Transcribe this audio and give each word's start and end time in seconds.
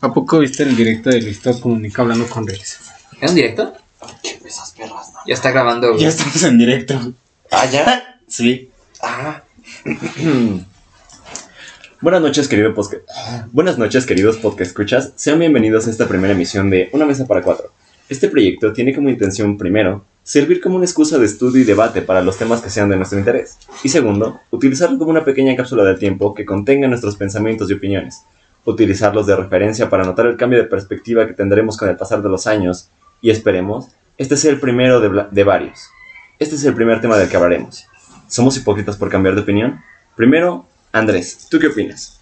¿A 0.00 0.12
poco 0.12 0.38
viste 0.40 0.62
el 0.62 0.76
directo 0.76 1.10
de 1.10 1.22
Luisito 1.22 1.58
Comunica 1.60 2.02
hablando 2.02 2.26
con 2.26 2.46
Reyes? 2.46 2.78
¿Es 3.20 3.30
un 3.30 3.36
directo? 3.36 3.72
Esas 4.44 4.72
perras, 4.72 5.12
no. 5.12 5.20
Ya 5.26 5.34
está 5.34 5.50
grabando, 5.50 5.88
güey. 5.90 6.02
Ya 6.02 6.08
estamos 6.08 6.42
en 6.42 6.58
directo. 6.58 7.12
Ah, 7.50 7.66
ya. 7.66 8.12
Sí. 8.28 8.70
Ah. 9.00 9.44
Buenas 12.00 12.20
noches, 12.20 12.48
querido 12.48 12.74
podcast. 12.74 13.02
Buenas 13.52 13.78
noches, 13.78 14.04
queridos 14.04 14.36
podcast 14.36 14.70
escuchas. 14.70 15.12
Sean 15.14 15.38
bienvenidos 15.38 15.86
a 15.86 15.90
esta 15.90 16.08
primera 16.08 16.34
emisión 16.34 16.70
de 16.70 16.90
Una 16.92 17.06
Mesa 17.06 17.26
para 17.26 17.42
Cuatro. 17.42 17.70
Este 18.08 18.28
proyecto 18.28 18.72
tiene 18.72 18.94
como 18.94 19.08
intención, 19.08 19.56
primero, 19.56 20.04
servir 20.22 20.60
como 20.60 20.76
una 20.76 20.84
excusa 20.84 21.18
de 21.18 21.26
estudio 21.26 21.62
y 21.62 21.64
debate 21.64 22.02
para 22.02 22.20
los 22.20 22.36
temas 22.36 22.60
que 22.60 22.70
sean 22.70 22.88
de 22.88 22.96
nuestro 22.96 23.18
interés. 23.18 23.58
Y 23.82 23.88
segundo, 23.88 24.40
utilizarlo 24.50 24.98
como 24.98 25.10
una 25.10 25.24
pequeña 25.24 25.56
cápsula 25.56 25.84
del 25.84 25.98
tiempo 25.98 26.34
que 26.34 26.44
contenga 26.44 26.88
nuestros 26.88 27.16
pensamientos 27.16 27.70
y 27.70 27.74
opiniones. 27.74 28.22
Utilizarlos 28.66 29.26
de 29.26 29.34
referencia 29.36 29.88
para 29.88 30.04
notar 30.04 30.26
el 30.26 30.36
cambio 30.36 30.58
de 30.58 30.64
perspectiva 30.66 31.26
que 31.26 31.32
tendremos 31.32 31.76
con 31.78 31.88
el 31.88 31.96
pasar 31.96 32.20
de 32.22 32.28
los 32.28 32.46
años. 32.46 32.90
Y 33.22 33.30
esperemos, 33.30 33.88
este 34.18 34.36
sea 34.36 34.50
el 34.50 34.60
primero 34.60 35.00
de, 35.00 35.24
de 35.30 35.44
varios. 35.44 35.88
Este 36.38 36.56
es 36.56 36.64
el 36.64 36.74
primer 36.74 37.00
tema 37.00 37.16
del 37.16 37.28
que 37.28 37.36
hablaremos. 37.36 37.86
¿Somos 38.28 38.56
hipócritas 38.56 38.96
por 38.96 39.08
cambiar 39.08 39.34
de 39.34 39.40
opinión? 39.40 39.80
Primero, 40.16 40.66
Andrés, 40.92 41.46
¿tú 41.50 41.58
qué 41.58 41.68
opinas? 41.68 42.20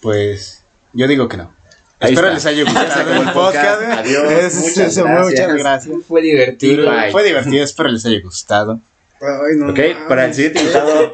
Pues 0.00 0.64
yo 0.92 1.06
digo 1.06 1.28
que 1.28 1.36
no. 1.36 1.54
Ahí 2.00 2.14
Espero 2.14 2.28
está. 2.32 2.34
les 2.34 2.46
haya 2.46 2.64
gustado 2.72 3.12
el 3.22 3.30
podcast. 3.32 3.82
Adiós, 3.82 4.32
Es- 4.32 4.54
muchas 4.56 4.78
eso, 4.78 5.04
gracias. 5.04 5.30
Muchas 5.30 5.56
gracias. 5.56 5.96
Fue 6.08 6.22
divertido. 6.22 6.90
Bye. 6.90 7.12
Fue 7.12 7.22
divertido, 7.22 7.62
espero 7.64 7.88
les 7.90 8.04
haya 8.06 8.20
gustado. 8.20 8.80
Ay, 9.20 9.56
no. 9.56 9.70
Ok, 9.70 9.78
para 10.08 10.24
el 10.26 10.34
siguiente 10.34 10.58
invitado, 10.60 11.12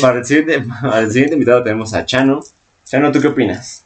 para 0.00 0.18
el 0.18 0.24
siguiente, 0.24 0.64
para 0.80 0.98
el 1.00 1.10
siguiente 1.10 1.34
invitado 1.34 1.64
tenemos 1.64 1.92
a 1.94 2.04
Chano. 2.04 2.40
Chano, 2.84 3.10
¿tú 3.10 3.20
qué 3.20 3.28
opinas? 3.28 3.83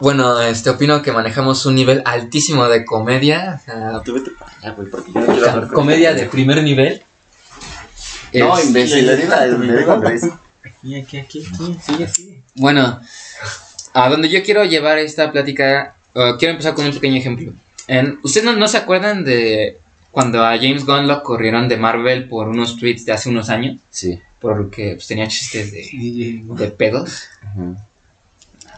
Bueno, 0.00 0.40
este, 0.40 0.70
opino 0.70 1.02
que 1.02 1.12
manejamos 1.12 1.64
un 1.66 1.74
nivel 1.74 2.02
altísimo 2.06 2.66
de 2.68 2.84
comedia. 2.84 3.60
o 3.60 3.64
sea, 3.64 4.02
Tú 4.02 4.14
vete 4.14 4.30
para 4.32 4.52
allá, 4.56 4.70
güey, 4.72 4.88
porque 4.88 5.12
yo 5.12 5.20
no 5.20 5.26
quiero 5.26 5.50
hablar 5.50 5.66
con- 5.66 5.74
comedia 5.74 6.14
de 6.14 6.24
primer 6.26 6.62
nivel. 6.62 7.02
No, 8.32 8.56
Es- 8.58 8.66
imbécil, 8.66 9.06
le 9.06 9.16
digo 9.16 9.32
a- 9.34 9.46
le 9.46 9.76
digo 9.78 9.90
a 9.90 9.94
Andrés. 9.94 10.24
Aquí, 10.64 10.94
aquí, 10.96 11.18
aquí, 11.18 11.46
aquí, 11.52 11.76
sigue, 11.84 12.08
sigue. 12.08 12.42
Bueno, 12.54 13.00
a 13.92 14.08
donde 14.08 14.28
yo 14.28 14.42
quiero 14.42 14.64
llevar 14.64 14.98
esta 14.98 15.32
plática, 15.32 15.96
uh, 16.14 16.36
quiero 16.38 16.52
empezar 16.52 16.74
con 16.74 16.86
un 16.86 16.92
pequeño 16.94 17.16
ejemplo. 17.16 17.52
En- 17.88 18.18
¿Ustedes 18.22 18.44
no, 18.46 18.52
no 18.54 18.68
se 18.68 18.78
acuerdan 18.78 19.24
de 19.24 19.78
cuando 20.12 20.44
a 20.44 20.56
James 20.56 20.86
Gunn 20.86 21.06
lo 21.08 21.22
corrieron 21.22 21.68
de 21.68 21.76
Marvel 21.76 22.28
por 22.28 22.48
unos 22.48 22.76
tweets 22.76 23.04
de 23.04 23.12
hace 23.12 23.28
unos 23.28 23.48
años? 23.50 23.80
Sí. 23.90 24.20
Porque 24.40 24.92
pues, 24.94 25.06
tenía 25.06 25.28
chistes 25.28 25.72
de, 25.72 25.84
Sí, 25.84 26.42
de 26.46 26.66
pedos. 26.68 27.24
Ujú. 27.54 27.76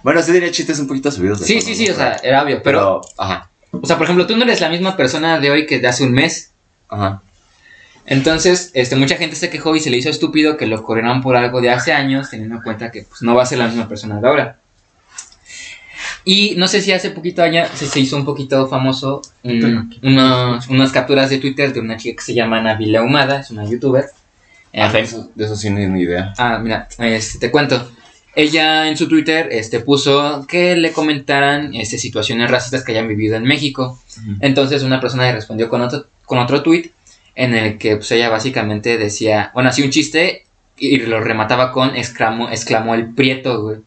Bueno, 0.03 0.22
sí 0.22 0.33
diría 0.33 0.50
chistes 0.50 0.78
un 0.81 0.86
poquito 0.86 1.11
subidos 1.11 1.41
de 1.41 1.47
Sí, 1.47 1.55
tono, 1.55 1.67
sí, 1.67 1.75
sí, 1.75 1.86
¿no? 1.86 1.92
o 1.92 1.97
sea, 1.97 2.17
era 2.22 2.42
obvio. 2.42 2.62
Pero, 2.62 3.00
Ajá, 3.19 3.50
o 3.70 3.86
sea, 3.86 3.97
por 3.97 4.05
ejemplo, 4.05 4.27
tú 4.27 4.36
no 4.36 4.45
eres 4.45 4.61
la 4.61 4.69
misma 4.69 4.97
persona 4.97 5.39
de 5.39 5.50
hoy 5.50 5.67
que 5.67 5.78
de 5.78 5.89
hace 5.89 6.05
un 6.05 6.12
mes. 6.12 6.53
ajá. 6.89 7.22
Entonces, 8.05 8.73
este, 8.75 8.97
mucha 8.97 9.17
gente 9.17 9.36
se 9.36 9.48
quejó 9.48 9.77
y 9.77 9.80
se 9.80 9.89
le 9.89 9.97
hizo 9.97 10.08
estúpido 10.11 10.56
que 10.56 10.67
lo 10.67 10.83
corrieran 10.83 11.23
por 11.23 11.36
algo 11.36 11.61
de 11.61 11.70
hace 11.70 11.92
años, 11.92 12.30
teniendo 12.30 12.56
en 12.56 12.62
cuenta 12.62 12.91
que 12.91 13.03
pues, 13.03 13.23
no 13.23 13.34
va 13.36 13.45
a 13.45 13.47
ser 13.47 13.58
la 13.58 13.69
misma 13.69 13.89
persona 13.89 14.20
de 14.20 14.27
ahora. 14.27 14.58
Y 16.25 16.55
no 16.56 16.69
sé 16.69 16.80
si 16.80 16.92
hace 16.92 17.11
poquito 17.11 17.42
allá 17.42 17.69
se, 17.75 17.86
se 17.86 18.00
hizo 18.00 18.17
un 18.17 18.25
poquito 18.25 18.67
famoso 18.69 19.23
un- 19.45 19.91
unos, 20.03 20.69
unas 20.69 20.91
capturas 20.92 21.30
de 21.30 21.39
Twitter 21.39 21.73
de 21.73 21.80
una 21.80 21.97
chica 21.97 22.17
que 22.17 22.23
se 22.25 22.34
llama 22.34 22.61
Nabila 22.61 23.03
Humada, 23.03 23.41
es 23.41 23.50
una 23.50 23.64
youtuber. 23.64 24.06
Eh, 24.73 24.80
Ah, 24.83 24.91
de, 24.92 25.00
eso, 25.00 25.30
de 25.34 25.45
eso 25.45 25.56
sí 25.56 25.69
no 25.70 25.78
ni 25.78 26.03
idea. 26.03 26.33
Ah, 26.39 26.58
mira, 26.58 26.89
este, 26.98 27.39
te 27.39 27.50
cuento. 27.50 27.91
Ella 28.35 28.89
en 28.89 28.97
su 28.97 29.09
Twitter 29.09 29.49
este, 29.51 29.81
puso 29.81 30.47
que 30.49 30.75
le 30.77 30.93
comentaran 30.93 31.75
este, 31.75 31.99
situaciones 31.99 32.51
racistas 32.51 32.83
que 32.85 32.93
hayan 32.93 33.09
vivido 33.09 33.37
en 33.37 33.45
México. 33.45 33.99
Entonces 34.41 34.83
una 34.83 35.01
persona 35.01 35.25
le 35.25 35.33
respondió 35.33 35.69
con 35.69 35.83
otro, 35.83 36.07
con 36.25 36.39
otro 36.39 36.63
tweet 36.63 36.91
en 37.35 37.55
el 37.55 37.79
que 37.79 37.97
pues, 37.97 38.11
ella 38.13 38.31
básicamente 38.31 38.97
decía, 38.98 39.51
bueno, 39.55 39.69
hacía 39.69 39.85
un 39.85 39.91
chiste 39.91 40.47
y 40.79 40.97
lo 40.98 41.21
remataba 41.21 41.73
con 41.73 41.95
exclamó, 41.95 42.48
exclamó 42.48 42.95
el 42.95 43.15
prieto, 43.15 43.63
güey. 43.63 43.79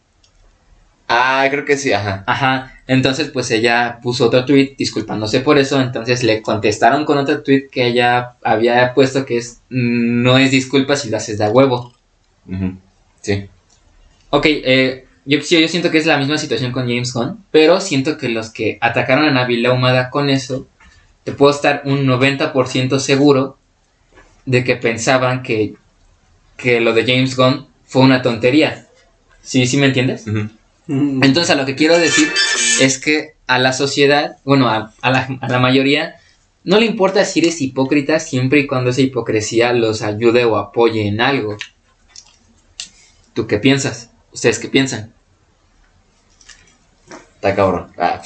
Ah, 1.08 1.46
creo 1.50 1.64
que 1.64 1.76
sí, 1.76 1.92
ajá. 1.92 2.24
Ajá, 2.26 2.80
entonces 2.88 3.30
pues 3.30 3.50
ella 3.52 4.00
puso 4.02 4.26
otro 4.26 4.44
tweet 4.44 4.74
disculpándose 4.76 5.40
por 5.40 5.56
eso, 5.58 5.80
entonces 5.80 6.22
le 6.24 6.42
contestaron 6.42 7.04
con 7.04 7.18
otro 7.18 7.42
tweet 7.42 7.68
que 7.70 7.86
ella 7.86 8.32
había 8.42 8.92
puesto 8.92 9.24
que 9.24 9.38
es, 9.38 9.60
"Mm, 9.70 10.22
no 10.22 10.38
es 10.38 10.50
disculpa 10.50 10.96
si 10.96 11.10
lo 11.10 11.16
haces 11.16 11.38
de 11.38 11.44
a 11.44 11.50
huevo. 11.50 11.94
Sí. 13.20 13.48
Ok, 14.30 14.46
eh, 14.48 15.06
yo, 15.24 15.40
sí, 15.42 15.60
yo 15.60 15.68
siento 15.68 15.90
que 15.90 15.98
es 15.98 16.06
la 16.06 16.18
misma 16.18 16.38
situación 16.38 16.72
con 16.72 16.88
James 16.88 17.12
Gunn, 17.12 17.44
pero 17.50 17.80
siento 17.80 18.16
que 18.18 18.28
los 18.28 18.50
que 18.50 18.78
atacaron 18.80 19.24
a 19.24 19.30
Nabila 19.30 19.72
Humada 19.72 20.10
con 20.10 20.30
eso, 20.30 20.66
te 21.24 21.32
puedo 21.32 21.52
estar 21.52 21.82
un 21.84 22.06
90% 22.06 22.98
seguro 22.98 23.58
de 24.44 24.62
que 24.62 24.76
pensaban 24.76 25.42
que, 25.42 25.74
que 26.56 26.80
lo 26.80 26.92
de 26.92 27.04
James 27.04 27.36
Gunn 27.36 27.66
fue 27.84 28.02
una 28.02 28.22
tontería. 28.22 28.86
¿Sí, 29.42 29.66
sí 29.66 29.76
me 29.76 29.86
entiendes? 29.86 30.26
Ujú. 30.26 30.48
Entonces 30.88 31.50
a 31.50 31.56
lo 31.56 31.66
que 31.66 31.74
quiero 31.74 31.98
decir 31.98 32.32
es 32.80 32.98
que 32.98 33.34
a 33.48 33.58
la 33.58 33.72
sociedad, 33.72 34.36
bueno, 34.44 34.68
a, 34.68 34.92
a 35.02 35.10
la, 35.10 35.38
a 35.40 35.48
la 35.48 35.58
mayoría, 35.58 36.16
no 36.62 36.78
le 36.78 36.86
importa 36.86 37.24
si 37.24 37.40
eres 37.40 37.60
hipócrita 37.60 38.20
siempre 38.20 38.60
y 38.60 38.66
cuando 38.66 38.90
esa 38.90 39.00
hipocresía 39.00 39.72
los 39.72 40.02
ayude 40.02 40.44
o 40.44 40.56
apoye 40.56 41.06
en 41.06 41.20
algo. 41.20 41.56
¿Tú 43.34 43.46
qué 43.46 43.58
piensas? 43.58 44.10
¿Ustedes 44.36 44.58
qué 44.58 44.68
piensan? 44.68 45.14
Está 47.36 47.54
cabrón. 47.54 47.90
Ah. 47.96 48.20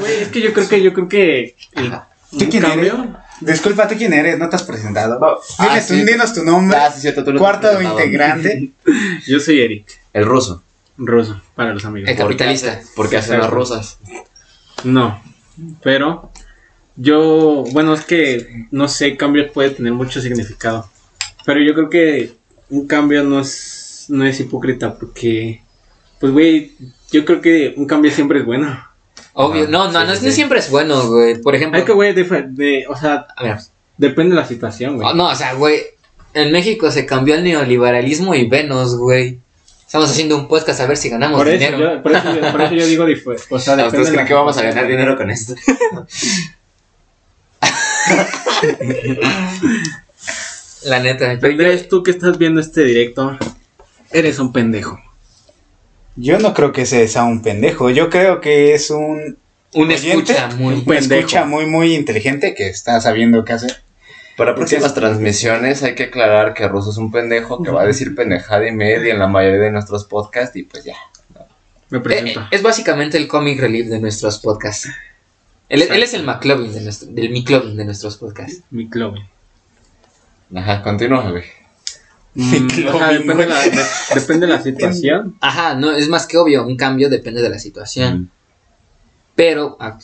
Güey, 0.00 0.22
es 0.22 0.28
que 0.28 0.40
yo 0.40 0.54
creo 0.54 0.66
que, 0.66 0.82
yo 0.82 0.94
creo 0.94 1.08
que. 1.08 1.56
el- 1.72 1.90
¿Tú 1.90 2.44
un 2.44 2.50
quién 2.50 2.62
cambio- 2.62 2.94
eres? 2.94 3.10
Disculpa, 3.42 3.86
¿tú 3.86 3.96
quién 3.96 4.14
eres? 4.14 4.38
¿No 4.38 4.48
te 4.48 4.56
has 4.56 4.62
presentado? 4.62 5.20
No. 5.20 5.36
Ah, 5.58 5.78
tú, 5.86 5.92
sí. 5.94 6.04
dinos 6.04 6.32
tu 6.32 6.42
nombre. 6.42 6.74
Ah, 6.78 6.90
sí, 6.90 7.02
cierto, 7.02 7.22
tú 7.22 7.34
Cuarto 7.36 7.80
integrante. 7.82 8.70
Yo 9.26 9.38
soy 9.40 9.60
Eric, 9.60 9.86
El 10.14 10.24
ruso. 10.24 10.62
ruso, 10.96 11.38
para 11.54 11.74
los 11.74 11.84
amigos. 11.84 12.08
El 12.08 12.16
capitalista. 12.16 12.80
Porque 12.94 13.18
hacen 13.18 13.38
las 13.38 13.50
rosas. 13.50 13.98
No, 14.84 15.22
pero 15.82 16.30
yo, 16.96 17.64
bueno, 17.72 17.92
es 17.92 18.06
que 18.06 18.66
no 18.70 18.88
sé, 18.88 19.18
cambio 19.18 19.52
puede 19.52 19.70
tener 19.70 19.92
mucho 19.92 20.22
significado. 20.22 20.88
Pero 21.44 21.60
yo 21.60 21.74
creo 21.74 21.90
que 21.90 22.32
un 22.70 22.86
cambio 22.86 23.22
no 23.22 23.40
es, 23.40 23.75
no 24.08 24.24
es 24.24 24.38
hipócrita 24.40 24.98
porque, 24.98 25.62
pues, 26.20 26.32
güey, 26.32 26.72
yo 27.10 27.24
creo 27.24 27.40
que 27.40 27.74
un 27.76 27.86
cambio 27.86 28.10
siempre 28.10 28.40
es 28.40 28.44
bueno. 28.44 28.84
Obvio, 29.34 29.68
no, 29.68 29.90
no, 29.90 30.00
sí, 30.00 30.06
no, 30.06 30.16
sí, 30.16 30.26
no 30.26 30.32
siempre 30.32 30.58
es 30.60 30.70
bueno, 30.70 31.08
güey. 31.08 31.40
Por 31.40 31.54
ejemplo, 31.54 31.78
Hay 31.78 31.84
que, 31.84 31.92
güey, 31.92 32.14
de, 32.14 32.24
de- 32.50 32.84
o 32.88 32.96
sea, 32.96 33.26
a 33.36 33.42
ver, 33.42 33.58
depende 33.98 34.34
de 34.34 34.40
la 34.40 34.46
situación, 34.46 34.96
güey. 34.96 35.08
oh, 35.08 35.14
no, 35.14 35.28
o 35.28 35.34
sea, 35.34 35.54
güey, 35.54 35.80
en 36.34 36.52
México 36.52 36.90
se 36.90 37.06
cambió 37.06 37.34
el 37.34 37.44
neoliberalismo 37.44 38.34
y 38.34 38.48
venos, 38.48 38.96
güey. 38.96 39.38
Estamos 39.84 40.10
haciendo 40.10 40.36
un 40.36 40.48
podcast 40.48 40.80
a 40.80 40.86
ver 40.86 40.96
si 40.96 41.08
ganamos 41.10 41.38
por, 41.38 41.48
eso 41.48 41.58
dinero. 41.58 41.78
yo, 41.94 42.02
por, 42.02 42.12
eso, 42.12 42.34
yo- 42.34 42.50
por 42.50 42.60
eso 42.62 42.74
yo 42.74 42.86
digo, 42.86 43.04
o 43.50 43.58
sea, 43.58 43.76
depende 43.76 43.98
¿Ustedes 43.98 44.06
de 44.06 44.12
creen 44.12 44.26
que 44.26 44.34
vamos 44.34 44.56
a 44.58 44.62
ganar 44.62 44.88
dinero 44.88 45.16
con 45.16 45.30
esto? 45.30 45.54
La 50.84 51.00
neta, 51.00 51.34
yo- 51.34 51.48
Andrés, 51.48 51.88
tú 51.88 52.02
que 52.02 52.10
estás 52.12 52.38
viendo 52.38 52.60
este 52.60 52.84
directo, 52.84 53.36
eres 54.10 54.38
un 54.38 54.52
pendejo. 54.52 55.00
Yo 56.16 56.38
no 56.38 56.54
creo 56.54 56.72
que 56.72 56.86
sea 56.86 57.24
un 57.24 57.42
pendejo. 57.42 57.90
Yo 57.90 58.08
creo 58.08 58.40
que 58.40 58.74
es 58.74 58.90
un, 58.90 59.36
un 59.74 59.86
oyente, 59.90 60.32
escucha 60.32 60.48
muy... 60.56 60.74
un 60.74 60.84
pendejo. 60.84 61.14
escucha 61.20 61.44
muy, 61.44 61.66
muy 61.66 61.94
inteligente 61.94 62.54
que 62.54 62.68
está 62.68 63.00
sabiendo 63.00 63.44
qué 63.44 63.52
hacer. 63.52 63.82
Para 64.36 64.54
próximas 64.54 64.92
transmisiones 64.94 65.82
hay 65.82 65.94
que 65.94 66.04
aclarar 66.04 66.52
que 66.54 66.68
Ruso 66.68 66.90
es 66.90 66.98
un 66.98 67.10
pendejo 67.10 67.62
que 67.62 67.70
va 67.70 67.82
a 67.82 67.86
decir 67.86 68.14
pendejada 68.14 68.68
y 68.68 68.72
media 68.72 69.12
en 69.12 69.18
la 69.18 69.28
mayoría 69.28 69.60
de 69.60 69.70
nuestros 69.70 70.04
podcasts 70.04 70.54
y 70.56 70.62
pues 70.64 70.84
ya. 70.84 70.94
Me 71.88 71.98
Eh, 71.98 72.00
presento. 72.00 72.40
eh, 72.40 72.44
es 72.50 72.62
básicamente 72.62 73.16
el 73.16 73.28
comic 73.28 73.58
relief 73.60 73.88
de 73.88 73.98
nuestros 73.98 74.38
podcasts. 74.38 74.88
Él, 75.68 75.82
él 75.82 76.02
es 76.02 76.14
el 76.14 76.22
McLovin 76.24 76.72
de 76.72 76.80
nuestro, 76.82 77.08
del 77.10 77.30
McLovin 77.30 77.76
de 77.76 77.84
nuestros 77.86 78.16
podcasts. 78.18 78.60
Mi 78.70 78.88
club. 78.88 79.16
Ajá, 80.54 80.82
continúa, 80.82 81.30
güey. 81.30 81.44
Mm, 82.36 82.68
depende 82.68 83.34
de, 83.44 83.48
la, 83.48 83.60
de- 83.62 83.84
depende 84.14 84.46
de 84.46 84.52
la 84.52 84.62
situación. 84.68 85.36
Ajá, 85.40 85.74
no, 85.74 85.90
es 85.92 86.08
más 86.08 86.26
que 86.26 86.36
obvio, 86.36 86.66
un 86.66 86.76
cambio 86.76 87.08
depende 87.08 87.40
de 87.42 87.48
la 87.48 87.58
situación. 87.58 88.30
Pero, 89.34 89.76
ah, 89.80 89.98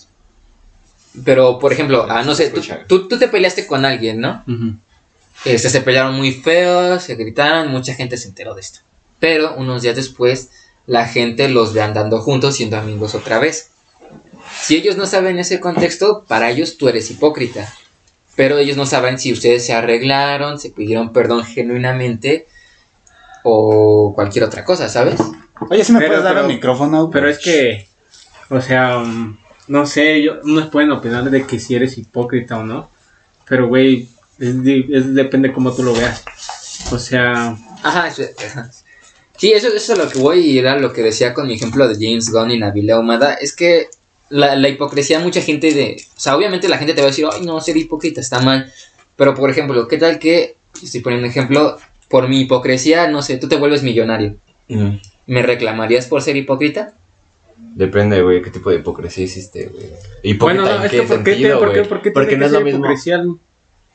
pero 1.24 1.58
por 1.58 1.72
ejemplo, 1.72 2.06
ah, 2.08 2.22
no 2.22 2.34
sé, 2.34 2.48
tú, 2.50 2.60
tú, 2.88 3.08
tú 3.08 3.18
te 3.18 3.28
peleaste 3.28 3.66
con 3.66 3.84
alguien, 3.84 4.20
¿no? 4.20 4.42
Este, 5.44 5.68
se 5.70 5.80
pelearon 5.80 6.14
muy 6.14 6.32
feos, 6.32 7.02
se 7.02 7.14
gritaron, 7.16 7.70
mucha 7.70 7.94
gente 7.94 8.16
se 8.16 8.28
enteró 8.28 8.54
de 8.54 8.60
esto. 8.60 8.80
Pero 9.18 9.54
unos 9.56 9.82
días 9.82 9.96
después, 9.96 10.48
la 10.86 11.06
gente 11.06 11.48
los 11.48 11.72
ve 11.74 11.82
andando 11.82 12.20
juntos 12.20 12.56
siendo 12.56 12.76
amigos 12.76 13.14
otra 13.14 13.38
vez. 13.38 13.70
Si 14.62 14.76
ellos 14.76 14.96
no 14.96 15.06
saben 15.06 15.38
ese 15.38 15.60
contexto, 15.60 16.24
para 16.28 16.50
ellos 16.50 16.76
tú 16.78 16.88
eres 16.88 17.10
hipócrita. 17.10 17.72
Pero 18.36 18.58
ellos 18.58 18.76
no 18.76 18.86
saben 18.86 19.18
si 19.18 19.32
ustedes 19.32 19.64
se 19.66 19.74
arreglaron, 19.74 20.58
se 20.58 20.70
pidieron 20.70 21.12
perdón 21.12 21.44
genuinamente 21.44 22.46
o 23.44 24.12
cualquier 24.14 24.44
otra 24.44 24.64
cosa, 24.64 24.88
¿sabes? 24.88 25.20
Oye, 25.70 25.84
si 25.84 25.92
me 25.92 25.98
Pero- 25.98 26.10
puedes 26.10 26.24
dar 26.24 26.34
pero- 26.34 26.46
el 26.46 26.54
micrófono? 26.54 27.10
Pero 27.10 27.28
es 27.28 27.38
que 27.38 27.88
O 28.50 28.60
sea, 28.60 28.98
mm, 28.98 29.38
no 29.68 29.86
sé, 29.86 30.22
yo, 30.22 30.34
unos 30.44 30.68
pueden 30.68 30.90
opinar 30.92 31.30
de 31.30 31.46
que 31.46 31.58
si 31.58 31.74
eres 31.74 31.96
hipócrita 31.96 32.58
o 32.58 32.64
no. 32.64 32.90
Pero, 33.48 33.66
güey, 33.68 34.08
es, 34.38 34.62
depende 35.14 35.52
cómo 35.54 35.72
tú 35.72 35.82
lo 35.82 35.94
veas. 35.94 36.22
O 36.90 36.98
sea, 36.98 37.56
Ajá, 37.82 38.08
eso-. 38.08 38.22
Sí, 39.38 39.52
eso, 39.52 39.68
eso 39.68 39.92
es 39.94 39.98
lo 39.98 40.08
que 40.10 40.18
voy 40.18 40.40
y 40.40 40.58
era 40.58 40.76
lo 40.78 40.92
que 40.92 41.02
decía 41.02 41.32
con 41.32 41.46
mi 41.46 41.54
ejemplo 41.54 41.88
de 41.88 41.94
James 41.94 42.30
Gunn 42.30 42.50
y 42.50 42.58
Nabil 42.58 42.90
Ahumada. 42.90 43.34
Es 43.34 43.56
que 43.56 43.88
la, 44.32 44.56
la 44.56 44.68
hipocresía, 44.68 45.20
mucha 45.20 45.40
gente 45.42 45.72
de. 45.72 45.96
O 46.16 46.20
sea, 46.20 46.36
obviamente 46.36 46.68
la 46.68 46.78
gente 46.78 46.94
te 46.94 47.00
va 47.00 47.06
a 47.08 47.10
decir, 47.10 47.26
ay, 47.32 47.42
no, 47.46 47.60
ser 47.60 47.76
hipócrita 47.76 48.20
está 48.20 48.40
mal. 48.40 48.72
Pero, 49.16 49.34
por 49.34 49.50
ejemplo, 49.50 49.86
¿qué 49.88 49.98
tal 49.98 50.18
que, 50.18 50.56
estoy 50.82 51.00
poniendo 51.00 51.26
un 51.26 51.30
ejemplo, 51.30 51.78
por 52.08 52.28
mi 52.28 52.40
hipocresía, 52.40 53.08
no 53.08 53.22
sé, 53.22 53.36
tú 53.36 53.48
te 53.48 53.56
vuelves 53.56 53.82
millonario? 53.82 54.36
¿Me 55.26 55.42
reclamarías 55.42 56.06
por 56.06 56.22
ser 56.22 56.36
hipócrita? 56.36 56.94
Depende, 57.58 58.22
güey, 58.22 58.42
qué 58.42 58.50
tipo 58.50 58.70
de 58.70 58.76
hipocresía 58.76 59.24
hiciste, 59.24 59.66
güey. 59.66 59.86
Hipócrita 60.22 60.62
bueno, 60.62 60.62
no, 60.64 60.80
en 60.80 60.84
es 60.86 60.90
qué 60.90 61.00
que 61.00 61.06
¿por 61.06 61.22
qué, 61.24 61.34
te- 61.36 61.54
por 61.56 61.72
qué- 61.72 61.82
por 61.84 62.02
qué 62.02 62.10
Porque 62.10 62.36
no 62.36 62.40
que 62.40 62.46
es 62.46 62.52
lo 62.52 62.60
mismo. 62.62 62.84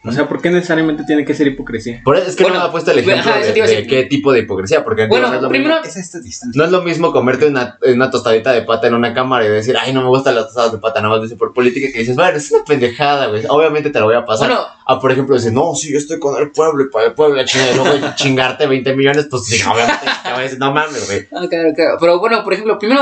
O 0.03 0.11
sea, 0.11 0.27
¿por 0.29 0.41
qué 0.41 0.49
necesariamente 0.49 1.03
tiene 1.03 1.25
que 1.25 1.33
ser 1.33 1.47
hipocresía? 1.47 2.01
Por 2.05 2.15
eso 2.15 2.29
es 2.29 2.35
que 2.35 2.43
Bueno, 2.43 2.57
no 2.59 2.63
me 2.63 2.69
ha 2.69 2.71
puesto 2.71 2.91
el 2.91 2.99
ejemplo 2.99 3.31
de, 3.33 3.77
a 3.77 3.87
qué 3.87 4.03
tipo 4.03 4.31
de 4.31 4.39
hipocresía, 4.39 4.83
porque 4.83 5.07
Bueno, 5.07 5.27
no, 5.27 5.35
es 5.35 5.41
lo 5.41 5.49
primero, 5.49 5.75
mismo, 5.75 5.89
Es 5.89 5.97
esta 5.97 6.19
distancia. 6.19 6.57
no 6.57 6.63
es 6.65 6.71
lo 6.71 6.81
mismo 6.81 7.11
comerte 7.11 7.45
una, 7.45 7.77
una 7.93 8.09
tostadita 8.09 8.53
de 8.53 8.61
pata 8.61 8.87
en 8.87 8.93
una 8.93 9.13
cámara 9.13 9.45
y 9.45 9.49
decir, 9.49 9.75
ay, 9.77 9.93
no 9.93 10.01
me 10.01 10.07
gustan 10.07 10.35
las 10.35 10.45
tostadas 10.45 10.71
de 10.71 10.77
pata, 10.77 11.01
nada 11.01 11.15
más 11.15 11.23
decir 11.23 11.37
por 11.37 11.53
política, 11.53 11.87
que 11.91 11.99
dices, 11.99 12.15
bueno, 12.15 12.37
es 12.37 12.49
una 12.51 12.63
pendejada, 12.63 13.27
güey. 13.27 13.43
Obviamente 13.49 13.89
te 13.89 13.99
lo 13.99 14.05
voy 14.05 14.15
a 14.15 14.25
pasar. 14.25 14.47
bueno, 14.47 14.63
Ah, 14.85 14.99
por 14.99 15.11
ejemplo, 15.11 15.35
decir, 15.35 15.51
no, 15.51 15.75
sí, 15.75 15.91
yo 15.91 15.97
estoy 15.97 16.19
con 16.19 16.41
el 16.41 16.51
pueblo 16.51 16.85
y 16.85 16.89
para 16.89 17.07
el 17.07 17.13
pueblo, 17.13 17.43
chinga, 17.43 17.71
y 17.71 17.75
luego 17.75 18.07
chingarte 18.15 18.65
20 18.67 18.95
millones, 18.95 19.27
pues 19.29 19.45
sí, 19.45 19.61
obviamente 19.69 20.05
te 20.23 20.29
voy 20.29 20.39
a 20.39 20.43
decir, 20.43 20.59
no 20.59 20.71
mames, 20.71 21.05
güey. 21.07 21.27
ah. 21.33 21.97
Pero 21.99 22.19
bueno, 22.19 22.41
por 22.45 22.53
ejemplo, 22.53 22.79
primero, 22.79 23.01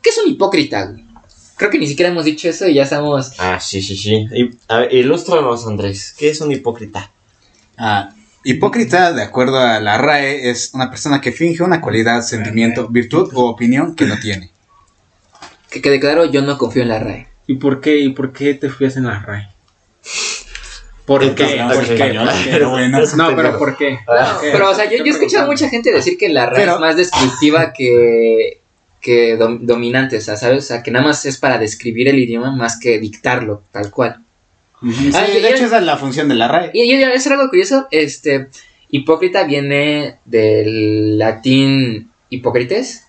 ¿qué 0.00 0.10
es 0.10 0.18
un 0.24 0.30
hipócrita? 0.30 0.84
güey? 0.86 1.09
Creo 1.60 1.70
que 1.70 1.78
ni 1.78 1.86
siquiera 1.86 2.10
hemos 2.10 2.24
dicho 2.24 2.48
eso 2.48 2.66
y 2.66 2.72
ya 2.72 2.84
estamos. 2.84 3.34
Ah, 3.36 3.60
sí, 3.60 3.82
sí, 3.82 3.94
sí. 3.94 4.26
Y, 4.32 4.50
a 4.66 4.78
ver, 4.78 4.94
ilústranos, 4.94 5.66
Andrés. 5.66 6.14
¿Qué 6.16 6.30
es 6.30 6.40
un 6.40 6.50
hipócrita? 6.50 7.10
Ah, 7.76 8.14
hipócrita, 8.44 9.12
de 9.12 9.22
acuerdo 9.22 9.58
a 9.58 9.78
la 9.78 9.98
RAE, 9.98 10.48
es 10.48 10.70
una 10.72 10.88
persona 10.88 11.20
que 11.20 11.32
finge 11.32 11.62
una 11.62 11.82
cualidad, 11.82 12.22
sentimiento, 12.22 12.88
virtud 12.88 13.30
o 13.34 13.50
opinión 13.50 13.94
que 13.94 14.06
no 14.06 14.18
tiene. 14.18 14.50
Que 15.68 15.82
quede 15.82 16.00
claro, 16.00 16.24
yo 16.24 16.40
no 16.40 16.56
confío 16.56 16.80
en 16.80 16.88
la 16.88 16.98
RAE. 16.98 17.28
¿Y 17.46 17.56
por 17.56 17.82
qué? 17.82 17.98
¿Y 17.98 18.08
por 18.14 18.32
qué 18.32 18.54
te 18.54 18.70
fías 18.70 18.96
en 18.96 19.04
la 19.04 19.20
RAI? 19.20 19.46
¿Por 21.04 21.34
qué? 21.34 21.60
ok, 21.62 21.74
¿Por 21.74 21.86
qué? 21.94 22.18
No, 23.16 23.36
pero. 23.36 23.58
¿por 23.58 23.76
qué? 23.76 23.98
Pero, 24.40 24.70
o 24.70 24.74
sea, 24.74 24.86
yo, 24.90 24.96
yo 24.96 25.04
he 25.04 25.10
escuchado 25.10 25.44
a 25.44 25.46
mucha 25.46 25.68
gente 25.68 25.92
decir 25.92 26.16
que 26.16 26.30
la 26.30 26.46
RAE 26.46 26.60
Pero- 26.60 26.74
es 26.76 26.80
más 26.80 26.96
descriptiva 26.96 27.74
que, 27.74 28.59
que 29.00 29.38
dom- 29.38 29.60
dominante, 29.60 30.16
o 30.18 30.20
sea, 30.20 30.36
¿sabes? 30.36 30.58
O 30.64 30.66
sea, 30.66 30.82
que 30.82 30.90
nada 30.90 31.04
más 31.06 31.24
es 31.26 31.38
para 31.38 31.58
describir 31.58 32.08
el 32.08 32.18
idioma 32.18 32.50
más 32.54 32.78
que 32.78 32.98
dictarlo, 32.98 33.62
tal 33.72 33.90
cual. 33.90 34.20
Sí, 34.82 35.10
Ah, 35.14 35.22
de 35.26 35.40
ya- 35.40 35.48
hecho 35.50 35.64
esa 35.66 35.78
es 35.78 35.84
la 35.84 35.96
función 35.96 36.28
de 36.28 36.34
la 36.34 36.48
RAE. 36.48 36.70
Y, 36.74 36.82
y, 36.82 36.94
y 36.96 37.02
es 37.02 37.26
algo 37.26 37.48
curioso, 37.48 37.86
este, 37.90 38.48
hipócrita 38.90 39.44
viene 39.44 40.16
del 40.24 41.18
latín 41.18 42.10
hipócrites, 42.30 43.06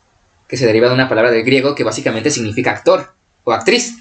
que 0.47 0.57
se 0.57 0.65
deriva 0.65 0.87
de 0.89 0.93
una 0.95 1.07
palabra 1.09 1.31
del 1.31 1.43
griego 1.43 1.75
que 1.75 1.83
básicamente 1.85 2.29
significa 2.29 2.71
actor 2.71 3.13
o 3.45 3.51
actriz. 3.53 3.95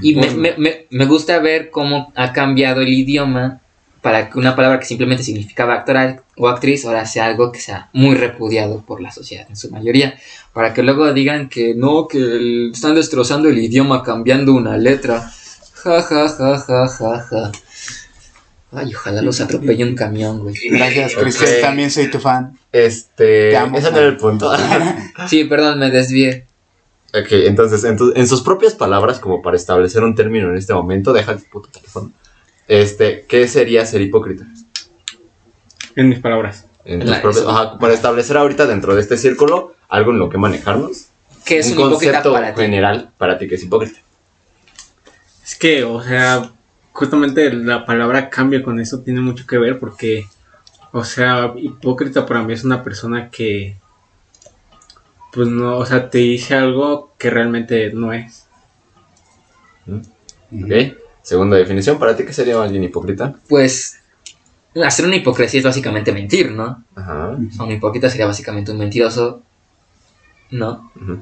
Y 0.00 0.14
me, 0.14 0.30
me- 0.30 0.54
me- 0.58 0.86
me 0.90 1.06
gusta 1.06 1.38
ver 1.38 1.70
cómo 1.70 2.12
ha 2.14 2.32
cambiado 2.32 2.82
el 2.82 2.88
idioma 2.92 3.60
para 4.02 4.30
que 4.30 4.38
una 4.38 4.56
palabra 4.56 4.78
que 4.80 4.86
simplemente 4.86 5.22
significaba 5.22 5.74
actor 5.74 6.22
o 6.36 6.48
actriz 6.48 6.84
ahora 6.84 7.04
sea 7.06 7.26
algo 7.26 7.52
que 7.52 7.60
sea 7.60 7.88
muy 7.92 8.14
repudiado 8.14 8.82
por 8.86 9.00
la 9.00 9.12
sociedad 9.12 9.46
en 9.48 9.56
su 9.56 9.70
mayoría. 9.70 10.14
Para 10.52 10.72
que 10.74 10.82
luego 10.82 11.12
digan 11.12 11.48
que 11.48 11.74
no, 11.74 12.08
que 12.08 12.18
el- 12.18 12.70
están 12.74 12.94
destrozando 12.94 13.48
el 13.48 13.58
idioma 13.58 14.02
cambiando 14.02 14.52
una 14.54 14.76
letra. 14.76 15.30
Ja, 15.82 16.02
ja, 16.02 16.28
ja, 16.28 16.58
ja, 16.58 16.88
ja, 16.88 17.20
ja. 17.20 17.52
Ay, 18.72 18.94
ojalá 18.94 19.20
los 19.20 19.40
atropelle 19.40 19.84
un 19.84 19.96
camión, 19.96 20.40
güey. 20.40 20.54
Gracias, 20.70 21.14
Cristian, 21.16 21.50
también 21.60 21.90
soy 21.90 22.08
tu 22.10 22.20
fan. 22.20 22.56
Este. 22.70 23.56
Amo, 23.56 23.76
ese 23.78 23.90
no 23.90 23.98
era 23.98 24.06
el 24.06 24.16
punto. 24.16 24.50
Sí, 25.28 25.44
perdón, 25.44 25.80
me 25.80 25.90
desvié. 25.90 26.46
ok, 27.12 27.26
entonces, 27.46 27.82
en, 27.84 27.96
tu- 27.96 28.12
en 28.14 28.26
sus 28.28 28.42
propias 28.42 28.74
palabras, 28.74 29.18
como 29.18 29.42
para 29.42 29.56
establecer 29.56 30.04
un 30.04 30.14
término 30.14 30.50
en 30.50 30.56
este 30.56 30.72
momento, 30.72 31.12
deja 31.12 31.32
el 31.32 31.38
puto 31.40 31.68
teléfono. 31.68 32.12
Este, 32.70 33.24
¿qué 33.28 33.48
sería 33.48 33.84
ser 33.84 34.00
hipócrita? 34.00 34.46
En 35.96 36.08
mis 36.08 36.20
palabras. 36.20 36.66
En 36.84 37.00
tus 37.00 37.16
propias- 37.16 37.44
ajá, 37.48 37.78
para 37.80 37.94
establecer 37.94 38.36
ahorita 38.36 38.64
dentro 38.66 38.94
de 38.94 39.00
este 39.00 39.16
círculo 39.16 39.74
algo 39.88 40.12
en 40.12 40.20
lo 40.20 40.28
que 40.28 40.38
manejarnos. 40.38 41.06
¿Qué 41.44 41.58
es 41.58 41.66
un, 41.72 41.78
un 41.78 41.88
hipócrita 41.88 42.22
concepto 42.22 42.32
para 42.32 42.54
ti? 42.54 42.62
general 42.62 43.10
para 43.18 43.38
ti 43.38 43.48
que 43.48 43.56
es 43.56 43.64
hipócrita. 43.64 43.98
Es 45.44 45.56
que, 45.56 45.82
o 45.82 46.00
sea, 46.00 46.48
justamente 46.92 47.52
la 47.52 47.84
palabra 47.84 48.30
cambio 48.30 48.62
con 48.62 48.78
eso 48.78 49.00
tiene 49.00 49.20
mucho 49.20 49.48
que 49.48 49.58
ver 49.58 49.80
porque, 49.80 50.26
o 50.92 51.02
sea, 51.02 51.52
hipócrita 51.56 52.24
para 52.24 52.44
mí 52.44 52.52
es 52.52 52.62
una 52.62 52.84
persona 52.84 53.30
que, 53.30 53.74
pues 55.32 55.48
no, 55.48 55.76
o 55.76 55.84
sea, 55.86 56.08
te 56.08 56.18
dice 56.18 56.54
algo 56.54 57.12
que 57.18 57.30
realmente 57.30 57.92
no 57.92 58.12
es. 58.12 58.46
¿Ok? 59.88 60.94
Segunda 61.30 61.56
definición, 61.56 61.96
¿para 61.96 62.16
ti 62.16 62.24
qué 62.24 62.32
sería 62.32 62.60
alguien 62.60 62.82
hipócrita? 62.82 63.36
Pues 63.48 64.00
hacer 64.84 65.06
una 65.06 65.14
hipocresía 65.14 65.60
es 65.60 65.64
básicamente 65.64 66.10
mentir, 66.10 66.50
¿no? 66.50 66.82
Ajá. 66.96 67.38
O 67.48 67.52
sea, 67.54 67.66
un 67.66 67.70
hipócrita 67.70 68.10
sería 68.10 68.26
básicamente 68.26 68.72
un 68.72 68.78
mentiroso. 68.78 69.40
¿No? 70.50 70.90
ujú, 70.96 71.20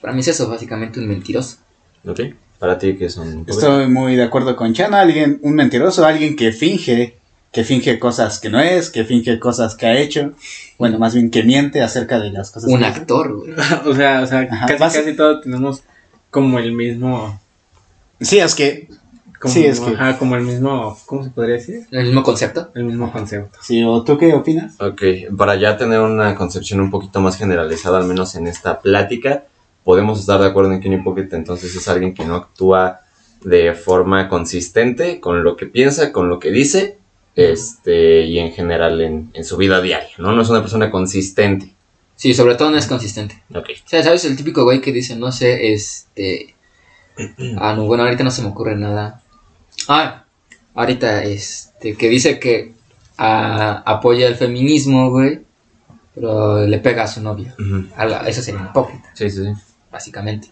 Para 0.00 0.14
mí 0.14 0.20
es 0.20 0.28
eso, 0.28 0.48
básicamente 0.48 1.00
un 1.00 1.06
mentiroso. 1.06 1.58
¿Ok? 2.06 2.18
¿Para 2.58 2.78
ti 2.78 2.96
qué 2.96 3.04
es 3.04 3.18
un 3.18 3.28
hipócrita? 3.28 3.52
Estoy 3.52 3.88
muy 3.88 4.16
de 4.16 4.22
acuerdo 4.22 4.56
con 4.56 4.72
Chana, 4.72 5.02
alguien, 5.02 5.38
un 5.42 5.54
mentiroso, 5.54 6.06
alguien 6.06 6.34
que 6.34 6.52
finge, 6.52 7.18
que 7.52 7.62
finge 7.62 7.98
cosas 7.98 8.38
que 8.40 8.48
no 8.48 8.58
es, 8.58 8.88
que 8.88 9.04
finge 9.04 9.38
cosas 9.38 9.74
que 9.74 9.84
ha 9.84 9.98
hecho, 9.98 10.32
bueno, 10.78 10.98
más 10.98 11.12
bien 11.12 11.30
que 11.30 11.42
miente 11.42 11.82
acerca 11.82 12.18
de 12.18 12.30
las 12.30 12.50
cosas 12.50 12.70
Un 12.70 12.78
que 12.78 12.86
actor, 12.86 13.36
güey. 13.36 13.52
o 13.84 13.94
sea, 13.94 14.22
o 14.22 14.26
sea, 14.26 14.48
Ajá, 14.50 14.64
casi, 14.64 14.96
casi 14.98 15.14
todos 15.14 15.42
tenemos 15.42 15.82
como 16.30 16.58
el 16.58 16.72
mismo, 16.72 17.38
Sí, 18.20 18.38
es 18.38 18.54
que, 18.54 18.88
como, 19.40 19.52
Sí, 19.54 19.64
es 19.64 19.80
que- 19.80 19.94
ajá, 19.94 20.18
como 20.18 20.36
el 20.36 20.42
mismo, 20.42 20.96
¿cómo 21.06 21.24
se 21.24 21.30
podría 21.30 21.54
decir? 21.56 21.86
El 21.90 22.04
mismo 22.06 22.22
concepto. 22.22 22.70
El 22.74 22.84
mismo 22.84 23.10
concepto. 23.10 23.58
sí, 23.62 23.82
¿o 23.82 24.04
tú 24.04 24.18
qué 24.18 24.32
opinas? 24.34 24.74
Ok, 24.80 25.02
para 25.36 25.56
ya 25.56 25.76
tener 25.76 26.00
una 26.00 26.34
concepción 26.34 26.80
un 26.80 26.90
poquito 26.90 27.20
más 27.20 27.36
generalizada, 27.36 27.98
al 27.98 28.04
menos 28.04 28.34
en 28.34 28.46
esta 28.46 28.80
plática, 28.80 29.44
podemos 29.84 30.20
estar 30.20 30.40
de 30.40 30.46
acuerdo 30.48 30.72
en 30.72 30.80
que 30.80 30.88
un 30.88 30.94
hipócrita 30.94 31.36
entonces 31.36 31.74
es 31.74 31.88
alguien 31.88 32.12
que 32.14 32.24
no 32.24 32.36
actúa 32.36 33.00
de 33.42 33.72
forma 33.74 34.28
consistente 34.28 35.18
con 35.20 35.42
lo 35.42 35.56
que 35.56 35.64
piensa, 35.66 36.12
con 36.12 36.28
lo 36.28 36.38
que 36.38 36.50
dice, 36.50 36.98
este, 37.34 38.22
y 38.26 38.38
en 38.38 38.52
general 38.52 39.00
en, 39.00 39.30
en 39.32 39.44
su 39.44 39.56
vida 39.56 39.80
diaria, 39.80 40.10
¿no? 40.18 40.32
No 40.32 40.42
es 40.42 40.50
una 40.50 40.60
persona 40.60 40.90
consistente. 40.90 41.74
Sí, 42.16 42.34
sobre 42.34 42.54
todo 42.56 42.70
no 42.70 42.76
es 42.76 42.86
consistente. 42.86 43.42
Ok. 43.54 43.68
O 43.86 43.88
sea, 43.88 44.02
¿sabes? 44.02 44.26
El 44.26 44.36
típico 44.36 44.64
güey 44.64 44.82
que 44.82 44.92
dice, 44.92 45.16
no 45.16 45.32
sé, 45.32 45.72
este... 45.72 46.54
Ah, 47.58 47.74
no, 47.74 47.84
bueno, 47.86 48.04
ahorita 48.04 48.24
no 48.24 48.30
se 48.30 48.42
me 48.42 48.48
ocurre 48.48 48.76
nada. 48.76 49.19
Ah, 49.92 50.24
ahorita, 50.74 51.24
este, 51.24 51.96
que 51.96 52.08
dice 52.08 52.38
que 52.38 52.74
ah, 53.18 53.82
apoya 53.84 54.28
el 54.28 54.36
feminismo, 54.36 55.10
güey, 55.10 55.40
pero 56.14 56.64
le 56.66 56.78
pega 56.78 57.02
a 57.02 57.08
su 57.08 57.20
novia. 57.20 57.54
Ujú. 57.58 57.86
Algo- 57.96 58.24
Eso 58.26 58.40
sería 58.40 58.60
un 58.60 58.66
hipócrita, 58.68 59.10
Sí, 59.14 59.28
sí, 59.30 59.44
sí. 59.44 59.52
básicamente. 59.90 60.48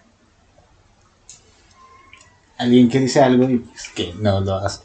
Alguien 2.58 2.88
que 2.88 2.98
dice 3.00 3.20
algo 3.20 3.48
y 3.48 3.58
pues, 3.58 3.88
que 3.94 4.12
no 4.20 4.40
lo 4.40 4.56
hace. 4.56 4.80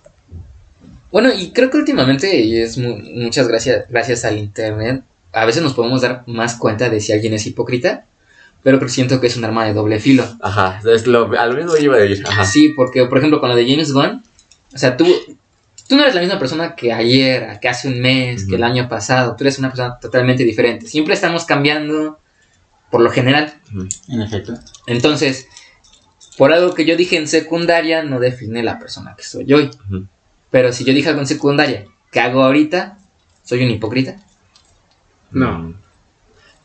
Bueno, 1.11 1.29
y 1.33 1.51
creo 1.51 1.69
que 1.69 1.77
últimamente, 1.77 2.39
y 2.39 2.59
es 2.59 2.77
mu- 2.77 2.97
muchas 2.97 3.47
gracias, 3.47 3.85
gracias 3.89 4.25
al 4.25 4.37
internet, 4.37 5.03
a 5.31 5.45
veces 5.45 5.63
nos 5.63 5.73
podemos 5.73 6.01
dar 6.01 6.23
más 6.27 6.55
cuenta 6.55 6.89
de 6.89 6.99
si 6.99 7.11
alguien 7.11 7.33
es 7.33 7.45
hipócrita, 7.47 8.05
pero 8.61 8.77
creo 8.77 8.87
que 8.87 8.93
siento 8.93 9.19
que 9.19 9.27
es 9.27 9.35
un 9.37 9.45
arma 9.45 9.65
de 9.65 9.73
doble 9.73 9.99
filo. 9.99 10.23
Ajá, 10.41 10.81
es 10.91 11.05
lo, 11.07 11.31
a 11.39 11.45
lo 11.47 11.55
mismo 11.55 11.75
iba 11.77 11.97
a 11.97 12.05
ir. 12.05 12.23
Ajá. 12.27 12.45
Sí, 12.45 12.69
porque 12.69 13.05
por 13.05 13.17
ejemplo 13.17 13.39
con 13.39 13.49
lo 13.49 13.55
de 13.55 13.67
James 13.69 13.91
Gunn, 13.91 14.22
o 14.73 14.77
sea, 14.77 14.97
tú, 14.97 15.05
tú 15.87 15.95
no 15.95 16.01
eres 16.01 16.15
la 16.15 16.21
misma 16.21 16.39
persona 16.39 16.75
que 16.75 16.91
ayer, 16.91 17.59
que 17.61 17.69
hace 17.69 17.87
un 17.87 17.99
mes, 18.01 18.45
que 18.47 18.55
el 18.55 18.63
año 18.63 18.89
pasado, 18.89 19.35
tú 19.35 19.43
eres 19.43 19.59
una 19.59 19.69
persona 19.69 19.99
totalmente 19.99 20.43
diferente. 20.43 20.87
Siempre 20.87 21.13
estamos 21.13 21.45
cambiando 21.45 22.19
por 22.89 23.01
lo 23.01 23.09
general. 23.09 23.53
En 24.07 24.21
efecto. 24.21 24.53
Entonces, 24.87 25.47
por 26.37 26.51
algo 26.51 26.73
que 26.73 26.85
yo 26.85 26.95
dije 26.95 27.17
en 27.17 27.27
secundaria 27.27 28.03
no 28.03 28.19
define 28.19 28.63
la 28.63 28.79
persona 28.79 29.15
que 29.15 29.23
soy 29.23 29.51
hoy. 29.53 29.69
Pero 30.49 30.71
si 30.73 30.83
yo 30.83 30.93
dije 30.93 31.09
algo 31.09 31.21
en 31.21 31.27
secundaria 31.27 31.85
que 32.11 32.19
hago 32.19 32.43
ahorita, 32.43 32.97
soy 33.43 33.63
un 33.63 33.71
hipócrita. 33.71 34.17
No. 35.31 35.59
Mm. 35.59 35.75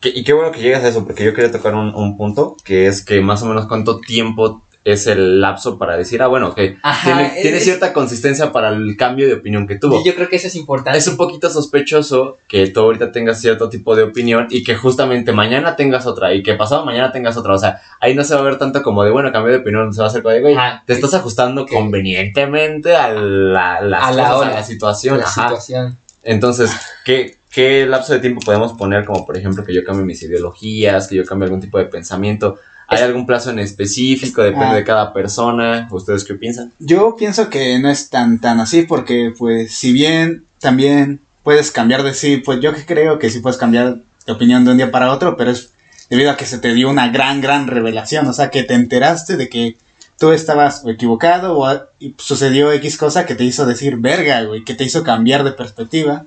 Y 0.02 0.22
qué 0.22 0.32
bueno 0.32 0.52
que 0.52 0.60
llegas 0.60 0.84
a 0.84 0.88
eso, 0.88 1.04
porque 1.04 1.24
yo 1.24 1.34
quería 1.34 1.50
tocar 1.50 1.74
un, 1.74 1.92
un 1.92 2.16
punto, 2.16 2.56
que 2.64 2.86
es 2.86 3.04
que 3.04 3.20
más 3.20 3.42
o 3.42 3.46
menos 3.46 3.66
cuánto 3.66 3.98
tiempo 3.98 4.62
es 4.92 5.06
el 5.06 5.40
lapso 5.40 5.78
para 5.78 5.96
decir, 5.96 6.22
ah, 6.22 6.28
bueno, 6.28 6.48
ok, 6.48 6.60
Ajá, 6.82 7.32
tiene, 7.40 7.60
cierta 7.60 7.92
consistencia 7.92 8.52
para 8.52 8.70
el 8.70 8.96
cambio 8.96 9.26
de 9.26 9.34
opinión 9.34 9.66
que 9.66 9.76
tuvo. 9.76 10.00
Y 10.00 10.04
yo 10.04 10.14
creo 10.14 10.28
que 10.28 10.36
eso 10.36 10.46
es 10.46 10.56
importante. 10.56 10.98
Es 10.98 11.06
un 11.08 11.16
poquito 11.16 11.50
sospechoso 11.50 12.38
que 12.48 12.68
tú 12.68 12.80
ahorita 12.80 13.12
tengas 13.12 13.40
cierto 13.40 13.68
tipo 13.68 13.94
de 13.96 14.04
opinión 14.04 14.46
y 14.50 14.64
que 14.64 14.74
justamente 14.74 15.32
mañana 15.32 15.76
tengas 15.76 16.06
otra 16.06 16.34
y 16.34 16.42
que 16.42 16.54
pasado 16.54 16.84
mañana 16.84 17.12
tengas 17.12 17.36
otra. 17.36 17.54
O 17.54 17.58
sea, 17.58 17.80
ahí 18.00 18.14
no 18.14 18.24
se 18.24 18.34
va 18.34 18.40
a 18.40 18.44
ver 18.44 18.58
tanto 18.58 18.82
como 18.82 19.04
de, 19.04 19.10
bueno, 19.10 19.32
cambio 19.32 19.52
de 19.52 19.58
opinión, 19.58 19.92
se 19.92 20.00
va 20.00 20.06
a 20.06 20.10
hacer 20.10 20.22
como 20.22 20.34
de, 20.34 20.40
güey, 20.40 20.56
te 20.86 20.92
estás 20.92 21.14
ajustando 21.14 21.66
convenientemente 21.66 22.96
a 22.96 23.12
la, 23.12 23.80
las 23.80 24.02
A 24.04 24.10
la 24.12 24.22
cosas, 24.24 24.36
hora, 24.36 24.48
a 24.50 24.54
la 24.54 24.62
situación. 24.64 25.18
la 25.18 25.24
ajá. 25.24 25.48
situación. 25.48 25.98
Entonces, 26.22 26.70
¿qué, 27.04 27.38
¿qué 27.50 27.86
lapso 27.86 28.12
de 28.12 28.20
tiempo 28.20 28.40
podemos 28.44 28.72
poner 28.72 29.04
como, 29.04 29.24
por 29.24 29.36
ejemplo, 29.36 29.64
que 29.64 29.74
yo 29.74 29.84
cambie 29.84 30.04
mis 30.04 30.22
ideologías, 30.22 31.08
que 31.08 31.16
yo 31.16 31.24
cambie 31.24 31.46
algún 31.46 31.60
tipo 31.60 31.78
de 31.78 31.86
pensamiento? 31.86 32.58
¿Hay 32.88 33.02
algún 33.02 33.26
plazo 33.26 33.50
en 33.50 33.58
específico? 33.58 34.42
Depende 34.42 34.66
Ah. 34.66 34.74
de 34.74 34.84
cada 34.84 35.12
persona. 35.12 35.86
¿Ustedes 35.90 36.24
qué 36.24 36.34
piensan? 36.34 36.72
Yo 36.78 37.16
pienso 37.16 37.50
que 37.50 37.78
no 37.78 37.90
es 37.90 38.08
tan 38.08 38.40
tan 38.40 38.60
así 38.60 38.82
porque 38.82 39.32
pues 39.36 39.74
si 39.74 39.92
bien 39.92 40.44
también 40.58 41.20
puedes 41.42 41.70
cambiar 41.70 42.02
de 42.02 42.14
sí, 42.14 42.38
pues 42.38 42.60
yo 42.60 42.74
que 42.74 42.84
creo 42.84 43.18
que 43.18 43.30
sí 43.30 43.40
puedes 43.40 43.58
cambiar 43.58 43.98
de 44.26 44.32
opinión 44.32 44.64
de 44.64 44.72
un 44.72 44.76
día 44.78 44.90
para 44.90 45.12
otro, 45.12 45.36
pero 45.36 45.50
es 45.50 45.72
debido 46.10 46.30
a 46.30 46.36
que 46.36 46.46
se 46.46 46.58
te 46.58 46.72
dio 46.74 46.88
una 46.88 47.08
gran 47.08 47.40
gran 47.40 47.66
revelación, 47.66 48.26
o 48.26 48.32
sea, 48.32 48.50
que 48.50 48.62
te 48.64 48.74
enteraste 48.74 49.36
de 49.36 49.48
que 49.48 49.76
tú 50.18 50.32
estabas 50.32 50.82
equivocado 50.86 51.58
o 51.58 51.68
sucedió 52.16 52.72
X 52.72 52.96
cosa 52.96 53.24
que 53.26 53.34
te 53.34 53.44
hizo 53.44 53.66
decir 53.66 53.96
verga, 53.98 54.42
güey, 54.42 54.64
que 54.64 54.74
te 54.74 54.84
hizo 54.84 55.04
cambiar 55.04 55.44
de 55.44 55.52
perspectiva, 55.52 56.24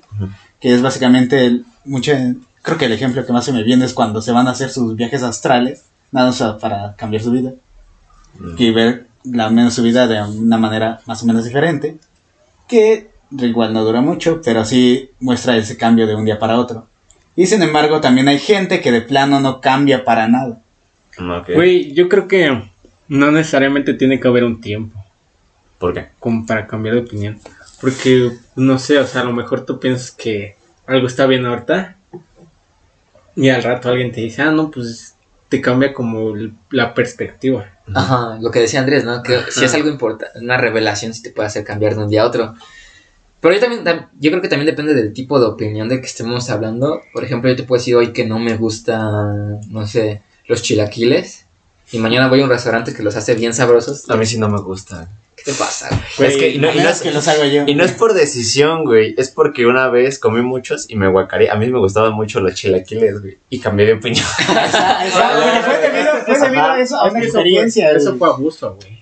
que 0.60 0.74
es 0.74 0.80
básicamente 0.82 1.44
el, 1.44 1.64
mucho 1.84 2.12
creo 2.62 2.78
que 2.78 2.86
el 2.86 2.92
ejemplo 2.92 3.26
que 3.26 3.32
más 3.32 3.44
se 3.44 3.52
me 3.52 3.64
viene 3.64 3.84
es 3.84 3.92
cuando 3.92 4.22
se 4.22 4.32
van 4.32 4.46
a 4.48 4.52
hacer 4.52 4.70
sus 4.70 4.94
viajes 4.96 5.22
astrales, 5.22 5.82
nada 6.12 6.28
más 6.28 6.42
para 6.60 6.94
cambiar 6.96 7.22
su 7.22 7.30
vida 7.32 7.52
Mm. 8.38 8.54
y 8.56 8.70
ver 8.70 9.06
la 9.24 9.50
menos 9.50 9.74
su 9.74 9.82
vida 9.82 10.06
de 10.06 10.22
una 10.22 10.56
manera 10.56 11.00
más 11.06 11.22
o 11.22 11.26
menos 11.26 11.44
diferente, 11.44 11.98
que 12.66 13.10
igual 13.30 13.72
no 13.74 13.84
dura 13.84 14.00
mucho, 14.00 14.40
pero 14.42 14.64
sí 14.64 15.10
muestra 15.20 15.56
ese 15.56 15.76
cambio 15.76 16.06
de 16.06 16.14
un 16.14 16.24
día 16.24 16.38
para 16.38 16.58
otro. 16.58 16.86
Y 17.36 17.46
sin 17.46 17.62
embargo, 17.62 18.00
también 18.00 18.28
hay 18.28 18.38
gente 18.38 18.80
que 18.80 18.90
de 18.92 19.02
plano 19.02 19.38
no 19.40 19.60
cambia 19.60 20.04
para 20.04 20.28
nada. 20.28 20.60
Ok. 21.18 21.50
Güey, 21.54 21.92
yo 21.92 22.08
creo 22.08 22.26
que 22.26 22.70
no 23.08 23.30
necesariamente 23.30 23.94
tiene 23.94 24.18
que 24.18 24.28
haber 24.28 24.44
un 24.44 24.60
tiempo 24.60 24.98
¿Por 25.78 25.92
qué? 25.94 26.08
como 26.18 26.46
para 26.46 26.66
cambiar 26.66 26.94
de 26.94 27.00
opinión. 27.02 27.38
Porque, 27.80 28.32
no 28.56 28.78
sé, 28.78 28.98
o 28.98 29.06
sea, 29.06 29.22
a 29.22 29.24
lo 29.24 29.32
mejor 29.32 29.66
tú 29.66 29.78
piensas 29.78 30.10
que 30.10 30.56
algo 30.86 31.06
está 31.06 31.26
bien 31.26 31.44
ahorita 31.44 31.96
y 33.36 33.48
al 33.48 33.62
rato 33.62 33.88
alguien 33.88 34.12
te 34.12 34.20
dice, 34.20 34.42
ah, 34.42 34.50
no, 34.50 34.70
pues 34.70 35.11
te 35.52 35.60
cambia 35.60 35.92
como 35.92 36.32
la 36.70 36.94
perspectiva. 36.94 37.70
Ajá, 37.94 38.38
lo 38.40 38.50
que 38.50 38.60
decía 38.60 38.80
Andrés, 38.80 39.04
¿no? 39.04 39.22
Que 39.22 39.34
si 39.50 39.64
es 39.66 39.74
algo 39.74 39.88
importante, 39.90 40.38
una 40.40 40.56
revelación 40.56 41.12
sí 41.12 41.22
te 41.22 41.28
puede 41.30 41.46
hacer 41.48 41.62
cambiar 41.62 41.94
de 41.94 42.02
un 42.02 42.08
día 42.08 42.22
a 42.22 42.26
otro. 42.26 42.54
Pero 43.40 43.54
yo 43.54 43.60
también, 43.60 43.84
tam- 43.84 44.08
yo 44.18 44.30
creo 44.30 44.40
que 44.40 44.48
también 44.48 44.66
depende 44.66 44.94
del 44.94 45.12
tipo 45.12 45.38
de 45.38 45.44
opinión 45.46 45.88
de 45.90 46.00
que 46.00 46.06
estemos 46.06 46.48
hablando. 46.48 47.02
Por 47.12 47.22
ejemplo, 47.22 47.50
yo 47.50 47.56
te 47.56 47.64
puedo 47.64 47.78
decir 47.80 47.96
hoy 47.96 48.12
que 48.14 48.24
no 48.24 48.38
me 48.38 48.56
gustan, 48.56 49.60
no 49.70 49.86
sé, 49.86 50.22
los 50.46 50.62
chilaquiles. 50.62 51.44
Y 51.90 51.98
mañana 51.98 52.28
voy 52.28 52.40
a 52.40 52.44
un 52.44 52.50
restaurante 52.50 52.94
que 52.94 53.02
los 53.02 53.14
hace 53.16 53.34
bien 53.34 53.52
sabrosos. 53.52 54.08
A 54.08 54.16
mí 54.16 54.24
sí 54.24 54.38
no 54.38 54.48
me 54.48 54.60
gusta. 54.60 55.08
¿Qué 55.44 55.52
te 55.52 55.58
pasa, 55.58 55.88
güey? 56.16 56.30
Es 56.30 56.36
que, 56.36 56.50
y 56.50 56.58
no, 56.58 56.72
y 56.72 56.78
no 56.78 56.88
es, 56.88 57.00
que 57.00 57.10
los 57.10 57.26
hago 57.26 57.44
yo. 57.44 57.64
y 57.66 57.74
no 57.74 57.84
es 57.84 57.92
por 57.92 58.14
decisión, 58.14 58.84
güey. 58.84 59.14
Es 59.18 59.30
porque 59.30 59.66
una 59.66 59.88
vez 59.88 60.18
comí 60.18 60.40
muchos 60.40 60.86
y 60.88 60.96
me 60.96 61.08
guacaré. 61.08 61.50
A 61.50 61.56
mí 61.56 61.68
me 61.68 61.78
gustaban 61.78 62.12
mucho 62.12 62.40
los 62.40 62.54
chilaquiles, 62.54 63.20
güey. 63.20 63.38
Y 63.50 63.58
cambié 63.58 63.86
de 63.86 63.92
opinión. 63.94 64.26
Ah, 64.74 65.04
fue 65.64 65.78
debido, 65.78 66.12
fue 66.24 66.38
debido 66.38 66.64
a 66.64 66.80
eso, 66.80 67.02
una 67.02 67.22
experiencia. 67.22 67.88
fue, 67.90 67.98
eso 67.98 68.16
fue 68.16 68.28
abuso, 68.28 68.76
güey. 68.80 69.01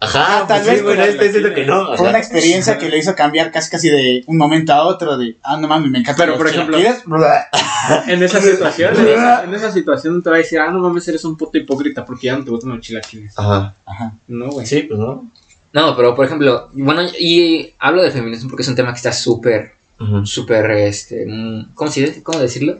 Ajá, 0.00 0.42
Ah, 0.42 0.46
tal 0.46 0.62
pues 0.62 0.78
sí, 0.78 0.84
vez 0.84 0.98
estoy 1.08 1.26
diciendo 1.26 1.52
que 1.54 1.66
no. 1.66 1.82
o 1.82 1.86
Fue 1.88 1.98
sea, 1.98 2.10
una 2.10 2.18
experiencia 2.18 2.78
que 2.78 2.88
le 2.88 2.98
hizo 2.98 3.16
cambiar 3.16 3.50
casi 3.50 3.68
casi 3.68 3.88
de 3.90 4.22
un 4.26 4.36
momento 4.36 4.72
a 4.72 4.84
otro 4.84 5.16
de, 5.18 5.36
ah, 5.42 5.56
no 5.56 5.66
mames, 5.66 5.90
me 5.90 5.98
encanta 5.98 6.24
Pero, 6.24 6.38
por 6.38 6.46
ejemplo, 6.46 6.78
En 8.06 8.22
esa 8.22 8.40
situación, 8.40 8.94
en 8.96 9.08
esa, 9.08 9.44
en 9.44 9.54
esa 9.54 9.72
situación 9.72 10.22
te 10.22 10.30
va 10.30 10.36
a 10.36 10.38
decir, 10.38 10.60
ah, 10.60 10.70
no 10.70 10.78
mames, 10.78 11.08
eres 11.08 11.24
un 11.24 11.36
puto 11.36 11.58
hipócrita 11.58 12.04
porque 12.04 12.26
ya 12.28 12.38
no 12.38 12.44
te 12.44 12.50
gustan 12.50 12.70
los 12.70 12.80
chilaquiles. 12.80 13.36
Ajá. 13.36 13.74
Ajá. 13.84 14.12
No, 14.28 14.50
güey. 14.50 14.66
Sí, 14.66 14.82
pues 14.82 15.00
no. 15.00 15.28
No, 15.72 15.96
pero 15.96 16.14
por 16.14 16.24
ejemplo, 16.26 16.68
bueno, 16.74 17.02
y 17.18 17.74
hablo 17.80 18.02
de 18.02 18.10
feminismo 18.12 18.48
porque 18.48 18.62
es 18.62 18.68
un 18.68 18.76
tema 18.76 18.92
que 18.92 18.96
está 18.98 19.12
súper, 19.12 19.72
Ujú. 20.00 20.24
súper, 20.24 20.70
este, 20.70 21.26
mm, 21.26 21.74
¿cómo, 21.74 21.90
se? 21.90 22.22
¿cómo 22.22 22.38
decirlo? 22.38 22.78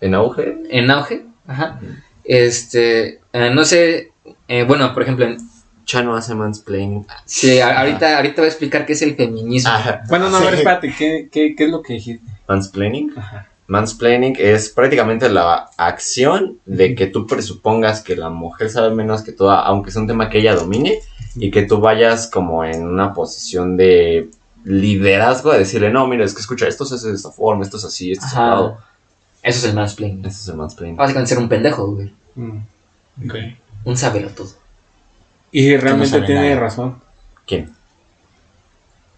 En 0.00 0.14
auge. 0.14 0.58
En 0.70 0.90
auge. 0.92 1.24
Ajá. 1.46 1.80
Este, 2.24 3.20
eh, 3.32 3.50
no 3.52 3.64
sé, 3.64 4.12
eh, 4.48 4.64
bueno, 4.64 4.92
por 4.94 5.02
ejemplo, 5.02 5.24
en- 5.26 5.38
Chano 5.86 6.14
hace 6.16 6.34
mansplaining. 6.34 7.06
sí, 7.24 7.58
a- 7.60 7.78
ahorita, 7.80 8.16
ahorita 8.16 8.42
voy 8.42 8.46
a 8.46 8.48
explicar 8.50 8.84
qué 8.84 8.92
es 8.92 9.00
el 9.02 9.16
feminismo. 9.16 9.70
Ajá. 9.70 10.02
Bueno, 10.08 10.28
no, 10.28 10.36
a 10.36 10.40
ver, 10.40 10.50
Sí. 10.50 10.56
espérate, 10.58 10.94
¿qué, 10.98 11.28
qué, 11.32 11.54
qué 11.56 11.64
es 11.64 11.70
lo 11.70 11.80
que 11.80 11.94
dijiste? 11.94 12.24
Mansplaining. 12.48 13.14
Ajá. 13.16 13.48
Mansplaining 13.68 14.36
es 14.38 14.68
prácticamente 14.68 15.28
la 15.28 15.70
acción 15.76 16.58
de 16.66 16.94
que 16.94 17.06
tú 17.06 17.26
presupongas 17.26 18.00
que 18.02 18.14
la 18.16 18.28
mujer 18.30 18.68
sabe 18.70 18.94
menos 18.94 19.22
que 19.22 19.32
tú, 19.32 19.48
aunque 19.50 19.90
es 19.90 19.96
un 19.96 20.06
tema 20.06 20.28
que 20.28 20.38
ella 20.38 20.54
domine, 20.54 21.00
y 21.36 21.50
que 21.50 21.62
tú 21.62 21.78
vayas 21.80 22.28
como 22.28 22.64
en 22.64 22.86
una 22.86 23.12
posición 23.12 23.76
de 23.76 24.28
liderazgo, 24.64 25.52
de 25.52 25.58
decirle, 25.60 25.90
no, 25.90 26.06
mira, 26.06 26.24
es 26.24 26.34
que 26.34 26.40
escucha, 26.40 26.66
esto 26.66 26.84
se 26.84 26.96
hace 26.96 27.08
de 27.08 27.14
esta 27.14 27.30
forma, 27.30 27.62
esto 27.64 27.76
es 27.76 27.84
así, 27.84 28.12
esto 28.12 28.26
es 28.26 28.32
asado. 28.32 28.78
Eso 29.42 29.58
es 29.58 29.64
el 29.64 29.74
mansplaining. 29.74 30.24
Ese 30.24 30.40
es 30.42 30.48
el 30.48 30.56
mansplaining. 30.56 30.96
Básicamente 30.96 31.28
ser 31.28 31.38
un 31.38 31.48
pendejo, 31.48 31.86
güey. 31.92 32.12
Mm, 32.34 32.58
ok. 33.26 33.34
Un 33.84 33.96
sabelo 33.96 34.28
todo. 34.30 34.48
Y 35.58 35.74
realmente 35.78 36.20
tiene 36.20 36.50
nada. 36.50 36.60
razón. 36.60 37.00
¿Quién? 37.46 37.70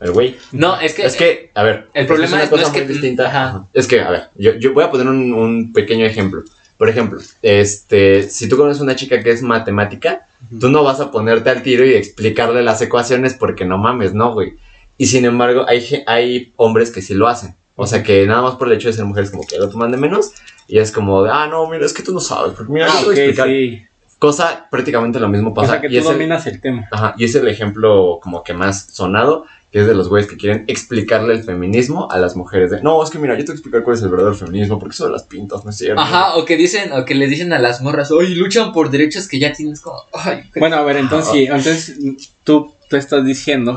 El 0.01 0.13
güey. 0.13 0.37
No, 0.53 0.79
es 0.81 0.95
que, 0.95 1.05
Es 1.05 1.17
que, 1.17 1.51
a 1.55 1.65
ver, 1.65 1.89
el 1.93 2.03
es 2.03 2.07
problema 2.07 2.35
una 2.37 2.45
es- 2.45 2.51
no 2.53 2.57
es 2.59 2.69
que- 2.69 2.85
muy 2.85 2.93
distinta. 2.93 3.27
ajá. 3.27 3.67
Es 3.73 3.89
que, 3.89 4.01
a 4.01 4.11
ver, 4.11 4.23
yo, 4.37 4.55
yo 4.55 4.73
voy 4.73 4.85
a 4.85 4.91
poner 4.93 5.09
un, 5.09 5.33
un 5.33 5.73
pequeño 5.73 6.07
ejemplo. 6.07 6.45
Por 6.77 6.89
ejemplo, 6.89 7.19
este, 7.43 8.31
si 8.31 8.49
tú 8.49 8.57
conoces 8.57 8.81
una 8.81 8.95
chica 8.95 9.21
que 9.25 9.31
es 9.33 9.43
matemática, 9.43 10.29
tú 10.61 10.69
no 10.69 10.85
vas 10.85 11.01
a 11.01 11.11
ponerte 11.11 11.51
al 11.51 11.63
tiro 11.65 11.85
y 11.85 11.95
explicarle 11.95 12.63
las 12.63 12.81
ecuaciones 12.83 13.35
porque 13.35 13.65
no 13.65 13.77
mames, 13.79 14.15
no, 14.15 14.33
güey. 14.33 14.53
Y 14.97 15.07
sin 15.07 15.25
embargo, 15.25 15.65
hay, 15.67 16.05
hay 16.07 16.53
hombres 16.55 16.93
que 16.93 17.03
sí 17.03 17.15
lo 17.15 17.27
hacen. 17.27 17.57
O 17.75 17.85
sea, 17.89 18.05
que 18.05 18.25
nada 18.27 18.43
más 18.43 18.55
por 18.55 18.69
el 18.69 18.75
hecho 18.75 18.87
de 18.89 18.95
ser 18.95 19.05
mujeres 19.07 19.33
como 19.33 19.45
que 19.45 19.59
lo 19.59 19.69
toman 19.69 19.91
de 19.91 19.97
menos. 19.97 20.31
Y 20.69 20.79
es 20.79 20.93
como, 20.93 21.25
de, 21.25 21.31
ah, 21.33 21.49
no, 21.49 21.69
mira, 21.69 21.85
es 21.85 21.93
que 21.93 22.05
tú 22.05 22.13
no 22.15 22.21
sabes. 22.21 22.53
Porque 22.57 22.73
mira, 22.73 22.87
yo 22.87 22.93
Ah, 22.95 22.99
te 23.01 23.05
voy 23.07 23.15
a 23.15 23.19
ok, 23.19 23.19
explicar. 23.25 23.49
sí. 23.49 23.83
Cosa 24.19 24.67
prácticamente 24.71 25.21
lo 25.21 25.29
mismo 25.29 25.51
O 25.51 25.55
pasa. 25.55 25.73
sea, 25.73 25.81
que 25.81 25.87
y 25.87 25.91
tú 25.91 25.99
es 25.99 26.07
el- 26.07 26.13
dominas 26.13 26.47
el 26.47 26.61
tema. 26.61 26.89
Ajá, 26.91 27.15
y 27.17 27.25
es 27.25 27.35
el 27.35 27.47
ejemplo 27.49 28.19
como 28.23 28.43
que 28.43 28.53
más 28.53 28.87
sonado, 28.93 29.47
que 29.71 29.81
es 29.81 29.87
de 29.87 29.95
los 29.95 30.09
güeyes 30.09 30.29
que 30.29 30.37
quieren 30.37 30.65
explicarle 30.67 31.35
el 31.35 31.45
feminismo 31.45 32.11
a 32.11 32.19
las 32.19 32.35
mujeres. 32.35 32.71
De, 32.71 32.83
no, 32.83 33.01
es 33.05 33.11
que 33.11 33.19
mira, 33.19 33.35
yo 33.35 33.41
te 33.41 33.47
voy 33.49 33.53
a 33.53 33.55
explicar 33.59 33.83
cuál 33.85 33.97
es 33.97 34.03
el 34.03 34.09
verdadero 34.09 34.35
feminismo, 34.35 34.79
porque 34.79 34.95
eso 34.95 35.07
de 35.07 35.13
las 35.13 35.23
pintas 35.25 35.63
no 35.65 35.71
es 35.71 35.77
cierto. 35.77 36.01
Ajá, 36.01 36.35
o 36.37 36.45
que 36.45 36.57
dicen, 36.57 36.91
o 36.93 37.05
que 37.05 37.15
les 37.15 37.31
dicen 37.31 37.53
a 37.53 37.59
las 37.61 37.81
morras, 37.83 38.11
oye, 38.11 38.35
luchan 38.35 38.73
por 38.73 38.91
derechos 38.91 39.29
que 39.29 39.39
ya 39.39 39.53
tienes 39.53 39.81
como, 39.81 40.03
ay, 40.15 40.51
Bueno, 40.57 40.77
a 40.77 40.83
ver, 40.83 40.97
entonces, 40.97 41.31
sí, 41.33 41.45
entonces 41.45 41.99
tú, 42.45 42.75
tú 42.89 42.97
estás 42.97 43.25
diciendo 43.25 43.77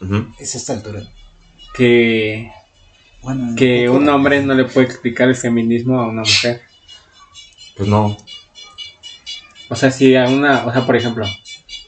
Ujú. 0.00 0.26
Es 0.38 0.54
esta 0.54 0.74
altura. 0.74 1.02
que, 1.74 2.50
Bueno, 3.22 3.54
que 3.56 3.88
un 3.88 4.08
hombre 4.08 4.42
no 4.42 4.54
le 4.54 4.64
puede 4.64 4.86
explicar 4.86 5.28
el 5.28 5.34
feminismo 5.36 5.98
a 6.00 6.08
una 6.08 6.22
mujer. 6.22 6.60
Pues 7.76 7.88
no. 7.88 8.16
O 9.68 9.76
sea, 9.76 9.90
si 9.90 10.14
a 10.16 10.24
una, 10.28 10.64
o 10.66 10.72
sea, 10.72 10.86
por 10.86 10.96
ejemplo, 10.96 11.26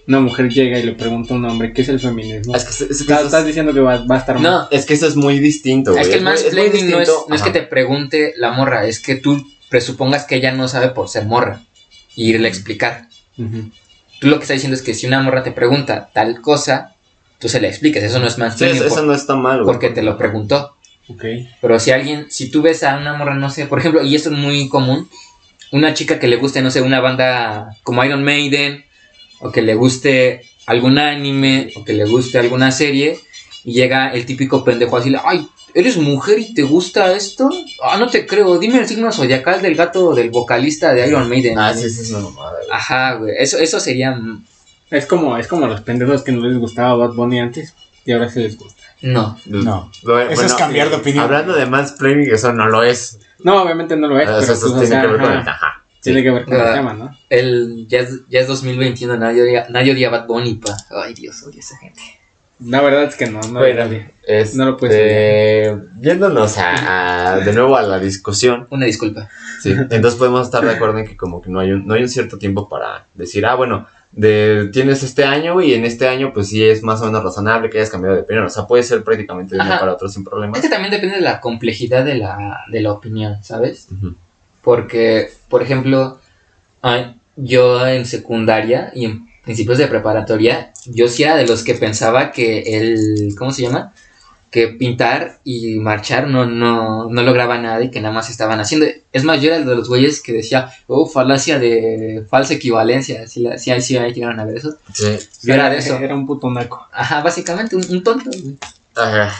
una 0.06 0.20
mujer 0.20 0.48
llega 0.50 0.78
y 0.78 0.82
le 0.82 0.92
pregunta 0.92 1.34
a 1.34 1.36
un 1.36 1.44
hombre 1.46 1.72
qué 1.72 1.82
es 1.82 1.88
el 1.88 2.00
feminismo, 2.00 2.54
Es 2.54 2.64
que, 2.64 2.70
es, 2.70 2.76
que 2.78 2.84
estás, 2.92 3.18
eso, 3.18 3.26
estás 3.26 3.40
es, 3.40 3.46
diciendo 3.46 3.72
que 3.72 3.80
va, 3.80 4.04
va 4.04 4.16
a 4.16 4.18
estar 4.18 4.34
mal. 4.38 4.42
No, 4.42 4.68
es 4.70 4.84
que 4.86 4.94
eso 4.94 5.06
es 5.06 5.16
muy 5.16 5.38
distinto, 5.38 5.92
güey. 5.92 6.02
es 6.02 6.08
que 6.08 6.16
el 6.16 6.22
mansplaining 6.22 6.90
no 6.90 7.00
es, 7.00 7.10
no 7.28 7.34
es 7.34 7.42
que 7.42 7.50
te 7.50 7.62
pregunte 7.62 8.34
la 8.36 8.52
morra, 8.52 8.86
es 8.86 9.00
que 9.00 9.16
tú 9.16 9.46
presupongas 9.68 10.24
que 10.24 10.36
ella 10.36 10.52
no 10.52 10.68
sabe 10.68 10.88
por 10.90 11.08
ser 11.08 11.24
morra 11.26 11.62
y 12.16 12.30
irle 12.30 12.48
a 12.48 12.50
explicar. 12.50 13.08
Tú 13.36 14.26
lo 14.26 14.36
que 14.36 14.42
estás 14.42 14.56
diciendo 14.56 14.76
es 14.76 14.82
que 14.82 14.92
si 14.94 15.06
una 15.06 15.20
morra 15.22 15.42
te 15.42 15.52
pregunta 15.52 16.10
tal 16.12 16.40
cosa, 16.42 16.94
tú 17.38 17.48
se 17.48 17.60
la 17.60 17.68
expliques. 17.68 18.02
Eso 18.02 18.18
no 18.18 18.26
es 18.26 18.34
Sí, 18.34 18.40
mansplaining 18.40 18.76
eso, 18.76 18.86
eso 18.86 18.94
por- 18.96 19.04
no 19.04 19.14
está 19.14 19.34
mal, 19.36 19.62
güey. 19.62 19.66
porque 19.72 19.88
te 19.90 20.02
lo 20.02 20.18
preguntó. 20.18 20.76
Ok. 21.08 21.24
Pero 21.60 21.80
si 21.80 21.90
alguien, 21.92 22.26
si 22.30 22.50
tú 22.50 22.60
ves 22.62 22.82
a 22.82 22.96
una 22.98 23.14
morra, 23.14 23.34
no 23.34 23.48
sé, 23.48 23.66
por 23.66 23.78
ejemplo, 23.78 24.02
y 24.02 24.14
esto 24.14 24.30
es 24.30 24.36
muy 24.36 24.68
común, 24.68 25.08
una 25.72 25.94
chica 25.94 26.18
que 26.18 26.28
le 26.28 26.36
guste, 26.36 26.62
no 26.62 26.70
sé, 26.70 26.82
una 26.82 27.00
banda 27.00 27.76
como 27.82 28.04
Iron 28.04 28.22
Maiden, 28.22 28.84
o 29.40 29.50
que 29.50 29.62
le 29.62 29.74
guste 29.74 30.42
algún 30.66 30.98
anime, 30.98 31.72
o 31.76 31.84
que 31.84 31.92
le 31.92 32.04
guste 32.04 32.38
alguna 32.38 32.72
serie, 32.72 33.18
y 33.64 33.72
llega 33.72 34.12
el 34.12 34.26
típico 34.26 34.64
pendejo 34.64 34.96
a 34.96 35.00
decirle, 35.00 35.20
ay, 35.24 35.46
¿eres 35.74 35.96
mujer 35.96 36.38
y 36.38 36.54
te 36.54 36.62
gusta 36.62 37.12
esto? 37.12 37.50
Ah, 37.82 37.96
no 37.98 38.08
te 38.08 38.26
creo, 38.26 38.58
dime 38.58 38.78
el 38.78 38.86
signo 38.86 39.12
zodiacal 39.12 39.62
del 39.62 39.74
gato 39.74 40.14
del 40.14 40.30
vocalista 40.30 40.92
de 40.92 41.06
Iron 41.08 41.28
Maiden. 41.28 41.58
Ah, 41.58 41.74
sí, 41.74 41.88
sí, 41.88 42.02
es 42.02 42.10
una 42.10 42.20
mamada, 42.20 42.58
güey. 42.58 42.70
Ajá, 42.70 43.14
güey, 43.14 43.34
eso, 43.38 43.58
eso 43.58 43.80
sería... 43.80 44.18
Es 44.90 45.06
como, 45.06 45.36
es 45.36 45.46
como 45.46 45.68
los 45.68 45.82
pendejos 45.82 46.22
que 46.22 46.32
no 46.32 46.46
les 46.48 46.58
gustaba 46.58 46.94
Bad 46.96 47.14
Bunny 47.14 47.38
antes 47.38 47.74
y 48.04 48.10
ahora 48.10 48.28
sí 48.28 48.40
les 48.40 48.58
gusta. 48.58 48.82
No. 49.02 49.38
No. 49.46 49.90
Bueno, 50.02 50.30
Eso 50.30 50.44
es 50.44 50.54
cambiar 50.54 50.90
de 50.90 50.96
opinión. 50.96 51.24
Hablando 51.24 51.54
de 51.54 51.66
mansplaining, 51.66 52.28
eso 52.32 52.52
no 52.52 52.66
lo 52.66 52.82
es. 52.82 53.18
No, 53.44 53.62
obviamente 53.62 53.96
no 53.96 54.08
lo 54.08 54.18
es, 54.18 54.26
sea, 54.26 54.38
pero 54.40 54.52
eso 54.52 54.60
pues, 54.60 54.72
o 54.72 54.74
tiene 54.80 54.86
sea, 54.88 55.00
que 55.02 55.06
ver 55.08 55.20
con 55.20 55.32
el... 55.32 55.38
ajá. 55.38 55.50
Ajá. 55.50 55.76
Tiene 56.02 56.22
que 56.22 56.30
ver 56.30 56.44
con 56.46 56.54
el 56.54 56.60
Ah. 56.62 56.72
tema, 56.74 56.94
¿no? 56.94 57.18
El, 57.28 57.86
ya, 57.86 58.00
es, 58.00 58.20
ya 58.30 58.40
es 58.40 58.46
2021, 58.48 59.16
nadie 59.18 59.42
odia, 59.42 59.66
nadie 59.68 59.92
odia 59.92 60.08
Bad 60.10 60.26
Bunny, 60.26 60.54
pa. 60.54 60.74
Ay, 60.90 61.12
Dios, 61.14 61.42
odio 61.42 61.56
a 61.58 61.60
esa 61.60 61.76
gente. 61.76 62.00
La 62.62 62.80
verdad 62.82 63.04
es 63.04 63.16
que 63.16 63.26
no, 63.26 63.40
no 63.40 63.58
Bueno, 63.58 63.84
este, 64.26 64.56
No 64.58 64.66
lo 64.66 64.76
puedes 64.76 65.78
Yéndonos 66.00 66.58
a, 66.58 67.32
a- 67.34 67.38
de 67.40 67.52
nuevo 67.52 67.76
a 67.76 67.82
la 67.82 67.98
discusión, 67.98 68.66
Una 68.70 68.86
disculpa. 68.86 69.28
sí, 69.62 69.70
entonces 69.72 70.14
podemos 70.16 70.46
estar 70.46 70.64
de 70.64 70.70
acuerdo 70.72 70.98
en 70.98 71.06
que 71.06 71.16
como 71.16 71.40
que 71.40 71.50
no 71.50 71.60
hay 71.60 71.72
un, 71.72 71.86
no 71.86 71.94
hay 71.94 72.02
un 72.02 72.08
cierto 72.08 72.38
tiempo 72.38 72.68
para 72.68 73.06
decir, 73.14 73.44
ah, 73.46 73.54
bueno, 73.54 73.86
de, 74.12 74.70
tienes 74.72 75.02
este 75.02 75.24
año 75.24 75.60
y 75.60 75.74
en 75.74 75.84
este 75.84 76.08
año 76.08 76.32
pues 76.32 76.48
sí 76.48 76.64
es 76.64 76.82
más 76.82 77.00
o 77.00 77.06
menos 77.06 77.22
razonable 77.22 77.70
que 77.70 77.78
hayas 77.78 77.90
cambiado 77.90 78.16
de 78.16 78.22
opinión, 78.22 78.44
o 78.44 78.50
sea, 78.50 78.66
puede 78.66 78.82
ser 78.82 79.04
prácticamente 79.04 79.54
de 79.54 79.62
uno 79.62 79.78
para 79.78 79.92
otro 79.92 80.08
sin 80.08 80.22
Es 80.22 80.28
problemas. 80.28 80.60
que 80.60 80.68
también 80.68 80.90
depende 80.90 81.16
de 81.16 81.22
la 81.22 81.40
complejidad 81.40 82.04
de 82.04 82.16
la, 82.16 82.64
de 82.70 82.80
la 82.80 82.92
opinión, 82.92 83.42
¿sabes? 83.42 83.88
Porque, 84.62 85.30
por 85.48 85.62
ejemplo, 85.62 86.18
yo 87.36 87.86
en 87.86 88.04
secundaria 88.04 88.90
y 88.94 89.04
en 89.06 89.28
principios 89.44 89.78
de 89.78 89.86
preparatoria, 89.86 90.72
yo 90.86 91.08
sí 91.08 91.22
era 91.22 91.36
de 91.36 91.46
los 91.46 91.64
que 91.64 91.74
pensaba 91.74 92.30
que 92.32 92.76
el, 92.76 93.34
¿cómo 93.38 93.52
se 93.52 93.62
llama? 93.62 93.94
Que 94.50 94.68
pintar 94.68 95.38
y 95.44 95.76
marchar 95.76 96.26
no, 96.26 96.44
no, 96.44 97.08
no 97.08 97.22
lograba 97.22 97.58
nada 97.58 97.84
y 97.84 97.90
que 97.90 98.00
nada 98.00 98.12
más 98.12 98.30
estaban 98.30 98.58
haciendo. 98.58 98.86
Es 99.12 99.22
más, 99.22 99.40
yo 99.40 99.48
era 99.48 99.64
de 99.64 99.76
los 99.76 99.88
güeyes 99.88 100.20
que 100.20 100.32
decía, 100.32 100.72
oh, 100.88 101.06
falacia 101.06 101.58
de 101.60 102.24
falsa 102.28 102.54
equivalencia. 102.54 103.28
Si 103.28 103.40
la, 103.40 103.58
sí, 103.58 103.70
ahí 103.70 104.12
llegaron 104.12 104.40
a 104.40 104.44
ver 104.44 104.56
eso. 104.56 104.76
Sí. 104.92 105.16
Yo 105.44 105.54
era 105.54 105.70
de 105.70 105.78
eso. 105.78 105.96
Era 105.98 106.16
un 106.16 106.26
puto 106.26 106.50
naco. 106.50 106.84
Ajá, 106.92 107.22
básicamente 107.22 107.76
un, 107.76 107.84
un 107.88 108.02
tonto. 108.02 108.28
güey. 108.30 108.58
Ajá. 108.96 109.32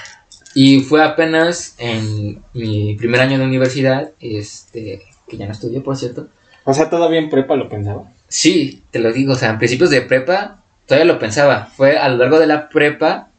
Y 0.54 0.80
fue 0.80 1.02
apenas 1.02 1.74
en 1.78 2.42
mi 2.54 2.94
primer 2.96 3.20
año 3.20 3.38
de 3.38 3.44
universidad, 3.44 4.10
este, 4.20 5.02
que 5.28 5.36
ya 5.36 5.46
no 5.46 5.52
estudié, 5.52 5.80
por 5.80 5.96
cierto. 5.96 6.28
O 6.64 6.74
sea, 6.74 6.90
todavía 6.90 7.18
en 7.18 7.30
prepa 7.30 7.56
lo 7.56 7.68
pensaba. 7.68 8.04
Sí, 8.28 8.82
te 8.90 8.98
lo 8.98 9.12
digo, 9.12 9.32
o 9.32 9.36
sea, 9.36 9.50
en 9.50 9.58
principios 9.58 9.90
de 9.90 10.02
prepa 10.02 10.62
todavía 10.86 11.12
lo 11.12 11.18
pensaba. 11.18 11.66
Fue 11.76 11.98
a 11.98 12.08
lo 12.08 12.16
largo 12.16 12.38
de 12.38 12.46
la 12.46 12.68
prepa 12.68 13.29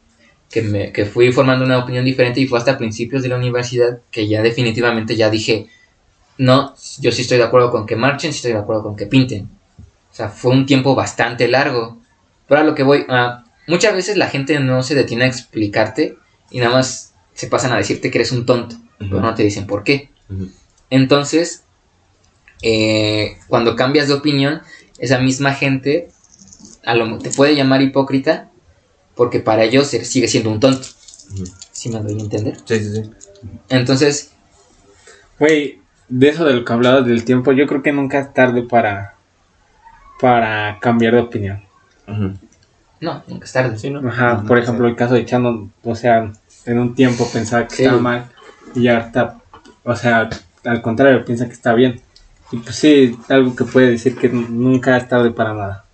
que, 0.52 0.62
me, 0.62 0.92
que 0.92 1.06
fui 1.06 1.32
formando 1.32 1.64
una 1.64 1.78
opinión 1.78 2.04
diferente 2.04 2.40
y 2.40 2.46
fue 2.46 2.58
hasta 2.58 2.76
principios 2.76 3.22
de 3.22 3.30
la 3.30 3.36
universidad 3.36 4.00
que 4.10 4.28
ya 4.28 4.42
definitivamente 4.42 5.16
ya 5.16 5.30
dije, 5.30 5.66
no, 6.36 6.74
yo 7.00 7.10
sí 7.10 7.22
estoy 7.22 7.38
de 7.38 7.44
acuerdo 7.44 7.70
con 7.70 7.86
que 7.86 7.96
marchen, 7.96 8.32
sí 8.32 8.36
estoy 8.36 8.52
de 8.52 8.58
acuerdo 8.58 8.82
con 8.82 8.94
que 8.94 9.06
pinten. 9.06 9.48
O 10.12 10.14
sea, 10.14 10.28
fue 10.28 10.52
un 10.52 10.66
tiempo 10.66 10.94
bastante 10.94 11.48
largo. 11.48 11.98
Pero 12.46 12.60
a 12.60 12.64
lo 12.64 12.74
que 12.74 12.82
voy, 12.82 13.06
ah, 13.08 13.44
muchas 13.66 13.94
veces 13.94 14.18
la 14.18 14.28
gente 14.28 14.60
no 14.60 14.82
se 14.82 14.94
detiene 14.94 15.24
a 15.24 15.28
explicarte 15.28 16.16
y 16.50 16.58
nada 16.58 16.72
más 16.72 17.14
se 17.32 17.46
pasan 17.46 17.72
a 17.72 17.78
decirte 17.78 18.10
que 18.10 18.18
eres 18.18 18.30
un 18.30 18.44
tonto, 18.44 18.76
pero 18.98 19.20
no 19.20 19.34
te 19.34 19.42
dicen 19.42 19.66
por 19.66 19.84
qué. 19.84 20.10
Entonces, 20.90 21.64
eh, 22.60 23.38
cuando 23.48 23.74
cambias 23.74 24.08
de 24.08 24.14
opinión, 24.14 24.60
esa 24.98 25.18
misma 25.18 25.54
gente 25.54 26.08
a 26.84 26.94
lo, 26.94 27.18
te 27.18 27.30
puede 27.30 27.54
llamar 27.54 27.80
hipócrita 27.80 28.51
porque 29.14 29.40
para 29.40 29.64
ellos 29.64 29.86
sigue 29.88 30.28
siendo 30.28 30.50
un 30.50 30.60
tonto. 30.60 30.86
Ujú. 31.34 31.44
Si 31.70 31.88
me 31.88 32.00
doy 32.00 32.18
a 32.18 32.22
entender. 32.22 32.56
Sí, 32.64 32.78
sí, 32.78 32.94
sí. 33.02 33.10
Entonces, 33.68 34.30
Güey, 35.38 35.80
de 36.08 36.28
eso 36.28 36.44
de 36.44 36.54
lo 36.54 36.64
que 36.64 36.72
hablabas 36.72 37.04
del 37.06 37.24
tiempo, 37.24 37.50
yo 37.52 37.66
creo 37.66 37.82
que 37.82 37.92
nunca 37.92 38.20
es 38.20 38.32
tarde 38.32 38.62
para, 38.62 39.14
para 40.20 40.78
cambiar 40.80 41.14
de 41.14 41.20
opinión. 41.20 41.62
Ujú. 42.06 42.34
no, 43.00 43.24
nunca 43.26 43.44
es 43.46 43.52
tarde. 43.52 43.78
Sí, 43.78 43.90
¿no? 43.90 44.06
Ajá, 44.08 44.34
No, 44.34 44.46
por 44.46 44.56
no 44.58 44.62
ejemplo, 44.62 44.86
el 44.86 44.94
caso 44.96 45.14
de 45.14 45.24
Chano, 45.24 45.70
o 45.82 45.94
sea, 45.96 46.30
en 46.66 46.78
un 46.78 46.94
tiempo 46.94 47.28
pensaba 47.32 47.66
que 47.66 47.74
Sí. 47.76 47.82
estaba 47.82 48.00
mal 48.00 48.30
y 48.74 48.86
ahorita, 48.86 49.38
o 49.84 49.96
sea, 49.96 50.28
al 50.64 50.82
contrario, 50.82 51.24
piensa 51.24 51.46
que 51.46 51.52
está 51.54 51.74
bien. 51.74 52.00
Y 52.52 52.58
pues 52.58 52.76
sí, 52.76 53.18
algo 53.28 53.56
que 53.56 53.64
puede 53.64 53.90
decir 53.90 54.14
que 54.16 54.28
nunca 54.28 54.96
es 54.96 55.08
tarde 55.08 55.30
para 55.32 55.54
nada. 55.54 55.84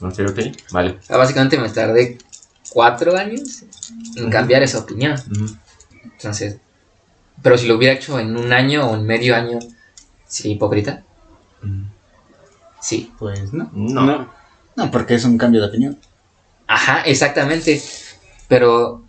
Ok, 0.00 0.18
ok. 0.28 0.38
Vale. 0.70 0.98
O 1.00 1.02
sea, 1.02 1.16
básicamente 1.16 1.58
me 1.58 1.68
tardé 1.68 2.18
cuatro 2.70 3.16
años 3.16 3.64
en 4.16 4.30
cambiar 4.30 4.62
esa 4.62 4.78
opinión. 4.78 5.16
Entonces, 6.04 6.58
pero 7.42 7.58
si 7.58 7.66
lo 7.66 7.76
hubiera 7.76 7.94
hecho 7.94 8.18
en 8.18 8.36
un 8.36 8.52
año 8.52 8.88
o 8.88 8.94
en 8.94 9.04
medio 9.04 9.34
año, 9.34 9.58
¿sería 10.26 10.52
hipócrita? 10.52 11.02
Sí. 12.80 13.12
Pues 13.18 13.52
no. 13.52 13.70
No. 13.72 14.04
No. 14.04 14.32
No, 14.76 14.90
porque 14.90 15.14
es 15.14 15.24
un 15.24 15.38
cambio 15.38 15.60
de 15.60 15.68
opinión. 15.68 15.98
Ajá, 16.68 17.02
exactamente. 17.02 17.82
Pero 18.46 19.02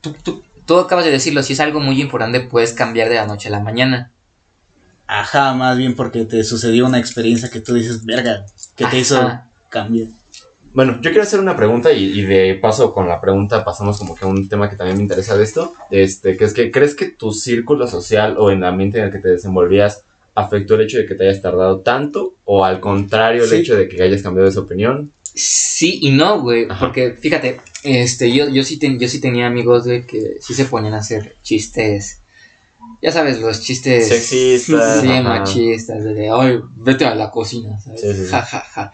tú, 0.00 0.14
tú, 0.22 0.42
tú 0.64 0.78
acabas 0.78 1.04
de 1.04 1.10
decirlo, 1.10 1.42
si 1.42 1.52
es 1.52 1.60
algo 1.60 1.80
muy 1.80 2.00
importante, 2.00 2.40
puedes 2.40 2.72
cambiar 2.72 3.08
de 3.08 3.16
la 3.16 3.26
noche 3.26 3.48
a 3.48 3.52
la 3.52 3.60
mañana. 3.60 4.12
Ajá, 5.06 5.52
más 5.54 5.76
bien 5.76 5.96
porque 5.96 6.24
te 6.24 6.44
sucedió 6.44 6.86
una 6.86 6.98
experiencia 6.98 7.50
que 7.50 7.60
tú 7.60 7.74
dices, 7.74 8.04
verga, 8.04 8.46
que 8.76 8.86
te 8.86 8.98
hizo 8.98 9.40
Ajá. 9.70 9.84
cambiar. 9.84 10.08
Bueno, 10.72 10.94
yo 11.02 11.10
quiero 11.10 11.22
hacer 11.22 11.40
una 11.40 11.56
pregunta 11.56 11.90
y, 11.92 12.04
y 12.20 12.22
de 12.22 12.54
paso 12.54 12.92
con 12.94 13.08
la 13.08 13.20
pregunta 13.20 13.64
pasamos 13.64 13.98
como 13.98 14.14
que 14.14 14.24
a 14.24 14.28
un 14.28 14.48
tema 14.48 14.70
que 14.70 14.76
también 14.76 14.96
me 14.98 15.02
interesa 15.02 15.36
de 15.36 15.42
esto, 15.42 15.72
este, 15.90 16.36
que 16.36 16.44
es 16.44 16.52
que 16.54 16.70
¿crees 16.70 16.94
que 16.94 17.06
tu 17.10 17.32
círculo 17.32 17.88
social 17.88 18.36
o 18.38 18.50
en 18.52 18.58
el 18.58 18.64
ambiente 18.64 18.98
en 18.98 19.04
el 19.06 19.10
que 19.10 19.18
te 19.18 19.28
desenvolvías 19.30 20.04
afectó 20.36 20.76
el 20.76 20.82
hecho 20.82 20.98
de 20.98 21.06
que 21.06 21.16
te 21.16 21.28
hayas 21.28 21.42
tardado 21.42 21.80
tanto 21.80 22.34
o 22.44 22.64
al 22.64 22.78
contrario 22.78 23.42
el 23.42 23.50
Sí. 23.50 23.56
hecho 23.56 23.74
de 23.76 23.88
que 23.88 24.00
hayas 24.00 24.22
cambiado 24.22 24.48
esa 24.48 24.60
opinión? 24.60 25.10
Sí 25.34 25.98
y 26.02 26.10
no, 26.12 26.40
güey. 26.40 26.68
Porque 26.78 27.12
fíjate, 27.20 27.60
este, 27.82 28.32
yo, 28.32 28.48
yo, 28.48 28.62
sí 28.62 28.78
ten- 28.78 28.98
yo 29.00 29.08
sí 29.08 29.20
tenía 29.20 29.46
amigos, 29.48 29.84
güey, 29.86 30.02
que 30.06 30.36
sí 30.40 30.54
se 30.54 30.66
ponían 30.66 30.94
a 30.94 30.98
hacer 30.98 31.34
chistes. 31.42 32.20
Ya 33.02 33.10
sabes, 33.12 33.40
los 33.40 33.60
chistes. 33.60 34.06
Sexistas, 34.08 35.00
Sí, 35.00 35.08
ajá. 35.08 35.22
machistas. 35.22 36.04
De, 36.04 36.14
de, 36.14 36.30
ay, 36.30 36.60
vete 36.76 37.04
a 37.06 37.14
la 37.14 37.30
cocina, 37.30 37.78
¿sabes? 37.80 38.00
Sí, 38.02 38.12
sí, 38.14 38.24
sí. 38.24 38.30
Ja, 38.30 38.42
ja, 38.42 38.60
ja. 38.60 38.92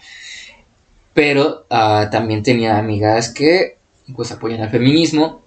Pero 1.17 1.65
ah, 1.71 2.09
también 2.11 2.43
tenía 2.43 2.77
amigas 2.77 3.29
que, 3.33 3.79
pues, 4.15 4.31
apoyan 4.31 4.61
al 4.61 4.69
feminismo. 4.69 5.41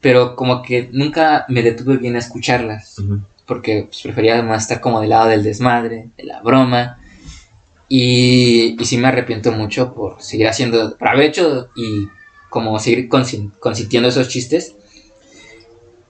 Pero 0.00 0.36
como 0.36 0.62
que 0.62 0.88
nunca 0.92 1.44
me 1.48 1.60
detuve 1.62 1.96
bien 1.96 2.14
a 2.14 2.20
escucharlas. 2.20 3.00
Porque 3.44 3.86
pues, 3.88 4.00
prefería 4.02 4.40
más 4.44 4.62
estar 4.62 4.80
como 4.80 5.00
del 5.00 5.10
lado 5.10 5.28
del 5.28 5.42
desmadre, 5.42 6.10
de 6.16 6.22
la 6.22 6.40
broma. 6.40 7.00
Y, 7.88 8.80
y 8.80 8.84
sí 8.84 8.96
me 8.96 9.08
arrepiento 9.08 9.50
mucho 9.50 9.92
por 9.92 10.22
seguir 10.22 10.46
haciendo, 10.46 10.96
por 10.96 11.08
haber 11.08 11.24
hecho 11.30 11.70
y 11.74 12.06
como 12.48 12.78
seguir 12.78 13.08
consin- 13.08 13.50
consintiendo 13.58 14.08
esos 14.08 14.28
chistes. 14.28 14.76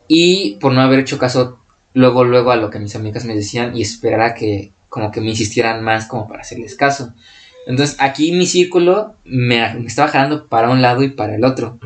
Y 0.06 0.56
por 0.56 0.74
no 0.74 0.82
haber 0.82 1.00
hecho 1.00 1.16
caso 1.18 1.60
luego, 1.94 2.24
luego 2.24 2.50
a 2.50 2.56
lo 2.56 2.68
que 2.68 2.78
mis 2.78 2.94
amigas 2.94 3.24
me 3.24 3.34
decían 3.34 3.74
y 3.74 3.80
esperar 3.80 4.20
a 4.20 4.34
que 4.34 4.70
como 4.90 5.10
que 5.10 5.22
me 5.22 5.30
insistieran 5.30 5.82
más 5.82 6.04
como 6.04 6.28
para 6.28 6.42
hacerles 6.42 6.74
caso. 6.74 7.14
Entonces 7.66 7.96
aquí 8.00 8.32
mi 8.32 8.46
círculo 8.46 9.14
me, 9.24 9.74
me 9.74 9.86
estaba 9.86 10.08
jalando 10.08 10.46
para 10.46 10.70
un 10.70 10.82
lado 10.82 11.02
y 11.02 11.10
para 11.10 11.36
el 11.36 11.44
otro. 11.44 11.78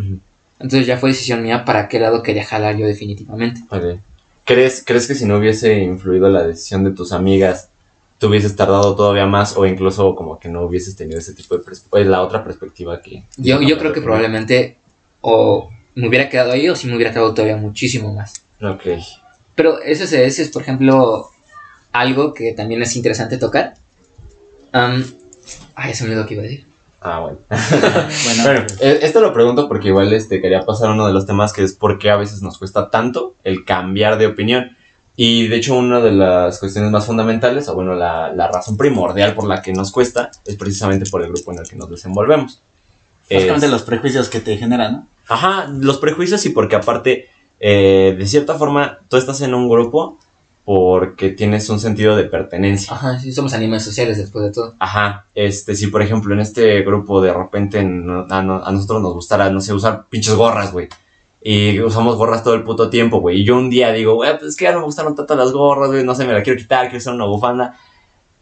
Entonces 0.58 0.86
ya 0.86 0.96
fue 0.96 1.10
decisión 1.10 1.42
mía 1.42 1.64
para 1.64 1.88
qué 1.88 2.00
lado 2.00 2.22
quería 2.22 2.44
jalar 2.44 2.76
yo 2.76 2.86
definitivamente. 2.86 3.60
Ok. 3.70 4.00
¿Crees, 4.44 4.82
¿Crees 4.86 5.06
que 5.06 5.14
si 5.14 5.24
no 5.26 5.38
hubiese 5.38 5.82
influido 5.82 6.30
la 6.30 6.46
decisión 6.46 6.84
de 6.84 6.92
tus 6.92 7.12
amigas, 7.12 7.70
te 8.18 8.26
hubieses 8.26 8.56
tardado 8.56 8.94
todavía 8.94 9.26
más 9.26 9.56
o 9.56 9.66
incluso 9.66 10.14
como 10.14 10.38
que 10.38 10.48
no 10.48 10.62
hubieses 10.62 10.96
tenido 10.96 11.18
ese 11.18 11.34
tipo 11.34 11.56
de 11.56 11.64
perspectiva, 11.64 12.04
la 12.04 12.22
otra 12.22 12.44
perspectiva 12.44 13.02
que... 13.02 13.24
Yo, 13.36 13.60
yo 13.60 13.76
creo 13.78 13.92
que 13.92 14.00
probablemente 14.00 14.78
o 15.20 15.70
me 15.94 16.08
hubiera 16.08 16.28
quedado 16.28 16.52
ahí 16.52 16.68
o 16.68 16.76
si 16.76 16.86
me 16.86 16.94
hubiera 16.94 17.12
quedado 17.12 17.34
todavía 17.34 17.56
muchísimo 17.56 18.14
más. 18.14 18.44
Ok. 18.62 18.84
Pero 19.54 19.80
ese 19.82 20.04
es, 20.04 20.12
ese 20.12 20.42
es, 20.42 20.48
por 20.50 20.62
ejemplo, 20.62 21.28
algo 21.92 22.32
que 22.32 22.52
también 22.52 22.82
es 22.82 22.94
interesante 22.96 23.38
tocar. 23.38 23.74
Am, 24.72 25.04
ay, 25.76 25.94
se 25.94 26.04
me 26.04 26.10
olvidó 26.10 26.26
que 26.26 26.34
iba 26.34 26.42
a 26.42 26.46
decir. 26.46 26.66
Ah, 27.00 27.20
bueno. 27.20 27.38
Bueno, 27.50 28.42
Bueno, 28.42 28.60
pues, 28.66 28.80
eh, 28.80 28.98
esto 29.02 29.20
lo 29.20 29.32
pregunto 29.32 29.68
porque 29.68 29.88
igual 29.88 30.12
este, 30.12 30.40
quería 30.40 30.62
pasar 30.66 30.88
a 30.88 30.92
uno 30.92 31.06
de 31.06 31.12
los 31.12 31.26
temas 31.26 31.52
que 31.52 31.62
es 31.62 31.72
por 31.74 31.98
qué 31.98 32.10
a 32.10 32.16
veces 32.16 32.42
nos 32.42 32.58
cuesta 32.58 32.90
tanto 32.90 33.36
el 33.44 33.64
cambiar 33.64 34.18
de 34.18 34.26
opinión. 34.26 34.76
Y 35.18 35.48
de 35.48 35.56
hecho 35.56 35.76
una 35.76 36.00
de 36.00 36.12
las 36.12 36.58
cuestiones 36.58 36.90
más 36.90 37.06
fundamentales, 37.06 37.68
o 37.68 37.74
bueno, 37.74 37.94
la, 37.94 38.32
la 38.34 38.48
razón 38.48 38.76
primordial 38.76 39.34
por 39.34 39.46
la 39.46 39.62
que 39.62 39.72
nos 39.72 39.90
cuesta 39.92 40.30
es 40.44 40.56
precisamente 40.56 41.08
por 41.08 41.22
el 41.22 41.28
grupo 41.32 41.52
en 41.52 41.60
el 41.60 41.68
que 41.68 41.76
nos 41.76 41.88
desenvolvemos. 41.90 42.60
básicamente 43.30 43.66
Es- 43.66 43.72
los 43.72 43.82
prejuicios 43.82 44.28
que 44.28 44.40
te 44.40 44.56
generan, 44.58 44.92
¿no? 44.92 45.06
Ajá, 45.28 45.68
los 45.68 45.98
prejuicios 45.98 46.44
y 46.46 46.50
porque 46.50 46.76
aparte, 46.76 47.28
eh, 47.60 48.14
de 48.18 48.26
cierta 48.26 48.54
forma, 48.56 48.98
tú 49.08 49.16
estás 49.16 49.40
en 49.40 49.54
un 49.54 49.68
grupo 49.68 50.18
porque 50.66 51.30
tienes 51.30 51.70
un 51.70 51.78
sentido 51.78 52.16
de 52.16 52.24
pertenencia. 52.24 52.92
Ajá, 52.92 53.20
sí, 53.20 53.32
somos 53.32 53.54
animales 53.54 53.84
sociales 53.84 54.18
después 54.18 54.44
de 54.44 54.50
todo. 54.50 54.74
Ajá, 54.80 55.26
este, 55.34 55.76
si 55.76 55.86
por 55.86 56.02
ejemplo 56.02 56.34
en 56.34 56.40
este 56.40 56.82
grupo 56.82 57.22
de 57.22 57.32
repente 57.32 57.84
no- 57.84 58.26
a, 58.28 58.42
no- 58.42 58.62
a 58.64 58.72
nosotros 58.72 59.00
nos 59.00 59.14
gustara, 59.14 59.48
no 59.48 59.60
sé, 59.60 59.72
usar 59.72 60.06
pinches 60.10 60.34
gorras, 60.34 60.72
güey. 60.72 60.88
Y 61.40 61.80
usamos 61.80 62.16
gorras 62.16 62.42
todo 62.42 62.54
el 62.54 62.64
puto 62.64 62.90
tiempo, 62.90 63.20
güey. 63.20 63.42
Y 63.42 63.44
yo 63.44 63.56
un 63.56 63.70
día 63.70 63.92
digo, 63.92 64.14
güey, 64.16 64.32
pues 64.36 64.50
es 64.50 64.56
que 64.56 64.64
ya 64.64 64.72
no 64.72 64.80
me 64.80 64.86
gustaron 64.86 65.14
tanto 65.14 65.36
las 65.36 65.52
gorras, 65.52 65.88
güey, 65.90 66.02
no 66.02 66.16
sé, 66.16 66.24
me 66.26 66.32
la 66.32 66.42
quiero 66.42 66.58
quitar, 66.58 66.86
quiero 66.86 66.98
usar 66.98 67.14
una 67.14 67.26
bufanda. 67.26 67.76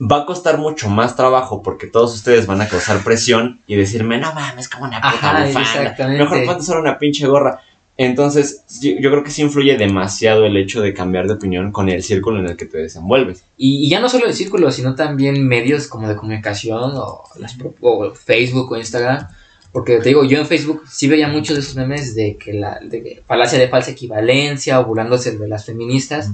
Va 0.00 0.22
a 0.22 0.24
costar 0.26 0.56
mucho 0.56 0.88
más 0.88 1.14
trabajo 1.14 1.62
porque 1.62 1.86
todos 1.88 2.14
ustedes 2.14 2.46
van 2.46 2.62
a 2.62 2.68
causar 2.68 3.04
presión 3.04 3.60
y 3.66 3.76
decirme, 3.76 4.16
no 4.16 4.32
mames, 4.32 4.70
como 4.70 4.84
una 4.86 4.96
puta 4.96 5.08
Ajá, 5.08 5.44
bufanda. 5.44 5.60
exactamente. 5.60 6.24
Mejor 6.24 6.44
ponte 6.46 6.62
solo 6.62 6.80
una 6.80 6.96
pinche 6.96 7.26
gorra. 7.26 7.60
Entonces, 7.96 8.64
yo 8.80 9.10
creo 9.10 9.22
que 9.22 9.30
sí 9.30 9.42
influye 9.42 9.76
demasiado 9.76 10.44
el 10.44 10.56
hecho 10.56 10.82
de 10.82 10.92
cambiar 10.92 11.28
de 11.28 11.34
opinión 11.34 11.70
con 11.70 11.88
el 11.88 12.02
círculo 12.02 12.40
en 12.40 12.46
el 12.46 12.56
que 12.56 12.66
te 12.66 12.78
desenvuelves. 12.78 13.44
Y, 13.56 13.86
y 13.86 13.88
ya 13.88 14.00
no 14.00 14.08
solo 14.08 14.26
el 14.26 14.34
círculo, 14.34 14.70
sino 14.72 14.96
también 14.96 15.46
medios 15.46 15.86
como 15.86 16.08
de 16.08 16.16
comunicación 16.16 16.92
o, 16.96 17.22
las, 17.38 17.56
o 17.80 18.10
Facebook 18.12 18.72
o 18.72 18.76
Instagram. 18.76 19.28
Porque 19.72 19.98
te 19.98 20.08
digo, 20.08 20.24
yo 20.24 20.38
en 20.38 20.46
Facebook 20.46 20.82
sí 20.90 21.08
veía 21.08 21.28
muchos 21.28 21.56
de 21.56 21.62
esos 21.62 21.76
memes 21.76 22.14
de 22.14 22.36
que 22.36 22.52
la 22.52 22.78
de 22.80 23.02
que 23.02 23.22
falacia 23.26 23.58
de 23.58 23.68
falsa 23.68 23.90
equivalencia 23.90 24.80
o 24.80 24.84
burlándose 24.84 25.36
de 25.36 25.48
las 25.48 25.64
feministas. 25.64 26.30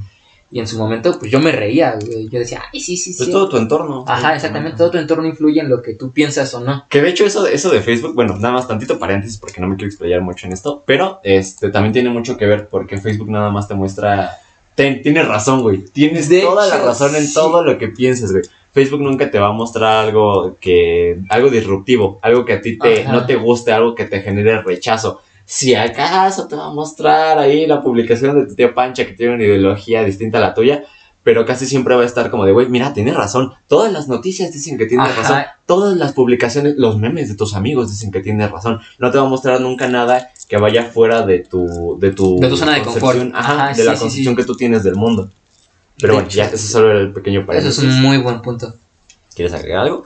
Y 0.53 0.59
en 0.59 0.67
su 0.67 0.79
momento, 0.79 1.17
pues 1.19 1.31
yo 1.31 1.39
me 1.39 1.53
reía, 1.53 1.97
güey. 2.05 2.29
Yo 2.29 2.41
decía, 2.41 2.63
ay, 2.73 2.81
sí, 2.81 2.97
sí, 2.97 3.15
Pues 3.17 3.27
sí. 3.27 3.33
todo 3.33 3.49
tu 3.49 3.57
entorno. 3.57 4.05
Ajá, 4.09 4.35
exactamente. 4.35 4.77
Todo 4.77 4.91
tu 4.91 4.99
entorno 4.99 5.25
influye 5.27 5.61
en 5.61 5.69
lo 5.69 5.81
que 5.81 5.95
tú 5.95 6.11
piensas 6.11 6.53
o 6.55 6.61
no. 6.61 6.87
Que 6.89 7.01
de 7.01 7.09
hecho 7.11 7.25
eso, 7.25 7.47
eso 7.47 7.71
de 7.71 7.81
Facebook, 7.81 8.15
bueno, 8.15 8.35
nada 8.37 8.55
más 8.55 8.67
tantito 8.67 8.99
paréntesis 8.99 9.39
porque 9.39 9.61
no 9.61 9.69
me 9.69 9.77
quiero 9.77 9.89
explayar 9.89 10.21
mucho 10.23 10.47
en 10.49 10.53
esto, 10.53 10.83
pero 10.85 11.21
este 11.23 11.71
también 11.71 11.93
tiene 11.93 12.11
mucho 12.11 12.37
que 12.37 12.47
ver 12.47 12.67
porque 12.69 12.99
Facebook 12.99 13.31
nada 13.31 13.51
más 13.51 13.69
te 13.69 13.75
muestra... 13.75 14.39
ten- 14.75 15.03
tienes 15.03 15.29
razón, 15.29 15.63
güey. 15.63 15.85
Tienes 15.93 16.29
De 16.29 16.41
toda 16.41 16.67
la 16.67 16.79
razón 16.79 17.15
en 17.15 17.27
sí. 17.29 17.35
todo 17.35 17.63
lo 17.63 17.79
que 17.79 17.87
pienses, 17.89 18.33
güey. 18.33 18.43
Facebook 18.73 19.01
nunca 19.01 19.31
te 19.31 19.39
va 19.39 19.49
a 19.49 19.53
mostrar 19.53 20.05
algo 20.07 20.57
que... 20.61 21.21
algo 21.29 21.49
disruptivo, 21.49 22.19
algo 22.23 22.45
que 22.45 22.55
a 22.55 22.61
ti 22.61 22.77
te, 22.77 23.03
Ajá. 23.03 23.13
no 23.13 23.25
te 23.27 23.37
guste, 23.37 23.71
algo 23.73 23.95
que 23.95 24.05
te 24.05 24.21
genere 24.21 24.63
rechazo. 24.63 25.23
Si 25.53 25.75
acaso 25.75 26.47
te 26.47 26.55
va 26.55 26.67
a 26.67 26.71
mostrar 26.73 27.37
ahí 27.41 27.67
la 27.67 27.83
publicación 27.83 28.39
de 28.39 28.47
tu 28.47 28.55
tía 28.55 28.73
Pancha 28.73 29.05
que 29.05 29.15
tiene 29.15 29.35
una 29.35 29.43
ideología 29.43 30.05
distinta 30.05 30.39
a 30.39 30.41
la 30.41 30.55
tuya, 30.55 30.85
pero 31.25 31.45
casi 31.45 31.67
siempre 31.67 31.97
va 31.97 32.03
a 32.03 32.07
estar 32.07 32.31
como 32.31 32.45
de, 32.45 32.53
güey, 32.53 32.69
mira, 32.69 32.95
tienes 32.95 33.17
razón. 33.17 33.53
Todas 33.67 33.93
las 33.93 34.07
noticias 34.07 34.53
dicen 34.53 34.79
que 34.79 34.87
tienes 34.87 35.09
Ajá. 35.09 35.21
razón. 35.23 35.43
Todas 35.67 35.97
las 35.97 36.13
publicaciones, 36.13 36.77
los 36.77 36.99
memes 36.99 37.29
de 37.29 37.35
tus 37.35 37.57
amigos 37.57 37.91
dicen 37.91 38.13
que 38.13 38.21
tienes 38.21 38.49
razón. 38.49 38.79
No 39.01 39.11
te 39.11 39.19
va 39.19 39.27
a 39.27 39.29
mostrar 39.29 39.61
nunca 39.61 39.89
nada 39.89 40.31
que 40.49 40.57
vaya 40.57 40.85
fuera 40.85 41.27
de 41.27 41.41
tu... 41.41 41.99
De 41.99 42.13
tu, 42.13 42.39
De 42.39 42.49
tu 42.49 42.57
zona 42.57 42.75
de 42.77 42.83
confort. 42.83 43.19
Ajá, 43.35 43.53
Ajá, 43.55 43.69
de 43.71 43.75
sí, 43.75 43.83
la 43.83 43.97
concepción 43.97 44.35
sí. 44.35 44.37
que 44.37 44.45
tú 44.45 44.55
tienes 44.55 44.85
del 44.85 44.95
mundo. 44.95 45.31
Pero 45.99 46.13
De 46.13 46.21
bueno, 46.21 46.29
ya, 46.29 46.45
eso 46.45 46.59
solo 46.69 46.93
era 46.93 47.01
el 47.01 47.13
pequeño 47.13 47.41
Eso 47.41 47.47
paréntesis. 47.49 47.79
es 47.83 47.91
un 47.91 48.03
muy 48.03 48.19
buen 48.19 48.41
punto. 48.41 48.73
¿Quieres 49.35 49.53
agregar 49.53 49.81
algo? 49.83 50.05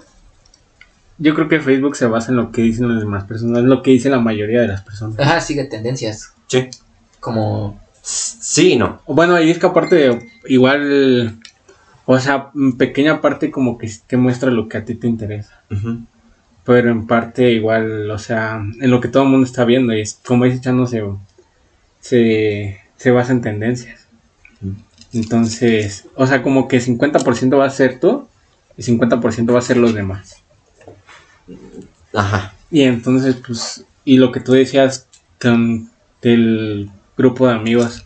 Yo 1.18 1.35
creo 1.35 1.48
que 1.48 1.61
Facebook 1.61 1.96
se 1.96 2.07
basa 2.07 2.31
en 2.31 2.37
lo 2.37 2.50
que 2.50 2.62
dicen 2.62 2.88
las 2.88 3.00
demás 3.00 3.24
personas, 3.24 3.59
es 3.59 3.64
lo 3.64 3.83
que 3.83 3.92
dice 3.92 4.11
la 4.11 4.18
mayoría 4.18 4.61
de 4.62 4.68
las 4.68 4.83
personas. 4.83 5.18
Ajá, 5.18 5.40
sigue 5.40 5.64
tendencias. 5.64 6.33
Sí. 6.48 6.68
Como. 7.20 7.81
Sí 8.03 8.72
y 8.72 8.77
no. 8.77 9.00
Bueno, 9.07 9.40
y 9.40 9.50
es 9.50 9.59
que 9.59 9.66
aparte, 9.66 10.29
igual, 10.46 11.38
o 12.05 12.18
sea, 12.18 12.50
en 12.55 12.77
pequeña 12.77 13.20
parte 13.20 13.50
como 13.50 13.79
que 13.79 13.90
te 14.07 14.16
muestra 14.16 14.50
lo 14.50 14.68
que 14.68 14.79
a 14.79 14.85
ti 14.85 14.94
te 14.94 15.07
interesa. 15.07 15.62
Pero 16.64 16.90
en 16.90 17.07
parte 17.07 17.53
igual, 17.53 18.11
o 18.11 18.18
sea, 18.18 18.57
en 18.57 18.90
lo 18.90 19.00
que 19.00 19.09
todo 19.09 19.22
el 19.22 19.29
mundo 19.29 19.46
está 19.46 19.64
viendo. 19.64 19.94
Y 19.94 20.00
es, 20.00 20.20
como 20.27 20.44
dice 20.44 20.61
Chano, 20.61 20.87
se, 20.87 21.03
se, 22.00 22.81
se 22.96 23.11
basa 23.11 23.33
en 23.33 23.40
tendencias. 23.40 24.07
Entonces, 25.14 26.07
o 26.16 26.27
sea, 26.27 26.42
como 26.42 26.68
que 26.68 26.79
50% 26.79 27.59
va 27.59 27.66
a 27.66 27.70
ser 27.70 28.00
tú 28.00 28.29
y 28.77 28.83
50% 28.83 29.55
va 29.55 29.59
a 29.59 29.62
ser 29.62 29.77
los 29.77 29.94
demás. 29.94 30.43
Ajá. 32.12 32.54
Y 32.70 32.83
entonces, 32.83 33.37
pues, 33.37 33.85
y 34.04 34.16
lo 34.18 34.33
que 34.33 34.40
tú 34.40 34.52
decías 34.52 35.09
del 36.22 36.90
grupo 37.16 37.46
de 37.46 37.54
amigos, 37.54 38.02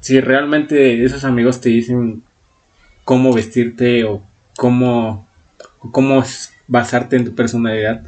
si 0.00 0.20
realmente 0.20 1.04
esos 1.04 1.24
amigos 1.24 1.60
te 1.60 1.70
dicen 1.70 2.22
cómo 3.04 3.32
vestirte 3.32 4.04
o 4.04 4.22
cómo, 4.56 5.26
cómo 5.92 6.22
basarte 6.68 7.16
en 7.16 7.24
tu 7.24 7.34
personalidad, 7.34 8.04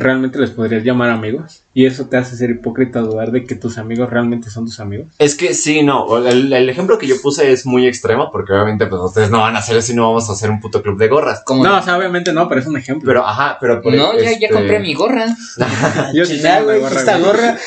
realmente 0.00 0.38
les 0.38 0.50
podrías 0.50 0.84
llamar 0.84 1.10
amigos. 1.10 1.62
Y 1.74 1.84
eso 1.84 2.06
te 2.06 2.16
hace 2.16 2.36
ser 2.36 2.50
hipócrita 2.50 3.00
dudar 3.00 3.32
de 3.32 3.44
que 3.44 3.54
tus 3.54 3.76
amigos 3.76 4.08
realmente 4.08 4.48
son 4.48 4.64
tus 4.64 4.80
amigos. 4.80 5.08
Es 5.18 5.34
que 5.34 5.52
sí, 5.52 5.82
no. 5.82 6.26
El, 6.26 6.50
el 6.52 6.70
ejemplo 6.70 6.96
que 6.96 7.06
yo 7.06 7.20
puse 7.20 7.52
es 7.52 7.66
muy 7.66 7.86
extremo 7.86 8.30
porque 8.30 8.54
obviamente 8.54 8.86
pues 8.86 9.00
ustedes 9.02 9.30
no 9.30 9.40
van 9.40 9.56
a 9.56 9.58
hacer 9.58 9.76
eso 9.76 9.92
y 9.92 9.94
no 9.94 10.08
vamos 10.08 10.28
a 10.30 10.32
hacer 10.32 10.50
un 10.50 10.60
puto 10.60 10.82
club 10.82 10.98
de 10.98 11.08
gorras. 11.08 11.42
No, 11.48 11.78
o 11.78 11.82
sea, 11.82 11.98
obviamente 11.98 12.32
no, 12.32 12.48
pero 12.48 12.60
es 12.62 12.66
un 12.66 12.78
ejemplo. 12.78 13.06
Pero, 13.06 13.26
ajá, 13.26 13.58
pero 13.60 13.82
por 13.82 13.92
no, 13.94 14.14
ya, 14.14 14.22
ya 14.22 14.30
este- 14.30 14.50
compré 14.50 14.78
mi 14.80 14.94
gorra. 14.94 15.26
yo 16.14 16.24
sí 16.24 16.40
güey, 16.64 16.82
esta 16.82 17.18
gorra. 17.18 17.56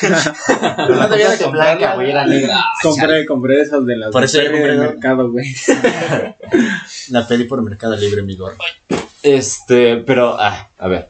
No 0.88 1.08
debía 1.08 1.30
de 1.30 1.38
comprarla, 1.38 1.76
blanca, 1.76 1.94
güey, 1.94 2.10
era 2.10 2.26
negra. 2.26 2.64
compré, 2.82 3.26
compré 3.26 3.60
esas 3.60 3.86
de 3.86 3.96
las 3.96 4.10
Por 4.10 4.24
eso 4.24 4.38
de 4.38 4.50
compré 4.50 4.76
mercado, 4.76 5.30
güey. 5.30 5.54
La 7.10 7.26
pedí 7.28 7.44
por 7.44 7.62
Mercado 7.62 7.96
Libre, 7.96 8.22
mi 8.22 8.36
gorra. 8.36 8.56
Este, 9.22 9.98
pero, 9.98 10.36
ah, 10.38 10.70
a 10.78 10.88
ver. 10.88 11.09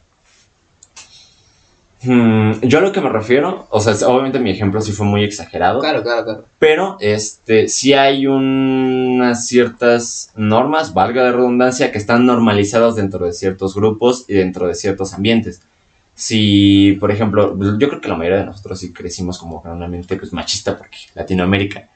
Hmm, 2.02 2.52
yo 2.62 2.78
a 2.78 2.80
lo 2.80 2.92
que 2.92 3.00
me 3.02 3.10
refiero, 3.10 3.66
o 3.68 3.80
sea, 3.80 3.92
obviamente 4.08 4.38
mi 4.40 4.50
ejemplo 4.50 4.80
sí 4.80 4.92
fue 4.92 5.04
muy 5.04 5.22
exagerado, 5.22 5.80
Claro, 5.80 6.02
claro, 6.02 6.24
claro. 6.24 6.44
pero 6.58 6.96
este, 6.98 7.68
sí 7.68 7.92
hay 7.92 8.26
unas 8.26 9.46
ciertas 9.46 10.32
normas, 10.34 10.94
valga 10.94 11.24
la 11.24 11.32
redundancia, 11.32 11.92
que 11.92 11.98
están 11.98 12.24
normalizadas 12.24 12.94
dentro 12.94 13.26
de 13.26 13.34
ciertos 13.34 13.74
grupos 13.74 14.24
y 14.28 14.34
dentro 14.34 14.66
de 14.66 14.74
ciertos 14.74 15.12
ambientes. 15.12 15.60
Si, 16.14 16.96
por 17.00 17.10
ejemplo, 17.10 17.56
yo 17.78 17.88
creo 17.88 18.00
que 18.00 18.08
la 18.08 18.16
mayoría 18.16 18.40
de 18.40 18.46
nosotros 18.46 18.78
sí 18.78 18.92
crecimos 18.92 19.38
como 19.38 19.62
con 19.62 19.72
una 19.72 19.86
mente 19.88 20.16
pues, 20.16 20.32
machista, 20.32 20.76
porque 20.76 20.96
Latinoamérica. 21.14 21.88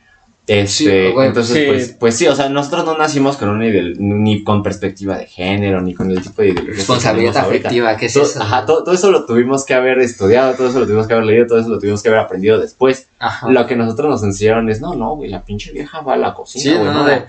Este, 0.46 0.66
Sí, 1.10 1.14
entonces, 1.20 1.56
sí. 1.56 1.64
pues, 1.66 1.96
pues 1.98 2.16
sí, 2.16 2.26
o 2.26 2.36
sea, 2.36 2.50
nosotros 2.50 2.84
no 2.84 2.98
nacimos 2.98 3.38
con 3.38 3.48
una 3.48 3.66
idea, 3.66 3.82
ni 3.96 4.44
con 4.44 4.62
perspectiva 4.62 5.16
de 5.16 5.26
género, 5.26 5.80
ni 5.80 5.94
con 5.94 6.10
el 6.10 6.20
tipo 6.20 6.42
de 6.42 6.48
ideología 6.48 6.72
que 6.72 6.76
Responsabilidad 6.76 7.36
afectiva, 7.38 7.96
¿qué 7.96 8.06
es 8.06 8.12
Todo, 8.12 8.24
eso? 8.24 8.42
ajá, 8.42 8.66
todo, 8.66 8.84
todo 8.84 8.94
eso 8.94 9.10
lo 9.10 9.24
tuvimos 9.24 9.64
que 9.64 9.72
haber 9.72 10.00
estudiado, 10.00 10.52
todo 10.54 10.68
eso 10.68 10.80
lo 10.80 10.84
tuvimos 10.86 11.06
que 11.06 11.14
haber 11.14 11.24
leído, 11.24 11.46
todo 11.46 11.60
eso 11.60 11.70
lo 11.70 11.78
tuvimos 11.78 12.02
que 12.02 12.10
haber 12.10 12.20
aprendido 12.20 12.58
después. 12.60 13.08
Ajá. 13.18 13.48
Lo 13.50 13.66
que 13.66 13.74
nosotros 13.74 14.10
nos 14.10 14.22
enseñaron 14.22 14.68
es, 14.68 14.82
no, 14.82 14.94
no, 14.94 15.16
güey, 15.16 15.30
la 15.30 15.42
pinche 15.46 15.72
vieja 15.72 16.02
va 16.02 16.12
a 16.12 16.16
la 16.18 16.34
cocina, 16.34 16.62
Sí, 16.62 16.70
güey, 16.78 16.84
no, 16.84 16.92
no, 16.92 17.04
de. 17.06 17.22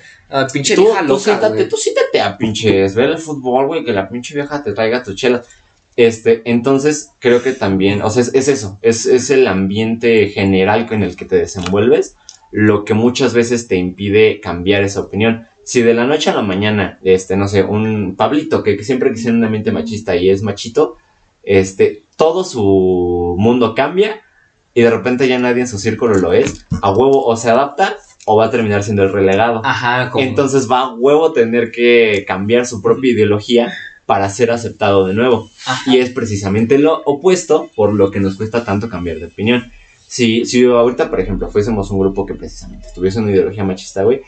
pinche 0.51 0.75
Tú, 0.75 0.83
vieja 0.83 1.01
tú 1.03 1.07
loca, 1.07 1.23
siéntate, 1.23 1.55
güey. 1.55 1.69
tú 1.69 1.77
siéntate 1.77 2.21
a 2.21 2.37
pinches 2.37 2.95
ver 2.95 3.11
el 3.11 3.17
fútbol, 3.17 3.67
güey, 3.67 3.85
que 3.85 3.93
la 3.93 4.09
pinche 4.09 4.35
vieja 4.35 4.61
te 4.61 4.73
traiga 4.73 5.01
tus 5.03 5.15
chelas. 5.15 5.47
Este, 5.95 6.41
entonces 6.43 7.11
creo 7.19 7.41
que 7.41 7.53
también, 7.53 8.01
o 8.01 8.09
sea, 8.09 8.23
es, 8.23 8.33
es 8.33 8.49
eso, 8.49 8.77
es, 8.81 9.05
es 9.05 9.29
el 9.29 9.47
ambiente 9.47 10.27
general 10.27 10.85
con 10.85 11.01
el 11.01 11.15
que 11.15 11.23
te 11.23 11.37
desenvuelves 11.37 12.17
lo 12.55 12.85
que 12.85 12.93
muchas 12.93 13.33
veces 13.33 13.67
te 13.67 13.75
impide 13.75 14.39
cambiar 14.39 14.81
esa 14.81 15.01
opinión. 15.01 15.45
Si 15.65 15.81
de 15.81 15.93
la 15.93 16.05
noche 16.05 16.29
a 16.29 16.35
la 16.35 16.41
mañana, 16.41 16.99
este, 17.03 17.35
no 17.35 17.49
sé, 17.49 17.63
un 17.63 18.15
Pablito 18.15 18.63
que, 18.63 18.77
que 18.77 18.85
siempre 18.85 19.11
quisiera 19.11 19.35
un 19.35 19.43
ambiente 19.43 19.73
machista 19.73 20.15
y 20.15 20.29
es 20.29 20.41
machito, 20.41 20.95
este, 21.43 22.03
todo 22.15 22.45
su 22.45 23.35
mundo 23.37 23.75
cambia 23.75 24.21
y 24.73 24.83
de 24.83 24.89
repente 24.89 25.27
ya 25.27 25.37
nadie 25.37 25.63
en 25.63 25.67
su 25.67 25.79
círculo 25.79 26.15
lo 26.15 26.31
es, 26.31 26.65
a 26.81 26.91
huevo 26.91 27.25
o 27.25 27.35
se 27.35 27.49
adapta 27.49 27.97
o 28.25 28.37
va 28.37 28.45
a 28.45 28.51
terminar 28.51 28.83
siendo 28.83 29.03
el 29.03 29.11
relegado. 29.11 29.61
Ajá. 29.65 30.09
Entonces 30.15 30.71
va 30.71 30.79
a 30.79 30.93
huevo 30.95 31.33
tener 31.33 31.71
que 31.71 32.23
cambiar 32.25 32.65
su 32.65 32.81
propia 32.81 33.11
ideología 33.11 33.73
para 34.05 34.29
ser 34.29 34.51
aceptado 34.51 35.05
de 35.05 35.13
nuevo. 35.13 35.49
Ajá. 35.65 35.91
Y 35.91 35.97
es 35.97 36.09
precisamente 36.09 36.77
lo 36.77 37.01
opuesto 37.03 37.69
por 37.75 37.93
lo 37.93 38.11
que 38.11 38.21
nos 38.21 38.37
cuesta 38.37 38.63
tanto 38.63 38.87
cambiar 38.87 39.17
de 39.17 39.25
opinión. 39.25 39.73
Si, 40.07 40.45
si 40.45 40.63
ahorita, 40.65 41.09
por 41.09 41.19
ejemplo, 41.19 41.49
fuésemos 41.49 41.89
un 41.91 41.99
grupo 41.99 42.25
que 42.25 42.35
precisamente 42.35 42.87
tuviese 42.93 43.19
una 43.19 43.31
ideología 43.31 43.63
machista, 43.63 44.03
güey, 44.03 44.21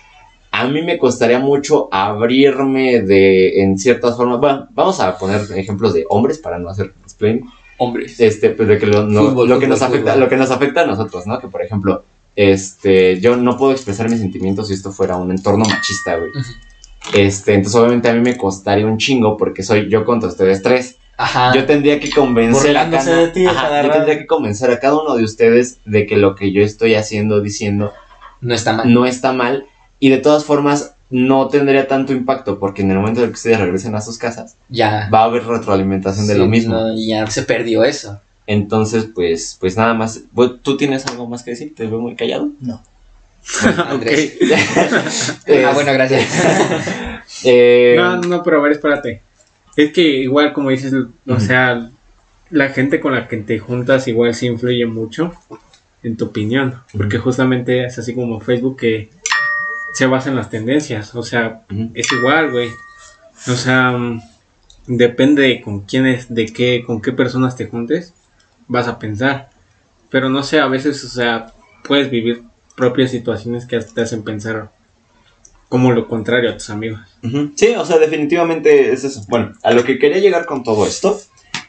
a 0.51 0.67
mí 0.67 0.81
me 0.81 0.97
costaría 0.97 1.39
mucho 1.39 1.87
abrirme 1.91 3.01
de, 3.01 3.61
en 3.61 3.77
ciertas 3.77 4.17
formas, 4.17 4.39
bueno, 4.39 4.67
vamos 4.73 4.99
a 4.99 5.17
poner 5.17 5.41
ejemplos 5.55 5.93
de 5.93 6.05
hombres 6.09 6.39
para 6.39 6.57
no 6.57 6.69
hacer 6.69 6.93
explain, 7.03 7.45
Hombres. 7.77 8.19
este, 8.19 8.49
pues 8.51 8.67
de 8.67 8.77
que 8.79 8.87
lo, 8.87 9.03
no- 9.05 9.29
Fútbol, 9.29 9.49
lo 9.49 9.55
que 9.59 9.65
fútbol, 9.65 9.69
nos 9.69 9.81
afecta, 9.83 10.11
fútbol. 10.13 10.19
lo 10.23 10.29
que 10.29 10.37
nos 10.37 10.51
afecta 10.51 10.81
a 10.81 10.85
nosotros, 10.87 11.27
¿no? 11.27 11.39
Que 11.39 11.47
por 11.47 11.61
ejemplo, 11.61 12.03
este, 12.35 13.19
yo 13.19 13.35
no 13.37 13.55
puedo 13.57 13.71
expresar 13.71 14.09
mis 14.09 14.19
sentimientos 14.19 14.67
si 14.69 14.73
esto 14.73 14.91
fuera 14.91 15.15
un 15.17 15.31
entorno 15.31 15.63
machista, 15.65 16.15
güey. 16.17 16.31
Este, 17.13 17.53
entonces 17.53 17.79
obviamente 17.79 18.09
a 18.09 18.13
mí 18.13 18.21
me 18.21 18.35
costaría 18.37 18.85
un 18.85 18.97
chingo 18.97 19.37
porque 19.37 19.63
soy 19.63 19.89
yo 19.89 20.05
contra 20.05 20.29
ustedes 20.29 20.61
tres. 20.61 20.97
Ajá. 21.17 21.51
Yo 21.55 21.65
tendría 21.65 21.99
que 21.99 22.09
convencer 22.11 22.77
a 22.77 22.89
cada, 22.89 23.15
de 23.17 23.27
ti 23.29 23.45
a 23.45 23.49
Ajá, 23.51 23.61
cada 23.63 23.81
yo 23.81 23.87
rato. 23.87 23.99
tendría 23.99 24.19
que 24.19 24.27
convencer 24.27 24.69
a 24.71 24.79
cada 24.79 25.01
uno 25.01 25.15
de 25.15 25.23
ustedes 25.23 25.79
de 25.85 26.05
que 26.05 26.15
lo 26.15 26.35
que 26.35 26.51
yo 26.51 26.61
estoy 26.61 26.93
haciendo, 26.95 27.41
diciendo, 27.41 27.91
No 28.39 28.53
está 28.53 28.73
mal. 28.73 28.93
no 28.93 29.05
está 29.05 29.33
mal. 29.33 29.65
Y 29.99 30.09
de 30.09 30.17
todas 30.17 30.45
formas, 30.45 30.93
no 31.09 31.47
tendría 31.47 31.87
tanto 31.87 32.13
impacto 32.13 32.59
porque 32.59 32.83
en 32.83 32.91
el 32.91 32.97
momento 32.99 33.21
en 33.23 33.27
que 33.29 33.33
ustedes 33.33 33.59
regresen 33.59 33.95
a 33.95 34.01
sus 34.01 34.17
casas, 34.19 34.57
Ya. 34.69 35.09
va 35.11 35.21
a 35.21 35.23
haber 35.23 35.43
retroalimentación 35.45 36.27
de 36.27 36.37
lo 36.37 36.45
mismo. 36.45 36.75
no, 36.75 36.93
ya 36.95 37.25
se 37.27 37.41
perdió 37.43 37.83
eso. 37.83 38.21
Entonces, 38.45 39.07
pues, 39.13 39.57
pues 39.59 39.75
nada 39.75 39.93
más. 39.93 40.21
¿Tú 40.61 40.77
tienes 40.77 41.05
algo 41.07 41.27
más 41.27 41.43
que 41.43 41.51
decir? 41.51 41.73
Te 41.75 41.87
veo 41.87 41.99
muy 41.99 42.15
callado. 42.15 42.49
No. 42.61 42.81
Andrés. 43.87 44.37
Ah, 45.65 45.71
bueno, 45.73 45.91
gracias. 45.93 46.23
eh, 47.43 47.95
No, 47.97 48.17
no, 48.17 48.27
no, 48.27 48.43
pero 48.43 48.59
a 48.59 48.61
ver, 48.63 48.73
espérate. 48.73 49.21
Es 49.77 49.93
que 49.93 50.01
igual, 50.01 50.53
como 50.53 50.71
dices, 50.71 50.91
o 51.27 51.39
sea, 51.39 51.91
la 52.49 52.69
gente 52.69 52.99
con 52.99 53.13
la 53.13 53.27
que 53.27 53.37
te 53.37 53.59
juntas 53.59 54.07
igual 54.07 54.33
sí 54.33 54.47
influye 54.47 54.85
mucho 54.87 55.33
en 56.01 56.17
tu 56.17 56.25
opinión. 56.25 56.81
Porque 56.97 57.19
justamente 57.19 57.85
es 57.85 57.99
así 57.99 58.15
como 58.15 58.41
Facebook 58.41 58.77
que 58.77 59.09
se 59.93 60.07
basa 60.07 60.29
en 60.29 60.35
las 60.35 60.49
tendencias. 60.49 61.13
O 61.13 61.21
sea, 61.21 61.61
es 61.93 62.11
igual, 62.11 62.51
güey. 62.51 62.69
O 63.47 63.55
sea, 63.55 63.95
depende 64.87 65.43
de 65.43 65.61
con 65.61 65.81
quiénes, 65.81 66.33
de 66.33 66.47
qué, 66.47 66.83
con 66.83 66.99
qué 66.99 67.11
personas 67.11 67.55
te 67.55 67.67
juntes, 67.67 68.15
vas 68.67 68.87
a 68.87 68.97
pensar. 68.97 69.51
Pero 70.09 70.29
no 70.29 70.41
sé, 70.41 70.59
a 70.59 70.67
veces, 70.67 71.03
o 71.03 71.09
sea, 71.09 71.53
puedes 71.83 72.09
vivir 72.09 72.43
propias 72.75 73.11
situaciones 73.11 73.67
que 73.67 73.79
te 73.79 74.01
hacen 74.01 74.23
pensar 74.23 74.71
como 75.69 75.91
lo 75.91 76.07
contrario 76.07 76.49
a 76.49 76.53
tus 76.53 76.69
amigos. 76.69 76.99
Sí, 77.55 77.73
o 77.77 77.85
sea, 77.85 77.97
definitivamente 77.97 78.91
es 78.91 79.03
eso. 79.03 79.23
Bueno, 79.27 79.53
a 79.63 79.71
lo 79.71 79.83
que 79.83 79.99
quería 79.99 80.19
llegar 80.19 80.45
con 80.45 80.63
todo 80.63 80.85
esto 80.85 81.19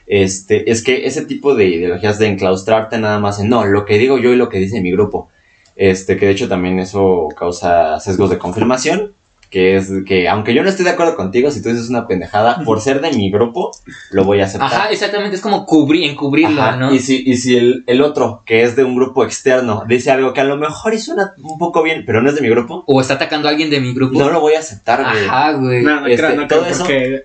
este, 0.08 0.70
es 0.70 0.82
que 0.82 1.06
ese 1.06 1.26
tipo 1.26 1.54
de 1.54 1.66
ideologías 1.66 2.18
de 2.18 2.28
enclaustrarte 2.28 2.98
nada 2.98 3.20
más 3.20 3.38
en 3.40 3.50
no, 3.50 3.66
lo 3.66 3.84
que 3.84 3.98
digo 3.98 4.18
yo 4.18 4.32
y 4.32 4.36
lo 4.36 4.48
que 4.48 4.58
dice 4.58 4.80
mi 4.80 4.90
grupo. 4.90 5.28
Este, 5.76 6.16
que 6.16 6.26
de 6.26 6.32
hecho 6.32 6.48
también 6.48 6.78
eso 6.78 7.28
causa 7.38 8.00
sesgos 8.00 8.30
de 8.30 8.38
confirmación. 8.38 9.12
Que 9.50 9.78
es 9.78 9.90
que, 10.06 10.28
aunque 10.28 10.52
yo 10.52 10.62
no 10.62 10.68
esté 10.68 10.82
de 10.84 10.90
acuerdo 10.90 11.16
contigo, 11.16 11.50
si 11.50 11.62
tú 11.62 11.70
dices 11.70 11.88
una 11.88 12.06
pendejada, 12.06 12.62
por 12.64 12.82
ser 12.82 13.00
de 13.00 13.12
mi 13.12 13.30
grupo, 13.30 13.70
lo 14.10 14.24
voy 14.24 14.40
a 14.40 14.44
aceptar. 14.44 14.70
Ajá, 14.72 14.90
exactamente, 14.90 15.36
es 15.36 15.40
como 15.42 15.64
cubrir, 15.64 16.10
encubrirlo, 16.10 16.60
Ajá, 16.60 16.76
¿no? 16.76 16.92
Y 16.94 16.98
si, 16.98 17.22
y 17.26 17.36
si 17.38 17.56
el, 17.56 17.82
el 17.86 18.02
otro, 18.02 18.42
que 18.44 18.62
es 18.62 18.76
de 18.76 18.84
un 18.84 18.94
grupo 18.94 19.24
externo, 19.24 19.84
dice 19.88 20.10
algo 20.10 20.34
que 20.34 20.42
a 20.42 20.44
lo 20.44 20.58
mejor 20.58 20.92
y 20.92 20.98
suena 20.98 21.32
un 21.42 21.56
poco 21.58 21.82
bien, 21.82 22.04
pero 22.06 22.20
no 22.20 22.28
es 22.28 22.34
de 22.34 22.42
mi 22.42 22.50
grupo, 22.50 22.84
O 22.86 23.00
está 23.00 23.14
atacando 23.14 23.48
a 23.48 23.52
alguien 23.52 23.70
de 23.70 23.80
mi 23.80 23.94
grupo. 23.94 24.18
no 24.18 24.28
lo 24.28 24.40
voy 24.40 24.52
a 24.52 24.58
aceptar, 24.58 25.02
güey. 25.02 25.24
Ajá, 25.24 25.52
güey. 25.52 25.82
No, 25.82 26.00
no 26.02 26.06
Este, 26.06 26.26
creo, 26.26 26.36
no 26.40 26.46
todo 26.46 26.60
creo, 26.60 26.72
eso- 26.72 26.80
porque... 26.84 27.24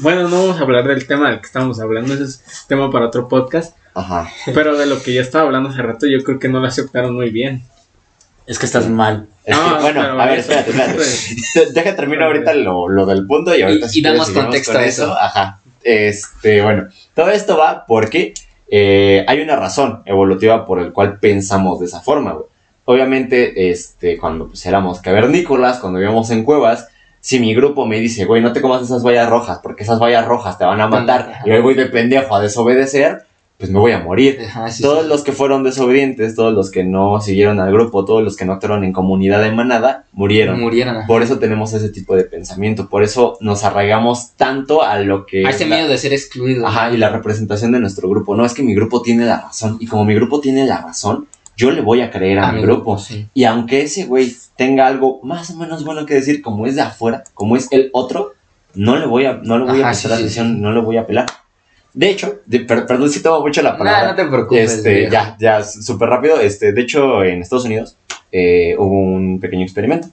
Bueno, 0.00 0.28
no 0.28 0.42
vamos 0.42 0.58
a 0.60 0.62
hablar 0.64 0.86
del 0.86 1.06
tema 1.06 1.30
del 1.30 1.40
que 1.40 1.46
estamos 1.46 1.80
hablando, 1.80 2.12
ese 2.12 2.24
es 2.24 2.42
tema 2.68 2.90
para 2.90 3.06
otro 3.06 3.26
podcast, 3.28 3.74
Ajá. 3.94 4.28
pero 4.54 4.76
de 4.76 4.84
lo 4.84 5.02
que 5.02 5.14
ya 5.14 5.22
estaba 5.22 5.44
hablando 5.46 5.70
hace 5.70 5.80
rato, 5.80 6.06
yo 6.06 6.22
creo 6.22 6.38
que 6.38 6.50
no 6.50 6.60
lo 6.60 6.66
aceptaron 6.66 7.14
muy 7.14 7.30
bien. 7.30 7.62
Es 8.46 8.58
que 8.58 8.66
estás 8.66 8.88
mal. 8.88 9.26
Es 9.44 9.56
que, 9.56 9.62
No, 9.64 9.80
bueno, 9.80 10.00
pero 10.02 10.20
a 10.20 10.26
ver, 10.26 10.38
espérate, 10.38 10.70
espérate. 10.70 10.94
pues, 10.94 11.50
Te- 11.54 11.72
Deja 11.72 11.96
termino 11.96 12.24
ahorita 12.24 12.54
lo, 12.54 12.88
lo 12.88 13.06
del 13.06 13.26
punto 13.26 13.54
y 13.56 13.62
ahorita 13.62 13.86
Y- 13.86 13.88
si 13.88 13.98
y 14.00 14.02
damos 14.02 14.30
contexto 14.30 14.72
con 14.72 14.80
a 14.82 14.84
eso. 14.84 15.12
Ajá. 15.18 15.60
Este, 15.82 16.62
bueno, 16.62 16.88
todo 17.14 17.30
esto 17.30 17.56
va 17.56 17.84
porque 17.86 18.34
eh, 18.70 19.24
hay 19.28 19.40
una 19.40 19.56
razón 19.56 20.02
evolutiva 20.04 20.64
por 20.66 20.80
el 20.80 20.92
cual 20.92 21.18
pensamos 21.20 21.78
de 21.80 21.86
esa 21.86 22.00
forma, 22.00 22.32
güey. 22.32 22.46
Obviamente, 22.84 23.70
este, 23.70 24.16
cuando 24.18 24.46
pues, 24.48 24.64
éramos 24.66 25.00
cavernícolas, 25.00 25.78
cuando 25.78 25.98
vivíamos 25.98 26.30
en 26.30 26.44
cuevas, 26.44 26.88
si 27.20 27.40
mi 27.40 27.52
grupo 27.54 27.84
me 27.86 27.98
dice, 27.98 28.24
güey, 28.24 28.40
no 28.42 28.52
te 28.52 28.60
comas 28.60 28.82
esas 28.82 29.02
vallas 29.04 29.28
rojas, 29.28 29.58
porque 29.60 29.82
esas 29.82 29.98
vallas 30.00 30.24
rojas 30.24 30.56
te 30.58 30.64
van 30.64 30.80
a 30.80 30.86
matar, 30.86 31.40
y 31.44 31.50
hoy 31.50 31.60
voy 31.60 31.74
de 31.74 31.86
pendejo 31.86 32.36
a 32.36 32.40
desobedecer, 32.40 33.25
pues 33.58 33.70
me 33.70 33.78
voy 33.78 33.92
a 33.92 34.00
morir. 34.00 34.38
Ajá, 34.46 34.70
sí, 34.70 34.82
todos 34.82 35.04
sí. 35.04 35.08
los 35.08 35.24
que 35.24 35.32
fueron 35.32 35.62
desobedientes, 35.64 36.34
todos 36.34 36.52
los 36.52 36.70
que 36.70 36.84
no 36.84 37.20
siguieron 37.20 37.58
al 37.58 37.72
grupo, 37.72 38.04
todos 38.04 38.22
los 38.22 38.36
que 38.36 38.44
no 38.44 38.52
actuaron 38.52 38.84
en 38.84 38.92
comunidad 38.92 39.42
de 39.42 39.50
manada, 39.50 40.04
murieron. 40.12 40.60
murieron. 40.60 40.96
ajá. 40.98 41.06
Por 41.06 41.22
eso 41.22 41.38
tenemos 41.38 41.72
ese 41.72 41.88
tipo 41.88 42.14
de 42.16 42.24
pensamiento, 42.24 42.88
por 42.88 43.02
eso 43.02 43.38
nos 43.40 43.64
arraigamos 43.64 44.32
tanto 44.36 44.82
a 44.82 44.98
lo 44.98 45.24
que... 45.24 45.46
A 45.46 45.50
es 45.50 45.56
ese 45.56 45.66
la- 45.66 45.76
miedo 45.76 45.88
de 45.88 45.96
ser 45.98 46.12
excluido. 46.12 46.66
Ajá, 46.66 46.92
y 46.92 46.98
la 46.98 47.08
representación 47.08 47.72
de 47.72 47.80
nuestro 47.80 48.08
grupo. 48.10 48.36
No, 48.36 48.44
es 48.44 48.52
que 48.52 48.62
mi 48.62 48.74
grupo 48.74 49.00
tiene 49.00 49.24
la 49.24 49.40
razón. 49.40 49.78
Y 49.80 49.86
como 49.86 50.04
mi 50.04 50.14
grupo 50.14 50.40
tiene 50.40 50.66
la 50.66 50.82
razón, 50.82 51.26
yo 51.56 51.70
le 51.70 51.80
voy 51.80 52.02
a 52.02 52.10
creer 52.10 52.38
a, 52.40 52.52
mi 52.52 52.60
grupo. 52.60 52.98
sí. 52.98 53.26
Y 53.32 53.44
aunque 53.44 53.80
ese 53.82 54.04
güey 54.04 54.34
tenga 54.56 54.86
algo 54.86 55.20
más 55.22 55.50
o 55.50 55.56
menos 55.56 55.84
bueno 55.84 56.04
que 56.04 56.12
decir, 56.14 56.42
como 56.42 56.66
es 56.66 56.74
de 56.74 56.82
afuera, 56.82 57.24
como 57.32 57.56
es 57.56 57.68
el 57.70 57.88
otro, 57.94 58.34
no 58.74 58.96
le 58.98 59.06
voy 59.06 59.24
a, 59.24 59.40
no 59.42 59.58
le 59.58 59.64
voy 59.64 59.80
a 59.80 59.86
prestar 59.86 60.12
atención, 60.12 60.60
no 60.60 60.72
le 60.72 60.80
voy 60.82 60.98
a 60.98 61.02
apelar. 61.02 61.24
De 61.96 62.10
hecho, 62.10 62.40
de- 62.44 62.60
per- 62.60 62.84
perdón 62.86 63.08
si 63.10 63.22
tomo 63.22 63.40
mucho 63.40 63.62
la 63.62 63.76
palabra. 63.76 64.02
Nah, 64.02 64.10
no 64.10 64.14
te 64.16 64.24
preocupes. 64.26 64.70
Este, 64.74 65.08
ya, 65.10 65.34
ya, 65.40 65.64
súper 65.64 66.10
rápido. 66.10 66.38
Este, 66.40 66.72
de 66.72 66.82
hecho, 66.82 67.24
en 67.24 67.40
Estados 67.40 67.64
Unidos 67.64 67.96
eh, 68.30 68.76
hubo 68.78 69.00
un 69.00 69.40
pequeño 69.40 69.62
experimento 69.64 70.08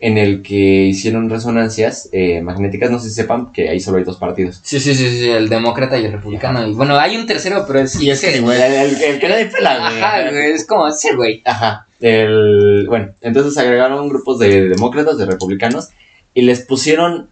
en 0.00 0.16
el 0.16 0.42
que 0.42 0.54
hicieron 0.54 1.28
resonancias 1.28 2.08
eh, 2.12 2.40
magnéticas. 2.40 2.88
No 2.92 3.00
sé 3.00 3.08
si 3.08 3.16
sepan 3.16 3.50
que 3.52 3.68
ahí 3.68 3.80
solo 3.80 3.98
hay 3.98 4.04
dos 4.04 4.16
partidos. 4.16 4.60
Sí, 4.62 4.78
sí, 4.78 4.94
sí, 4.94 5.10
sí, 5.10 5.28
el 5.28 5.48
demócrata 5.48 5.98
y 5.98 6.04
el 6.04 6.12
republicano. 6.12 6.64
Y 6.64 6.72
bueno, 6.74 6.96
hay 6.96 7.16
un 7.16 7.26
tercero, 7.26 7.64
pero 7.66 7.80
es. 7.80 8.00
Y 8.00 8.10
ese- 8.10 8.40
ni 8.40 8.48
El, 8.52 8.60
el- 8.62 9.02
el 9.02 9.18
que 9.18 9.28
nadie 9.28 9.46
pela, 9.46 9.76
güey. 9.88 10.00
Ajá, 10.00 10.30
güey, 10.30 10.52
es 10.52 10.64
como 10.66 10.86
ese, 10.86 11.16
güey. 11.16 11.42
Ajá. 11.44 11.86
El, 12.00 12.86
bueno, 12.88 13.08
entonces 13.22 13.58
agregaron 13.58 14.08
grupos 14.08 14.38
de 14.38 14.68
demócratas, 14.68 15.18
de 15.18 15.26
republicanos, 15.26 15.88
y 16.32 16.42
les 16.42 16.60
pusieron 16.60 17.28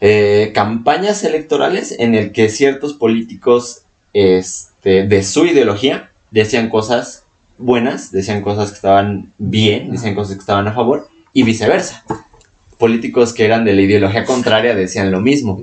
eh, 0.00 0.52
campañas 0.54 1.24
electorales 1.24 1.94
en 1.98 2.14
el 2.14 2.32
que 2.32 2.48
ciertos 2.48 2.94
políticos 2.94 3.82
este, 4.12 5.06
de 5.06 5.22
su 5.22 5.46
ideología 5.46 6.10
decían 6.30 6.68
cosas 6.68 7.24
buenas, 7.58 8.10
decían 8.10 8.42
cosas 8.42 8.70
que 8.70 8.76
estaban 8.76 9.32
bien, 9.38 9.90
decían 9.92 10.14
cosas 10.14 10.34
que 10.34 10.40
estaban 10.40 10.68
a 10.68 10.72
favor, 10.72 11.08
y 11.32 11.42
viceversa. 11.42 12.04
Políticos 12.78 13.32
que 13.32 13.44
eran 13.44 13.64
de 13.64 13.72
la 13.72 13.82
ideología 13.82 14.24
contraria 14.24 14.74
decían 14.74 15.10
lo 15.10 15.20
mismo. 15.20 15.60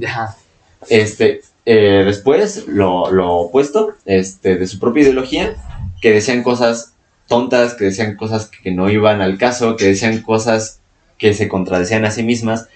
Este, 0.89 1.41
eh, 1.65 2.03
después, 2.05 2.67
lo, 2.67 3.11
lo 3.11 3.33
opuesto, 3.33 3.95
este, 4.05 4.55
de 4.55 4.67
su 4.67 4.79
propia 4.79 5.03
ideología, 5.03 5.55
que 6.01 6.11
decían 6.11 6.43
cosas 6.43 6.93
tontas, 7.27 7.75
que 7.75 7.85
decían 7.85 8.15
cosas 8.15 8.47
que 8.47 8.71
no 8.71 8.89
iban 8.89 9.21
al 9.21 9.37
caso, 9.37 9.75
que 9.75 9.85
decían 9.85 10.21
cosas 10.21 10.79
que 11.17 11.33
se 11.33 11.47
contradecían 11.47 12.03
a 12.05 12.11
sí 12.11 12.23
mismas. 12.23 12.67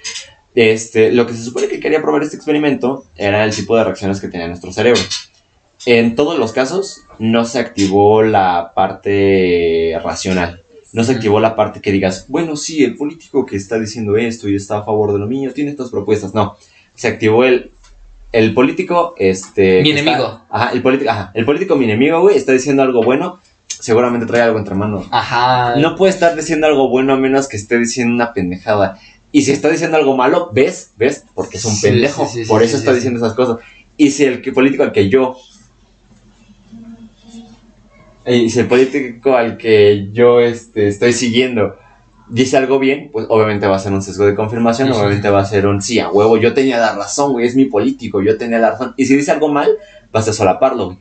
Este, 0.55 1.11
lo 1.11 1.27
que 1.27 1.33
se 1.33 1.43
supone 1.43 1.67
que 1.67 1.79
quería 1.81 2.01
probar 2.01 2.23
este 2.23 2.37
experimento 2.37 3.05
era 3.17 3.43
el 3.43 3.53
tipo 3.53 3.75
de 3.75 3.83
reacciones 3.83 4.21
que 4.21 4.29
tenía 4.29 4.47
nuestro 4.47 4.71
cerebro. 4.71 5.01
En 5.85 6.15
todos 6.15 6.39
los 6.39 6.53
casos, 6.53 7.01
no 7.19 7.45
se 7.45 7.59
activó 7.59 8.23
la 8.23 8.71
parte 8.75 9.99
racional. 10.03 10.63
No 10.93 11.03
se 11.03 11.11
activó 11.11 11.41
la 11.41 11.55
parte 11.57 11.81
que 11.81 11.91
digas, 11.91 12.25
bueno, 12.29 12.55
sí, 12.55 12.83
el 12.85 12.95
político 12.95 13.45
que 13.45 13.57
está 13.57 13.77
diciendo 13.77 14.15
esto 14.15 14.47
y 14.47 14.55
está 14.55 14.77
a 14.77 14.83
favor 14.83 15.11
de 15.11 15.19
lo 15.19 15.27
mío 15.27 15.51
tiene 15.53 15.71
estas 15.71 15.89
propuestas. 15.89 16.33
No, 16.33 16.55
se 16.95 17.09
activó 17.09 17.43
el, 17.43 17.71
el 18.31 18.53
político, 18.53 19.13
este... 19.17 19.81
Mi 19.81 19.91
enemigo. 19.91 20.15
está- 20.25 20.45
ajá, 20.49 20.71
el 20.71 20.81
político, 20.81 21.11
ajá, 21.11 21.31
el 21.33 21.43
político, 21.45 21.75
mi 21.75 21.83
enemigo, 21.83 22.21
güey, 22.21 22.37
está 22.37 22.53
diciendo 22.53 22.81
algo 22.81 23.03
bueno, 23.03 23.39
seguramente 23.67 24.25
trae 24.25 24.41
algo 24.41 24.57
entre 24.57 24.73
manos. 24.75 25.05
Ajá. 25.11 25.75
No 25.75 25.97
puede 25.97 26.13
estar 26.13 26.33
diciendo 26.33 26.65
algo 26.65 26.87
bueno 26.89 27.11
a 27.13 27.17
menos 27.17 27.49
que 27.49 27.57
esté 27.57 27.77
diciendo 27.77 28.15
una 28.15 28.31
pendejada. 28.31 28.97
Y 29.35 29.41
si 29.41 29.51
está 29.51 29.67
diciendo 29.69 29.97
algo 29.97 30.15
malo, 30.15 30.49
¿ves? 30.53 30.93
¿Ves? 30.95 31.25
Porque 31.33 31.57
es 31.57 31.65
un 31.65 31.73
Sí, 31.73 31.87
pendejo. 31.89 32.25
sí, 32.25 32.45
sí, 32.45 32.49
Por 32.49 32.63
eso 32.63 32.77
está 32.77 32.93
diciendo 32.93 33.17
esas 33.19 33.33
cosas. 33.33 33.57
Y 33.97 34.11
si 34.11 34.23
el 34.23 34.41
político 34.53 34.83
al 34.83 34.93
que 34.93 35.09
yo... 35.09 35.35
Y 38.25 38.49
si 38.49 38.61
el 38.61 38.67
político 38.67 39.35
al 39.35 39.57
que 39.57 40.07
yo 40.13 40.39
este, 40.39 40.87
estoy 40.87 41.11
siguiendo 41.11 41.75
dice 42.29 42.55
algo 42.55 42.79
bien, 42.79 43.09
pues 43.11 43.25
obviamente 43.27 43.67
va 43.67 43.75
a 43.75 43.79
ser 43.79 43.91
un 43.91 44.01
sesgo 44.01 44.25
de 44.25 44.35
confirmación, 44.35 44.89
obviamente 44.93 45.29
va 45.29 45.41
a 45.41 45.45
ser 45.45 45.67
un 45.67 45.81
sí, 45.81 45.99
a 45.99 46.09
huevo, 46.09 46.37
yo 46.37 46.53
tenía 46.53 46.77
la 46.77 46.95
razón, 46.95 47.33
güey, 47.33 47.45
es 47.45 47.57
mi 47.57 47.65
político, 47.65 48.21
yo 48.21 48.37
tenía 48.37 48.57
la 48.57 48.71
razón. 48.71 48.93
Y 48.95 49.05
si 49.05 49.17
dice 49.17 49.31
algo 49.31 49.49
mal, 49.49 49.69
vas 50.13 50.29
a 50.29 50.33
solaparlo, 50.33 50.85
güey. 50.85 50.99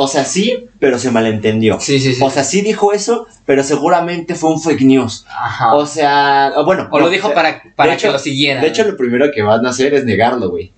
O 0.00 0.08
sea, 0.08 0.24
sí, 0.24 0.66
pero 0.78 0.98
se 0.98 1.10
malentendió. 1.10 1.78
Sí, 1.80 1.98
sí, 2.00 2.14
sí. 2.14 2.22
O 2.22 2.30
sea, 2.30 2.44
sí 2.44 2.60
dijo 2.60 2.92
eso, 2.92 3.26
pero 3.46 3.62
seguramente 3.62 4.34
fue 4.34 4.50
un 4.50 4.60
fake 4.60 4.82
news. 4.82 5.24
Ajá. 5.28 5.74
O 5.74 5.86
sea, 5.86 6.52
bueno. 6.64 6.88
O 6.90 6.98
no, 6.98 7.06
lo 7.06 7.10
dijo 7.10 7.32
para, 7.34 7.62
para 7.76 7.94
hecho- 7.94 8.08
que 8.08 8.12
lo 8.12 8.18
siguieran. 8.18 8.62
De 8.62 8.68
hecho, 8.68 8.84
lo 8.84 8.96
primero 8.96 9.30
que 9.34 9.42
van 9.42 9.64
a 9.66 9.70
hacer 9.70 9.94
es 9.94 10.04
negarlo, 10.04 10.50
güey. 10.50 10.72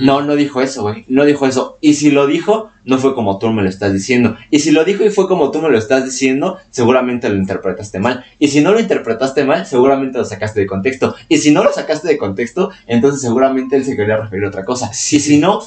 No, 0.00 0.22
no 0.22 0.36
dijo 0.36 0.60
eso, 0.62 0.82
güey. 0.82 1.04
No 1.08 1.24
dijo 1.24 1.44
eso. 1.46 1.78
Y 1.80 1.94
si 1.94 2.12
lo 2.12 2.28
dijo, 2.28 2.70
no 2.84 2.98
fue 2.98 3.16
como 3.16 3.38
tú 3.40 3.50
me 3.50 3.62
lo 3.64 3.68
estás 3.68 3.92
diciendo. 3.92 4.36
Y 4.48 4.60
si 4.60 4.70
lo 4.70 4.84
dijo 4.84 5.04
y 5.04 5.10
fue 5.10 5.26
como 5.26 5.50
tú 5.50 5.60
me 5.60 5.70
lo 5.70 5.76
estás 5.76 6.04
diciendo, 6.04 6.58
seguramente 6.70 7.28
lo 7.28 7.34
interpretaste 7.34 7.98
mal. 7.98 8.24
Y 8.38 8.46
si 8.48 8.60
no 8.60 8.70
lo 8.72 8.78
interpretaste 8.78 9.44
mal, 9.44 9.66
seguramente 9.66 10.18
lo 10.18 10.24
sacaste 10.24 10.60
de 10.60 10.66
contexto. 10.66 11.16
Y 11.28 11.38
si 11.38 11.50
no 11.50 11.64
lo 11.64 11.72
sacaste 11.72 12.06
de 12.06 12.16
contexto, 12.16 12.70
entonces 12.86 13.20
seguramente 13.22 13.74
él 13.76 13.84
se 13.84 13.96
quería 13.96 14.18
referir 14.18 14.44
a 14.44 14.48
otra 14.48 14.64
cosa. 14.64 14.90
Y 14.92 15.18
si 15.18 15.38
no, 15.38 15.60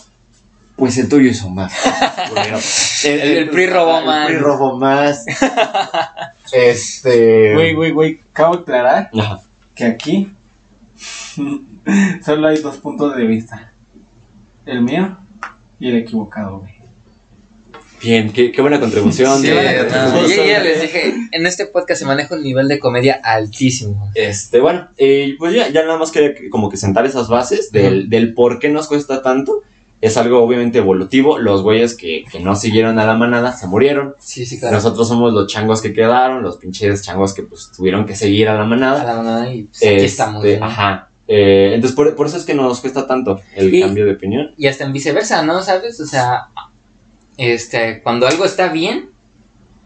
pues 0.79 0.97
el 0.97 1.07
tuyo 1.09 1.29
hizo 1.29 1.49
más. 1.49 1.73
El- 3.05 3.19
el 3.19 3.49
PRI 3.49 3.67
robó 3.67 4.01
más. 4.01 4.29
El 4.29 4.35
PRI 4.35 4.43
robó 4.43 4.77
más. 4.77 5.25
este. 6.51 7.53
Güey, 7.53 7.73
güey, 7.75 7.91
güey, 7.91 8.19
acabo 8.31 8.55
de 8.57 8.61
aclarar 8.63 9.09
Ajá. 9.13 9.41
que 9.75 9.85
aquí 9.85 10.31
solo 12.25 12.47
hay 12.47 12.57
dos 12.59 12.77
puntos 12.77 13.15
de 13.15 13.25
vista. 13.25 13.71
El 14.65 14.81
mío 14.81 15.17
y 15.79 15.89
el 15.89 15.97
equivocado, 15.97 16.59
güey. 16.59 16.73
Bien, 18.01 18.31
qué, 18.31 18.51
qué 18.53 18.61
buena 18.61 18.79
contribución. 18.79 19.41
Sí, 19.41 19.49
no, 19.49 20.25
yo 20.27 20.45
ya 20.45 20.59
les 20.63 20.81
dije, 20.81 21.13
en 21.31 21.45
este 21.45 21.65
podcast 21.65 21.99
se 21.99 22.05
maneja 22.05 22.33
un 22.33 22.43
nivel 22.43 22.69
de 22.69 22.79
comedia 22.79 23.19
altísimo. 23.21 24.09
Este, 24.15 24.61
bueno, 24.61 24.87
eh, 24.97 25.35
pues 25.37 25.53
ya, 25.53 25.67
ya 25.67 25.83
nada 25.83 25.97
más 25.97 26.09
quería 26.11 26.33
que- 26.33 26.49
como 26.49 26.69
que 26.69 26.77
sentar 26.77 27.05
esas 27.05 27.27
bases 27.27 27.71
del, 27.73 28.09
del 28.09 28.33
por 28.33 28.59
qué 28.59 28.69
nos 28.69 28.87
cuesta 28.87 29.21
tanto. 29.21 29.63
Es 30.01 30.15
algo 30.17 30.41
obviamente 30.43 30.77
evolutivo. 30.77 31.39
Los 31.39 31.61
güeyes 31.61 31.95
que, 31.95 32.23
que 32.31 32.39
no 32.39 32.55
siguieron 32.55 32.99
a 32.99 33.05
la 33.05 33.15
manada 33.15 33.51
se 33.53 33.67
murieron. 33.67 34.15
Sí, 34.19 34.45
sí, 34.45 34.57
claro. 34.59 34.75
Nosotros 34.75 35.07
somos 35.07 35.33
los 35.33 35.47
changos 35.47 35.81
que 35.81 35.91
quedaron, 35.93 36.41
los 36.41 36.57
pinches 36.57 37.01
changos 37.01 37.33
que 37.33 37.43
pues 37.43 37.71
tuvieron 37.75 38.05
que 38.05 38.15
seguir 38.15 38.47
a 38.47 38.55
la 38.55 38.61
A 38.61 38.65
manada. 38.65 39.03
la 39.03 39.15
manada 39.15 39.53
y 39.53 39.63
pues, 39.63 39.77
aquí 39.77 39.87
Este, 39.95 40.05
estamos. 40.05 40.45
¿no? 40.45 40.65
Ajá. 40.65 41.09
Eh, 41.27 41.73
entonces 41.75 41.95
por, 41.95 42.15
por 42.15 42.27
eso 42.27 42.37
es 42.37 42.45
que 42.45 42.53
nos 42.55 42.79
cuesta 42.79 43.05
tanto 43.05 43.39
el 43.55 43.73
Y- 43.73 43.81
cambio 43.81 44.05
de 44.05 44.13
opinión. 44.13 44.51
Y 44.57 44.67
hasta 44.67 44.85
en 44.85 44.93
viceversa, 44.93 45.43
¿no? 45.43 45.61
¿Sabes? 45.61 45.99
O 45.99 46.05
sea, 46.05 46.47
este, 47.37 48.01
cuando 48.01 48.27
algo 48.27 48.45
está 48.45 48.69
bien, 48.69 49.09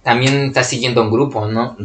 también 0.03 0.45
está 0.45 0.63
siguiendo 0.63 1.01
un 1.01 1.11
grupo, 1.11 1.47
¿no? 1.47 1.75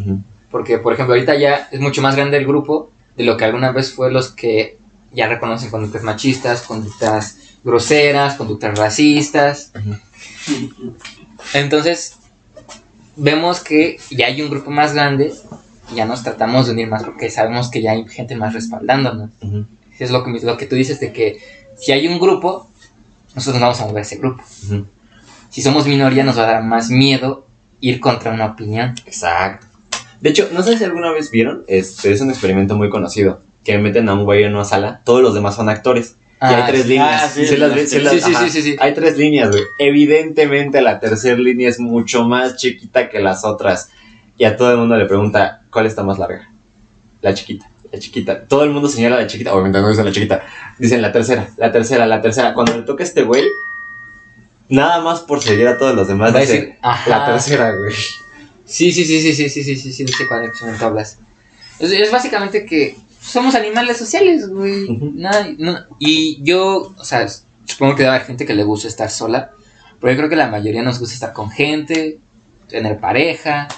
Porque, 0.50 0.78
por 0.78 0.92
ejemplo, 0.92 1.14
ahorita 1.14 1.36
ya 1.38 1.68
es 1.70 1.80
mucho 1.80 2.02
más 2.02 2.16
grande 2.16 2.36
el 2.36 2.46
grupo 2.46 2.90
de 3.16 3.24
lo 3.24 3.36
que 3.36 3.44
alguna 3.44 3.72
vez 3.72 3.92
fue 3.92 4.10
los 4.10 4.28
que 4.30 4.78
ya 5.12 5.26
reconocen 5.28 5.70
conductas 5.70 6.02
machistas, 6.02 6.62
conductas 6.62 7.37
groseras, 7.64 8.34
conductas 8.34 8.78
racistas. 8.78 9.72
Entonces, 11.54 12.16
vemos 13.16 13.60
que 13.60 13.98
ya 14.10 14.26
hay 14.26 14.42
un 14.42 14.50
grupo 14.50 14.70
más 14.70 14.94
grande 14.94 15.32
y 15.92 15.96
ya 15.96 16.04
nos 16.04 16.22
tratamos 16.22 16.66
de 16.66 16.72
unir 16.72 16.88
más 16.88 17.04
porque 17.04 17.30
sabemos 17.30 17.70
que 17.70 17.82
ya 17.82 17.92
hay 17.92 18.06
gente 18.08 18.36
más 18.36 18.54
respaldándonos. 18.54 19.30
Es 19.98 20.10
lo 20.10 20.24
que, 20.24 20.30
lo 20.30 20.56
que 20.56 20.66
tú 20.66 20.76
dices 20.76 21.00
de 21.00 21.12
que 21.12 21.40
si 21.78 21.92
hay 21.92 22.06
un 22.08 22.18
grupo, 22.18 22.68
nosotros 23.34 23.60
nos 23.60 23.68
vamos 23.68 23.80
a 23.80 23.86
mover 23.86 23.98
a 23.98 24.02
ese 24.02 24.16
grupo. 24.16 24.42
Si 25.50 25.62
somos 25.62 25.86
minoría, 25.86 26.24
nos 26.24 26.38
va 26.38 26.44
a 26.44 26.52
dar 26.52 26.62
más 26.62 26.90
miedo 26.90 27.46
ir 27.80 28.00
contra 28.00 28.32
una 28.32 28.46
opinión. 28.46 28.94
Exacto. 29.06 29.66
De 30.20 30.30
hecho, 30.30 30.48
no 30.52 30.62
sé 30.62 30.76
si 30.76 30.84
alguna 30.84 31.12
vez 31.12 31.30
vieron, 31.30 31.64
este 31.68 32.12
es 32.12 32.20
un 32.20 32.30
experimento 32.30 32.76
muy 32.76 32.90
conocido, 32.90 33.40
que 33.64 33.78
meten 33.78 34.08
a 34.08 34.14
un 34.14 34.24
güey 34.24 34.42
en 34.42 34.54
una 34.54 34.64
sala, 34.64 35.02
todos 35.04 35.22
los 35.22 35.34
demás 35.34 35.54
son 35.54 35.68
actores. 35.68 36.16
Y 36.40 36.44
hay 36.44 36.54
Ah, 36.54 36.66
tres 36.68 36.82
sí. 36.82 36.88
líneas. 36.88 37.22
Ah, 37.24 37.28
sí, 37.28 37.46
¿Sí 37.46 37.56
las 37.56 37.72
sí, 37.72 37.86
sí, 37.86 37.98
las- 38.00 38.12
sí, 38.14 38.20
sí, 38.20 38.32
ajá. 38.34 38.44
sí, 38.44 38.50
sí, 38.50 38.62
sí. 38.62 38.76
Hay 38.80 38.94
tres 38.94 39.16
líneas, 39.18 39.50
güey. 39.50 39.62
Evidentemente 39.78 40.80
la 40.82 41.00
tercera 41.00 41.36
línea 41.36 41.68
es 41.68 41.80
mucho 41.80 42.24
más 42.24 42.56
chiquita 42.56 43.08
que 43.08 43.18
las 43.20 43.44
otras. 43.44 43.90
Y 44.36 44.44
a 44.44 44.56
todo 44.56 44.70
el 44.70 44.78
mundo 44.78 44.96
le 44.96 45.06
pregunta, 45.06 45.62
¿cuál 45.70 45.86
está 45.86 46.04
más 46.04 46.18
larga? 46.18 46.48
La 47.22 47.34
chiquita, 47.34 47.68
la 47.92 47.98
chiquita. 47.98 48.44
Todo 48.44 48.62
el 48.62 48.70
mundo 48.70 48.88
señala 48.88 49.16
la 49.16 49.26
chiquita, 49.26 49.52
obviamente 49.52 49.80
no 49.80 49.88
dicen 49.88 50.04
la 50.04 50.12
chiquita. 50.12 50.42
Dicen 50.78 51.02
la 51.02 51.10
tercera, 51.10 51.48
la 51.56 51.72
tercera, 51.72 52.06
la 52.06 52.20
tercera. 52.22 52.54
Cuando 52.54 52.76
le 52.76 52.82
toca 52.84 53.02
a 53.02 53.06
este 53.06 53.22
güey, 53.22 53.44
nada 54.68 55.00
más 55.00 55.20
por 55.20 55.42
seguir 55.42 55.66
a 55.66 55.76
todos 55.78 55.94
los 55.96 56.06
demás, 56.08 56.32
Va 56.34 56.38
a 56.38 56.40
dice, 56.42 56.52
decir, 56.52 56.74
ajá. 56.82 57.10
la 57.10 57.24
tercera, 57.26 57.72
güey. 57.74 57.92
Sí, 58.64 58.92
sí, 58.92 59.04
sí, 59.04 59.20
sí, 59.20 59.32
sí, 59.32 59.48
sí, 59.48 59.64
sí, 59.64 59.76
sí, 59.76 59.92
sí, 59.92 60.04
no 60.04 60.12
sé 60.16 60.26
cuál 60.28 60.52
hablas. 60.80 61.18
Es, 61.80 61.90
es 61.90 62.10
básicamente 62.12 62.64
que 62.66 62.96
somos 63.28 63.54
animales 63.54 63.96
sociales, 63.96 64.48
güey. 64.48 64.84
Ujú. 64.90 65.12
Nada- 65.14 65.48
no- 65.58 65.78
y 65.98 66.42
yo, 66.42 66.92
o 66.96 67.04
sea, 67.04 67.26
supongo 67.64 67.94
que 67.94 68.02
debe 68.02 68.14
haber 68.16 68.26
gente 68.26 68.46
que 68.46 68.54
le 68.54 68.64
gusta 68.64 68.88
estar 68.88 69.10
sola, 69.10 69.52
pero 70.00 70.12
yo 70.12 70.16
creo 70.18 70.28
que 70.30 70.36
la 70.36 70.48
mayoría 70.48 70.82
nos 70.82 70.98
gusta 70.98 71.14
estar 71.14 71.32
con 71.32 71.50
gente, 71.50 72.18
tener 72.68 72.98
pareja, 72.98 73.68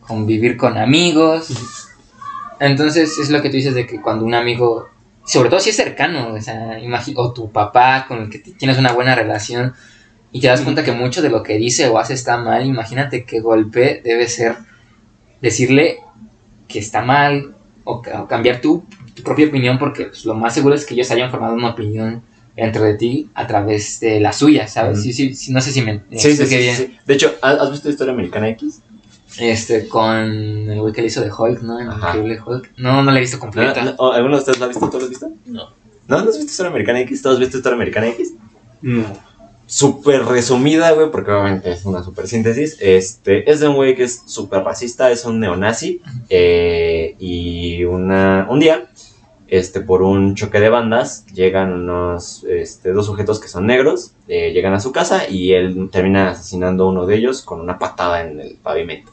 convivir 0.00 0.56
con 0.56 0.76
amigos. 0.78 1.48
Entonces 2.58 3.18
es 3.18 3.30
lo 3.30 3.40
que 3.42 3.48
tú 3.48 3.56
dices 3.56 3.74
de 3.74 3.86
que 3.86 4.00
cuando 4.00 4.24
un 4.24 4.34
amigo, 4.34 4.88
sobre 5.24 5.48
todo 5.48 5.60
si 5.60 5.70
es 5.70 5.76
cercano, 5.76 6.34
o 6.34 6.40
sea, 6.40 6.78
o 7.16 7.32
tu 7.32 7.50
papá 7.50 8.04
con 8.06 8.22
el 8.22 8.30
que 8.30 8.38
tienes 8.38 8.78
una 8.78 8.92
buena 8.92 9.14
relación 9.14 9.72
y 10.32 10.40
te 10.40 10.48
das 10.48 10.60
cuenta 10.60 10.84
que 10.84 10.92
mucho 10.92 11.22
de 11.22 11.30
lo 11.30 11.42
que 11.42 11.56
dice 11.58 11.88
o 11.88 11.98
hace 11.98 12.14
está 12.14 12.36
mal, 12.36 12.66
imagínate 12.66 13.24
qué 13.24 13.40
golpe 13.40 14.00
debe 14.04 14.28
ser 14.28 14.56
decirle 15.40 15.98
que 16.68 16.78
está 16.78 17.02
mal 17.02 17.54
o, 17.84 18.00
ca- 18.02 18.22
o 18.22 18.28
cambiar 18.28 18.60
tu, 18.60 18.84
tu 19.14 19.22
propia 19.22 19.46
opinión 19.46 19.78
porque 19.78 20.04
pues, 20.06 20.24
lo 20.24 20.34
más 20.34 20.54
seguro 20.54 20.74
es 20.74 20.84
que 20.86 20.94
ellos 20.94 21.10
hayan 21.10 21.30
formado 21.30 21.54
una 21.54 21.70
opinión 21.70 22.22
dentro 22.56 22.82
de 22.84 22.94
ti 22.94 23.28
a 23.34 23.46
través 23.46 24.00
de 24.00 24.20
la 24.20 24.32
suya, 24.32 24.66
¿sabes? 24.68 25.02
Sí, 25.02 25.12
sí, 25.12 25.34
sí, 25.34 25.52
no 25.52 25.60
sé 25.60 25.72
si 25.72 25.82
me 25.82 26.02
Sí, 26.16 26.36
sí, 26.36 26.46
sí, 26.46 26.56
bien. 26.56 26.76
sí. 26.76 26.96
De 27.06 27.14
hecho, 27.14 27.34
¿has 27.42 27.70
visto 27.70 27.88
Historia 27.88 28.12
Americana 28.12 28.48
X? 28.50 28.80
Este, 29.38 29.86
con 29.88 30.16
el 30.18 30.80
güey 30.80 30.92
que 30.92 31.00
le 31.02 31.06
hizo 31.06 31.20
de 31.22 31.30
Hulk, 31.32 31.62
¿no? 31.62 31.78
El 31.78 31.88
Ajá. 31.88 32.08
increíble 32.08 32.40
Hulk. 32.44 32.72
No, 32.78 33.02
no 33.02 33.10
la 33.12 33.18
he 33.18 33.20
visto 33.20 33.36
¿No, 33.36 33.40
completa. 33.42 33.94
no, 33.98 34.12
¿Alguno 34.12 34.34
de 34.34 34.40
ustedes 34.40 34.58
lo 34.58 34.64
ha 34.64 34.68
visto? 34.68 34.90
¿Tú 34.90 34.98
lo 34.98 35.04
has 35.04 35.10
visto? 35.10 35.30
No. 35.46 35.70
¿No? 36.08 36.16
¿No 36.24 36.30
has 36.30 36.36
visto 36.36 36.50
Historia 36.50 36.70
Americana 36.70 37.00
X? 37.00 37.22
¿Todos 37.22 37.36
has 37.36 37.40
visto 37.40 37.56
Historia 37.58 37.76
Americana 37.76 38.08
X? 38.08 38.34
No. 38.82 39.29
Súper 39.72 40.24
resumida, 40.24 40.90
güey, 40.92 41.12
porque 41.12 41.30
obviamente 41.30 41.70
es 41.70 41.84
una 41.84 42.02
súper 42.02 42.26
síntesis. 42.26 42.76
Este, 42.80 43.48
es 43.48 43.60
de 43.60 43.68
un 43.68 43.76
güey 43.76 43.94
que 43.94 44.02
es 44.02 44.22
súper 44.26 44.64
racista, 44.64 45.12
es 45.12 45.24
un 45.24 45.38
neonazi. 45.38 46.02
eh, 46.28 47.14
y 47.20 47.84
una, 47.84 48.48
un 48.50 48.58
día, 48.58 48.88
este, 49.46 49.80
por 49.80 50.02
un 50.02 50.34
choque 50.34 50.58
de 50.58 50.70
bandas, 50.70 51.24
llegan 51.26 51.72
unos, 51.72 52.42
este, 52.50 52.90
dos 52.92 53.06
sujetos 53.06 53.38
que 53.38 53.46
son 53.46 53.66
negros, 53.66 54.12
eh, 54.26 54.52
llegan 54.52 54.74
a 54.74 54.80
su 54.80 54.90
casa 54.90 55.28
y 55.28 55.52
él 55.52 55.88
termina 55.92 56.30
asesinando 56.30 56.84
a 56.84 56.88
uno 56.90 57.06
de 57.06 57.16
ellos 57.16 57.42
con 57.42 57.60
una 57.60 57.78
patada 57.78 58.22
en 58.26 58.40
el 58.40 58.56
pavimento. 58.60 59.12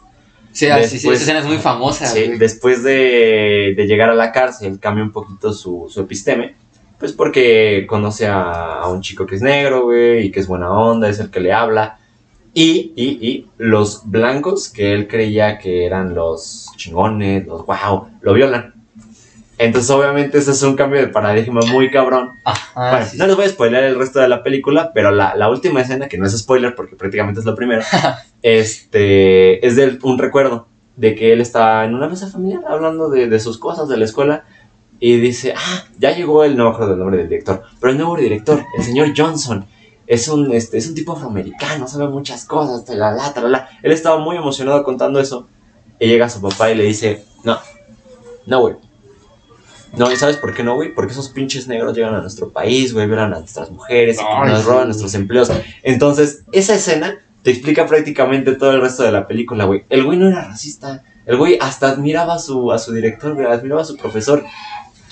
Sí, 0.53 0.65
ah, 0.69 0.79
sí, 0.81 0.87
sí, 0.87 0.93
Después- 0.95 1.15
esa 1.17 1.23
escena 1.25 1.39
es 1.41 1.45
muy 1.45 1.57
famosa, 1.59 2.07
Sí, 2.07 2.25
güey. 2.25 2.37
después 2.39 2.81
de, 2.81 3.75
de 3.77 3.85
llegar 3.85 4.09
a 4.09 4.15
la 4.15 4.31
cárcel 4.31 4.79
cambia 4.79 5.03
un 5.03 5.11
poquito 5.11 5.53
su, 5.53 5.85
su 5.87 6.01
episteme, 6.01 6.55
pues 6.99 7.13
porque 7.13 7.85
conoce 7.87 8.27
a, 8.27 8.79
a 8.79 8.87
un 8.89 9.01
chico 9.01 9.25
que 9.25 9.35
es 9.35 9.41
negro, 9.41 9.83
güey, 9.83 10.25
y 10.25 10.31
que 10.31 10.39
es 10.39 10.47
buena 10.47 10.71
onda, 10.71 11.09
es 11.09 11.19
el 11.19 11.29
que 11.29 11.39
le 11.39 11.53
habla. 11.53 11.99
Y, 12.53 12.91
y, 12.95 13.27
y 13.27 13.47
los 13.57 14.09
blancos 14.09 14.69
que 14.69 14.93
él 14.93 15.07
creía 15.07 15.59
que 15.59 15.85
eran 15.85 16.15
los 16.15 16.67
chingones, 16.75 17.45
los 17.45 17.65
wow, 17.65 18.07
lo 18.21 18.33
violan. 18.33 18.73
Entonces 19.59 19.89
obviamente 19.89 20.37
ese 20.37 20.51
es 20.51 20.63
un 20.63 20.75
cambio 20.75 20.99
de 20.99 21.07
paradigma 21.07 21.61
muy 21.71 21.91
cabrón. 21.91 22.31
Ajá, 22.43 22.91
bueno, 22.91 23.05
sí, 23.05 23.17
no 23.17 23.27
les 23.27 23.35
voy 23.35 23.45
a 23.45 23.49
spoiler 23.49 23.83
el 23.83 23.97
resto 23.97 24.19
de 24.19 24.27
la 24.27 24.43
película, 24.43 24.91
pero 24.93 25.11
la, 25.11 25.35
la 25.35 25.49
última 25.49 25.81
escena, 25.81 26.07
que 26.07 26.17
no 26.17 26.25
es 26.25 26.37
spoiler 26.37 26.75
porque 26.75 26.95
prácticamente 26.95 27.39
es 27.39 27.45
lo 27.45 27.55
primero, 27.55 27.81
este, 28.41 29.65
es 29.65 29.75
de 29.75 29.97
un 30.03 30.17
recuerdo 30.17 30.67
de 30.95 31.13
que 31.13 31.33
él 31.33 31.41
estaba 31.41 31.85
en 31.85 31.93
una 31.93 32.07
mesa 32.07 32.27
familiar 32.27 32.63
hablando 32.67 33.09
de, 33.09 33.27
de 33.27 33.39
sus 33.39 33.59
cosas 33.59 33.87
de 33.87 33.97
la 33.97 34.05
escuela 34.05 34.45
y 34.99 35.17
dice, 35.17 35.53
ah, 35.55 35.83
ya 35.99 36.11
llegó 36.15 36.43
el, 36.43 36.57
no 36.57 36.65
me 36.65 36.69
acuerdo 36.71 36.91
del 36.91 36.99
nombre 36.99 37.17
del 37.17 37.29
director, 37.29 37.63
pero 37.79 37.91
el 37.91 37.97
nuevo 37.97 38.17
director, 38.17 38.63
el 38.77 38.83
señor 38.83 39.13
Johnson, 39.15 39.65
es 40.07 40.27
un, 40.29 40.51
este, 40.53 40.77
es 40.77 40.87
un 40.87 40.95
tipo 40.95 41.11
afroamericano, 41.11 41.87
sabe 41.87 42.07
muchas 42.07 42.45
cosas, 42.45 42.85
talala, 42.85 43.33
talala. 43.33 43.69
Él 43.83 43.91
estaba 43.91 44.17
muy 44.17 44.37
emocionado 44.37 44.83
contando 44.83 45.19
eso 45.19 45.47
y 45.99 46.07
llega 46.07 46.29
su 46.29 46.41
papá 46.41 46.71
y 46.71 46.75
le 46.75 46.83
dice, 46.85 47.25
no, 47.43 47.59
no, 48.45 48.61
güey. 48.61 48.75
No, 49.95 50.11
¿y 50.11 50.15
sabes 50.15 50.37
por 50.37 50.53
qué 50.53 50.63
no, 50.63 50.75
güey? 50.75 50.93
Porque 50.93 51.13
esos 51.13 51.29
pinches 51.29 51.67
negros 51.67 51.95
llegan 51.95 52.15
a 52.15 52.21
nuestro 52.21 52.49
país, 52.49 52.93
güey, 52.93 53.07
violan 53.07 53.33
a 53.33 53.39
nuestras 53.39 53.71
mujeres, 53.71 54.17
Ay, 54.19 54.49
nos 54.49 54.61
sí. 54.61 54.67
roban 54.67 54.87
nuestros 54.87 55.13
empleos. 55.13 55.51
Entonces, 55.83 56.43
esa 56.51 56.75
escena 56.75 57.19
te 57.41 57.51
explica 57.51 57.85
prácticamente 57.87 58.53
todo 58.55 58.71
el 58.71 58.81
resto 58.81 59.03
de 59.03 59.11
la 59.11 59.27
película, 59.27 59.65
güey. 59.65 59.85
El 59.89 60.03
güey 60.03 60.17
no 60.17 60.27
era 60.27 60.43
racista. 60.43 61.03
El 61.25 61.37
güey 61.37 61.57
hasta 61.59 61.89
admiraba 61.89 62.35
a 62.35 62.39
su, 62.39 62.71
a 62.71 62.79
su 62.79 62.93
director, 62.93 63.33
güey, 63.33 63.47
admiraba 63.47 63.81
a 63.81 63.85
su 63.85 63.97
profesor. 63.97 64.43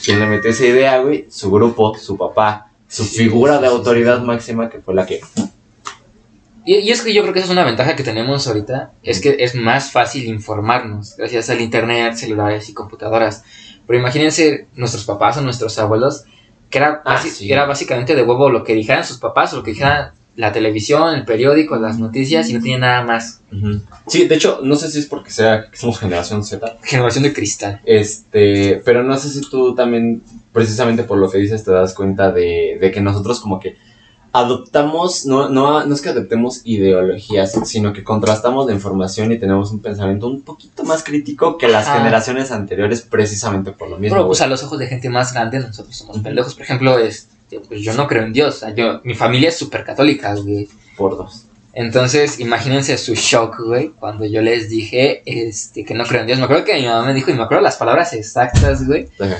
¿Quién 0.04 0.20
le 0.20 0.28
metió 0.28 0.50
esa 0.52 0.66
idea, 0.66 1.00
güey? 1.00 1.26
Su 1.30 1.52
grupo, 1.52 1.98
su 1.98 2.18
papá, 2.18 2.72
su 2.88 3.04
Sí, 3.04 3.18
figura 3.18 3.58
sí, 3.58 3.62
de 3.62 3.68
sí, 3.68 3.74
autoridad 3.74 4.22
máxima 4.22 4.70
que 4.70 4.80
fue 4.80 4.94
la 4.94 5.06
que... 5.06 5.22
Y, 6.66 6.78
y 6.78 6.92
es 6.92 7.02
que 7.02 7.14
yo 7.14 7.22
creo 7.22 7.34
que 7.34 7.40
esa 7.40 7.48
es 7.48 7.52
una 7.52 7.64
ventaja 7.64 7.96
que 7.96 8.04
tenemos 8.04 8.48
ahorita, 8.48 8.94
es 9.04 9.22
que 9.22 9.38
es 9.40 9.56
más 9.56 9.92
fácil 9.92 10.26
informarnos 10.26 11.16
gracias 11.16 11.50
al 11.50 11.62
internet, 11.62 12.16
celulares 12.16 12.70
y 12.70 12.74
computadoras. 12.74 13.44
Pero 13.86 14.00
imagínense 14.00 14.68
nuestros 14.76 15.06
papás 15.06 15.38
o 15.38 15.42
nuestros 15.42 15.78
abuelos, 15.78 16.26
que 16.70 16.80
era, 16.80 17.02
Ah, 17.06 17.22
era 17.42 17.66
básicamente 17.66 18.16
de 18.16 18.24
huevo 18.24 18.50
lo 18.50 18.64
que 18.64 18.74
dijeran 18.74 19.06
sus 19.06 19.18
papás 19.18 19.54
o 19.54 19.58
lo 19.58 19.64
que 19.64 19.72
dijeran 19.72 20.12
la 20.36 20.52
televisión, 20.52 21.16
el 21.16 21.26
periódico, 21.26 21.78
las 21.78 21.98
noticias 21.98 22.50
y 22.50 22.54
no 22.54 22.62
tenía 22.62 22.78
nada 22.78 23.04
más. 23.04 23.42
Sí, 24.08 24.28
de 24.28 24.36
hecho, 24.36 24.60
no 24.64 24.76
sé 24.76 24.92
si 24.92 25.00
es 25.00 25.06
porque 25.06 25.32
sea 25.32 25.70
que 25.72 25.78
somos 25.78 26.00
generación 26.00 26.44
Z, 26.44 26.78
Generación 26.84 27.24
de 27.24 27.34
cristal. 27.34 27.82
Este, 27.86 28.82
pero 28.84 29.04
no 29.04 29.18
sé 29.18 29.30
si 29.30 29.42
tú 29.50 29.76
también, 29.76 30.24
precisamente 30.52 31.04
por 31.04 31.18
lo 31.18 31.30
que 31.30 31.38
dices, 31.38 31.64
te 31.64 31.72
das 31.72 31.94
cuenta 31.94 32.32
de, 32.32 32.78
de 32.80 32.92
que 32.92 33.02
nosotros 33.02 33.40
como 33.40 33.60
que 33.60 33.78
adoptamos, 34.36 35.26
no, 35.26 35.48
no, 35.48 35.86
no 35.86 35.96
es 35.96 36.02
que 36.02 36.10
adoptemos 36.10 36.62
ideologías, 36.66 37.54
sino 37.64 37.94
que 37.94 38.04
contrastamos 38.04 38.68
la 38.68 38.74
información 38.74 39.32
y 39.32 39.40
tenemos 39.40 39.72
un 39.72 39.80
pensamiento 39.80 40.28
un 40.28 40.42
poquito 40.42 40.84
más 40.84 41.04
crítico 41.04 41.58
que 41.58 41.70
las 41.70 41.88
Ajá. 41.88 42.00
generaciones 42.00 42.52
anteriores, 42.52 43.02
precisamente 43.02 43.72
por 43.72 43.90
lo 43.90 43.98
mismo. 43.98 44.18
Pero 44.18 44.28
pues 44.28 44.40
güey. 44.40 44.48
a 44.48 44.50
los 44.50 44.62
ojos 44.64 44.78
de 44.80 44.88
gente 44.88 45.10
más 45.10 45.34
grande 45.34 45.60
nosotros 45.60 45.96
somos 45.96 46.20
pendejos. 46.20 46.54
Por 46.54 46.64
ejemplo, 46.64 47.00
este, 47.00 47.34
pues 47.68 47.82
yo 47.82 47.94
no 47.94 48.08
creo 48.08 48.24
en 48.24 48.34
Dios. 48.34 48.56
O 48.56 48.60
sea, 48.60 48.76
yo, 48.76 49.02
mi 49.04 49.14
familia 49.14 49.50
es 49.50 49.58
súper 49.58 49.84
católica, 49.84 50.34
güey. 50.36 50.68
Por 50.98 51.18
dos. 51.18 51.46
Entonces, 51.74 52.40
imagínense 52.40 52.98
su 52.98 53.16
shock, 53.16 53.60
güey, 53.60 53.90
cuando 54.00 54.26
yo 54.26 54.42
les 54.42 54.70
dije 54.70 55.22
este, 55.26 55.84
que 55.84 55.94
no 55.94 56.06
creo 56.06 56.22
en 56.22 56.28
Dios. 56.28 56.40
Me 56.40 56.46
acuerdo 56.46 56.64
que 56.64 56.74
mi 56.76 56.86
mamá 56.86 57.06
me 57.06 57.14
dijo, 57.14 57.32
y 57.32 57.34
me 57.34 57.44
acuerdo 57.44 57.62
las 57.64 57.76
palabras 57.76 58.14
exactas, 58.14 58.88
güey. 58.88 59.10
Ajá. 59.20 59.38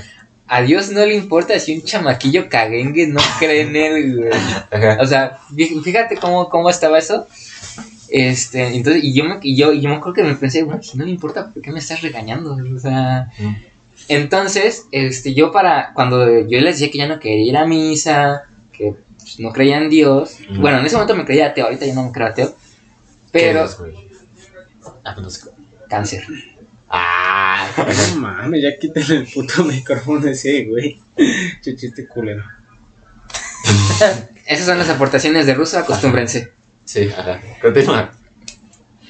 A 0.48 0.62
Dios 0.62 0.92
no 0.92 1.04
le 1.06 1.16
importa 1.16 1.58
si 1.60 1.74
un 1.76 1.84
chamaquillo 1.84 2.50
caguengue 2.50 3.08
no 3.08 3.22
cree 3.40 3.62
en 3.62 3.76
él, 3.76 4.18
güey. 4.18 4.30
Ajá. 4.70 4.98
O 5.02 5.08
sea, 5.08 5.38
fí- 5.56 5.82
fíjate 5.82 6.18
cómo, 6.18 6.50
cómo 6.50 6.70
estaba 6.70 7.00
eso. 7.00 7.26
Este, 8.10 8.76
entonces, 8.76 9.04
y 9.04 9.14
yo 9.14 9.24
me, 9.24 9.40
y 9.42 9.56
yo, 9.56 9.74
y 9.74 9.82
yo 9.82 9.90
me 9.90 9.96
acuerdo 9.96 10.14
que 10.14 10.24
me 10.24 10.36
pensé, 10.36 10.64
bueno, 10.64 10.84
si 10.84 10.98
no 10.98 11.06
le 11.06 11.12
importa, 11.12 11.52
¿por 11.52 11.62
qué 11.64 11.72
me 11.72 11.80
estás 11.80 12.02
regañando? 12.02 12.56
O 12.76 12.80
sea, 12.80 13.30
Mm. 13.40 13.56
Entonces, 14.08 14.86
este, 14.92 15.34
yo 15.34 15.52
para, 15.52 15.92
cuando 15.94 16.48
yo 16.48 16.60
les 16.62 16.76
decía 16.80 16.92
que 16.92 16.98
ya 16.98 17.08
no 17.08 17.20
quería 17.20 17.46
ir 17.46 17.58
a 17.58 17.66
misa, 17.66 18.44
que 18.72 18.96
pues, 19.18 19.40
no 19.40 19.52
creía 19.52 19.78
en 19.78 19.90
Dios, 19.90 20.38
Mm. 20.50 20.62
bueno, 20.62 20.80
en 20.80 20.86
ese 20.86 20.96
momento 20.96 21.16
me 21.16 21.26
creía 21.26 21.48
ateo, 21.48 21.66
ahorita 21.66 21.86
ya 21.86 21.94
no 21.96 22.04
me 22.06 22.12
creo 22.12 22.28
ateo, 22.28 22.50
¿Qué 22.50 22.56
pero? 23.32 23.68
Ah, 25.04 25.16
pues 25.16 25.50
cáncer. 25.90 26.24
Ah, 26.90 27.68
No 28.14 28.22
mames, 28.22 28.62
ya 28.62 28.78
quítale 28.78 29.16
el 29.18 29.28
puto 29.28 29.64
micrófono 29.64 30.28
ese, 30.28 30.66
güey. 30.66 31.00
Chuchiste 31.62 32.08
culero. 32.08 32.44
Esas 34.46 34.66
son 34.68 34.78
las 34.78 34.90
aportaciones 34.90 35.46
de 35.48 35.54
ruso, 35.56 35.80
acostúmbrense. 35.80 36.54
sí, 36.86 37.10
ajá. 37.18 37.42
Continúa. 37.62 38.12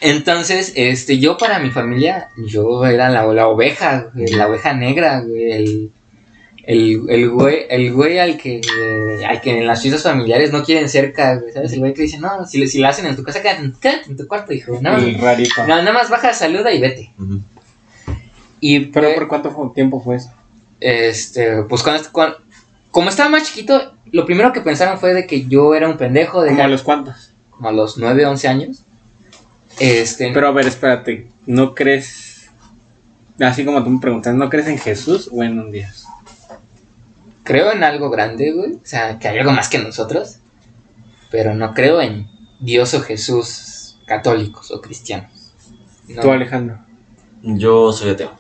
Entonces, 0.02 0.74
este, 0.76 1.20
yo 1.20 1.38
para 1.38 1.60
mi 1.60 1.72
familia, 1.72 2.30
yo 2.48 2.86
era 2.86 3.10
la, 3.10 3.26
la 3.34 3.48
oveja, 3.48 4.12
la 4.14 4.48
oveja 4.48 4.74
negra, 4.74 5.20
el, 5.26 5.92
El, 6.68 7.04
el 7.10 7.30
güey, 7.30 7.66
el 7.70 7.94
güey 7.94 8.18
al 8.18 8.38
que, 8.38 8.60
al 9.30 9.40
que 9.40 9.58
en 9.60 9.68
las 9.68 9.82
fiestas 9.84 10.02
familiares 10.04 10.52
no 10.52 10.64
quieren 10.64 10.90
cerca, 10.90 11.36
güey, 11.36 11.52
¿sabes? 11.54 11.72
El 11.74 11.80
güey 11.80 11.94
que 11.94 12.02
dice, 12.04 12.18
no, 12.18 12.44
si, 12.48 12.58
le- 12.58 12.66
si 12.68 12.80
la 12.80 12.90
hacen 12.90 13.06
en 13.06 13.16
tu 13.16 13.22
casa, 13.24 13.42
quédate, 13.42 13.62
en- 13.64 13.74
quédate 13.74 14.10
en 14.10 14.18
tu 14.18 14.26
cuarto, 14.28 14.52
hijo. 14.52 14.80
No, 14.82 14.98
El 14.98 15.20
rarito. 15.20 15.62
no, 15.62 15.68
nada 15.78 15.94
más 15.94 16.10
baja, 16.10 16.34
saluda 16.34 16.72
y 16.74 16.82
vete. 16.82 17.14
Y 18.60 18.80
¿Pero 18.88 19.14
por 19.16 19.28
cuánto 19.28 19.72
tiempo 19.76 20.02
fue 20.02 20.16
eso? 20.18 20.32
este, 20.82 21.64
pues 21.64 21.84
cuando, 21.84 22.04
cuando- 22.12 22.38
como 22.92 23.10
estaba 23.10 23.30
más 23.30 23.44
chiquito, 23.44 23.94
lo 24.12 24.26
primero 24.26 24.52
que 24.52 24.62
pensaron 24.62 24.98
fue 25.00 25.14
de 25.14 25.26
que 25.28 25.46
yo 25.46 25.74
era 25.76 25.88
un 25.88 25.98
pendejo 25.98 26.42
de 26.42 26.50
¿Como 26.50 26.64
a 26.64 26.68
los 26.68 26.82
cuantos? 26.84 27.34
como 27.52 27.70
a 27.70 27.72
los 27.72 27.98
9, 27.98 28.26
11 28.26 28.48
años. 28.48 28.85
Este, 29.80 30.32
Pero 30.34 30.48
a 30.48 30.52
ver, 30.52 30.68
espérate, 30.68 31.28
¿no 31.46 31.76
crees, 31.76 32.50
así 33.40 33.66
como 33.66 33.84
tú 33.84 33.90
me 33.90 34.00
preguntas, 34.00 34.34
¿no 34.34 34.50
crees 34.50 34.68
en 34.68 34.78
Jesús 34.78 35.30
o 35.32 35.44
en 35.44 35.60
un 35.60 35.72
Dios? 35.72 36.06
creo 37.44 37.72
en 37.72 37.84
algo 37.84 38.10
grande, 38.10 38.52
güey. 38.54 38.74
O 38.74 38.80
sea, 38.84 39.20
que 39.20 39.28
hay 39.28 39.38
algo 39.38 39.52
más 39.52 39.70
que 39.70 39.78
nosotros. 39.78 40.40
Pero 41.30 41.54
no 41.54 41.76
creo 41.76 42.02
en 42.02 42.28
Dios 42.60 42.96
o 42.96 43.02
Jesús 43.02 43.98
católicos 44.08 44.72
o 44.72 44.82
cristianos. 44.82 45.54
No. 46.08 46.22
Tú, 46.24 46.32
Alejandro, 46.32 46.80
Yo 47.44 47.92
soy 47.94 48.10
ateo. 48.12 48.32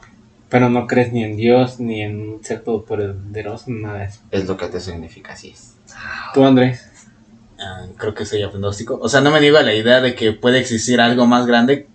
pero 0.50 0.70
no 0.70 0.88
crees 0.88 1.14
ni 1.14 1.24
en 1.24 1.36
Dios, 1.38 1.80
ni 1.80 2.02
en 2.02 2.20
un 2.20 2.44
ser 2.44 2.62
todopoderoso, 2.64 3.66
nada 3.68 4.00
de 4.00 4.06
eso. 4.06 4.22
Es 4.32 4.48
lo 4.48 4.58
que 4.58 4.66
ateo 4.66 4.80
significa, 4.80 5.34
así 5.34 5.50
es. 5.50 5.76
Tú, 6.34 6.44
Andrés, 6.44 6.90
Ah, 7.60 7.86
creo 7.98 8.14
que 8.14 8.26
soy 8.26 8.42
agnóstico. 8.44 9.00
O 9.02 9.08
sea, 9.10 9.22
no 9.22 9.32
me 9.32 9.40
niego 9.40 9.58
a 9.58 9.64
la 9.64 9.74
idea 9.74 10.02
de 10.02 10.14
que 10.16 10.34
puede 10.34 10.60
existir 10.60 11.00
algo 11.00 11.26
más 11.26 11.46
grande. 11.46 11.88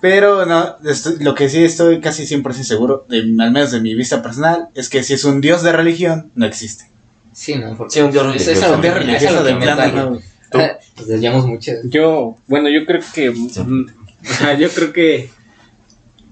Pero 0.00 0.46
no, 0.46 0.76
lo 1.20 1.34
que 1.34 1.48
sí 1.48 1.64
estoy 1.64 2.00
casi 2.00 2.24
100% 2.24 2.62
seguro, 2.64 3.04
de, 3.08 3.18
al 3.18 3.50
menos 3.50 3.72
de 3.72 3.80
mi 3.80 3.94
vista 3.94 4.22
personal, 4.22 4.68
es 4.74 4.88
que 4.88 5.02
si 5.02 5.14
es 5.14 5.24
un 5.24 5.40
dios 5.40 5.62
de 5.62 5.72
religión, 5.72 6.30
no 6.36 6.46
existe. 6.46 6.84
Sí, 7.32 7.56
¿no? 7.56 7.76
Porque 7.76 7.94
Sí, 7.94 8.00
un 8.00 8.12
dios 8.12 8.24
es- 8.36 8.42
es 8.42 8.46
religioso. 8.46 8.64
algo 8.66 8.76
Un 8.76 8.82
dios 8.82 8.94
es 8.96 9.06
religioso 9.06 9.44
de 9.44 9.54
plano. 9.56 10.20
Ah, 10.54 10.78
Nos 10.96 11.06
desviamos 11.06 11.46
mucho. 11.46 11.72
yo, 11.84 12.36
bueno, 12.46 12.68
yo 12.70 12.86
creo 12.86 13.02
que, 13.12 13.30
mm, 13.30 13.86
o 14.30 14.32
sea, 14.34 14.54
yo 14.56 14.68
creo 14.70 14.92
que 14.92 15.30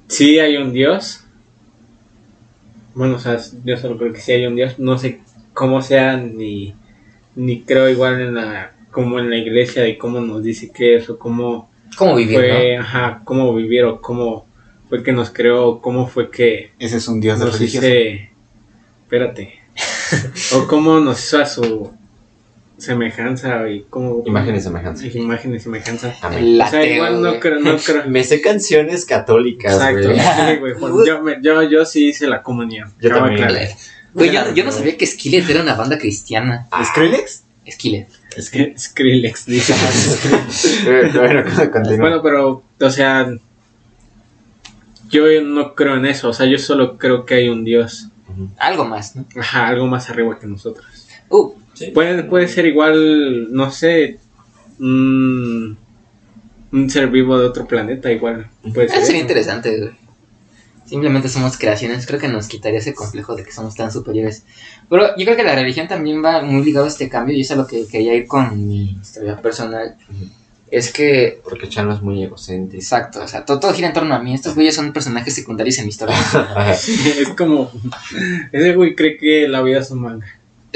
sí 0.08 0.38
hay 0.38 0.56
un 0.56 0.72
Dios. 0.72 1.20
Bueno, 2.94 3.16
o 3.16 3.18
sea, 3.18 3.36
yo 3.64 3.76
solo 3.76 3.98
creo 3.98 4.12
que 4.12 4.20
sí 4.20 4.32
hay 4.32 4.46
un 4.46 4.56
Dios. 4.56 4.78
No 4.78 4.96
sé 4.96 5.20
cómo 5.52 5.82
sea, 5.82 6.16
ni, 6.16 6.74
ni 7.36 7.62
creo 7.62 7.88
igual 7.88 8.20
en 8.20 8.34
la, 8.34 8.72
como 8.90 9.18
en 9.20 9.30
la 9.30 9.36
iglesia 9.36 9.82
de 9.82 9.96
cómo 9.96 10.20
nos 10.20 10.42
dice 10.42 10.70
que 10.72 10.96
es 10.96 11.08
o 11.10 11.18
cómo 11.18 11.70
¿Cómo 11.96 12.16
vivir, 12.16 12.36
fue, 12.36 12.76
ajá, 12.76 13.20
cómo 13.24 13.54
vivir 13.54 13.84
o 13.84 14.00
cómo 14.00 14.46
fue 14.88 15.02
que 15.02 15.12
nos 15.12 15.30
creó, 15.30 15.80
cómo 15.80 16.06
fue 16.08 16.30
que 16.30 16.72
Ese 16.78 16.96
es 16.96 17.06
un 17.08 17.20
dios 17.20 17.38
de 17.38 17.44
nos 17.46 17.58
religión. 17.58 17.84
hice, 17.84 18.30
espérate, 19.02 19.54
o 20.54 20.66
cómo 20.66 20.98
nos 21.00 21.22
hizo 21.24 21.38
a 21.40 21.46
su 21.46 21.92
semejanza 22.78 23.68
y 23.70 23.86
cómo 23.88 24.22
Imagen 24.26 24.54
y 24.56 24.60
semejanza. 24.60 25.06
imagen 25.06 25.54
y 25.54 25.60
semejanza. 25.60 26.14
Amén. 26.22 26.40
El 26.44 26.60
O 26.60 26.66
sea, 26.68 26.84
igual 26.84 27.22
no 27.22 27.40
creo, 27.40 27.58
no 27.60 27.76
creo. 27.78 28.02
Me 28.08 28.22
sé 28.22 28.40
canciones 28.42 29.06
católicas, 29.06 29.74
Exacto, 29.74 30.08
güey. 30.08 30.18
sí, 30.20 30.56
güey, 30.60 30.74
Juan, 30.74 30.92
yo, 31.06 31.22
me- 31.22 31.38
yo, 31.42 31.62
yo 31.62 31.84
sí 31.86 32.08
hice 32.08 32.26
la 32.26 32.42
comunión. 32.42 32.92
Yo 33.00 33.08
también. 33.10 33.48
Güey, 34.16 34.32
yo, 34.32 34.54
yo 34.54 34.64
no 34.64 34.72
sabía 34.72 34.96
que 34.96 35.06
Skillet 35.06 35.48
era 35.48 35.62
una 35.62 35.74
banda 35.74 35.98
cristiana. 35.98 36.66
¿Skrillex? 36.84 37.44
Skillet. 37.70 38.08
Skrillex 38.78 39.46
dice. 39.46 39.74
Bueno, 41.14 41.44
continúa. 41.72 41.98
bueno, 41.98 42.22
pero, 42.22 42.62
o 42.80 42.90
sea, 42.90 43.28
yo 45.10 45.24
no 45.42 45.74
creo 45.74 45.96
en 45.96 46.06
eso. 46.06 46.30
O 46.30 46.32
sea, 46.32 46.46
yo 46.46 46.58
solo 46.58 46.96
creo 46.98 47.24
que 47.26 47.34
hay 47.34 47.48
un 47.48 47.64
Dios. 47.64 48.08
Algo 48.58 48.84
más, 48.84 49.16
¿no? 49.16 49.26
Ajá, 49.38 49.68
algo 49.68 49.86
más 49.86 50.10
arriba 50.10 50.38
que 50.38 50.46
nosotros. 50.46 50.86
Uh, 51.28 51.52
Sí. 51.76 51.88
Puede, 51.88 52.24
puede 52.24 52.48
ser 52.48 52.64
igual, 52.64 53.52
no 53.52 53.70
sé, 53.70 54.18
un, 54.78 55.76
un 56.72 56.90
ser 56.90 57.08
vivo 57.08 57.38
de 57.38 57.44
otro 57.44 57.66
planeta, 57.66 58.10
igual. 58.10 58.48
Puede 58.72 58.88
ser. 58.88 58.96
eso 58.96 59.06
sería 59.06 59.20
eso. 59.20 59.28
interesante, 59.28 59.78
güey. 59.78 59.90
Simplemente 60.86 61.28
somos 61.28 61.58
creaciones. 61.58 62.06
Creo 62.06 62.20
que 62.20 62.28
nos 62.28 62.48
quitaría 62.48 62.78
ese 62.78 62.94
complejo 62.94 63.34
de 63.34 63.44
que 63.44 63.52
somos 63.52 63.74
tan 63.74 63.90
superiores. 63.90 64.44
Pero 64.88 65.16
yo 65.16 65.24
creo 65.24 65.36
que 65.36 65.42
la 65.42 65.54
religión 65.54 65.88
también 65.88 66.24
va 66.24 66.42
muy 66.42 66.64
ligado 66.64 66.86
a 66.86 66.88
este 66.88 67.08
cambio. 67.08 67.36
Y 67.36 67.40
eso 67.40 67.54
es 67.54 67.58
lo 67.58 67.66
que 67.66 67.86
quería 67.86 68.14
ir 68.14 68.26
con 68.26 68.66
mi 68.66 68.98
historia 69.00 69.40
personal. 69.40 69.96
Es 70.70 70.92
que 70.92 71.40
Porque 71.44 71.68
Chano 71.68 71.92
es 71.92 72.02
muy 72.02 72.22
egocéntrico. 72.22 72.82
Exacto, 72.82 73.22
o 73.22 73.28
sea, 73.28 73.44
todo, 73.44 73.60
todo 73.60 73.72
gira 73.72 73.88
en 73.88 73.94
torno 73.94 74.14
a 74.14 74.18
mí. 74.18 74.34
Estos 74.34 74.54
güeyes 74.54 74.74
son 74.74 74.92
personajes 74.92 75.34
secundarios 75.34 75.78
en 75.78 75.84
mi 75.84 75.90
historia. 75.90 76.16
Es 76.76 77.28
como, 77.36 77.70
ese 78.52 78.74
güey 78.74 78.94
cree 78.94 79.16
que 79.16 79.48
la 79.48 79.62
vida 79.62 79.80
es 79.80 79.90
un 79.90 80.00
manga. 80.00 80.26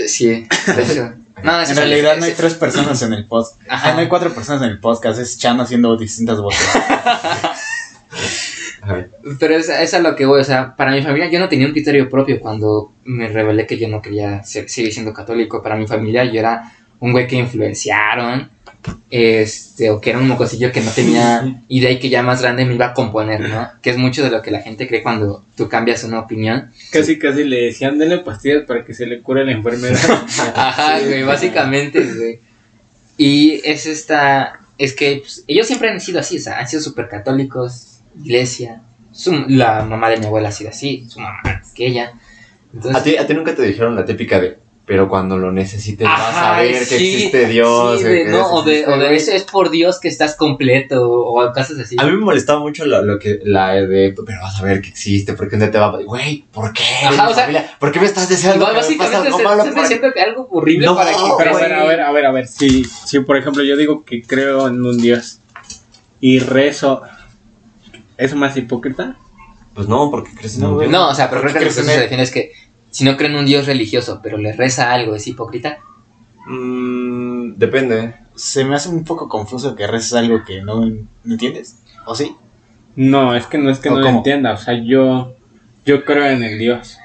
Sí, 0.07 0.29
de 0.29 0.83
hecho. 0.83 1.13
No, 1.43 1.63
en 1.63 1.77
realidad 1.77 2.17
no 2.19 2.25
hay 2.25 2.33
tres 2.33 2.55
personas 2.55 3.03
en 3.03 3.15
el 3.15 3.27
podcast. 3.27 3.61
Ajá. 3.69 3.91
Ah, 3.91 3.95
no 3.95 4.01
hay 4.01 4.09
cuatro 4.09 4.33
personas 4.33 4.63
en 4.63 4.71
el 4.71 4.79
podcast. 4.79 5.19
Es 5.19 5.39
Chan 5.39 5.61
haciendo 5.61 5.97
distintas 5.97 6.39
voces. 6.39 6.61
Ajá. 8.83 9.07
Pero 9.39 9.57
es, 9.57 9.69
es 9.69 9.95
a 9.95 9.99
lo 10.01 10.17
que 10.17 10.27
voy, 10.27 10.41
o 10.41 10.45
sea, 10.45 10.75
para 10.77 10.93
mi 10.93 11.03
familia 11.03 11.31
yo 11.31 11.39
no 11.39 11.49
tenía 11.49 11.67
un 11.67 11.73
criterio 11.73 12.09
propio 12.09 12.41
cuando 12.41 12.93
me 13.05 13.29
revelé 13.29 13.67
que 13.67 13.79
yo 13.79 13.89
no 13.89 14.01
quería 14.01 14.43
ser- 14.43 14.69
seguir 14.69 14.93
siendo 14.93 15.13
católico. 15.13 15.63
Para 15.63 15.77
mi 15.77 15.87
familia 15.87 16.25
yo 16.25 16.41
era 16.41 16.73
un 17.01 17.13
güey 17.13 17.27
que 17.27 17.37
influenciaron, 17.37 18.51
este, 19.11 19.91
o 19.91 20.01
que 20.01 20.11
era 20.11 20.19
un 20.19 20.29
mocosillo 20.29 20.71
que 20.73 20.81
no 20.81 20.91
tenía 20.91 21.63
idea 21.69 21.91
y 21.91 21.99
que 21.99 22.09
ya 22.09 22.23
más 22.23 22.41
grande 22.43 22.65
me 22.65 22.75
iba 22.75 22.87
a 22.87 22.95
componer, 22.95 23.41
¿no? 23.41 23.69
Que 23.83 23.91
es 23.91 23.97
mucho 23.97 24.23
de 24.23 24.31
lo 24.31 24.43
que 24.43 24.51
la 24.51 24.61
gente 24.61 24.87
cree 24.87 25.03
cuando 25.03 25.45
tú 25.57 25.69
cambias 25.69 26.05
una 26.05 26.21
opinión. 26.21 26.71
Casi, 26.93 27.19
casi 27.19 27.45
le 27.45 27.63
decían, 27.67 27.99
denle 27.99 28.19
pastillas 28.19 28.65
para 28.67 28.85
que 28.85 28.95
se 28.95 29.07
le 29.07 29.21
cure 29.23 29.45
la 29.45 29.53
enfermedad. 29.53 29.99
Ajá, 30.55 31.01
güey, 31.01 31.23
básicamente, 31.23 32.01
güey. 32.03 32.41
Y 33.17 33.61
es 33.65 33.87
esta, 33.87 34.61
es 34.79 34.95
que 34.95 35.19
pues, 35.21 35.45
ellos 35.47 35.67
siempre 35.67 35.91
han 35.91 36.01
sido 36.01 36.21
así, 36.21 36.39
o 36.39 36.41
sea, 36.41 36.59
han 36.59 36.69
sido 36.69 36.81
súper 36.83 37.09
católicos, 37.09 37.90
iglesia. 38.19 38.83
Su- 39.13 39.45
la 39.49 39.83
mamá 39.85 40.09
de 40.09 40.19
mi 40.19 40.27
abuela 40.27 40.49
ha 40.49 40.53
sido 40.53 40.71
así, 40.71 41.07
su 41.09 41.21
mamá 41.21 41.41
antes 41.45 41.73
que 41.73 41.87
ella. 41.87 42.13
Entonces, 42.73 43.01
¿A 43.01 43.05
ti, 43.05 43.17
a 43.17 43.27
ti 43.27 43.35
nunca 43.35 43.55
te 43.55 43.63
dijeron 43.63 43.97
la 43.97 44.05
típica 44.05 44.39
de, 44.41 44.59
pero 44.87 45.09
cuando 45.09 45.37
lo 45.37 45.51
necesites 45.51 46.07
vas 46.07 46.37
a 46.37 46.61
ver 46.61 46.79
que 46.79 46.85
sí, 46.85 46.95
existe 47.15 47.47
Dios. 47.49 47.99
sí, 47.99 48.05
de- 48.07 48.23
que 48.25 48.31
no, 48.31 48.47
o 48.55 48.63
de, 48.63 48.87
o 48.87 48.93
de 48.99 49.07
güey". 49.07 49.17
eso 49.17 49.33
es 49.33 49.43
por 49.43 49.71
Dios 49.71 49.99
que 49.99 50.07
estás 50.07 50.37
completo, 50.37 51.11
o 51.11 51.53
cosas 51.53 51.79
así. 51.81 51.97
A 51.99 52.05
mí 52.05 52.13
me 52.13 52.19
molestaba 52.19 52.61
mucho 52.61 52.87
lo, 52.87 53.03
lo 53.03 53.19
que, 53.19 53.41
la 53.43 53.73
de, 53.73 54.15
pero 54.25 54.41
vas 54.41 54.61
a 54.61 54.63
ver 54.65 54.81
que 54.81 54.89
existe, 54.91 55.33
porque 55.35 55.57
un 55.57 55.61
día 55.63 55.71
te 55.73 55.79
va 55.79 55.87
a... 55.87 56.03
Güey, 56.03 56.45
¿por 56.53 56.73
qué? 56.73 56.83
Ajá, 57.09 57.29
o 57.29 57.35
sea, 57.35 57.43
familia? 57.45 57.71
¿Por 57.81 57.91
qué 57.91 57.99
me 57.99 58.07
estás 58.07 58.29
deseando 58.29 58.65
Igual, 58.71 58.71
que 58.71 58.77
me 58.77 58.83
pase 58.83 58.99
básicamente 58.99 59.27
algo 59.27 59.39
se- 59.39 59.45
malo? 59.45 59.63
estás 59.63 59.75
¿Por 59.75 59.83
qué? 59.83 59.89
diciendo 59.95 60.15
que 60.15 60.21
algo 60.21 60.49
horrible 60.53 60.87
No, 60.87 60.95
para 60.95 61.11
que 61.11 61.17
Pero 61.39 61.51
a 61.51 61.53
güey, 61.53 61.65
ver, 61.65 61.73
a 61.75 61.85
ver, 61.85 62.01
a 62.03 62.13
ver, 62.13 62.27
a 62.27 62.31
ver, 62.33 62.47
si, 62.47 62.85
si 62.85 63.19
por 63.21 63.37
ejemplo 63.37 63.65
yo 63.65 63.77
digo 63.77 64.05
que 64.05 64.23
creo 64.23 64.69
en 64.69 64.85
un 64.85 64.99
Dios 64.99 65.41
y 66.21 66.39
rezo, 66.39 67.03
¿es 68.21 68.35
más 68.35 68.57
hipócrita? 68.57 69.17
Pues 69.75 69.89
no, 69.89 70.11
porque 70.11 70.35
crees 70.35 70.57
en 70.57 70.63
No, 70.63 70.73
un. 70.75 70.79
Dios. 70.79 70.91
No, 70.91 71.09
o 71.09 71.15
sea, 71.15 71.31
pero 71.31 71.43
creo 71.43 71.57
que 71.57 71.65
lo 71.65 71.73
¿Crees 71.73 71.77
que 71.77 71.83
se 71.83 71.95
él? 71.95 72.01
defiende 72.01 72.25
es 72.25 72.31
que 72.31 72.53
si 72.91 73.05
no 73.05 73.17
creen 73.17 73.33
en 73.35 73.39
un 73.41 73.47
Dios 73.47 73.67
religioso, 73.67 74.21
pero 74.23 74.39
le 74.39 74.53
reza 74.53 74.93
algo, 74.93 75.15
es 75.15 75.27
hipócrita. 75.27 75.79
Mm, 76.47 77.55
depende. 77.57 78.15
Se 78.35 78.65
me 78.65 78.75
hace 78.77 78.89
un 78.89 79.05
poco 79.05 79.29
confuso 79.29 79.75
que 79.75 79.87
reces 79.87 80.15
algo 80.15 80.45
que 80.45 80.63
no, 80.63 80.85
no 80.87 81.33
entiendes. 81.35 81.77
¿O 82.07 82.15
sí? 82.15 82.37
No, 82.97 83.35
es 83.37 83.47
que 83.47 83.59
no 83.59 83.71
es 83.71 83.79
que 83.81 83.91
¿O 83.91 83.97
no 83.97 84.01
lo 84.01 84.09
entienda, 84.09 84.53
o 84.55 84.57
sea, 84.57 84.75
yo, 84.75 85.37
yo 85.85 86.05
creo 86.05 86.27
en 86.27 86.43
el 86.43 86.59
Dios, 86.59 86.99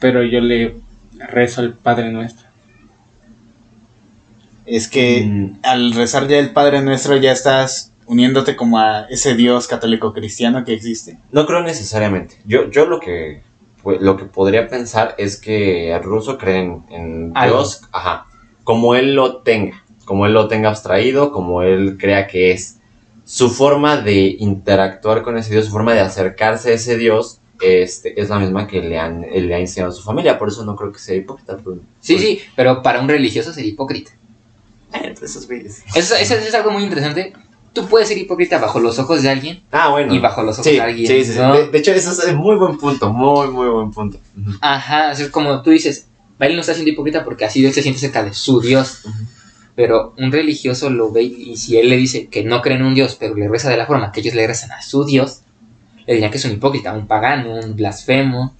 pero 0.00 0.22
yo 0.24 0.40
le 0.40 0.76
rezo 1.18 1.60
al 1.62 1.74
Padre 1.74 2.10
Nuestro. 2.12 2.46
Es 4.66 4.88
que 4.88 5.24
Mm, 5.24 5.58
al 5.62 5.92
rezar 5.92 6.26
ya 6.28 6.38
el 6.38 6.50
Padre 6.52 6.82
Nuestro 6.82 7.16
ya 7.16 7.32
estás 7.32 7.92
uniéndote 8.06 8.56
como 8.56 8.78
a 8.78 9.06
ese 9.10 9.34
Dios 9.34 9.66
católico 9.66 10.12
cristiano 10.12 10.64
que 10.64 10.74
existe. 10.74 11.18
no 11.32 11.46
creo 11.46 11.62
necesariamente. 11.62 12.36
Yo, 12.44 12.70
yo 12.70 12.86
lo 12.86 13.00
que 13.00 13.42
pues, 13.84 14.00
lo 14.00 14.16
que 14.16 14.24
podría 14.24 14.66
pensar 14.66 15.14
es 15.18 15.36
que 15.36 15.92
el 15.92 16.02
ruso 16.02 16.38
cree 16.38 16.60
en, 16.60 16.84
en. 16.88 17.32
Dios, 17.34 17.82
ajá, 17.92 18.26
como 18.64 18.94
él 18.94 19.14
lo 19.14 19.42
tenga, 19.42 19.84
como 20.06 20.24
él 20.24 20.32
lo 20.32 20.48
tenga 20.48 20.70
abstraído, 20.70 21.30
como 21.30 21.62
él 21.62 21.96
crea 21.98 22.26
que 22.26 22.50
es. 22.50 22.78
Su 23.26 23.48
forma 23.48 23.96
de 23.96 24.36
interactuar 24.38 25.22
con 25.22 25.38
ese 25.38 25.52
Dios, 25.52 25.66
su 25.66 25.70
forma 25.72 25.94
de 25.94 26.00
acercarse 26.00 26.72
a 26.72 26.74
ese 26.74 26.98
Dios, 26.98 27.40
este, 27.62 28.20
es 28.20 28.28
la 28.28 28.38
misma 28.38 28.66
que 28.66 28.82
le, 28.82 28.98
han, 28.98 29.22
le 29.22 29.54
ha 29.54 29.58
enseñado 29.58 29.92
a 29.92 29.94
su 29.94 30.02
familia. 30.02 30.38
Por 30.38 30.48
eso 30.48 30.62
no 30.62 30.76
creo 30.76 30.92
que 30.92 30.98
sea 30.98 31.16
hipócrita. 31.16 31.56
pues. 31.56 31.78
Sí, 32.00 32.18
sí, 32.18 32.40
pero 32.54 32.82
para 32.82 33.00
un 33.00 33.08
religioso 33.08 33.52
sería 33.52 33.70
hipócrita. 33.70 34.12
Pues 34.90 35.22
esos. 35.22 35.48
Eso, 35.94 36.16
eso 36.16 36.34
es 36.34 36.54
algo 36.54 36.70
muy 36.70 36.84
interesante. 36.84 37.32
Tú 37.74 37.86
puedes 37.88 38.08
ser 38.08 38.16
hipócrita 38.18 38.58
bajo 38.58 38.78
los 38.80 38.98
ojos 38.98 39.22
de 39.22 39.28
alguien 39.30 39.62
Ah, 39.72 39.88
bueno. 39.90 40.14
y 40.14 40.18
bajo 40.20 40.42
los 40.42 40.54
ojos 40.54 40.66
Sí, 40.66 40.76
de 40.76 40.80
alguien. 40.80 41.06
sí, 41.06 41.24
sí, 41.24 41.32
sí. 41.32 41.38
¿no? 41.38 41.54
De, 41.54 41.68
de 41.68 41.78
hecho, 41.78 41.92
eso 41.92 42.10
es 42.12 42.34
muy 42.34 42.56
buen 42.56 42.78
punto, 42.78 43.12
muy, 43.12 43.48
muy 43.48 43.68
buen 43.68 43.90
punto. 43.90 44.18
Ajá, 44.60 45.12
es 45.12 45.28
como 45.28 45.60
tú 45.62 45.70
dices, 45.70 46.06
Bailey 46.38 46.56
no 46.56 46.60
está 46.60 46.72
siendo 46.74 46.90
hipócrita 46.92 47.24
porque 47.24 47.44
así 47.44 47.64
él 47.66 47.72
se 47.72 47.82
siente 47.82 48.00
cerca 48.00 48.22
de 48.24 48.32
su 48.32 48.60
Dios. 48.60 49.02
Pero 49.76 50.14
un 50.18 50.30
religioso 50.30 50.88
lo 50.88 51.10
ve 51.10 51.24
y 51.24 51.56
si 51.56 51.76
él 51.76 51.88
le 51.88 51.96
dice 51.96 52.28
que 52.28 52.44
no 52.44 52.62
cree 52.62 52.76
en 52.76 52.84
un 52.84 52.94
Dios, 52.94 53.16
pero 53.18 53.34
le 53.34 53.48
reza 53.48 53.68
de 53.70 53.76
la 53.76 53.86
forma 53.86 54.12
que 54.12 54.20
ellos 54.20 54.34
le 54.34 54.46
rezan 54.46 54.70
a 54.70 54.80
su 54.80 55.04
Dios, 55.04 55.40
le 56.06 56.14
dirían 56.14 56.30
que 56.30 56.36
es 56.36 56.44
un 56.44 56.52
hipócrita, 56.52 56.92
un 56.92 57.06
pagano, 57.08 57.54
un 57.56 57.74
blasfemo. 57.74 58.54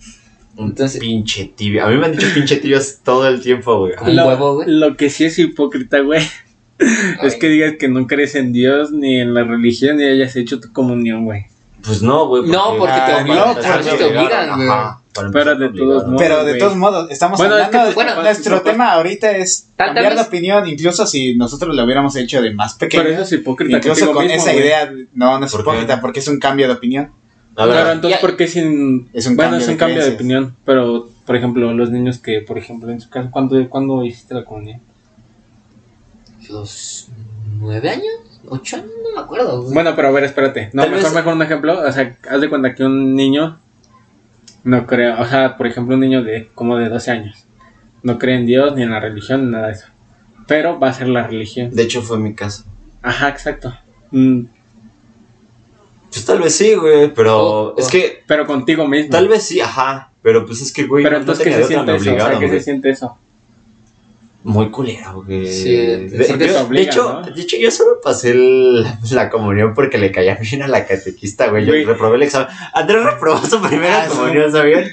Un 0.56 0.68
Entonces- 0.70 1.00
pinche 1.00 1.46
tibio. 1.46 1.84
A 1.84 1.88
mí 1.90 1.96
me 1.98 2.06
han 2.06 2.12
dicho 2.16 2.26
pinche 2.34 2.56
tibios 2.56 2.98
todo 3.04 3.28
el 3.28 3.40
tiempo, 3.40 3.78
güey. 3.78 3.92
Un 4.02 4.16
lo, 4.16 4.26
huevo, 4.28 4.54
güey. 4.56 4.68
lo 4.70 4.96
que 4.96 5.08
sí 5.10 5.24
es 5.24 5.38
hipócrita, 5.38 5.98
güey, 6.00 6.22
es 7.22 7.36
que 7.36 7.48
digas 7.48 7.74
que 7.78 7.88
no 7.88 8.06
crees 8.06 8.34
en 8.34 8.52
Dios 8.52 8.90
ni 8.92 9.20
en 9.20 9.34
la 9.34 9.44
religión 9.44 9.96
ni 9.98 10.04
hayas 10.04 10.34
hecho 10.36 10.60
tu 10.60 10.72
comunión, 10.72 11.24
güey. 11.24 11.46
Pues 11.84 12.02
no, 12.02 12.26
güey. 12.28 12.44
No, 12.50 12.76
porque 12.78 12.94
te 13.06 13.14
obligan, 13.14 13.54
porque 13.54 13.96
te 13.98 14.04
obligan, 14.04 14.56
güey. 14.56 14.68
Pero 15.32 15.54
de 15.54 15.68
todos 15.68 16.06
modos. 16.06 16.16
Pero 16.18 16.38
de 16.44 16.50
güey. 16.52 16.58
todos 16.58 16.76
modos, 16.76 17.10
estamos 17.10 17.38
Bueno, 17.38 17.54
es 17.56 17.60
que 17.60 17.66
hablando 17.76 17.88
de 17.90 17.94
bueno, 17.94 18.22
nuestro 18.22 18.62
tema 18.62 18.92
ahorita 18.92 19.30
es 19.36 19.68
Tal- 19.76 19.88
tal 19.88 19.94
cambiar 19.94 20.14
de 20.16 20.22
opinión, 20.22 20.68
incluso 20.68 21.06
si 21.06 21.36
nosotros 21.36 21.76
lo 21.76 21.84
hubiéramos 21.84 22.16
hecho 22.16 22.42
de 22.42 22.52
más 22.52 22.74
pequeño. 22.74 23.02
Pero 23.04 23.14
eso 23.14 23.22
es 23.22 23.32
hipócrita. 23.32 23.76
Incluso 23.76 24.12
con 24.12 24.24
mismo, 24.26 24.40
esa 24.40 24.54
idea, 24.54 24.90
no, 25.12 25.38
no 25.38 25.46
es 25.46 25.52
¿Por 25.52 25.62
qué? 25.62 25.70
hipócrita, 25.70 26.00
porque 26.00 26.20
es 26.20 26.26
un 26.28 26.38
cambio 26.40 26.66
de 26.66 26.72
opinión. 26.72 27.10
A 27.56 27.66
ver, 27.66 27.74
Claro, 27.76 27.92
entonces, 27.92 28.18
¿por 28.20 28.36
qué 28.36 28.48
sin...? 28.48 29.08
Es 29.12 29.26
un 29.28 29.36
bueno, 29.36 29.50
cambio 29.52 29.60
es 29.60 29.66
de 29.66 29.72
un 29.74 29.78
cambio 29.78 30.04
de 30.04 30.10
opinión, 30.14 30.56
pero, 30.64 31.08
por 31.24 31.36
ejemplo, 31.36 31.72
los 31.72 31.90
niños 31.90 32.18
que, 32.18 32.40
por 32.40 32.58
ejemplo, 32.58 32.90
en 32.90 33.00
su 33.00 33.08
caso, 33.10 33.28
¿cuándo, 33.30 33.68
¿cuándo 33.68 34.04
hiciste 34.04 34.34
la 34.34 34.44
comunión? 34.44 34.80
¿Los 36.48 37.08
nueve 37.58 37.88
años? 37.90 38.14
¿Ocho 38.48 38.76
años? 38.76 38.90
No 39.02 39.14
me 39.16 39.20
acuerdo, 39.24 39.62
güey. 39.62 39.74
Bueno, 39.74 39.94
pero 39.96 40.08
a 40.08 40.10
ver, 40.10 40.24
espérate. 40.24 40.70
No, 40.72 40.82
Tal 40.82 40.90
mejor, 40.92 41.04
vez- 41.06 41.14
mejor 41.14 41.34
un 41.34 41.42
ejemplo. 41.42 41.80
O 41.80 41.92
sea, 41.92 42.16
haz 42.30 42.40
de 42.40 42.48
cuenta 42.48 42.74
que 42.74 42.84
un 42.84 43.14
niño 43.14 43.58
no 44.64 44.86
cree, 44.86 45.10
o 45.10 45.26
sea, 45.26 45.56
por 45.56 45.66
ejemplo, 45.66 45.94
un 45.94 46.00
niño 46.00 46.22
de 46.22 46.50
como 46.54 46.76
de 46.76 46.88
12 46.88 47.10
años 47.10 47.46
no 48.02 48.18
cree 48.18 48.36
en 48.36 48.46
Dios 48.46 48.74
ni 48.76 48.82
en 48.82 48.90
la 48.90 49.00
religión 49.00 49.46
ni 49.46 49.52
nada 49.52 49.68
de 49.68 49.72
eso. 49.74 49.86
Pero 50.46 50.78
va 50.78 50.88
a 50.88 50.92
ser 50.92 51.08
la 51.08 51.26
religión. 51.26 51.70
de 51.70 51.82
hecho 51.82 52.02
fue 52.02 52.18
mi 52.18 52.34
caso. 52.34 52.64
Ajá, 53.02 53.28
exacto. 53.30 53.74
Mm, 54.10 54.42
Pues 56.10 56.24
tal 56.26 56.38
vez 56.40 56.54
sí, 56.54 56.74
güey, 56.74 57.12
pero 57.12 57.38
Oh, 57.38 57.74
es 57.78 57.86
oh. 57.86 57.90
que 57.90 58.22
pero 58.26 58.46
contigo 58.46 58.86
mismo. 58.86 59.10
tal 59.10 59.26
vez 59.28 59.42
sí, 59.42 59.60
ajá. 59.60 60.12
Pero 60.22 60.46
pues 60.46 60.60
es 60.62 60.72
que, 60.72 60.86
güey, 60.86 61.02
Pero 61.02 61.16
no, 61.16 61.20
entonces, 61.20 61.44
¿qué 61.46 61.52
se 61.54 61.64
siente 61.64 61.96
eso? 61.96 62.12
O 62.14 62.16
sea, 62.16 62.38
¿qué 62.38 62.48
se 62.48 62.60
siente 62.60 62.90
eso? 62.90 63.18
Muy 64.44 64.70
culero, 64.70 65.22
güey. 65.24 65.46
Sí, 65.50 65.74
de, 65.74 66.82
hecho, 66.82 67.20
¿no? 67.22 67.22
de 67.34 67.40
hecho, 67.42 67.56
yo 67.56 67.70
solo 67.70 68.00
pasé 68.02 68.30
el- 68.32 68.86
la 69.10 69.30
comunión 69.30 69.72
porque 69.74 69.96
le 69.98 70.12
caía 70.12 70.36
bien 70.36 70.62
a 70.62 70.68
la 70.68 70.86
catequista, 70.86 71.48
güey. 71.48 71.64
Yo 71.64 71.72
Güey. 71.72 71.84
reprobé 71.84 72.16
el 72.16 72.22
examen. 72.24 72.48
Andrés 72.74 73.02
reprobó 73.04 73.44
su 73.46 73.60
primera 73.60 74.02
Ah, 74.02 74.06
sí. 74.08 74.16
comunión, 74.16 74.52
¿sabían? 74.52 74.84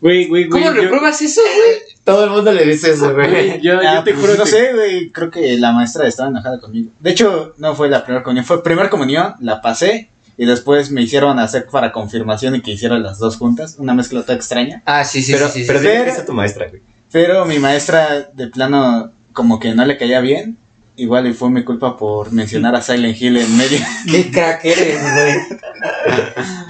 Güey, 0.00 0.26
güey, 0.28 0.46
güey. 0.46 0.48
¿Cómo 0.48 0.64
yo- 0.64 0.72
repruebas 0.82 1.20
eso, 1.22 1.40
güey? 1.42 1.78
Todo 2.04 2.24
el 2.24 2.30
mundo 2.30 2.52
le 2.52 2.64
dice 2.64 2.92
eso, 2.92 3.12
güey, 3.14 3.60
yo, 3.60 3.82
yo 3.82 3.88
Ah, 3.88 4.02
te 4.04 4.12
pues, 4.14 4.24
juro 4.24 4.38
no 4.38 4.44
que- 4.44 4.50
sé, 4.50 4.72
güey, 4.72 5.10
creo 5.10 5.30
que 5.30 5.56
la 5.58 5.72
maestra 5.72 6.06
estaba 6.06 6.28
enojada 6.30 6.60
conmigo. 6.60 6.90
De 7.00 7.10
hecho, 7.10 7.54
no 7.58 7.74
fue 7.74 7.88
la 7.90 8.02
primera 8.04 8.22
comunión, 8.22 8.44
fue 8.46 8.62
primera 8.62 8.88
comunión, 8.88 9.34
la 9.40 9.60
pasé 9.60 10.08
y 10.38 10.46
después 10.46 10.90
me 10.90 11.02
hicieron 11.02 11.38
hacer 11.38 11.66
para 11.70 11.92
confirmación 11.92 12.54
y 12.54 12.62
que 12.62 12.70
hiciera 12.70 12.98
las 12.98 13.18
dos 13.18 13.36
juntas, 13.36 13.76
una 13.78 13.92
mezcla 13.94 14.22
toda 14.22 14.34
extraña. 14.36 14.82
Ah, 14.86 15.04
sí, 15.04 15.22
sí, 15.22 15.32
pero 15.32 15.48
sí, 15.48 15.60
sí. 15.60 15.66
pero 15.66 15.80
sí. 15.80 15.86
Pero- 15.86 16.10
es 16.12 16.24
tu 16.26 16.32
maestra, 16.32 16.68
güey. 16.68 16.80
Pero 17.16 17.46
mi 17.46 17.58
maestra 17.58 18.28
de 18.34 18.48
plano 18.48 19.10
como 19.32 19.58
que 19.58 19.74
no 19.74 19.86
le 19.86 19.96
caía 19.96 20.20
bien. 20.20 20.58
Igual 20.96 21.26
y 21.26 21.32
fue 21.32 21.48
mi 21.48 21.64
culpa 21.64 21.96
por 21.96 22.30
mencionar 22.30 22.74
a 22.76 22.82
Silent 22.82 23.18
Hill 23.18 23.38
en 23.38 23.56
medio. 23.56 23.78
Qué 24.10 24.30
crack 24.30 24.62
eres, 24.66 25.00
güey. 25.00 25.58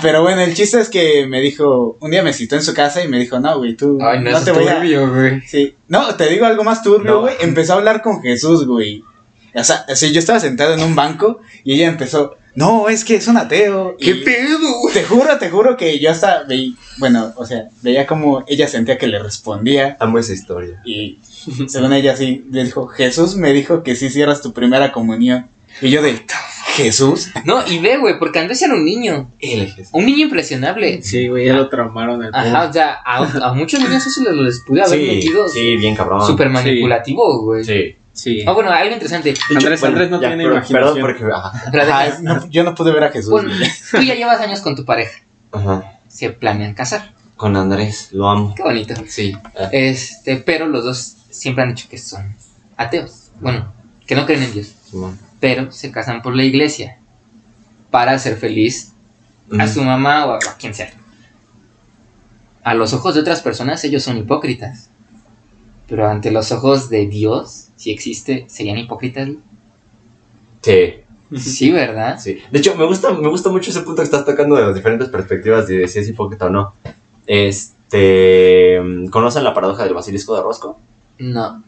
Pero 0.01 0.23
bueno, 0.23 0.43
el 0.43 0.55
chiste 0.55 0.79
es 0.81 0.89
que 0.89 1.27
me 1.27 1.41
dijo, 1.41 1.97
un 1.99 2.13
día 2.13 2.23
me 2.23 2.33
citó 2.33 2.55
en 2.55 2.63
su 2.63 2.75
casa 2.75 3.03
y 3.03 3.09
me 3.09 3.19
dijo, 3.19 3.41
no, 3.41 3.59
güey, 3.59 3.75
tú 3.75 3.99
Ay, 4.01 4.21
no, 4.21 4.41
te 4.41 4.53
voy 4.53 4.69
a... 4.69 4.77
turbio, 4.77 5.13
güey. 5.13 5.41
Sí. 5.41 5.75
No, 5.89 6.15
te 6.15 6.29
digo 6.29 6.47
algo 6.47 6.63
más 6.63 6.81
turbio, 6.85 7.11
No. 7.15 7.21
güey. 7.23 7.35
Empezó 7.41 7.73
a 7.73 7.77
hablar 7.79 8.01
con 8.01 8.23
Jesús, 8.23 8.69
güey. 8.69 9.03
O 9.53 9.65
sea, 9.65 9.85
así 9.89 10.13
yo 10.13 10.21
estaba 10.21 10.39
sentado 10.39 10.75
en 10.75 10.83
un 10.85 10.95
banco 10.95 11.41
y 11.65 11.75
ella 11.75 11.89
empezó, 11.89 12.37
no, 12.57 12.89
es 12.89 13.05
que 13.05 13.15
es 13.17 13.29
un 13.29 13.37
ateo. 13.37 13.97
¿Qué 14.01 14.15
pedo, 14.17 14.59
güey? 14.81 14.95
Te 14.95 15.05
juro, 15.05 15.39
te 15.39 15.51
juro 15.51 15.77
que 15.77 15.99
yo 16.01 16.11
hasta 16.11 16.43
veía, 16.45 16.73
bueno, 16.99 17.33
o 17.37 17.47
sea, 17.47 17.69
veía 17.83 18.07
como 18.07 18.45
ella 18.49 18.67
sentía 18.67 18.99
que 18.99 19.07
le 19.07 19.19
respondía 19.23 19.97
Amo 20.01 20.19
esa 20.19 20.33
historia. 20.33 20.81
y 20.85 21.19
según 21.69 21.93
ella 21.93 22.13
así, 22.13 22.45
le 22.51 22.65
dijo, 22.65 22.89
Jesús 22.89 23.37
me 23.37 23.53
dijo 23.53 23.83
que 23.83 23.95
si 23.95 24.07
hicieras 24.07 24.43
tu 24.43 24.53
primera 24.53 24.91
comunión. 24.91 25.49
Y 25.83 25.91
yo 25.91 26.03
de, 26.03 26.19
Jesús. 26.75 27.29
No, 27.45 27.67
y 27.67 27.79
ve, 27.79 27.99
güey, 27.99 28.19
porque 28.19 28.39
Andrés 28.39 28.61
era 28.63 28.75
un 28.75 28.85
niño. 28.85 29.31
Él 29.41 29.73
es 29.79 29.89
Un 29.93 30.07
niño 30.07 30.25
impresionable. 30.25 31.03
Sí, 31.03 31.29
güey, 31.29 31.47
ya 31.47 31.55
lo 31.55 31.69
traumaron 31.69 32.23
al 32.23 32.35
Ajá, 32.35 32.69
o 32.69 32.73
sea, 32.73 32.99
a, 33.05 33.49
a 33.49 33.53
muchos 33.55 33.81
niños 33.81 34.07
eso 34.07 34.23
les, 34.23 34.35
les 34.35 34.61
pude 34.61 34.83
haber 34.83 34.99
Sí, 34.99 35.07
metido 35.07 35.49
sí, 35.49 35.77
bien 35.77 35.95
cabrón. 35.95 36.27
súper 36.27 36.49
manipulativo, 36.51 37.43
güey. 37.43 37.65
Sí. 37.65 37.97
Sí. 38.17 38.43
Ah, 38.47 38.53
bueno, 38.53 38.71
algo 38.73 38.93
interesante. 38.95 39.31
Hecho, 39.31 39.43
Andrés- 39.51 39.85
Andrés 39.85 40.11
no 40.11 40.21
ya, 40.21 40.29
tiene 40.29 40.45
pero- 40.45 40.57
imaginación. 40.57 40.95
Perdón 40.95 41.01
porque... 41.71 41.81
Ajá. 41.93 42.19
No, 42.23 42.47
yo 42.49 42.65
no 42.65 42.75
pude 42.75 42.91
ver 42.93 43.05
a 43.05 43.11
Jesús. 43.11 43.31
Bueno, 43.31 43.51
tú 43.91 44.01
ya 44.03 44.15
llevas 44.15 44.41
años 44.41 44.61
con 44.63 44.75
tu 44.75 44.85
pareja. 44.85 45.21
Ajá. 45.53 45.99
Se 46.09 46.31
planean 46.31 46.75
casar. 46.75 47.13
Con 47.37 47.55
Andrés, 47.57 48.09
lo 48.13 48.29
amo. 48.29 48.55
Qué 48.55 48.63
bonito. 48.63 48.95
Sí. 49.07 49.37
Ah. 49.59 49.69
Este, 49.71 50.37
pero 50.37 50.67
los 50.67 50.83
dos 50.85 51.17
siempre 51.31 51.63
han 51.63 51.75
dicho 51.75 51.87
que 51.91 51.99
son 51.99 52.35
ateos. 52.79 53.31
Bueno, 53.41 53.71
que 54.07 54.15
no 54.17 54.25
creen 54.25 54.45
en 54.45 54.53
Dios. 54.55 54.73
Simón. 54.91 55.19
Pero 55.39 55.71
se 55.71 55.93
casan 55.93 56.23
por 56.23 56.35
la 56.35 56.43
iglesia 56.45 56.97
para 57.91 58.13
hacer 58.13 58.37
feliz 58.39 58.93
a 59.61 59.69
su 59.69 59.83
mamá 59.83 60.25
o 60.25 60.33
a, 60.33 60.37
a 60.39 60.57
quien 60.59 60.73
sea. 60.75 60.91
A 62.65 62.75
los 62.75 62.93
ojos 62.95 63.15
de 63.15 63.21
otras 63.21 63.43
personas 63.43 63.85
ellos 63.85 64.03
son 64.03 64.17
hipócritas. 64.17 64.89
Pero 65.87 66.09
ante 66.09 66.31
los 66.33 66.51
ojos 66.51 66.89
de 66.89 67.07
Dios, 67.07 67.66
si 67.77 67.91
existe, 67.91 68.47
serían 68.49 68.79
hipócritas. 68.79 69.29
Sí. 70.63 70.95
Sí, 71.37 71.73
¿verdad? 71.73 72.19
Sí. 72.19 72.39
De 72.51 72.59
hecho, 72.59 72.75
me 72.77 72.87
gusta, 72.87 73.13
me 73.13 73.29
gusta 73.29 73.51
mucho 73.51 73.71
ese 73.71 73.81
punto 73.81 74.03
que 74.03 74.05
estás 74.05 74.25
tocando 74.25 74.57
de 74.57 74.67
las 74.67 74.75
diferentes 74.75 75.09
perspectivas 75.09 75.67
de 75.67 75.87
si 75.89 75.99
es 75.99 76.09
hipócrita 76.09 76.47
o 76.47 76.51
no. 76.51 76.73
Este. 77.27 78.81
¿Conocen 79.11 79.45
la 79.45 79.55
paradoja 79.55 79.85
del 79.85 79.95
basilisco 79.95 80.35
de 80.37 80.43
Rosco? 80.43 80.79
No. 81.19 81.63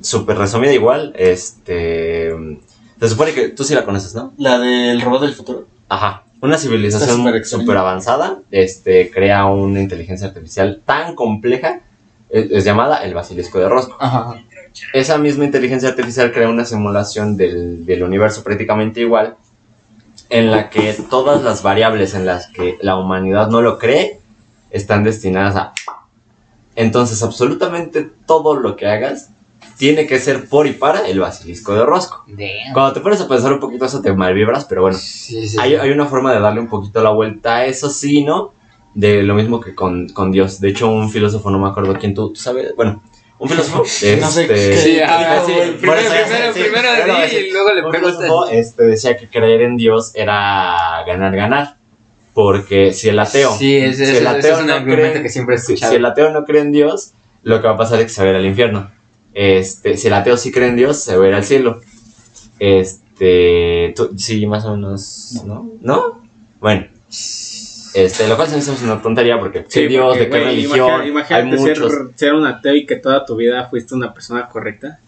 Súper 0.00 0.38
resumida 0.38 0.72
igual. 0.72 1.12
Este. 1.16 2.34
Se 2.98 3.08
supone 3.08 3.32
que 3.32 3.48
tú 3.50 3.62
sí 3.64 3.74
la 3.74 3.84
conoces, 3.84 4.14
¿no? 4.14 4.32
La 4.38 4.58
del 4.58 5.00
robot 5.00 5.22
del 5.22 5.34
futuro. 5.34 5.66
Ajá. 5.88 6.24
Una 6.40 6.56
civilización 6.56 7.44
súper 7.44 7.76
avanzada 7.76 8.38
este, 8.50 9.10
crea 9.10 9.46
una 9.46 9.80
inteligencia 9.80 10.28
artificial 10.28 10.82
tan 10.84 11.16
compleja, 11.16 11.80
es, 12.30 12.50
es 12.50 12.64
llamada 12.64 13.04
el 13.04 13.12
basilisco 13.12 13.58
de 13.58 13.68
Rosco. 13.68 13.96
Ajá. 13.98 14.40
Esa 14.92 15.18
misma 15.18 15.44
inteligencia 15.44 15.88
artificial 15.88 16.32
crea 16.32 16.48
una 16.48 16.64
simulación 16.64 17.36
del, 17.36 17.84
del 17.84 18.02
universo 18.02 18.42
prácticamente 18.42 19.00
igual, 19.00 19.36
en 20.30 20.50
la 20.50 20.70
que 20.70 20.94
todas 21.08 21.42
las 21.42 21.62
variables 21.62 22.14
en 22.14 22.26
las 22.26 22.48
que 22.48 22.76
la 22.80 22.96
humanidad 22.96 23.48
no 23.48 23.62
lo 23.62 23.78
cree 23.78 24.20
están 24.70 25.04
destinadas 25.04 25.56
a... 25.56 25.72
Entonces, 26.76 27.22
absolutamente 27.22 28.08
todo 28.26 28.54
lo 28.54 28.76
que 28.76 28.86
hagas 28.86 29.30
tiene 29.78 30.06
que 30.06 30.18
ser 30.18 30.48
por 30.48 30.66
y 30.66 30.72
para 30.72 31.08
el 31.08 31.20
basilisco 31.20 31.74
de 31.74 31.84
Rosco. 31.84 32.24
Damn. 32.26 32.72
Cuando 32.74 32.92
te 32.92 33.00
pones 33.00 33.20
a 33.20 33.28
pensar 33.28 33.52
un 33.52 33.60
poquito 33.60 33.84
eso 33.84 34.02
te 34.02 34.12
malvibras, 34.12 34.64
pero 34.64 34.82
bueno. 34.82 34.98
Sí, 34.98 35.48
sí, 35.48 35.56
Hay, 35.60 35.74
hay 35.74 35.90
una 35.90 36.06
forma 36.06 36.32
de 36.32 36.40
darle 36.40 36.60
un 36.60 36.68
poquito 36.68 37.02
la 37.02 37.10
vuelta 37.10 37.56
a 37.56 37.66
eso, 37.66 37.88
sí, 37.88 38.24
¿no? 38.24 38.52
De 38.94 39.22
lo 39.22 39.34
mismo 39.34 39.60
que 39.60 39.74
con, 39.74 40.08
con 40.08 40.30
Dios. 40.32 40.60
De 40.60 40.68
hecho, 40.68 40.90
un 40.90 41.10
filósofo, 41.10 41.50
no 41.50 41.58
me 41.58 41.68
acuerdo 41.68 41.94
quién 41.98 42.14
tú, 42.14 42.30
¿tú 42.30 42.40
sabes, 42.40 42.74
bueno, 42.76 43.02
un 43.38 43.48
filósofo. 43.48 43.78
No 44.20 44.30
sé 44.30 44.42
este, 44.42 44.46
qué- 44.46 44.76
Sí, 44.76 44.92
¿Qué 44.94 45.04
ah, 45.04 45.42
sí. 45.46 45.52
Primero, 45.80 46.00
primero, 46.00 46.52
sí, 46.54 46.60
primero 46.60 46.88
así. 47.14 47.36
y 47.36 47.50
luego 47.52 47.72
le 47.72 47.90
filósofo 47.98 48.48
este, 48.50 48.82
decía 48.84 49.16
que 49.16 49.28
creer 49.28 49.62
en 49.62 49.76
Dios 49.76 50.12
era 50.14 51.02
ganar, 51.06 51.34
ganar. 51.36 51.76
Porque 52.34 52.92
si 52.92 53.08
el 53.08 53.18
ateo, 53.18 53.56
Sí, 53.56 53.76
ese, 53.76 54.04
si 54.06 54.10
el 54.12 54.16
ese 54.18 54.28
ateo 54.28 54.54
es 54.56 54.60
un 54.60 54.66
no 54.68 54.72
argumento 54.74 55.02
cree- 55.18 55.22
que 55.22 55.28
siempre 55.28 55.56
he 55.56 55.58
si, 55.58 55.72
escuchado. 55.72 55.92
si 55.92 55.96
el 55.96 56.04
ateo 56.06 56.30
no 56.30 56.44
cree 56.44 56.60
en 56.62 56.70
Dios, 56.72 57.12
lo 57.42 57.60
que 57.60 57.66
va 57.66 57.74
a 57.74 57.76
pasar 57.76 57.98
es 57.98 58.04
que 58.06 58.10
se 58.12 58.20
va 58.22 58.28
a 58.28 58.30
ir 58.30 58.36
al 58.36 58.46
infierno. 58.46 58.90
Este, 59.34 59.96
si 59.96 60.06
el 60.08 60.14
ateo 60.14 60.36
sí 60.36 60.52
cree 60.52 60.68
en 60.68 60.76
Dios, 60.76 61.02
se 61.02 61.16
va 61.16 61.24
a 61.24 61.28
ir 61.28 61.34
al 61.34 61.44
cielo. 61.44 61.80
Este, 62.60 63.92
tú- 63.96 64.10
sí, 64.16 64.46
más 64.46 64.64
o 64.64 64.76
menos, 64.76 65.42
¿no? 65.44 65.70
¿No? 65.80 66.22
Bueno. 66.60 66.86
Este, 67.98 68.28
lo 68.28 68.36
cual 68.36 68.48
se 68.48 68.56
me 68.56 68.60
hace 68.62 68.84
una 68.84 69.00
tontería 69.02 69.38
porque 69.38 69.64
Sí, 69.68 69.80
¿qué 69.82 69.88
Dios, 69.88 70.06
porque, 70.08 70.24
de 70.24 70.30
qué 70.30 70.38
religión, 70.44 70.78
imagina- 70.78 71.00
hay 71.02 71.08
Imagínate 71.08 71.58
ser, 71.58 71.80
muchos. 71.80 71.94
ser 72.14 72.34
un 72.34 72.46
ateo 72.46 72.74
y 72.74 72.86
que 72.86 72.96
toda 72.96 73.24
tu 73.24 73.36
vida 73.36 73.66
fuiste 73.68 73.94
una 73.94 74.12
persona 74.14 74.48
correcta. 74.48 75.00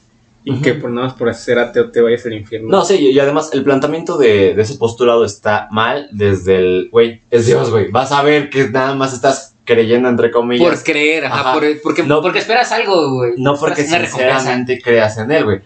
Y 0.42 0.62
que 0.62 0.72
por 0.72 0.90
nada 0.90 1.08
más 1.08 1.16
por 1.16 1.32
ser 1.34 1.58
ateo 1.58 1.90
te 1.90 2.00
vayas 2.00 2.24
al 2.24 2.32
infierno. 2.32 2.68
No, 2.70 2.82
sí, 2.82 2.96
y 3.10 3.18
además 3.20 3.50
el 3.52 3.62
planteamiento 3.62 4.16
de, 4.16 4.54
de 4.54 4.62
ese 4.62 4.76
postulado 4.76 5.22
está 5.26 5.68
mal 5.70 6.08
desde 6.12 6.56
el, 6.56 6.88
güey, 6.90 7.20
es 7.30 7.44
Dios, 7.46 7.70
güey, 7.70 7.90
vas 7.90 8.10
a 8.10 8.22
ver 8.22 8.48
que 8.48 8.66
nada 8.70 8.94
más 8.94 9.12
estás 9.12 9.54
creyendo 9.66 10.08
entre 10.08 10.30
comillas. 10.30 10.66
Por 10.66 10.82
creer, 10.82 11.26
ajá, 11.26 11.40
Ajá. 11.40 11.52
por- 11.52 11.82
porque, 11.82 12.04
No. 12.04 12.22
porque 12.22 12.38
esperas 12.38 12.72
algo, 12.72 13.16
güey. 13.16 13.32
No 13.36 13.54
porque 13.54 13.82
sinceramente 13.84 14.80
creas 14.82 15.18
en 15.18 15.30
él, 15.30 15.44
güey. 15.44 15.60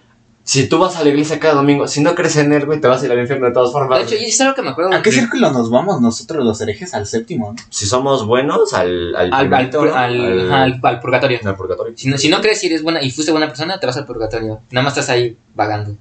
Si 0.46 0.68
tú 0.68 0.78
vas 0.78 0.94
a 0.96 1.02
la 1.02 1.08
iglesia 1.08 1.40
cada 1.40 1.54
domingo, 1.54 1.88
si 1.88 2.02
no 2.02 2.14
crees 2.14 2.36
en 2.36 2.52
él, 2.52 2.66
güey, 2.66 2.78
te 2.78 2.86
vas 2.86 3.02
a 3.02 3.06
ir 3.06 3.12
al 3.12 3.18
infierno 3.18 3.46
de 3.46 3.52
todas 3.52 3.72
formas. 3.72 3.98
De 3.98 4.04
hecho, 4.04 4.14
y 4.22 4.26
es 4.28 4.38
algo 4.42 4.54
que 4.54 4.60
me 4.60 4.68
acuerdo. 4.70 4.92
¿A 4.92 5.00
qué 5.00 5.10
de- 5.10 5.16
círculo 5.16 5.50
nos 5.50 5.70
vamos 5.70 6.02
nosotros 6.02 6.44
los 6.44 6.60
herejes? 6.60 6.92
Al 6.92 7.06
séptimo, 7.06 7.54
si 7.70 7.86
somos 7.86 8.26
buenos, 8.26 8.74
al, 8.74 9.16
al, 9.16 9.32
al, 9.32 9.32
al, 9.32 9.48
primerito, 9.48 9.84
¿no? 9.86 9.94
al- 9.94 10.20
Al- 10.20 10.46
ajá, 10.52 10.62
al- 10.64 10.80
al 10.82 11.00
purgatorio. 11.00 11.40
al 11.42 11.56
purgatorio. 11.56 11.94
Si 11.96 12.08
no, 12.08 12.18
si 12.18 12.28
no 12.28 12.42
crees 12.42 12.62
y 12.62 12.66
eres 12.66 12.82
buena 12.82 13.02
y 13.02 13.10
fuiste 13.10 13.32
buena 13.32 13.46
persona, 13.48 13.80
te 13.80 13.86
vas 13.86 13.96
al 13.96 14.04
purgatorio. 14.04 14.60
Nada 14.70 14.84
más 14.84 14.92
estás 14.92 15.08
ahí 15.08 15.34
vagando. 15.54 15.96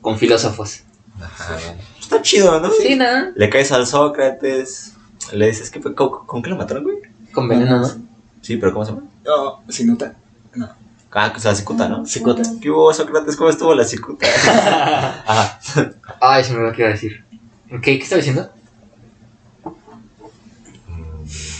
Con 0.00 0.18
filósofos. 0.18 0.82
Ajá. 1.20 1.56
Está 2.00 2.22
chido, 2.22 2.58
¿no? 2.60 2.70
Sí, 2.70 2.96
nada. 2.96 3.30
Le 3.36 3.48
caes 3.48 3.70
al 3.70 3.86
Sócrates, 3.86 4.92
le 5.32 5.46
dices 5.46 5.70
que 5.70 5.80
con, 5.80 5.94
con 5.94 6.42
qué 6.42 6.50
lo 6.50 6.56
mataron, 6.56 6.82
güey. 6.82 6.96
Con 7.32 7.46
veneno, 7.48 7.78
¿no? 7.80 7.88
Sí, 8.42 8.56
pero 8.56 8.72
¿cómo 8.72 8.84
se 8.84 8.90
llama? 8.92 9.04
Oh, 9.28 9.60
sin 9.68 9.88
nota. 9.88 10.14
Ah, 11.18 11.32
que 11.32 11.38
es 11.38 11.44
la 11.46 11.54
cicuta, 11.54 11.88
¿no? 11.88 12.04
Cicuta. 12.04 12.42
¿Qué 12.60 12.70
hubo, 12.70 12.92
Sócrates? 12.92 13.36
¿Cómo 13.36 13.48
estuvo 13.48 13.74
la 13.74 13.84
cicuta? 13.84 14.26
Ajá. 15.26 15.58
Ay, 16.20 16.44
se 16.44 16.52
me 16.52 16.60
lo 16.60 16.72
que 16.74 16.82
iba 16.82 16.90
a 16.90 16.92
decir. 16.92 17.24
¿Qué, 17.70 17.80
qué 17.80 18.02
estaba 18.02 18.18
diciendo? 18.18 18.50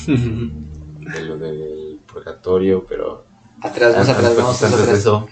De 0.06 1.20
lo 1.24 1.38
del 1.38 2.00
purgatorio, 2.12 2.84
pero... 2.86 3.24
Atrás, 3.62 3.96
más 3.96 4.08
atrás, 4.10 4.36
vamos 4.36 4.60
de 4.60 4.66
atrás. 4.66 4.88
eso, 4.88 5.26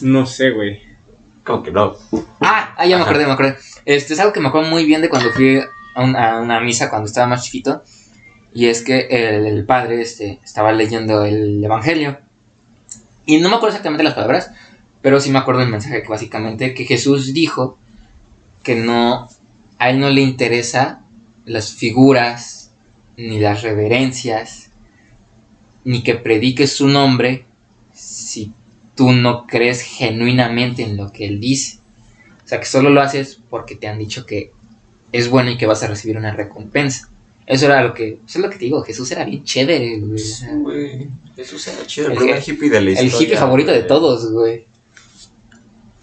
No 0.00 0.24
sé, 0.24 0.52
güey. 0.52 0.80
como 1.44 1.62
que 1.62 1.70
no. 1.70 1.96
Ah, 2.40 2.74
ah, 2.78 2.86
ya 2.86 2.96
me 2.96 3.02
acordé, 3.02 3.26
me 3.26 3.32
acordé. 3.32 3.56
Este 3.84 4.14
es 4.14 4.20
algo 4.20 4.32
que 4.32 4.40
me 4.40 4.48
acuerdo 4.48 4.70
muy 4.70 4.86
bien 4.86 5.02
de 5.02 5.10
cuando 5.10 5.30
fui 5.32 5.60
a 5.94 6.40
una 6.40 6.60
misa 6.60 6.88
cuando 6.88 7.08
estaba 7.08 7.26
más 7.26 7.44
chiquito. 7.44 7.82
Y 8.54 8.68
es 8.68 8.82
que 8.82 9.00
el, 9.10 9.46
el 9.46 9.66
padre 9.66 10.00
este, 10.00 10.40
estaba 10.42 10.72
leyendo 10.72 11.24
el 11.24 11.62
Evangelio. 11.62 12.18
Y 13.30 13.38
no 13.38 13.48
me 13.48 13.54
acuerdo 13.54 13.76
exactamente 13.76 14.02
las 14.02 14.14
palabras, 14.14 14.50
pero 15.02 15.20
sí 15.20 15.30
me 15.30 15.38
acuerdo 15.38 15.62
el 15.62 15.68
mensaje 15.68 16.02
que 16.02 16.08
básicamente 16.08 16.74
que 16.74 16.84
Jesús 16.84 17.32
dijo 17.32 17.78
que 18.64 18.74
no, 18.74 19.28
a 19.78 19.90
él 19.90 20.00
no 20.00 20.10
le 20.10 20.20
interesa 20.20 21.02
las 21.46 21.72
figuras, 21.72 22.72
ni 23.16 23.38
las 23.38 23.62
reverencias, 23.62 24.70
ni 25.84 26.02
que 26.02 26.16
prediques 26.16 26.72
su 26.72 26.88
nombre 26.88 27.44
si 27.94 28.52
tú 28.96 29.12
no 29.12 29.46
crees 29.46 29.82
genuinamente 29.82 30.82
en 30.82 30.96
lo 30.96 31.12
que 31.12 31.26
él 31.26 31.38
dice. 31.38 31.78
O 32.44 32.48
sea, 32.48 32.58
que 32.58 32.66
solo 32.66 32.90
lo 32.90 33.00
haces 33.00 33.40
porque 33.48 33.76
te 33.76 33.86
han 33.86 34.00
dicho 34.00 34.26
que 34.26 34.50
es 35.12 35.30
bueno 35.30 35.52
y 35.52 35.56
que 35.56 35.66
vas 35.66 35.84
a 35.84 35.86
recibir 35.86 36.16
una 36.16 36.32
recompensa. 36.32 37.08
Eso 37.46 37.66
era 37.66 37.84
lo 37.84 37.94
que, 37.94 38.18
eso 38.26 38.38
es 38.38 38.44
lo 38.44 38.50
que 38.50 38.58
te 38.58 38.64
digo, 38.64 38.82
Jesús 38.82 39.08
era 39.12 39.24
bien 39.24 39.44
chévere. 39.44 40.02
Jesús 41.40 41.66
era 41.68 41.86
chido, 41.86 42.06
el 42.08 42.12
El 42.12 42.18
primer 42.18 42.42
hippie 42.46 42.68
de 42.70 42.80
la 42.82 42.90
el 43.00 43.06
hippie 43.08 43.36
favorito 43.36 43.70
de 43.70 43.78
güey. 43.78 43.88
todos, 43.88 44.30
güey. 44.32 44.66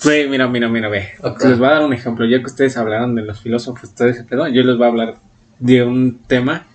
Güey, 0.04 0.30
mira, 0.30 0.48
mira, 0.48 0.68
mira, 0.68 0.90
ve. 0.90 1.10
Ok. 1.22 1.44
Les 1.46 1.58
voy 1.60 1.68
a 1.68 1.72
dar 1.72 1.84
un 1.86 1.94
ejemplo. 1.94 2.26
Ya 2.26 2.40
que 2.40 2.46
ustedes 2.46 2.78
hablaron 2.78 3.16
de 3.16 3.24
los 3.24 3.40
filósofos, 3.42 3.94
todo 3.96 4.08
ese 4.08 4.24
pedo, 4.24 4.48
yo 4.48 4.64
les 4.64 4.78
voy 4.78 4.86
a 4.86 4.90
hablar 4.90 5.16
de 5.60 5.84
un 5.84 6.20
tema 6.28 6.66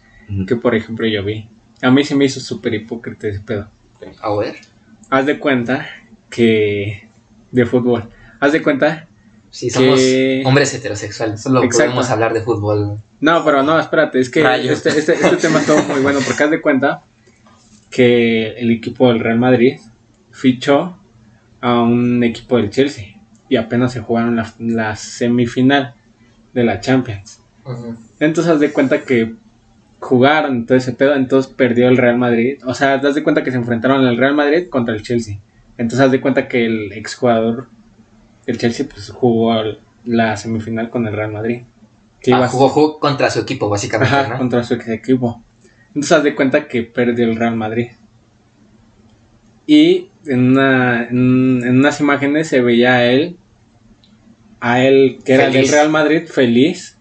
que, 0.46 0.56
por 0.56 0.74
ejemplo, 0.74 1.06
yo 1.06 1.22
vi. 1.24 1.48
A 1.82 1.90
mí 1.90 2.04
se 2.04 2.14
me 2.14 2.24
hizo 2.24 2.40
súper 2.40 2.74
hipócrita 2.74 3.28
ese 3.28 3.40
pedo. 3.40 3.68
A 4.20 4.34
ver. 4.36 4.56
Haz 5.10 5.26
de 5.26 5.38
cuenta 5.38 5.88
que... 6.30 7.08
De 7.50 7.66
fútbol. 7.66 8.08
Haz 8.40 8.52
de 8.52 8.62
cuenta... 8.62 9.06
Sí, 9.50 9.68
somos 9.68 9.98
Que- 10.00 10.42
hombres 10.46 10.72
heterosexuales, 10.72 11.42
solo 11.42 11.62
Exacto. 11.62 11.84
podemos 11.90 12.10
hablar 12.10 12.32
de 12.32 12.40
fútbol. 12.40 12.96
No, 13.20 13.44
pero 13.44 13.62
no, 13.62 13.78
espérate, 13.78 14.18
es 14.18 14.30
que 14.30 14.40
este, 14.70 14.88
este, 14.88 15.12
este 15.12 15.36
tema 15.36 15.60
estuvo 15.60 15.82
muy 15.82 16.00
bueno 16.00 16.20
porque 16.26 16.42
haz 16.42 16.50
de 16.50 16.62
cuenta 16.62 17.02
que 17.92 18.48
el 18.58 18.70
equipo 18.70 19.08
del 19.08 19.20
Real 19.20 19.38
Madrid 19.38 19.78
fichó 20.32 20.96
a 21.60 21.80
un 21.82 22.24
equipo 22.24 22.56
del 22.56 22.70
Chelsea 22.70 23.20
y 23.48 23.56
apenas 23.56 23.92
se 23.92 24.00
jugaron 24.00 24.34
la, 24.34 24.52
la 24.58 24.96
semifinal 24.96 25.94
de 26.54 26.64
la 26.64 26.80
Champions. 26.80 27.40
Entonces 28.18 28.52
haz 28.52 28.58
de 28.60 28.72
cuenta 28.72 29.02
que 29.04 29.34
jugaron 30.00 30.66
todo 30.66 30.76
ese 30.76 30.92
pedo, 30.92 31.14
entonces 31.14 31.52
perdió 31.52 31.86
el 31.88 31.96
Real 31.96 32.18
Madrid. 32.18 32.58
O 32.66 32.74
sea, 32.74 32.94
haz 32.94 33.14
de 33.14 33.22
cuenta 33.22 33.44
que 33.44 33.50
se 33.52 33.56
enfrentaron 33.58 34.04
el 34.06 34.16
Real 34.16 34.34
Madrid 34.34 34.68
contra 34.68 34.94
el 34.94 35.02
Chelsea. 35.02 35.38
Entonces 35.76 36.00
haz 36.00 36.10
de 36.10 36.20
cuenta 36.20 36.48
que 36.48 36.66
el 36.66 36.92
exjugador 36.92 37.68
del 38.46 38.58
Chelsea 38.58 38.86
pues 38.90 39.10
jugó 39.10 39.54
la 40.04 40.36
semifinal 40.36 40.90
con 40.90 41.06
el 41.06 41.14
Real 41.14 41.32
Madrid. 41.32 41.62
Que 42.20 42.32
Ah, 42.32 42.48
jugó, 42.48 42.68
jugó 42.68 42.98
contra 42.98 43.30
su 43.30 43.40
equipo, 43.40 43.68
básicamente, 43.68 44.14
Ajá, 44.14 44.28
¿no? 44.30 44.38
contra 44.38 44.64
su 44.64 44.74
ex 44.74 44.88
equipo. 44.88 45.42
Entonces 45.94 46.12
haz 46.12 46.22
de 46.24 46.34
cuenta 46.34 46.68
que 46.68 46.82
perdió 46.82 47.24
el 47.26 47.36
Real 47.36 47.56
Madrid. 47.56 47.88
Y 49.66 50.08
en, 50.26 50.52
una- 50.52 51.04
en, 51.08 51.62
en 51.64 51.78
unas 51.78 52.00
imágenes 52.00 52.48
se 52.48 52.60
veía 52.60 52.94
a 52.94 53.04
él, 53.04 53.36
a 54.60 54.80
él 54.82 55.18
que 55.24 55.34
era 55.34 55.46
Feliz. 55.46 55.60
del 55.62 55.70
Real 55.70 55.90
Madrid, 55.90 56.26
feliz. 56.26 56.98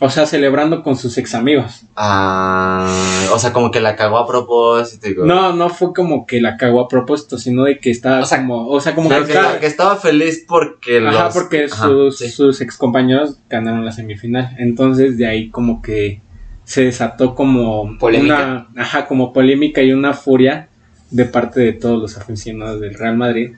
O 0.00 0.10
sea, 0.10 0.26
celebrando 0.26 0.82
con 0.82 0.96
sus 0.96 1.16
ex 1.18 1.34
amigos. 1.34 1.82
Ah, 1.94 3.28
o 3.32 3.38
sea, 3.38 3.52
como 3.52 3.70
que 3.70 3.80
la 3.80 3.94
cagó 3.94 4.18
a 4.18 4.26
propósito. 4.26 5.24
No, 5.24 5.52
no 5.54 5.70
fue 5.70 5.94
como 5.94 6.26
que 6.26 6.40
la 6.40 6.56
cagó 6.56 6.80
a 6.80 6.88
propósito, 6.88 7.38
sino 7.38 7.62
de 7.64 7.78
que 7.78 7.90
estaba 7.90 8.20
O 8.20 8.24
sea, 8.26 8.38
como, 8.38 8.66
o 8.68 8.80
sea, 8.80 8.94
como 8.94 9.08
que 9.08 9.14
que, 9.16 9.22
estaba, 9.32 9.58
que 9.60 9.66
estaba 9.66 9.96
feliz 9.96 10.44
porque 10.48 10.98
Ajá, 10.98 11.24
los... 11.26 11.34
porque 11.34 11.66
Ajá, 11.70 11.86
sus, 11.86 12.18
sí. 12.18 12.28
sus 12.28 12.60
ex 12.60 12.76
compañeros 12.76 13.38
ganaron 13.48 13.84
la 13.84 13.92
semifinal. 13.92 14.54
Entonces 14.58 15.16
de 15.16 15.26
ahí 15.26 15.48
como 15.50 15.80
que 15.80 16.20
se 16.64 16.84
desató 16.84 17.34
como 17.34 17.98
Polémica. 17.98 18.68
una 18.72 18.82
ajá, 18.82 19.06
como 19.06 19.32
polémica 19.32 19.82
y 19.82 19.92
una 19.92 20.14
furia 20.14 20.68
de 21.10 21.24
parte 21.24 21.60
de 21.60 21.72
todos 21.72 22.00
los 22.00 22.16
aficionados 22.16 22.80
del 22.80 22.94
Real 22.94 23.16
Madrid. 23.16 23.52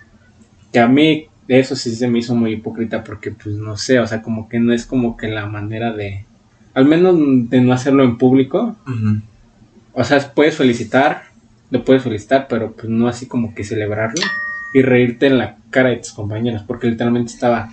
Que 0.73 0.81
a 0.81 0.89
mí 0.89 1.27
eso 1.49 1.77
sí 1.77 1.95
se 1.95 2.09
me 2.09 2.19
hizo 2.19 2.35
muy 2.35 2.53
hipócrita 2.53 3.05
porque 3.05 3.31
pues 3.31 3.57
no 3.57 3.77
sé, 3.77 4.01
o 4.01 4.07
sea, 4.07 4.23
como 4.23 4.49
que 4.49 4.59
no 4.59 4.73
es 4.73 4.87
como 4.87 5.17
que 5.17 5.29
la 5.29 5.47
manera 5.47 5.93
de 5.93 6.27
al 6.75 6.85
menos 6.85 7.17
de 7.49 7.61
no 7.63 7.73
hacerlo 7.73 8.05
en 8.05 8.19
público. 8.19 8.77
O 9.95 10.05
sea, 10.05 10.33
puedes 10.35 10.57
felicitar, 10.57 11.23
lo 11.71 11.85
puedes 11.85 12.03
felicitar, 12.03 12.49
pero 12.51 12.73
pues 12.73 12.89
no 12.89 13.09
así 13.09 13.27
como 13.27 13.55
que 13.55 13.65
celebrarlo 13.65 14.21
y 14.75 14.83
reírte 14.83 15.27
en 15.27 15.39
la 15.39 15.57
cara 15.71 15.89
de 15.89 15.97
tus 15.97 16.13
compañeros, 16.13 16.63
porque 16.67 16.89
literalmente 16.89 17.33
estaba, 17.33 17.71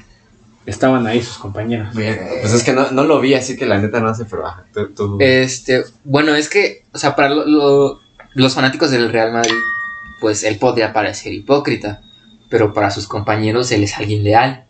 estaban 0.65 1.05
ahí 1.07 1.21
sus 1.21 1.37
compañeros. 1.37 1.93
Bien, 1.95 2.19
Pues 2.41 2.53
es 2.53 2.63
que 2.63 2.73
no, 2.73 2.91
no 2.91 3.03
lo 3.03 3.19
vi, 3.19 3.33
así 3.33 3.55
que 3.57 3.65
la 3.65 3.77
neta 3.79 3.99
no 3.99 4.13
sé, 4.15 4.25
pero 4.25 4.47
ajá, 4.47 4.65
tú... 4.73 4.87
tú- 4.93 5.17
Este, 5.19 5.83
bueno, 6.03 6.35
es 6.35 6.49
que, 6.49 6.83
o 6.93 6.97
sea, 6.97 7.15
para 7.15 7.29
lo- 7.29 7.45
lo- 7.45 7.99
los 8.35 8.53
fanáticos 8.55 8.89
del 8.91 9.11
Real 9.11 9.31
Madrid, 9.33 9.53
pues 10.19 10.43
él 10.43 10.57
podría 10.57 10.93
parecer 10.93 11.33
hipócrita, 11.33 12.01
pero 12.49 12.73
para 12.73 12.91
sus 12.91 13.07
compañeros 13.07 13.71
él 13.71 13.83
es 13.83 13.97
alguien 13.97 14.23
leal. 14.23 14.65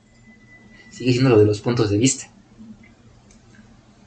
Sigue 0.89 1.12
siendo 1.12 1.30
lo 1.30 1.39
de 1.39 1.46
los 1.46 1.60
puntos 1.62 1.89
de 1.89 1.98
vista. 1.98 2.28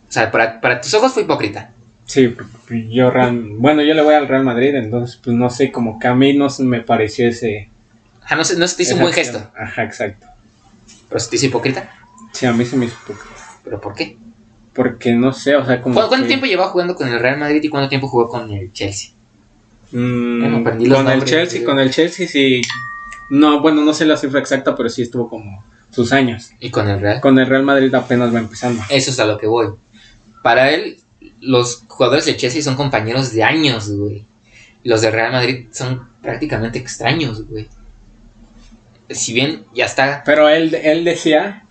O 0.09 0.13
sea, 0.13 0.31
para, 0.31 0.61
para 0.61 0.81
tus 0.81 0.93
ojos 0.95 1.13
fue 1.13 1.23
hipócrita. 1.25 1.73
Sí, 2.07 2.35
yo 2.91 3.11
bueno, 3.59 3.83
yo 3.83 3.93
le 3.95 4.03
voy 4.03 4.15
al 4.15 4.29
Real 4.29 4.45
Madrid, 4.45 4.75
entonces 4.77 5.21
pues 5.23 5.37
no 5.37 5.51
sé, 5.51 5.73
como 5.73 5.99
que 5.99 6.07
a 6.07 6.15
mí 6.15 6.37
no 6.37 6.49
se 6.49 6.63
me 6.63 6.81
pareció 6.81 7.29
ese... 7.29 7.69
Ajá, 8.23 8.37
no, 8.37 8.45
se- 8.45 8.57
no 8.57 8.67
se 8.69 8.77
te 8.77 8.83
hizo 8.85 8.95
un 8.95 9.01
buen 9.03 9.13
gesto, 9.13 9.51
Ajá, 9.59 9.83
exacto. 9.83 10.27
Pero 11.17 11.25
se 11.25 11.31
te 11.31 11.37
hizo 11.37 11.47
hipócrita. 11.47 11.91
Sí, 12.33 12.45
a 12.45 12.53
mí 12.53 12.67
se 12.67 12.77
me 12.77 12.85
hizo 12.85 12.97
poco. 13.07 13.21
¿Pero 13.65 13.81
por 13.81 13.95
qué? 13.95 14.19
Porque 14.75 15.15
no 15.15 15.33
sé, 15.33 15.57
o 15.57 15.65
sea, 15.65 15.81
como... 15.81 15.95
¿Cu- 15.99 16.09
¿Cuánto 16.09 16.25
que, 16.25 16.29
tiempo 16.29 16.45
llevaba 16.45 16.69
jugando 16.71 16.95
con 16.95 17.09
el 17.09 17.19
Real 17.19 17.39
Madrid 17.39 17.63
y 17.63 17.71
cuánto 17.71 17.89
tiempo 17.89 18.07
jugó 18.07 18.29
con 18.29 18.51
el 18.53 18.71
Chelsea? 18.75 19.13
mm, 19.93 20.63
perdí 20.63 20.85
los 20.85 20.99
con 20.99 21.09
el 21.11 21.25
Chelsea, 21.25 21.65
con 21.65 21.79
el 21.79 21.91
Chelsea 21.91 22.29
sí... 22.29 22.61
No, 23.31 23.63
bueno, 23.63 23.81
no 23.81 23.95
sé 23.95 24.05
la 24.05 24.19
cifra 24.19 24.41
exacta, 24.41 24.77
pero 24.77 24.91
sí 24.91 25.01
estuvo 25.01 25.31
como 25.31 25.65
sus 25.91 26.13
años. 26.13 26.51
¿Y 26.61 26.69
con 26.71 26.87
el 26.87 27.01
Real? 27.01 27.23
Con 27.23 27.39
el 27.39 27.47
Real 27.47 27.63
Madrid 27.63 27.95
apenas 27.95 28.35
va 28.35 28.39
empezando. 28.41 28.83
Eso 28.91 29.11
es 29.11 29.19
a 29.19 29.25
lo 29.25 29.39
que 29.39 29.47
voy. 29.47 29.69
Para 30.43 30.71
él, 30.71 30.99
los 31.41 31.83
jugadores 31.89 32.27
de 32.27 32.37
Chelsea 32.37 32.61
son 32.61 32.77
compañeros 32.77 33.33
de 33.33 33.43
años, 33.43 33.91
güey. 33.91 34.27
Los 34.85 35.01
de 35.01 35.11
Real 35.11 35.33
Madrid 35.33 35.69
son 35.73 36.03
prácticamente 36.21 36.79
extraños, 36.79 37.47
güey. 37.49 37.69
Si 39.11 39.33
bien 39.33 39.65
ya 39.75 39.85
está. 39.87 40.23
Pero 40.25 40.49
él, 40.49 40.75
él 40.75 41.05
decía, 41.05 41.65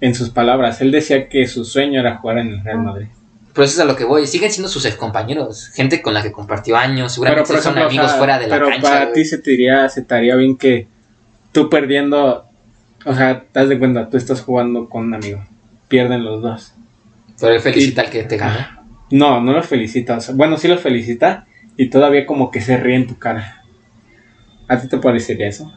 en 0.00 0.14
sus 0.14 0.30
palabras, 0.30 0.80
él 0.80 0.90
decía 0.90 1.28
que 1.28 1.46
su 1.46 1.64
sueño 1.64 2.00
era 2.00 2.16
jugar 2.18 2.38
en 2.38 2.48
el 2.52 2.64
Real 2.64 2.78
Madrid. 2.80 3.06
Pero 3.52 3.64
eso 3.64 3.74
es 3.74 3.80
a 3.80 3.84
lo 3.84 3.94
que 3.96 4.04
voy. 4.04 4.26
Siguen 4.26 4.50
siendo 4.50 4.68
sus 4.68 4.84
ex 4.84 4.96
compañeros. 4.96 5.68
Gente 5.74 6.02
con 6.02 6.12
la 6.12 6.22
que 6.22 6.32
compartió 6.32 6.76
años. 6.76 7.12
Seguramente 7.12 7.46
Pero 7.48 7.62
son 7.62 7.72
ejemplo, 7.72 7.84
o 7.84 7.88
amigos 7.88 8.10
sea, 8.10 8.18
fuera 8.18 8.38
de 8.38 8.48
la 8.48 8.54
pero 8.56 8.68
cancha. 8.68 8.82
para 8.82 9.00
güey. 9.06 9.14
ti 9.14 9.24
se 9.24 9.38
te, 9.38 9.50
diría, 9.52 9.88
se 9.88 10.02
te 10.02 10.14
haría 10.14 10.34
bien 10.34 10.56
que 10.56 10.88
tú 11.52 11.70
perdiendo, 11.70 12.46
o 13.04 13.14
sea, 13.14 13.44
te 13.44 13.60
das 13.60 13.68
de 13.68 13.78
cuenta, 13.78 14.10
tú 14.10 14.16
estás 14.16 14.40
jugando 14.40 14.88
con 14.88 15.04
un 15.04 15.14
amigo, 15.14 15.44
pierden 15.86 16.24
los 16.24 16.42
dos. 16.42 16.74
Pero 17.40 17.54
él 17.54 17.60
felicita 17.60 18.02
al 18.02 18.10
que 18.10 18.24
te 18.24 18.36
gana. 18.36 18.82
No, 19.10 19.40
no 19.40 19.52
los 19.52 19.66
felicita, 19.66 20.16
o 20.16 20.20
sea, 20.20 20.34
bueno, 20.34 20.56
sí 20.56 20.66
los 20.66 20.80
felicita 20.80 21.46
y 21.76 21.90
todavía 21.90 22.26
como 22.26 22.50
que 22.50 22.60
se 22.60 22.76
ríe 22.76 22.96
en 22.96 23.06
tu 23.06 23.18
cara. 23.18 23.62
¿A 24.66 24.80
ti 24.80 24.88
te 24.88 24.98
parecería 24.98 25.46
eso? 25.46 25.72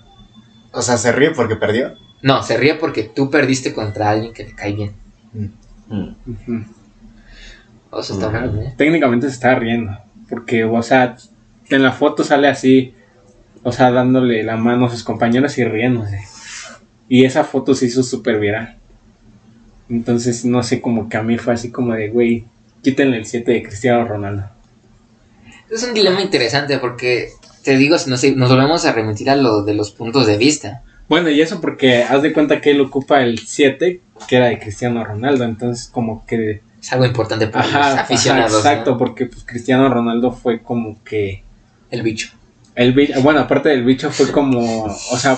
O 0.77 0.81
sea, 0.83 0.95
se 0.97 1.11
ríe 1.11 1.31
porque 1.31 1.55
perdió. 1.55 1.95
No, 2.21 2.43
se 2.43 2.55
ríe 2.55 2.75
porque 2.75 3.01
tú 3.01 3.31
perdiste 3.31 3.73
contra 3.73 4.11
alguien 4.11 4.31
que 4.31 4.43
le 4.43 4.53
cae 4.53 4.73
bien. 4.73 4.93
Mm. 5.33 6.09
Ujú. 6.27 6.65
O 7.89 8.03
sea, 8.03 8.15
está 8.15 8.29
mal, 8.29 8.59
¿eh? 8.59 8.73
Técnicamente 8.77 9.27
se 9.27 9.33
está 9.33 9.55
riendo, 9.55 9.97
porque, 10.29 10.65
o 10.65 10.83
sea, 10.83 11.15
en 11.69 11.81
la 11.81 11.93
foto 11.93 12.23
sale 12.23 12.47
así, 12.47 12.93
o 13.63 13.71
sea, 13.71 13.89
dándole 13.89 14.43
la 14.43 14.55
mano 14.55 14.85
a 14.85 14.91
sus 14.91 15.03
compañeros 15.03 15.57
y 15.57 15.63
riéndose. 15.63 16.19
Y 17.09 17.25
esa 17.25 17.43
foto 17.43 17.73
se 17.73 17.87
hizo 17.87 18.03
súper 18.03 18.39
viral. 18.39 18.77
Entonces, 19.89 20.45
no 20.45 20.61
sé, 20.61 20.79
como 20.79 21.09
que 21.09 21.17
a 21.17 21.23
mí 21.23 21.39
fue 21.39 21.55
así 21.55 21.71
como 21.71 21.95
de, 21.95 22.09
güey, 22.09 22.45
quítenle 22.83 23.17
el 23.17 23.25
7 23.25 23.51
de 23.51 23.63
Cristiano 23.63 24.07
Ronaldo. 24.07 24.47
Es 25.71 25.83
un 25.83 25.95
dilema 25.95 26.21
interesante 26.21 26.77
porque, 26.77 27.29
te 27.67 27.75
digo, 27.75 27.97
si 27.97 28.09
nos, 28.09 28.23
nos 28.37 28.49
volvemos 28.49 28.85
a 28.85 28.93
remitir 28.93 29.29
a 29.29 29.35
lo 29.35 29.61
de 29.61 29.73
los 29.73 29.91
puntos 29.91 30.25
de 30.25 30.37
vista. 30.37 30.83
Bueno, 31.09 31.29
y 31.29 31.41
eso 31.41 31.59
porque 31.59 32.01
haz 32.01 32.21
de 32.21 32.31
cuenta 32.31 32.61
que 32.61 32.71
él 32.71 32.79
ocupa 32.79 33.21
el 33.21 33.39
7, 33.39 33.99
que 34.25 34.35
era 34.37 34.45
de 34.45 34.57
Cristiano 34.57 35.03
Ronaldo. 35.03 35.43
Entonces, 35.43 35.89
como 35.91 36.25
que. 36.25 36.61
Es 36.81 36.93
algo 36.93 37.03
importante 37.03 37.47
para 37.47 37.65
los 37.65 37.75
Ajá, 37.75 38.01
aficionados. 38.03 38.53
ajá, 38.61 38.69
exacto, 38.71 38.91
¿no? 38.91 38.97
porque 38.97 39.25
pues, 39.25 39.43
Cristiano 39.43 39.89
Ronaldo 39.89 40.31
fue 40.31 40.61
como 40.61 41.03
que 41.03 41.43
El 41.91 42.03
bicho. 42.03 42.29
El 42.73 42.93
bicho, 42.93 43.21
bueno, 43.21 43.41
aparte 43.41 43.67
del 43.67 43.83
bicho 43.83 44.11
fue 44.11 44.31
como, 44.31 44.85
o 44.85 45.17
sea, 45.17 45.37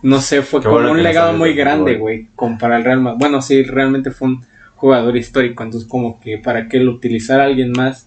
no 0.00 0.22
sé, 0.22 0.40
fue 0.40 0.60
Qué 0.60 0.68
como 0.68 0.76
bueno 0.76 0.92
un 0.92 1.02
legado 1.02 1.34
muy 1.34 1.52
grande, 1.52 1.96
güey, 1.96 2.28
como 2.34 2.56
para 2.56 2.78
el 2.78 2.84
Real 2.84 3.02
Madrid. 3.02 3.18
Bueno, 3.18 3.42
sí, 3.42 3.62
realmente 3.62 4.10
fue 4.10 4.28
un 4.28 4.46
jugador 4.76 5.18
histórico, 5.18 5.62
entonces 5.62 5.86
como 5.86 6.18
que 6.18 6.38
para 6.38 6.66
que 6.68 6.78
lo 6.78 6.92
utilizara 6.92 7.44
alguien 7.44 7.72
más. 7.72 8.06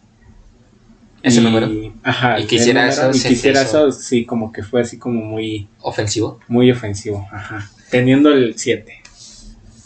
Ese 1.26 1.42
y- 1.42 1.44
número. 1.44 1.70
Ajá, 2.04 2.40
Y 2.40 2.46
quisiera 2.46 2.88
eso, 2.88 3.10
Y 3.10 3.20
quisiera 3.20 3.62
eso, 3.64 3.92
sí, 3.92 4.26
como 4.26 4.52
que 4.52 4.64
fue 4.64 4.82
así 4.82 4.98
como 5.00 5.22
muy, 5.22 5.68
Ofensivo. 5.82 6.40
muy 6.48 6.72
ofensivo, 6.72 7.28
ajá. 7.32 7.70
Teniendo 7.90 8.30
el 8.32 8.58
7. 8.58 9.02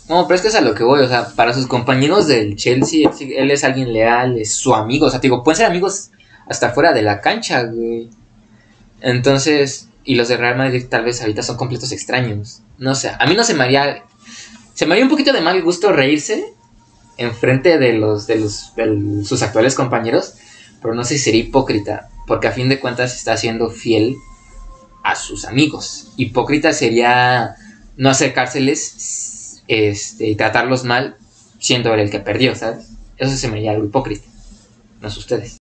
No, 0.10 0.28
pero 0.28 0.36
es 0.36 0.42
que 0.42 0.48
es 0.50 0.56
a 0.56 0.62
lo 0.62 0.74
que 0.74 0.84
voy, 0.84 1.02
o 1.02 1.08
sea, 1.08 1.28
para 1.36 1.54
sus 1.54 1.68
compañeros 1.68 2.28
del 2.28 2.56
Chelsea, 2.56 3.10
él, 3.38 3.52
es 3.52 3.64
alguien 3.64 3.94
leal, 3.94 4.38
es 4.38 4.54
su 4.54 4.74
amigo, 4.74 5.06
o 5.06 5.10
sea, 5.10 5.22
te 5.22 5.28
digo, 5.28 5.44
pueden 5.44 5.58
ser 5.58 5.68
amigos 5.68 6.10
hasta 6.48 6.72
fuera 6.72 6.94
de 6.94 7.04
la 7.04 7.22
cancha, 7.22 7.64
güey. 7.64 8.10
Entonces, 9.02 9.88
y 10.04 10.16
los 10.16 10.28
de 10.28 10.38
Real 10.38 10.58
Madrid 10.58 10.86
tal 10.90 11.04
vez 11.06 11.22
ahorita 11.22 11.44
son 11.44 11.58
completos 11.58 11.92
extraños. 11.92 12.62
No 12.78 12.96
sé, 12.96 13.12
a 13.18 13.26
mí 13.28 13.36
no 13.36 13.44
se 13.44 13.54
me 13.54 13.64
haría, 13.64 14.04
se 14.74 14.86
me 14.86 14.94
haría 14.94 15.06
un 15.06 15.12
poquito 15.12 15.32
de 15.32 15.42
mal 15.42 15.62
gusto 15.62 15.92
reírse 15.94 16.44
enfrente 17.18 17.78
de 17.78 17.94
los, 17.94 18.28
de 18.28 18.38
los, 18.38 18.74
de 18.76 19.24
sus 19.26 19.42
actuales 19.42 19.76
compañeros, 19.76 20.36
pero 20.82 20.94
no 20.94 21.04
sé 21.04 21.18
si 21.18 21.26
sería 21.26 21.42
hipócrita, 21.42 22.10
porque 22.28 22.48
a 22.48 22.52
fin 22.52 22.70
de 22.70 22.80
cuentas 22.80 23.16
está 23.16 23.38
siendo 23.38 23.70
fiel 23.70 24.16
a 25.04 25.16
sus 25.16 25.46
amigos. 25.46 26.12
Hipócrita 26.18 26.74
sería 26.74 27.56
no 27.98 28.10
acercárseles 28.10 29.64
este, 29.68 30.28
y 30.28 30.36
tratarlos 30.36 30.84
mal 30.84 31.18
siendo 31.60 31.94
él 31.94 32.00
el 32.02 32.10
que 32.10 32.20
perdió, 32.20 32.56
¿sabes? 32.56 32.90
Eso 33.18 33.36
se 33.36 33.48
me 33.50 33.58
haría 33.58 33.72
algo 33.72 33.86
hipócrita. 33.86 34.26
No 35.02 35.10
sé 35.10 35.20
ustedes. 35.20 35.58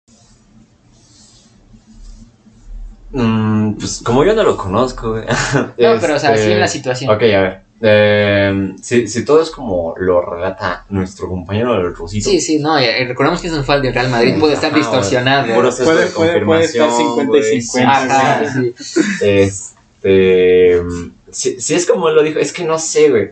Mm, 3.11 3.73
pues 3.75 4.03
como 4.05 4.25
yo 4.25 4.35
no 4.35 4.43
lo 4.43 4.57
conozco, 4.57 5.13
güey. 5.13 5.25
No, 5.55 6.01
pero 6.01 6.17
o 6.17 6.19
sea, 6.19 6.35
Este, 6.35 6.47
sí 6.47 6.53
en 6.53 6.61
la 6.61 6.69
situación. 6.69 7.11
Ok, 7.11 7.23
a 7.23 7.41
ver. 7.41 7.68
Eh, 7.81 8.75
si, 8.83 9.07
si 9.07 9.25
todo 9.25 9.41
es 9.41 9.51
como 9.51 9.95
lo 9.99 10.21
relata 10.21 10.85
nuestro 10.89 11.29
compañero 11.29 11.75
el 11.75 11.95
Rusito. 11.95 12.29
Sí, 12.29 12.41
sí, 12.41 12.59
no, 12.59 12.81
y 12.81 12.87
recordemos 13.05 13.41
que 13.41 13.47
es 13.47 13.53
un 13.53 13.65
fan 13.65 13.81
de 13.83 13.93
Real 13.93 14.09
Madrid, 14.11 14.35
puede 14.41 14.55
estar 14.55 14.71
Ajá, 14.71 14.79
distorsionado. 14.79 15.55
Puro 15.55 15.71
sesgo 15.71 15.93
Puede- 15.93 16.05
de 16.07 16.11
puede- 16.11 16.45
puede 16.45 16.65
estar 16.65 16.89
confirmación, 16.89 17.17
50 17.17 17.23
y 17.23 17.41
güey, 17.41 17.63
50. 17.63 18.31
Ajá, 18.31 18.53
sí. 18.53 18.75
Este. 19.23 20.83
Si, 21.31 21.61
si 21.61 21.75
es 21.75 21.87
como 21.87 22.09
él 22.09 22.15
lo 22.17 22.23
dijo, 22.23 22.39
es 22.39 22.53
que 22.53 22.65
no 22.65 22.79
sé, 22.79 23.11
güey. 23.11 23.29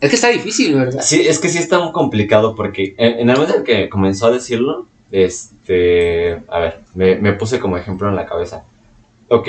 Es 0.00 0.08
que 0.10 0.16
está 0.16 0.28
difícil, 0.28 0.74
¿verdad? 0.74 1.02
Sí, 1.02 1.26
es 1.28 1.38
que 1.38 1.48
sí 1.48 1.58
está 1.58 1.78
muy 1.78 1.92
complicado 1.92 2.54
porque 2.54 2.94
en, 2.96 3.20
en 3.20 3.30
el 3.30 3.36
momento 3.36 3.56
en 3.58 3.64
que 3.64 3.88
comenzó 3.88 4.26
a 4.26 4.30
decirlo, 4.32 4.86
este. 5.12 6.42
A 6.48 6.58
ver, 6.58 6.80
me, 6.94 7.16
me 7.16 7.32
puse 7.34 7.58
como 7.60 7.76
ejemplo 7.76 8.08
en 8.08 8.16
la 8.16 8.26
cabeza. 8.26 8.64
Ok, 9.28 9.48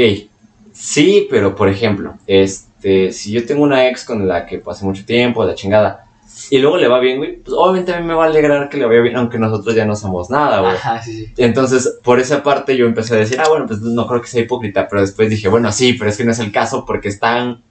sí, 0.74 1.28
pero 1.30 1.56
por 1.56 1.68
ejemplo, 1.70 2.16
este. 2.28 2.71
Si 2.82 3.32
yo 3.32 3.46
tengo 3.46 3.64
una 3.64 3.88
ex 3.88 4.04
con 4.06 4.28
la 4.28 4.46
que 4.46 4.58
pasé 4.60 4.86
mucho 4.86 5.06
tiempo, 5.06 5.44
la 5.46 5.56
chingada, 5.56 6.06
y 6.50 6.58
luego 6.58 6.78
le 6.78 6.88
va 6.88 7.00
bien, 7.00 7.18
güey, 7.18 7.38
pues 7.38 7.56
obviamente 7.58 7.94
a 7.94 8.00
mí 8.00 8.06
me 8.08 8.14
va 8.14 8.24
a 8.24 8.28
alegrar 8.28 8.68
que 8.70 8.78
le 8.78 8.86
vaya 8.86 9.02
bien, 9.02 9.16
aunque 9.16 9.38
nosotros 9.38 9.76
ya 9.76 9.86
no 9.86 9.96
somos 9.96 10.30
nada, 10.30 10.62
güey. 10.62 10.74
Ajá, 10.74 11.02
sí, 11.02 11.26
sí. 11.28 11.34
Entonces, 11.38 12.00
por 12.04 12.20
esa 12.20 12.42
parte 12.42 12.76
yo 12.76 12.86
empecé 12.86 13.14
a 13.14 13.18
decir, 13.18 13.40
ah, 13.40 13.48
bueno, 13.50 13.68
pues 13.68 13.82
no 13.82 14.08
creo 14.08 14.22
que 14.22 14.28
sea 14.28 14.42
hipócrita, 14.42 14.88
pero 14.90 15.02
después 15.02 15.30
dije, 15.30 15.48
bueno, 15.50 15.72
sí, 15.72 15.94
pero 15.94 16.10
es 16.10 16.18
que 16.18 16.26
no 16.26 16.32
es 16.32 16.40
el 16.40 16.52
caso 16.52 16.84
porque 16.86 17.10
están, 17.10 17.62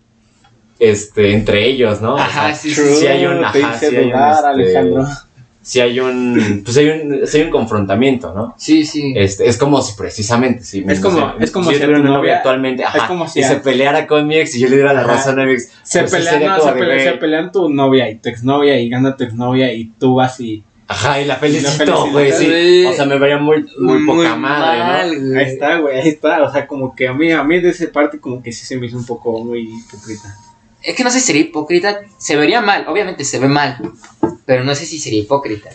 este, 0.79 1.33
entre 1.35 1.67
ellos, 1.67 2.01
¿no? 2.01 2.15
O 2.15 2.19
Ajá, 2.19 2.47
sea, 2.49 2.55
sí, 2.55 2.75
True, 2.75 2.95
sí 2.95 3.07
hay 3.07 3.27
un- 3.27 3.39
te 3.53 3.63
ajá, 3.63 3.77
hice 3.77 3.91
sí 3.91 3.97
hay 3.97 4.05
un, 4.13 4.19
este, 4.21 4.47
Alejandro. 4.47 5.07
Sí 5.63 5.81
hay 5.81 6.01
un, 6.01 6.63
pues 6.65 6.77
hay 6.79 6.89
un, 6.89 7.27
sí 7.27 7.39
hay 7.39 7.45
un 7.45 7.51
confrontamiento, 7.51 8.33
¿no? 8.35 8.55
Sí, 8.59 8.85
sí. 8.85 9.13
Este, 9.17 9.47
es 9.49 9.57
como 9.59 9.81
si 9.83 9.95
precisamente, 9.97 10.65
sí. 10.65 10.85
Es 10.89 11.01
como- 11.01 11.35
es 11.39 11.51
como 11.51 11.71
si 11.71 11.79
yo 11.79 11.81
si 11.81 11.87
tu 11.87 11.93
novia 11.93 12.11
novia- 12.11 12.37
actualmente, 12.39 12.85
ajá, 12.85 12.99
es 12.99 13.05
como 13.05 13.29
si 13.29 13.41
y 13.41 13.43
a- 13.43 13.49
se 13.49 13.57
peleara 13.57 14.07
con 14.07 14.27
mi 14.27 14.37
ex 14.37 14.55
y 14.57 14.61
yo 14.61 14.69
le 14.69 14.77
diera 14.77 14.93
la 14.93 15.01
Ajá. 15.01 15.13
razón 15.15 15.39
a 15.41 15.45
mi 15.45 15.53
ex. 15.53 15.71
Se 15.83 16.01
pues 16.01 16.13
pelean, 16.13 16.45
no, 16.45 16.61
se, 16.63 16.73
güey, 16.73 17.03
se 17.05 17.13
pelean 17.13 17.53
tu 17.53 17.69
novia 17.69 18.09
y 18.11 18.17
tu 18.17 18.29
exnovia 18.29 18.79
y 18.81 18.89
gana 18.89 19.17
tu 19.17 19.25
exnovia 19.25 19.73
y 19.73 19.87
tú 19.99 20.15
vas 20.17 20.41
y... 20.41 20.65
Ajá, 20.89 21.21
y 21.21 21.25
la 21.25 21.37
felicito, 21.37 22.11
güey, 22.11 22.33
sí. 22.33 22.85
O 22.87 22.93
sea, 22.93 23.07
me 23.07 23.17
vería 23.17 23.39
muy, 23.39 23.65
muy 23.79 24.05
poca 24.05 24.35
madre, 24.35 24.79
¿no? 24.81 24.85
mal, 24.87 25.21
güey. 25.31 25.39
Ahí 25.45 25.53
está, 25.53 25.79
güey, 25.79 26.01
ahí 26.01 26.09
está. 26.09 26.43
O 26.43 26.51
sea, 26.51 26.67
como 26.67 26.97
que 26.97 27.07
a 27.07 27.13
mí, 27.15 27.31
a 27.31 27.45
mí 27.45 27.61
de 27.61 27.69
esa 27.69 27.87
parte 27.93 28.19
como 28.19 28.43
que 28.43 28.51
sí 28.51 28.67
se 28.67 28.77
me 28.77 28.87
hizo 28.87 28.97
un 28.97 29.07
poco 29.07 29.39
muy 29.45 29.61
hipócrita. 29.61 30.35
Es 30.83 30.97
que 30.97 31.05
no 31.05 31.11
sé 31.11 31.21
si 31.21 31.27
sería 31.27 31.43
hipócrita. 31.43 32.01
Se 32.19 32.37
vería 32.37 32.61
mal, 32.61 32.87
obviamente 32.89 33.25
se 33.25 33.39
ve 33.39 33.49
mal. 33.49 33.79
Pero 34.47 34.65
no 34.65 34.75
sé 34.75 34.87
si 34.87 34.99
sería 34.99 35.21
hipócrita. 35.21 35.71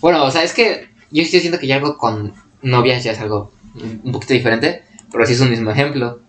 Bueno, 0.00 0.24
o 0.24 0.30
sea, 0.30 0.42
es 0.42 0.52
que 0.52 0.88
yo 1.10 1.22
estoy 1.22 1.38
diciendo 1.38 1.58
que 1.58 1.66
ya 1.66 1.76
algo 1.76 1.96
con 1.96 2.32
novias 2.62 3.04
ya 3.04 3.12
es 3.12 3.20
algo 3.20 3.52
un 4.04 4.12
poquito 4.12 4.34
diferente. 4.34 4.84
Pero 5.10 5.26
sí 5.26 5.34
es 5.34 5.40
un 5.40 5.50
mismo 5.50 5.70
ejemplo. 5.70 6.20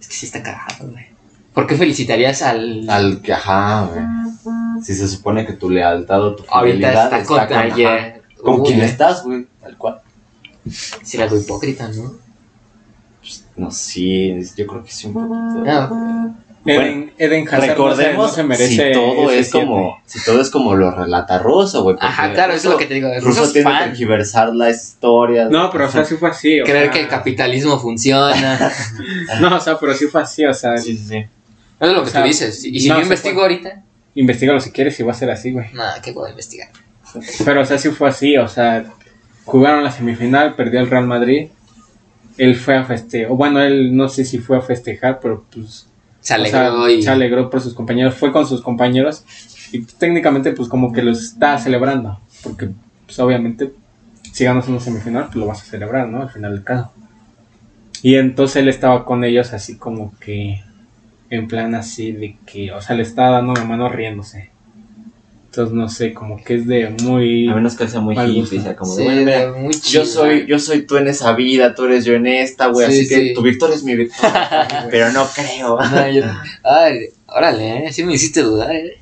Es 0.00 0.08
que 0.08 0.14
sí 0.14 0.26
está 0.26 0.42
cagado, 0.42 0.90
güey. 0.90 1.06
¿Por 1.54 1.66
qué 1.66 1.76
felicitarías 1.76 2.42
al. 2.42 2.88
Al 2.88 3.20
que, 3.20 3.32
ajá, 3.32 3.86
güey. 3.86 4.04
Si 4.82 4.94
se 4.94 5.08
supone 5.08 5.44
que 5.44 5.54
tu 5.54 5.68
lealtad 5.70 6.24
o 6.24 6.36
tu 6.36 6.44
ahorita 6.48 6.76
fidelidad 6.76 7.04
está 7.04 7.18
está, 7.18 7.26
con, 7.26 7.38
ajá, 7.40 8.14
con 8.40 8.60
Uy, 8.60 8.66
quien 8.68 8.80
estás, 8.80 9.24
güey, 9.24 9.46
tal 9.60 9.76
cual. 9.76 10.00
Sería 11.02 11.24
algo 11.26 11.36
hipócrita, 11.36 11.88
¿no? 11.88 12.12
No, 13.56 13.70
sí, 13.70 14.34
yo 14.56 14.66
creo 14.66 14.84
que 14.84 14.90
sí 14.90 15.06
un 15.08 15.14
poquito. 15.14 15.64
No. 15.64 16.48
Eden, 16.66 17.12
Eden 17.16 17.48
Hazard 17.48 17.68
Recordemos 17.70 18.16
no 18.16 18.28
se, 18.28 18.42
no 18.42 18.42
se 18.42 18.42
merece 18.42 18.88
si 18.88 18.92
todo 18.92 19.30
es 19.30 19.50
como 19.50 19.98
si 20.04 20.22
todo 20.22 20.40
es 20.42 20.50
como 20.50 20.74
lo 20.74 20.90
relata 20.90 21.38
Russo, 21.38 21.82
güey. 21.82 21.96
Ajá, 21.98 22.32
claro, 22.34 22.52
eso 22.52 22.68
es 22.68 22.72
lo 22.72 22.78
que 22.78 22.84
te 22.86 22.94
digo. 22.94 23.08
Russo 23.20 23.44
es 23.44 23.52
tiene 23.52 23.70
que 23.70 23.74
fan. 23.76 23.88
tergiversar 23.88 24.54
la 24.54 24.68
historia. 24.68 25.48
No, 25.48 25.70
pero 25.70 25.86
o 25.86 25.90
sea, 25.90 26.04
sí 26.04 26.16
fue 26.16 26.28
así. 26.28 26.60
O 26.60 26.64
Creer 26.64 26.84
sea, 26.86 26.90
que 26.92 27.00
el 27.00 27.08
capitalismo 27.08 27.78
funciona. 27.78 28.58
No, 29.40 29.56
o 29.56 29.60
sea, 29.60 29.78
pero 29.78 29.94
sí 29.94 30.08
fue 30.08 30.20
así, 30.20 30.44
o 30.44 30.52
sea, 30.52 30.76
Sí, 30.76 30.96
sí, 30.96 31.04
sí. 31.08 31.16
Eso 31.16 31.28
es 31.80 31.92
lo 31.92 32.02
que 32.02 32.08
O 32.08 32.12
sea, 32.12 32.22
tú 32.22 32.28
dices. 32.28 32.64
Y 32.64 32.80
si 32.80 32.88
no 32.88 32.96
yo 32.96 33.02
investigo 33.02 33.36
puede. 33.36 33.46
ahorita, 33.54 33.82
investigalo 34.14 34.60
si 34.60 34.70
quieres 34.70 34.98
y 35.00 35.04
va 35.04 35.12
a 35.12 35.14
ser 35.14 35.30
así, 35.30 35.52
güey. 35.52 35.72
nada, 35.72 36.02
¿qué 36.02 36.12
puedo 36.12 36.28
investigar? 36.28 36.68
Pero 37.44 37.62
o 37.62 37.64
sea, 37.64 37.78
sí 37.78 37.88
fue 37.90 38.08
así, 38.10 38.36
o 38.36 38.48
sea, 38.48 38.84
jugaron 39.46 39.84
la 39.84 39.90
semifinal, 39.92 40.54
perdió 40.54 40.80
el 40.80 40.90
Real 40.90 41.06
Madrid. 41.06 41.48
Él 42.38 42.56
fue 42.56 42.76
a 42.76 42.84
festejar, 42.84 43.30
o 43.30 43.36
bueno, 43.36 43.60
él 43.60 43.94
no 43.94 44.08
sé 44.08 44.24
si 44.24 44.38
fue 44.38 44.56
a 44.56 44.60
festejar, 44.60 45.20
pero 45.20 45.44
pues 45.52 45.88
Se 46.20 46.34
o 46.34 46.46
sea, 46.46 46.68
alegró 46.68 46.88
y. 46.88 47.02
se 47.02 47.10
alegró 47.10 47.50
por 47.50 47.60
sus 47.60 47.74
compañeros, 47.74 48.14
fue 48.14 48.32
con 48.32 48.46
sus 48.46 48.62
compañeros 48.62 49.24
y 49.72 49.82
técnicamente 49.82 50.52
pues 50.52 50.68
como 50.68 50.92
que 50.92 51.02
los 51.02 51.22
está 51.22 51.58
celebrando, 51.58 52.20
porque 52.42 52.70
pues 53.04 53.18
obviamente 53.18 53.72
si 54.32 54.44
ganas 54.44 54.68
una 54.68 54.80
semifinal 54.80 55.24
pues 55.26 55.36
lo 55.36 55.46
vas 55.46 55.62
a 55.62 55.66
celebrar, 55.66 56.08
¿no? 56.08 56.22
Al 56.22 56.30
final 56.30 56.52
del 56.52 56.64
caso. 56.64 56.92
Y 58.02 58.14
entonces 58.14 58.56
él 58.56 58.68
estaba 58.68 59.04
con 59.04 59.24
ellos 59.24 59.52
así 59.52 59.76
como 59.76 60.14
que 60.20 60.62
en 61.30 61.48
plan 61.48 61.74
así 61.74 62.12
de 62.12 62.36
que, 62.46 62.72
o 62.72 62.80
sea, 62.80 62.96
le 62.96 63.02
estaba 63.02 63.30
dando 63.30 63.54
la 63.54 63.64
mano 63.64 63.88
riéndose. 63.88 64.50
Entonces 65.58 65.74
no 65.76 65.88
sé, 65.88 66.14
como 66.14 66.40
que 66.40 66.54
es 66.54 66.68
de 66.68 66.88
muy... 67.02 67.48
A 67.48 67.54
menos 67.56 67.74
que 67.74 67.88
sea 67.88 67.98
muy 68.00 68.14
hippie, 68.14 68.40
gusto. 68.42 68.60
sea 68.62 68.76
como 68.76 68.92
de, 68.94 68.98
Sí, 68.98 69.04
bueno, 69.04 69.22
mira, 69.24 69.52
muy 69.58 69.72
yo 69.74 69.80
chido. 69.80 70.04
soy, 70.06 70.46
yo 70.46 70.58
soy 70.60 70.82
tú 70.82 70.96
en 70.98 71.08
esa 71.08 71.32
vida, 71.32 71.74
tú 71.74 71.86
eres 71.86 72.04
yo 72.04 72.14
en 72.14 72.28
esta, 72.28 72.68
güey, 72.68 72.86
Sí, 72.92 73.00
así 73.00 73.08
que 73.08 73.34
tu 73.34 73.42
victoria 73.42 73.74
es 73.74 73.82
mi 73.82 73.96
victoria, 73.96 74.86
pero 74.90 75.10
no 75.10 75.26
creo. 75.34 75.76
No, 75.80 76.08
yo- 76.10 76.22
Ay, 76.62 77.06
órale, 77.26 77.86
¿eh? 77.88 77.92
Sí 77.92 78.04
me 78.04 78.12
hiciste 78.14 78.40
dudar, 78.42 78.72
¿eh? 78.72 78.98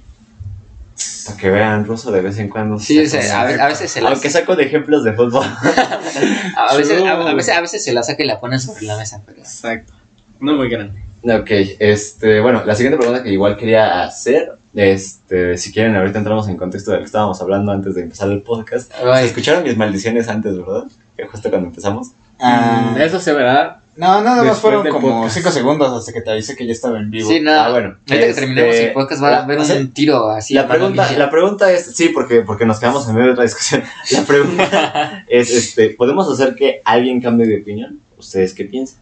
Para 1.27 1.37
que 1.39 1.51
vean 1.51 1.85
ruso 1.85 2.11
de 2.11 2.23
vez 2.23 2.39
en 2.39 2.49
cuando. 2.49 2.79
Sí, 2.79 3.07
saca 3.07 3.19
o 3.19 3.23
sea, 3.23 3.35
una- 3.35 3.41
a, 3.43 3.45
ve- 3.53 3.61
a 3.61 3.67
veces 3.69 3.91
se 3.91 4.01
la 4.01 4.09
Aunque 4.13 4.31
saco 4.31 4.57
de 4.57 4.65
ejemplos 4.65 5.05
de 5.05 5.13
fútbol. 5.13 5.45
a 6.57 6.75
veces, 6.75 7.03
a, 7.03 7.13
a 7.13 7.35
veces, 7.35 7.55
a 7.55 7.61
veces 7.61 7.85
se 7.85 7.93
la 7.93 8.03
saca 8.03 8.23
y 8.23 8.27
la 8.27 8.41
pone 8.41 8.59
sobre 8.59 8.87
la 8.87 8.97
mesa, 8.97 9.21
pero... 9.27 9.41
Exacto. 9.41 9.93
No 10.41 10.55
muy 10.55 10.71
grande. 10.71 11.03
Ok, 11.23 11.51
este, 11.81 12.41
bueno, 12.41 12.65
la 12.65 12.75
siguiente 12.75 12.97
pregunta 12.97 13.23
que 13.23 13.31
igual 13.33 13.57
quería 13.59 14.05
hacer, 14.05 14.53
este, 14.77 15.57
si 15.57 15.73
quieren, 15.73 15.97
ahorita 15.97 16.19
entramos 16.19 16.47
en 16.49 16.57
contexto 16.57 16.91
de 16.93 16.99
lo 16.99 17.03
que 17.03 17.07
estábamos 17.07 17.41
hablando 17.41 17.73
antes 17.73 17.95
de 17.95 18.03
empezar 18.03 18.31
el 18.31 18.43
podcast. 18.43 18.93
Ay, 19.05 19.27
Escucharon 19.27 19.65
mis 19.65 19.77
maldiciones 19.77 20.29
antes, 20.29 20.57
¿verdad? 20.57 20.85
Que 21.17 21.27
justo 21.27 21.49
cuando 21.51 21.69
empezamos. 21.69 22.09
Ah, 22.39 22.93
Mm, 22.95 23.01
Eso 23.01 23.19
se 23.19 23.33
verá. 23.33 23.81
no, 23.97 24.21
nada 24.21 24.37
más 24.37 24.45
Después 24.45 24.61
fueron 24.61 24.87
como 24.89 25.09
podcast. 25.23 25.37
5 25.39 25.51
segundos 25.51 25.91
hasta 25.97 26.13
que 26.13 26.21
te 26.21 26.31
avisé 26.31 26.55
que 26.55 26.67
ya 26.67 26.73
estaba 26.73 26.99
en 26.99 27.11
vivo. 27.11 27.27
sí, 27.27 27.41
no. 27.41 27.51
Ah, 27.53 27.71
bueno, 27.71 27.89
Ahorita 27.89 28.15
que 28.17 28.29
este, 28.29 28.41
terminemos 28.43 28.75
el 28.77 28.93
podcast 28.93 29.23
va 29.23 29.29
a 29.29 29.31
la- 29.31 29.45
haber 29.45 29.59
un 29.61 29.93
tiro 29.95 30.29
así. 30.29 30.53
la 30.53 30.69
pregunta, 30.69 31.11
la 31.13 31.31
pregunta 31.31 31.73
es, 31.73 31.87
sí, 31.97 32.11
porque, 32.11 32.43
porque 32.43 32.67
nos 32.67 32.79
quedamos 32.79 33.09
en 33.09 33.15
medio 33.15 33.29
de 33.29 33.33
otra 33.33 33.45
discusión. 33.45 33.83
La 34.11 34.23
pregunta 34.25 35.25
es, 35.29 35.51
este, 35.51 35.89
¿podemos 35.91 36.31
hacer 36.31 36.55
que 36.55 36.83
alguien 36.85 37.23
cambie 37.23 37.47
de 37.47 37.63
opinión? 37.63 38.01
¿Ustedes 38.19 38.53
qué 38.53 38.67
piensan? 38.67 38.99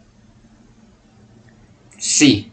Sí. 1.98 2.52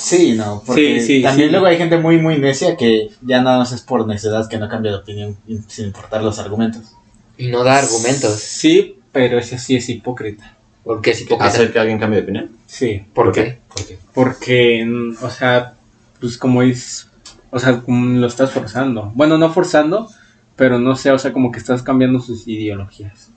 Sí, 0.00 0.34
no, 0.34 0.62
porque 0.64 1.00
Sí, 1.00 1.06
sí, 1.16 1.22
también 1.22 1.48
sí. 1.48 1.52
luego 1.52 1.66
hay 1.66 1.76
gente 1.76 1.98
muy, 1.98 2.18
muy 2.18 2.38
necia 2.38 2.76
que 2.76 3.10
ya 3.22 3.42
nada 3.42 3.58
más 3.58 3.72
es 3.72 3.80
por 3.82 4.06
necedad 4.06 4.48
que 4.48 4.58
no 4.58 4.68
cambia 4.68 4.92
de 4.92 4.98
opinión 4.98 5.36
sin 5.66 5.86
importar 5.86 6.22
los 6.22 6.38
argumentos. 6.38 6.92
Y 7.36 7.48
no 7.48 7.64
da 7.64 7.78
argumentos. 7.78 8.34
Sí, 8.38 8.96
pero 9.12 9.38
ese 9.38 9.58
sí 9.58 9.76
es 9.76 9.88
hipócrita. 9.88 10.56
Porque 10.84 11.10
es 11.10 11.20
hipócrita. 11.22 11.46
¿Hacer 11.46 11.72
que 11.72 11.78
alguien 11.80 11.98
cambie 11.98 12.18
de 12.20 12.24
opinión? 12.24 12.50
Sí. 12.66 13.04
¿Por 13.12 13.32
qué? 13.32 13.58
¿Por 13.74 13.86
qué? 13.86 13.98
Porque, 14.14 14.84
mm, 14.86 15.16
o 15.24 15.30
sea, 15.30 15.74
pues 16.20 16.36
como 16.38 16.62
es, 16.62 17.08
o 17.50 17.58
sea, 17.58 17.80
como 17.80 18.18
lo 18.20 18.26
estás 18.26 18.52
forzando. 18.52 19.10
Bueno, 19.14 19.36
no 19.36 19.52
forzando, 19.52 20.08
pero 20.56 20.78
no 20.78 20.94
sé, 20.96 21.10
o 21.10 21.18
sea, 21.18 21.32
como 21.32 21.50
que 21.50 21.58
estás 21.58 21.82
cambiando 21.82 22.20
sus 22.20 22.46
ideologías. 22.46 23.30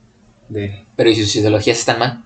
de. 0.47 0.85
Pero 0.95 1.09
¿y 1.09 1.15
sus 1.15 1.35
ideologías 1.35 1.79
están 1.79 1.99
mal? 1.99 2.23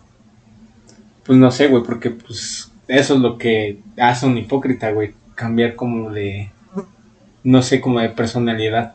Pues 1.24 1.38
no 1.40 1.50
sé, 1.52 1.68
güey, 1.68 1.84
porque 1.84 2.10
pues 2.12 2.72
eso 2.88 3.16
es 3.16 3.20
lo 3.20 3.38
que 3.38 3.80
hace 3.98 4.26
un 4.26 4.38
hipócrita, 4.38 4.92
güey. 4.92 5.14
Cambiar 5.36 5.76
como 5.76 6.12
de, 6.12 6.52
no 7.44 7.62
sé, 7.62 7.82
como 7.82 8.00
de 8.00 8.10
personalidad. 8.10 8.94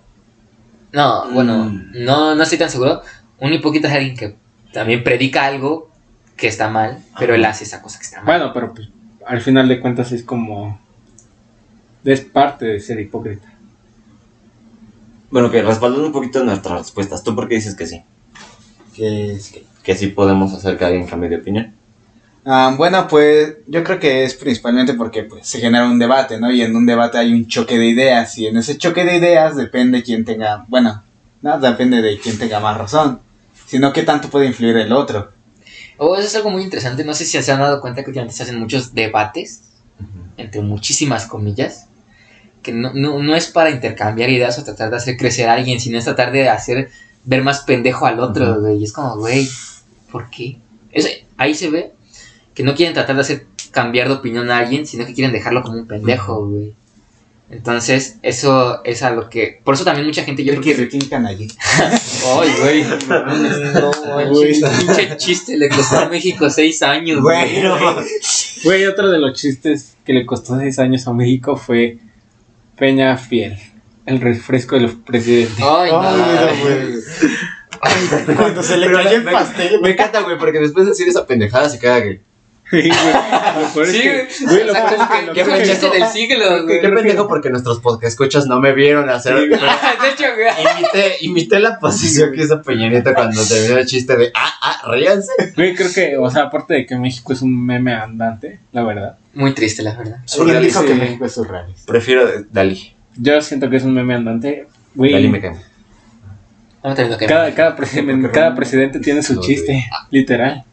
No, 0.93 1.30
bueno, 1.32 1.64
Mm. 1.64 1.93
no, 2.05 2.34
no 2.34 2.43
estoy 2.43 2.59
tan 2.59 2.70
seguro. 2.70 3.03
Un 3.38 3.53
hipócrita 3.53 3.88
es 3.88 3.95
alguien 3.95 4.16
que 4.16 4.34
también 4.72 5.03
predica 5.05 5.47
algo 5.47 5.91
que 6.36 6.47
está 6.49 6.68
mal, 6.68 6.99
pero 7.18 7.34
él 7.34 7.45
hace 7.45 7.64
esa 7.64 7.82
cosa 7.82 7.99
que 7.99 8.05
está 8.05 8.22
mal. 8.22 8.26
Bueno, 8.26 8.53
pero 8.55 8.72
pues 8.74 8.88
al 9.26 9.41
final 9.41 9.68
de 9.68 9.80
cuentas 9.80 10.11
es 10.12 10.22
como, 10.24 10.80
es 12.05 12.20
parte 12.22 12.64
de 12.66 12.80
ser 12.80 12.99
hipócrita. 13.01 13.47
Bueno, 15.30 15.51
que 15.51 15.62
respaldando 15.62 16.07
un 16.07 16.12
poquito 16.12 16.43
nuestras 16.43 16.78
respuestas, 16.78 17.22
¿tú 17.22 17.34
por 17.36 17.47
qué 17.49 17.57
dices 17.57 17.74
que 17.76 17.86
sí? 17.86 18.03
Que 18.95 19.32
es 19.32 19.51
que- 19.53 19.64
Que 19.82 19.95
sí 19.97 20.09
podemos 20.09 20.53
hacer 20.53 20.76
que 20.76 20.84
alguien 20.84 21.07
cambie 21.07 21.30
de 21.30 21.36
opinión. 21.36 21.74
Ah, 22.45 22.74
bueno, 22.76 23.07
pues 23.07 23.57
yo 23.66 23.84
creo 23.84 23.99
que 24.01 24.24
es 24.24 24.34
principalmente 24.34 24.95
porque 24.95 25.24
pues, 25.24 25.47
se 25.47 25.61
genera 25.61 25.84
un 25.86 25.99
debate, 25.99 26.41
¿no? 26.41 26.51
Y 26.51 26.62
en 26.62 26.74
un 26.74 26.86
debate 26.86 27.18
hay 27.18 27.32
un 27.32 27.47
choque 27.47 27.78
de 27.78 27.86
ideas 27.86 28.36
y 28.38 28.47
en 28.47 28.57
ese 28.57 28.78
choque 28.78 29.05
de 29.05 29.16
ideas 29.16 29.57
depende 29.57 30.03
quién 30.03 30.24
tenga, 30.24 30.64
bueno, 30.68 31.03
no 31.43 31.59
depende 31.59 32.01
de 32.01 32.18
quién 32.18 32.38
tenga 32.38 32.59
más 32.61 32.78
razón, 32.78 33.20
sino 33.66 33.93
qué 33.93 34.05
tanto 34.05 34.30
puede 34.30 34.47
influir 34.47 34.76
el 34.78 34.93
otro. 34.93 35.32
Oh, 35.99 36.16
eso 36.16 36.26
es 36.26 36.34
algo 36.36 36.51
muy 36.51 36.62
interesante. 36.62 37.05
No 37.05 37.12
sé 37.12 37.26
si 37.26 37.41
se 37.43 37.53
han 37.53 37.61
dado 37.61 37.82
cuenta 37.82 38.03
que 38.03 38.09
últimamente 38.11 38.34
se 38.36 38.43
hacen 38.45 38.59
muchos 38.59 38.95
debates, 38.95 39.64
entre 40.38 40.62
muchísimas 40.62 41.26
comillas, 41.26 41.88
que 42.62 42.72
no, 42.72 42.95
no, 42.95 43.22
no 43.22 43.36
es 43.36 43.49
para 43.49 43.70
intercambiar 43.70 44.30
ideas 44.30 44.59
o 44.59 44.64
tratar 44.64 44.91
de 44.91 44.97
hacer 44.97 45.18
crecer 45.18 45.47
a 45.51 45.53
alguien, 45.55 45.78
sino 45.78 45.99
es 45.99 46.05
tratar 46.05 46.32
de 46.32 46.49
hacer 46.49 46.91
ver 47.24 47.43
más 47.43 47.61
pendejo 47.61 48.07
al 48.07 48.18
otro, 48.18 48.61
güey. 48.62 48.78
Y 48.78 48.84
es 48.84 48.95
como, 48.95 49.18
güey, 49.18 49.47
¿por 50.11 50.30
qué? 50.30 50.57
Eso- 50.91 51.09
ahí 51.36 51.55
se 51.55 51.68
ve 51.68 51.93
que 52.55 52.63
no 52.63 52.75
quieren 52.75 52.95
tratar 52.95 53.17
de 53.17 53.23
hacer 53.23 53.47
cambiar 53.71 54.09
de 54.09 54.15
opinión 54.15 54.51
a 54.51 54.59
alguien, 54.59 54.87
sino 54.87 55.07
que 55.07 55.15
quieren 55.15 55.33
dejarlo 55.33 55.63
como 55.63 55.79
un 55.79 55.87
pendejo, 55.87 56.47
güey. 56.47 56.75
Entonces, 57.51 58.19
eso 58.23 58.83
es 58.85 59.03
a 59.03 59.11
lo 59.11 59.29
que... 59.29 59.61
Por 59.65 59.75
eso 59.75 59.83
también 59.85 60.07
mucha 60.07 60.23
gente... 60.23 60.45
Yo 60.45 60.53
creo 60.53 60.63
que... 60.63 60.75
Ricky 60.75 61.01
Canallí. 61.09 61.49
Ay, 62.27 62.55
güey. 62.61 62.85
No 62.85 64.31
pinche 64.79 65.17
chiste 65.17 65.57
le 65.57 65.69
costó 65.69 65.99
a 65.99 66.09
México 66.09 66.49
seis 66.49 66.81
años, 66.83 67.21
güey. 67.21 67.61
Güey, 68.63 68.87
otro 68.87 69.11
de 69.11 69.19
los 69.19 69.37
chistes 69.41 69.97
que 70.05 70.13
le 70.13 70.25
costó 70.27 70.57
6 70.59 70.79
años 70.79 71.07
a 71.09 71.13
México 71.13 71.57
fue 71.57 71.99
Peña 72.77 73.17
Fiel, 73.17 73.57
el 74.07 74.21
refresco 74.21 74.77
de 74.77 74.83
los 74.83 74.93
presidentes. 74.95 75.57
Ay, 75.61 75.91
no. 75.91 76.01
Cuando 78.37 78.63
se 78.63 78.77
le 78.77 78.93
cayó 78.93 79.11
el 79.17 79.25
me- 79.25 79.33
pastel. 79.33 79.81
Me 79.81 79.91
encanta, 79.91 80.21
güey, 80.21 80.39
porque 80.39 80.59
después 80.59 80.85
de 80.85 80.91
decir 80.91 81.09
esa 81.09 81.27
pendejada 81.27 81.69
se 81.69 81.79
queda 81.79 82.03
que. 82.03 82.21
Güey, 83.75 83.87
Sí, 83.93 84.01
que- 84.01 84.29
güey. 84.47 84.64
lo 84.64 84.73
peor 84.73 84.87
es 84.93 85.01
que- 85.09 85.27
lo 85.27 85.55
que- 85.57 85.62
chiste 85.64 85.91
del 85.91 86.07
siglo, 86.07 86.64
güey. 86.64 86.81
Qué 86.81 86.89
pendejo 86.89 87.27
porque 87.29 87.51
nuestros 87.51 87.81
podcast 87.81 88.12
escuchas 88.12 88.47
no 88.47 88.61
me 88.61 88.73
vieron 88.73 89.09
hacer. 89.11 89.39
Sí, 89.39 89.49
güey. 89.49 89.61
De 89.61 90.09
hecho, 90.11 90.25
güey. 90.35 90.79
Imité, 90.79 91.16
imité 91.21 91.61
la 91.61 91.79
posición 91.81 92.33
que 92.33 92.43
hizo 92.45 92.62
Peña 92.62 92.89
Nieto 92.89 93.12
cuando 93.14 93.43
terminó 93.45 93.79
el 93.79 93.87
chiste 93.87 94.16
de 94.16 94.31
ah, 94.35 94.53
ah, 94.62 94.83
ríanse. 94.93 95.33
Güey, 95.57 95.75
creo 95.75 95.93
que, 95.93 96.16
o 96.16 96.31
sea, 96.31 96.45
aparte 96.45 96.75
de 96.75 96.87
que 96.87 96.97
México 96.97 97.33
es 97.33 97.43
un 97.43 97.64
meme 97.66 97.93
andante, 97.93 98.61
la 98.73 98.85
verdad. 98.85 99.18
Muy 99.35 99.53
triste, 99.53 99.83
la 99.83 99.95
verdad. 99.95 100.18
Alguien 100.39 100.62
dijo 100.62 100.81
Sí. 100.81 100.87
que 100.87 100.95
México 100.95 101.25
es 101.25 101.33
surrealista. 101.35 101.91
Prefiero 101.91 102.29
Dalí. 102.51 102.95
Yo 103.16 103.41
siento 103.43 103.68
que 103.68 103.77
es 103.77 103.83
un 103.85 103.95
meme 103.95 104.14
andante. 104.14 104.66
Güey, 104.95 105.12
Dalí 105.12 105.29
me 105.29 105.41
cae. 105.41 105.57
Que- 107.18 107.27
cada, 107.27 107.53
cada, 107.55 107.77
presi- 107.77 108.31
cada 108.31 108.55
presidente 108.55 109.01
tiene 109.01 109.23
su 109.23 109.35
No, 109.35 109.41
chiste, 109.43 109.85
literal. 110.11 110.64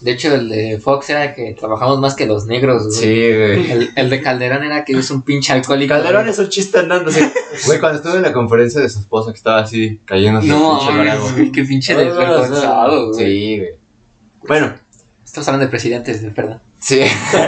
De 0.00 0.12
hecho, 0.12 0.34
el 0.34 0.48
de 0.48 0.78
Fox 0.82 1.10
era 1.10 1.34
que 1.34 1.54
trabajamos 1.58 2.00
más 2.00 2.14
que 2.14 2.24
los 2.26 2.46
negros, 2.46 2.84
güey. 2.86 2.96
Sí, 2.98 3.36
güey. 3.36 3.70
El, 3.70 3.90
el 3.96 4.08
de 4.10 4.22
Calderón 4.22 4.64
era 4.64 4.82
que 4.84 4.94
es 4.98 5.10
un 5.10 5.20
pinche 5.22 5.52
alcohólico. 5.52 5.92
Calderón 5.92 6.26
es 6.28 6.38
un 6.38 6.48
chiste 6.48 6.78
andando 6.78 7.10
así. 7.10 7.20
Güey, 7.66 7.78
cuando 7.80 7.98
estuve 7.98 8.16
en 8.16 8.22
la 8.22 8.32
conferencia 8.32 8.80
de 8.80 8.88
su 8.88 9.00
esposa 9.00 9.32
que 9.32 9.36
estaba 9.36 9.60
así 9.60 10.00
cayéndose 10.06 10.46
el 10.46 10.52
No, 10.54 10.78
pinche 10.78 10.98
bravo. 11.02 11.30
güey, 11.32 11.52
qué 11.52 11.64
pinche 11.64 11.94
desvergonzado, 11.94 13.08
güey. 13.12 13.24
Sí, 13.26 13.58
güey. 13.58 13.70
Bueno, 14.46 14.74
Estamos 15.24 15.46
hablando 15.48 15.66
de 15.66 15.70
presidentes, 15.70 16.22
de 16.22 16.30
verdad. 16.30 16.60
sí. 16.80 17.00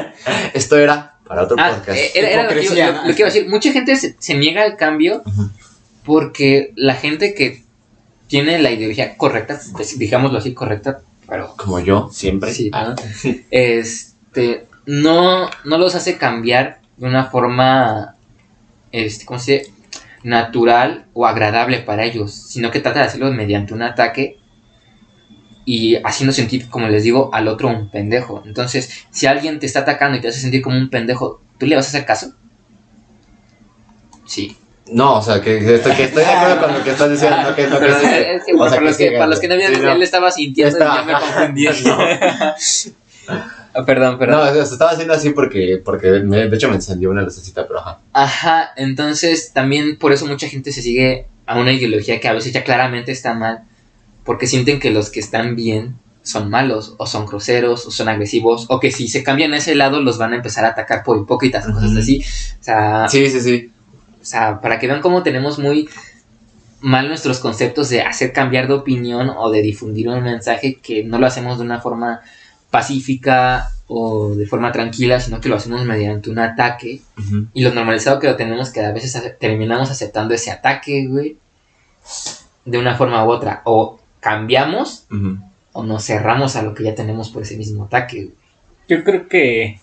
Esto 0.55 0.77
era 0.79 1.15
para 1.27 1.45
otro 1.45 1.57
Ah, 1.59 1.73
podcast. 1.77 1.99
eh, 1.99 2.11
era, 2.15 2.29
era 2.31 2.43
lo, 2.45 2.49
que, 2.51 2.55
iba- 2.57 2.63
Hipocresía, 2.65 2.91
lo- 2.93 3.09
lo 3.09 3.15
que 3.15 3.23
iba 3.23 3.29
a 3.29 3.33
decir. 3.33 3.49
Mucha 3.49 3.73
gente 3.73 3.97
se, 3.97 4.15
se 4.19 4.35
niega 4.35 4.63
al 4.63 4.77
cambio 4.77 5.23
porque 6.05 6.73
la 6.77 6.95
gente 6.95 7.35
que 7.35 7.63
tiene 8.29 8.59
la 8.59 8.71
ideología 8.71 9.17
correcta, 9.17 9.59
pues, 9.73 9.99
digámoslo 9.99 10.39
así, 10.39 10.53
correcta, 10.55 11.01
pero 11.33 11.55
Como 11.57 11.81
yo, 11.81 12.11
siempre. 12.13 12.53
Sí, 12.53 12.69
Ah, 12.75 12.91
¿no? 12.91 12.95
este, 13.51 14.67
no, 14.85 15.49
no 15.65 15.79
los 15.79 15.95
hace 15.95 16.19
cambiar 16.19 16.81
de 16.99 17.07
una 17.07 17.25
forma, 17.25 18.17
este, 18.91 19.25
¿cómo 19.25 19.41
se 19.41 19.61
dice? 19.61 19.73
natural 20.25 21.07
o 21.15 21.27
agradable 21.27 21.79
para 21.79 22.05
ellos, 22.05 22.33
sino 22.33 22.71
que 22.71 22.81
trata 22.81 23.01
de 23.01 23.07
hacerlo 23.07 23.33
mediante 23.33 23.73
un 23.73 23.81
ataque 23.81 24.37
y 25.65 25.97
haciendo 26.05 26.35
sentir, 26.35 26.69
como 26.69 26.89
les 26.89 27.03
digo, 27.03 27.31
al 27.33 27.49
otro 27.49 27.69
un 27.69 27.91
pendejo. 27.91 28.43
Entonces, 28.45 29.07
si 29.11 29.27
alguien 29.27 29.59
te 29.59 29.65
está 29.65 29.81
atacando 29.81 30.19
y 30.19 30.21
te 30.21 30.29
hace 30.29 30.39
sentir 30.39 30.61
como 30.61 30.77
un 30.77 30.91
pendejo, 30.91 31.41
¿tú 31.57 31.65
le 31.65 31.77
vas 31.77 31.87
a 31.87 31.89
hacer 31.89 32.05
caso? 32.05 32.35
Sí. 34.27 34.55
No, 34.91 35.19
o 35.19 35.23
sea, 35.23 35.41
que, 35.41 35.59
que 35.61 35.77
estoy, 35.77 35.93
que 35.95 36.03
estoy 36.05 36.25
de 36.25 36.31
acuerdo 36.31 36.61
con 36.67 36.75
lo 36.79 36.85
que 36.85 36.91
estás 36.91 37.11
diciendo. 37.11 37.37
no 37.43 37.55
que, 37.57 37.67
no 37.69 37.79
que 37.79 37.87
es 38.35 38.45
que 38.45 38.53
O 38.55 38.59
para, 38.59 38.81
los 38.81 38.97
que 38.97 39.13
para 39.13 39.27
los 39.27 39.41
que 39.41 39.49
no 39.49 39.57
vieron, 39.57 39.77
sí, 39.77 39.83
no. 39.83 39.93
él 39.93 40.03
estaba 40.03 40.31
sintiendo 40.31 40.77
Estaba- 40.77 40.97
y 40.97 40.99
yo 40.99 41.05
me 41.05 41.21
confundí. 41.21 41.69
Ah, 43.75 43.85
perdón, 43.87 44.19
perdón. 44.19 44.37
No, 44.45 44.51
o 44.51 44.55
sea, 44.55 44.67
se 44.67 44.75
estaba 44.75 44.91
haciendo 44.91 45.15
así 45.15 45.31
porque, 45.31 45.81
porque 45.83 46.11
me- 46.21 46.47
de 46.47 46.57
hecho 46.57 46.69
me 46.69 46.75
encendió 46.75 47.09
una 47.11 47.23
lucecita, 47.23 47.67
pero 47.67 47.81
ajá. 47.81 48.01
Ajá, 48.13 48.71
entonces 48.77 49.53
también 49.55 49.97
por 49.97 50.13
eso 50.13 50.27
mucha 50.27 50.47
gente 50.47 50.73
se 50.73 50.83
sigue 50.83 51.27
a 51.47 51.59
una 51.59 51.73
ideología 51.73 52.21
que 52.21 52.29
a 52.29 52.35
veces 52.35 52.53
ya 52.53 52.65
claramente 52.65 53.13
está 53.13 53.33
mal, 53.33 53.61
porque 54.25 54.47
sienten 54.47 54.79
que 54.79 54.91
los 54.91 55.09
que 55.11 55.21
están 55.21 55.57
bien 55.57 55.95
son 56.23 56.51
malos, 56.51 56.95
o 56.99 57.07
son 57.07 57.25
groseros, 57.25 57.87
o 57.87 57.91
son 57.91 58.11
agresivos, 58.11 58.67
o 58.69 58.79
que 58.79 58.91
si 58.93 59.09
se 59.09 59.25
cambian 59.25 59.55
a 59.55 59.57
ese 59.57 59.75
lado 59.75 60.03
los 60.03 60.19
van 60.19 60.35
a 60.35 60.37
empezar 60.37 60.67
a 60.67 60.69
atacar 60.69 61.03
por 61.03 61.17
hipócritas 61.17 61.67
o 61.67 61.73
cosas 61.73 61.97
así. 61.97 62.23
O 62.61 62.63
sea, 62.63 63.09
Sí, 63.09 63.27
sí, 63.31 63.41
sí. 63.41 63.72
O 64.23 64.25
sea, 64.25 64.61
para 64.61 64.79
que 64.79 64.87
vean 64.87 65.01
cómo 65.03 65.23
tenemos 65.23 65.59
muy 65.59 65.89
mal 66.81 67.09
nuestros 67.09 67.39
conceptos 67.41 67.89
de 67.91 68.03
hacer 68.03 68.33
cambiar 68.33 68.67
de 68.69 68.75
opinión 68.75 69.31
o 69.37 69.51
de 69.51 69.63
difundir 69.63 70.09
un 70.09 70.23
mensaje 70.23 70.77
que 70.77 71.05
no 71.05 71.19
lo 71.19 71.27
hacemos 71.27 71.59
de 71.59 71.65
una 71.65 71.81
forma 71.81 72.21
pacífica 72.71 73.69
o 73.87 74.35
de 74.35 74.47
forma 74.47 74.73
tranquila, 74.73 75.21
sino 75.21 75.41
que 75.41 75.49
lo 75.51 75.57
hacemos 75.57 75.85
mediante 75.85 76.31
un 76.31 76.39
ataque 76.39 77.03
y 77.53 77.63
lo 77.63 77.75
normalizado 77.75 78.19
que 78.19 78.27
lo 78.29 78.37
tenemos 78.37 78.71
que 78.71 78.81
a 78.81 78.91
veces 78.93 79.15
ace- 79.17 79.37
terminamos 79.39 79.91
aceptando 79.91 80.33
ese 80.35 80.51
ataque, 80.51 81.07
güey, 81.07 81.37
de 82.65 82.79
una 82.79 82.95
forma 82.97 83.25
u 83.27 83.31
otra. 83.31 83.61
O 83.65 83.99
cambiamos 84.21 85.05
o 85.73 85.83
nos 85.83 86.05
cerramos 86.05 86.57
a 86.57 86.63
lo 86.63 86.73
que 86.75 86.85
ya 86.85 86.95
tenemos 86.95 87.29
por 87.31 87.43
ese 87.43 87.57
mismo 87.57 87.85
ataque, 87.85 88.25
güey. 88.25 88.35
Yo 88.89 89.05
creo 89.05 89.29
que 89.29 89.79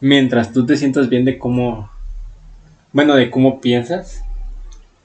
mientras 0.00 0.52
tú 0.52 0.66
te 0.66 0.76
sientas 0.76 1.08
bien 1.08 1.24
de 1.24 1.38
cómo, 1.38 1.90
bueno, 2.92 3.14
de 3.16 3.30
cómo 3.30 3.60
piensas, 3.60 4.22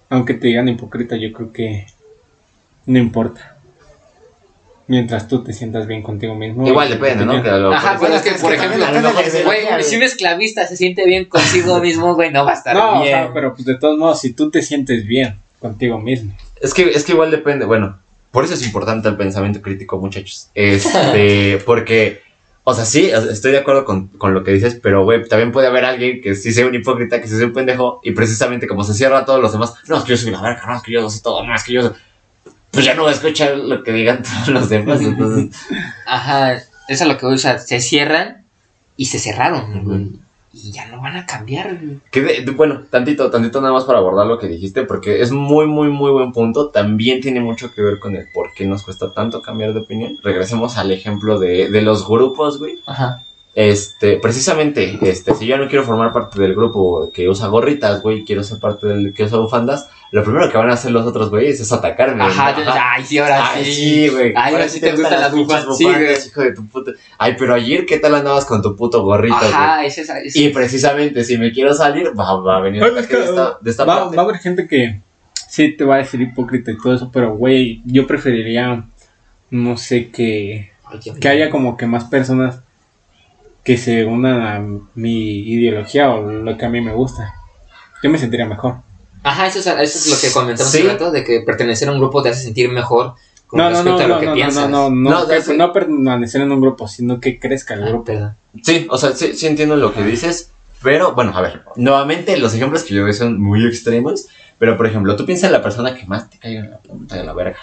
aunque 0.09 0.33
te 0.33 0.47
digan 0.47 0.67
hipócrita, 0.69 1.15
yo 1.15 1.31
creo 1.33 1.51
que 1.51 1.85
no 2.85 2.99
importa. 2.99 3.53
Mientras 4.89 5.27
tú 5.27 5.43
te 5.43 5.51
sientas 5.51 5.85
bien 5.85 6.01
contigo 6.01 6.33
mismo. 6.33 6.65
Igual 6.65 6.87
depende, 6.89 7.25
¿no? 7.25 7.43
Que 7.43 7.49
lo- 7.51 7.73
Ajá, 7.73 7.97
bueno, 7.97 8.15
es 8.15 8.21
que, 8.21 8.31
por 8.39 8.53
ejemplo, 8.53 8.85
güey, 9.43 9.83
si 9.83 9.97
un 9.97 10.03
esclavista 10.03 10.65
se 10.65 10.77
siente 10.77 11.05
bien 11.05 11.25
consigo 11.25 11.79
mismo, 11.79 12.15
güey, 12.15 12.31
no 12.31 12.45
va 12.45 12.51
a 12.51 12.55
estar 12.55 12.73
No, 12.73 13.01
bien. 13.01 13.07
sea, 13.07 13.33
pero 13.33 13.53
pues 13.53 13.65
de 13.65 13.77
todos 13.77 13.97
modos, 13.97 14.21
si 14.21 14.31
tú 14.31 14.49
te 14.49 14.61
sientes 14.61 15.05
bien 15.05 15.35
contigo 15.59 15.99
mismo. 15.99 16.31
Es 16.61 16.73
que, 16.73 16.83
es 16.89 17.03
que 17.03 17.11
igual 17.11 17.31
depende, 17.31 17.65
bueno, 17.65 17.99
por 18.31 18.45
eso 18.45 18.53
es 18.53 18.65
importante 18.65 19.09
el 19.09 19.17
pensamiento 19.17 19.61
crítico, 19.61 19.97
muchachos. 19.97 20.49
Este, 20.55 21.57
porque, 21.65 22.21
o 22.69 22.73
sea, 22.73 22.83
sí, 22.83 23.09
estoy 23.09 23.53
de 23.53 23.59
acuerdo 23.59 23.85
con, 23.85 24.07
con 24.07 24.33
lo 24.33 24.43
que 24.43 24.51
dices, 24.51 24.77
pero, 24.83 25.05
güey, 25.05 25.25
también 25.25 25.53
puede 25.53 25.67
haber 25.67 25.85
alguien 25.85 26.19
que 26.19 26.35
sí 26.35 26.51
sea 26.51 26.67
un 26.67 26.75
hipócrita, 26.75 27.21
que 27.21 27.27
sí 27.29 27.37
sea 27.37 27.45
un 27.45 27.53
pendejo, 27.53 28.01
y 28.03 28.11
precisamente 28.11 28.67
como 28.67 28.83
se 28.83 28.93
cierra 28.93 29.19
a 29.19 29.25
todos 29.25 29.39
los 29.39 29.53
demás, 29.53 29.75
no, 29.87 29.97
es 29.97 30.03
que 30.03 30.09
yo 30.09 30.17
soy 30.17 30.31
la 30.31 30.41
verga, 30.41 30.65
no, 30.67 30.75
es 30.75 30.83
que 30.83 30.91
yo 30.91 31.09
sé 31.09 31.21
todo, 31.21 31.45
no, 31.45 31.55
es 31.55 31.63
que 31.63 31.71
yo 31.71 31.81
soy... 31.81 31.91
Pues 32.71 32.83
ya 32.83 32.93
no 32.93 33.03
voy 33.03 33.11
a 33.11 33.15
escuchar 33.15 33.55
lo 33.55 33.81
que 33.83 33.93
digan 33.93 34.21
todos 34.43 34.49
los 34.49 34.67
demás, 34.67 34.99
entonces... 34.99 35.57
Ajá, 36.05 36.55
eso 36.55 36.65
es 36.89 37.07
lo 37.07 37.17
que 37.17 37.25
voy, 37.25 37.35
o 37.35 37.37
sea, 37.37 37.57
se 37.57 37.79
cierran 37.79 38.43
y 38.97 39.05
se 39.05 39.19
cerraron. 39.19 40.19
Y 40.63 40.71
ya 40.71 40.87
no 40.87 41.01
van 41.01 41.15
a 41.17 41.25
cambiar, 41.25 41.77
güey. 41.77 41.99
Que 42.11 42.21
de- 42.21 42.41
de- 42.41 42.51
bueno, 42.51 42.83
tantito, 42.89 43.29
tantito 43.29 43.61
nada 43.61 43.73
más 43.73 43.85
para 43.85 43.99
abordar 43.99 44.25
lo 44.27 44.39
que 44.39 44.47
dijiste, 44.47 44.83
porque 44.83 45.21
es 45.21 45.31
muy, 45.31 45.67
muy, 45.67 45.89
muy 45.89 46.11
buen 46.11 46.31
punto. 46.31 46.69
También 46.69 47.21
tiene 47.21 47.39
mucho 47.41 47.71
que 47.73 47.81
ver 47.81 47.99
con 47.99 48.15
el 48.15 48.27
por 48.33 48.53
qué 48.53 48.65
nos 48.65 48.83
cuesta 48.83 49.11
tanto 49.13 49.41
cambiar 49.41 49.73
de 49.73 49.81
opinión. 49.81 50.17
Regresemos 50.23 50.77
al 50.77 50.91
ejemplo 50.91 51.39
de, 51.39 51.69
de 51.69 51.81
los 51.81 52.07
grupos, 52.07 52.59
güey. 52.59 52.79
Ajá. 52.85 53.23
Este, 53.59 54.17
precisamente, 54.17 54.99
este, 55.01 55.33
si 55.33 55.47
yo 55.47 55.57
no 55.57 55.67
quiero 55.67 55.83
formar 55.83 56.13
parte 56.13 56.39
del 56.39 56.53
grupo 56.53 57.09
que 57.11 57.27
usa 57.27 57.47
gorritas, 57.47 58.03
güey, 58.03 58.23
quiero 58.23 58.43
ser 58.43 58.59
parte 58.59 58.85
del 58.85 59.15
que 59.15 59.23
usa 59.23 59.39
bufandas, 59.39 59.89
lo 60.11 60.23
primero 60.23 60.47
que 60.51 60.57
van 60.59 60.69
a 60.69 60.73
hacer 60.73 60.91
los 60.91 61.07
otros 61.07 61.31
güeyes 61.31 61.59
es 61.59 61.71
atacarme. 61.71 62.23
Ajá, 62.23 62.51
¿no? 62.51 62.63
yo- 62.63 62.71
ay, 62.71 63.03
sí, 63.03 63.17
ahora 63.17 63.49
Ay, 63.53 63.65
sí. 63.65 63.73
sí, 63.73 64.09
güey. 64.09 64.31
Ay, 64.35 64.53
ahora 64.53 64.69
sí 64.69 64.79
te 64.79 64.91
gustan 64.91 65.19
las 65.21 65.33
bufandas. 65.33 65.75
Sí, 65.75 65.85
güey. 65.85 66.15
hijo 66.27 66.41
de 66.41 66.53
tu 66.53 66.67
puta. 66.67 66.91
Ay, 67.17 67.35
pero 67.35 67.55
ayer, 67.55 67.87
¿qué 67.87 67.97
tal 67.97 68.13
andabas 68.13 68.45
con 68.45 68.61
tu 68.61 68.75
puto 68.75 69.01
gorrito, 69.01 69.35
güey? 69.39 69.51
Ajá, 69.51 69.83
ese 69.83 70.01
es. 70.01 70.09
ese- 70.11 70.39
Y 70.39 70.49
precisamente, 70.49 71.23
si 71.23 71.39
me 71.39 71.51
quiero 71.51 71.73
salir, 71.73 72.11
va, 72.17 72.35
va 72.39 72.57
a 72.57 72.61
venir 72.61 72.83
es 72.83 73.07
que, 73.07 73.17
de 73.17 73.25
esta, 73.25 73.57
de 73.59 73.71
esta 73.71 73.85
va, 73.85 74.01
parte. 74.01 74.15
va 74.17 74.21
a 74.21 74.25
haber 74.25 74.37
gente 74.37 74.67
que 74.67 75.01
sí 75.49 75.75
te 75.75 75.83
va 75.83 75.95
a 75.95 75.97
decir 75.97 76.21
hipócrita 76.21 76.69
y 76.69 76.77
todo 76.77 76.93
eso, 76.93 77.09
pero 77.11 77.35
güey, 77.35 77.81
yo 77.85 78.05
preferiría, 78.05 78.85
no 79.49 79.77
sé, 79.77 80.11
que, 80.11 80.69
Ay, 80.85 80.99
que 81.19 81.27
haya 81.27 81.49
como 81.49 81.75
que 81.75 81.87
más 81.87 82.03
personas 82.03 82.61
que 83.67 83.75
se 83.77 84.05
unan 84.05 84.41
a 84.41 84.65
mi 84.95 85.39
ideología 85.39 86.09
o 86.09 86.21
lo 86.21 86.57
que 86.57 86.65
a 86.65 86.69
mí 86.69 86.79
me 86.79 86.93
gusta. 86.93 87.33
Yo 88.01 88.09
me 88.09 88.17
sentiría 88.17 88.45
mejor. 88.45 88.75
Ajá, 89.23 89.47
eso 89.47 89.59
es, 89.59 89.67
eso 89.67 89.77
es 89.99 90.07
lo 90.09 90.15
que 90.21 90.33
comentamos 90.33 90.71
Sí. 90.71 90.77
hace 90.79 90.87
rato, 90.87 91.11
de 91.11 91.25
que 91.25 91.41
pertenecer 91.41 91.89
a 91.89 91.91
un 91.91 91.99
grupo 91.99 92.23
te 92.23 92.29
hace 92.29 92.43
sentir 92.43 92.69
mejor 92.71 93.15
con 93.45 93.57
No, 93.57 93.65
no, 93.65 93.69
respecto 93.71 93.97
no, 93.99 94.05
a 94.05 94.07
lo 94.07 94.13
no, 94.13 94.19
que 94.21 94.25
no, 94.27 94.31
no, 94.31 94.35
piensas. 94.35 94.69
no, 94.69 94.89
no, 94.89 95.09
No, 95.09 95.19
no, 95.19 95.27
que- 95.27 95.41
sí. 95.41 95.57
no 95.57 95.73
permanecer 95.73 96.39
en 96.43 96.51
un 96.53 96.61
grupo, 96.61 96.87
sino 96.87 97.19
que 97.19 97.39
crezca 97.39 97.73
el 97.73 97.83
Ah, 97.83 97.87
grupo. 97.89 98.05
perdón. 98.05 98.37
Sí, 98.63 98.87
o 98.89 98.97
sea, 98.97 99.11
sí, 99.11 99.33
sí 99.33 99.47
entiendo 99.47 99.75
lo 99.75 99.93
que 99.93 100.01
dices, 100.03 100.49
pero 100.81 101.11
bueno, 101.13 101.33
a 101.35 101.41
ver, 101.41 101.63
nuevamente 101.75 102.37
los 102.37 102.53
ejemplos 102.53 102.83
que 102.83 102.93
yo 102.95 103.01
doy 103.01 103.13
son 103.13 103.37
muy 103.41 103.65
extremos, 103.67 104.27
pero 104.59 104.77
por 104.77 104.85
ejemplo, 104.87 105.17
tú 105.17 105.25
piensas 105.25 105.47
en 105.47 105.51
la 105.53 105.61
persona 105.61 105.93
que 105.93 106.05
más 106.05 106.29
te 106.29 106.37
caiga 106.39 106.61
en 106.61 106.71
la 106.71 106.77
punta 106.77 107.17
de 107.17 107.25
la 107.25 107.33
verga. 107.33 107.57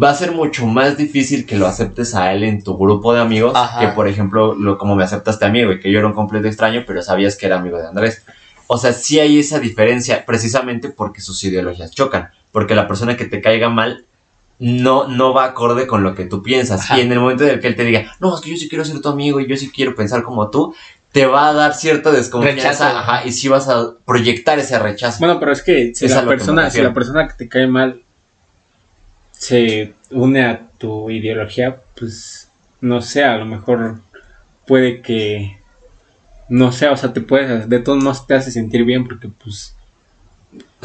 Va 0.00 0.10
a 0.10 0.14
ser 0.14 0.32
mucho 0.32 0.66
más 0.66 0.96
difícil 0.96 1.44
que 1.44 1.56
lo 1.56 1.66
aceptes 1.66 2.14
a 2.14 2.32
él 2.32 2.44
en 2.44 2.62
tu 2.62 2.76
grupo 2.78 3.12
de 3.12 3.20
amigos 3.20 3.52
Ajá. 3.54 3.80
que, 3.80 3.88
por 3.88 4.08
ejemplo, 4.08 4.54
lo, 4.54 4.78
como 4.78 4.96
me 4.96 5.04
aceptaste 5.04 5.44
a 5.44 5.48
mí, 5.50 5.62
güey, 5.64 5.80
que 5.80 5.90
yo 5.90 5.98
era 5.98 6.06
un 6.06 6.14
completo 6.14 6.48
extraño, 6.48 6.84
pero 6.86 7.02
sabías 7.02 7.36
que 7.36 7.46
era 7.46 7.58
amigo 7.58 7.78
de 7.78 7.86
Andrés. 7.86 8.22
O 8.66 8.78
sea, 8.78 8.92
sí 8.92 9.20
hay 9.20 9.38
esa 9.38 9.58
diferencia, 9.58 10.24
precisamente 10.24 10.88
porque 10.88 11.20
sus 11.20 11.44
ideologías 11.44 11.90
chocan, 11.90 12.30
porque 12.52 12.74
la 12.74 12.88
persona 12.88 13.16
que 13.16 13.26
te 13.26 13.42
caiga 13.42 13.68
mal 13.68 14.06
no, 14.58 15.08
no 15.08 15.34
va 15.34 15.44
acorde 15.44 15.86
con 15.86 16.02
lo 16.02 16.14
que 16.14 16.24
tú 16.24 16.42
piensas. 16.42 16.80
Ajá. 16.82 16.98
Y 16.98 17.02
en 17.02 17.12
el 17.12 17.20
momento 17.20 17.44
en 17.44 17.50
el 17.50 17.60
que 17.60 17.66
él 17.66 17.76
te 17.76 17.84
diga, 17.84 18.12
no, 18.20 18.34
es 18.34 18.40
que 18.40 18.50
yo 18.50 18.56
sí 18.56 18.68
quiero 18.68 18.84
ser 18.84 19.00
tu 19.00 19.08
amigo 19.08 19.40
y 19.40 19.46
yo 19.46 19.56
sí 19.56 19.70
quiero 19.70 19.94
pensar 19.94 20.22
como 20.22 20.48
tú, 20.48 20.74
te 21.12 21.26
va 21.26 21.48
a 21.48 21.52
dar 21.52 21.74
cierta 21.74 22.10
desconfianza, 22.10 22.68
Rechazo. 22.68 22.84
ajá, 22.84 23.26
y 23.26 23.32
sí 23.32 23.48
vas 23.48 23.68
a 23.68 23.92
proyectar 24.06 24.58
ese 24.58 24.78
rechazo. 24.78 25.18
Bueno, 25.18 25.38
pero 25.38 25.52
es 25.52 25.62
que 25.62 25.94
si 25.94 26.06
Es 26.06 26.12
la 26.12 26.24
persona, 26.24 26.70
si 26.70 26.80
la 26.80 26.94
persona 26.94 27.28
que 27.28 27.34
te 27.34 27.48
cae 27.48 27.66
mal 27.66 28.02
se 29.42 29.94
une 30.12 30.44
a 30.44 30.68
tu 30.78 31.10
ideología, 31.10 31.80
pues 31.98 32.48
no 32.80 33.00
sé, 33.02 33.24
a 33.24 33.36
lo 33.36 33.44
mejor 33.44 34.00
puede 34.68 35.02
que 35.02 35.58
no 36.48 36.70
sé, 36.70 36.86
o 36.88 36.96
sea, 36.96 37.12
te 37.12 37.20
puedes, 37.20 37.68
de 37.68 37.78
todos 37.80 38.02
modos 38.04 38.24
te 38.26 38.34
hace 38.34 38.52
sentir 38.52 38.84
bien 38.84 39.04
porque 39.04 39.28
pues 39.42 39.74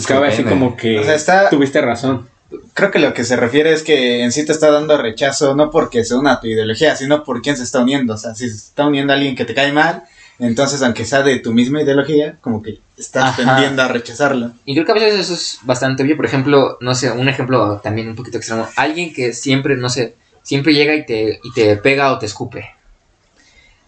cabe 0.08 0.28
así 0.30 0.44
como 0.44 0.76
que 0.76 0.98
O 1.00 1.04
sea, 1.04 1.14
está- 1.14 1.50
tuviste 1.52 1.82
razón. 1.82 2.28
Creo 2.74 2.90
que 2.90 2.98
lo 3.00 3.14
que 3.14 3.26
se 3.26 3.36
refiere 3.36 3.74
es 3.74 3.84
que 3.84 4.24
en 4.24 4.32
sí 4.32 4.44
te 4.44 4.54
está 4.54 4.72
dando 4.72 4.98
rechazo 4.98 5.54
no 5.54 5.70
porque 5.70 6.04
se 6.04 6.16
una 6.16 6.34
a 6.34 6.40
tu 6.40 6.48
ideología, 6.48 6.96
sino 6.96 7.24
por 7.24 7.42
quién 7.44 7.58
se 7.58 7.64
está 7.64 7.82
uniendo. 7.82 8.14
O 8.14 8.18
sea, 8.18 8.34
si 8.34 8.50
se 8.50 8.56
está 8.56 8.88
uniendo 8.88 9.14
a 9.14 9.18
alguien 9.18 9.36
que 9.36 9.46
te 9.46 9.54
cae 9.54 9.72
mal, 9.72 10.04
entonces 10.40 10.82
aunque 10.84 11.06
sea 11.06 11.24
de 11.24 11.40
tu 11.40 11.54
misma 11.54 11.82
ideología, 11.82 12.38
como 12.42 12.62
que 12.62 12.80
estás 12.98 13.24
Ajá. 13.24 13.36
tendiendo 13.38 13.82
a 13.82 13.88
rechazarlo. 13.88 14.52
Y 14.66 14.74
creo 14.74 14.86
que 14.86 14.92
a 14.92 14.96
veces 14.96 15.20
eso 15.20 15.34
es 15.34 15.60
bastante 15.64 16.04
obvio. 16.04 16.16
Por 16.16 16.26
ejemplo, 16.26 16.78
no 16.82 16.96
sé, 16.96 17.12
un 17.12 17.28
ejemplo 17.28 17.80
también 17.84 18.10
un 18.10 18.16
poquito 18.16 18.38
extremo. 18.38 18.68
Alguien 18.76 19.14
que 19.14 19.34
siempre, 19.34 19.76
no 19.78 19.90
sé, 19.90 20.16
siempre 20.44 20.74
llega 20.74 20.96
y 20.96 21.06
te, 21.06 21.40
y 21.44 21.54
te 21.54 21.78
pega 21.78 22.12
o 22.12 22.20
te 22.20 22.26
escupe. 22.26 22.70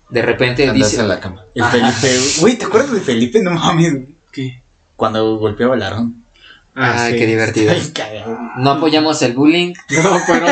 De 0.09 0.21
repente 0.23 0.67
Andas 0.67 0.89
dice... 0.89 1.01
en 1.01 1.07
la 1.07 1.19
cama. 1.19 1.45
El 1.53 1.63
Ajá. 1.63 1.91
Felipe, 1.91 2.41
güey, 2.41 2.57
¿te 2.57 2.65
acuerdas 2.65 2.91
de 2.91 3.01
Felipe? 3.01 3.41
No 3.41 3.51
mames, 3.51 3.93
¿Qué? 4.31 4.61
cuando 4.95 5.37
golpeaba 5.37 5.75
el 5.75 5.83
arón. 5.83 6.25
Ay, 6.75 7.13
sí. 7.13 7.19
qué 7.19 7.25
divertido. 7.25 7.71
Ay. 7.71 7.93
No 8.57 8.71
apoyamos 8.71 9.21
el 9.21 9.33
bullying. 9.33 9.73
No, 9.91 10.19
pero, 10.25 10.47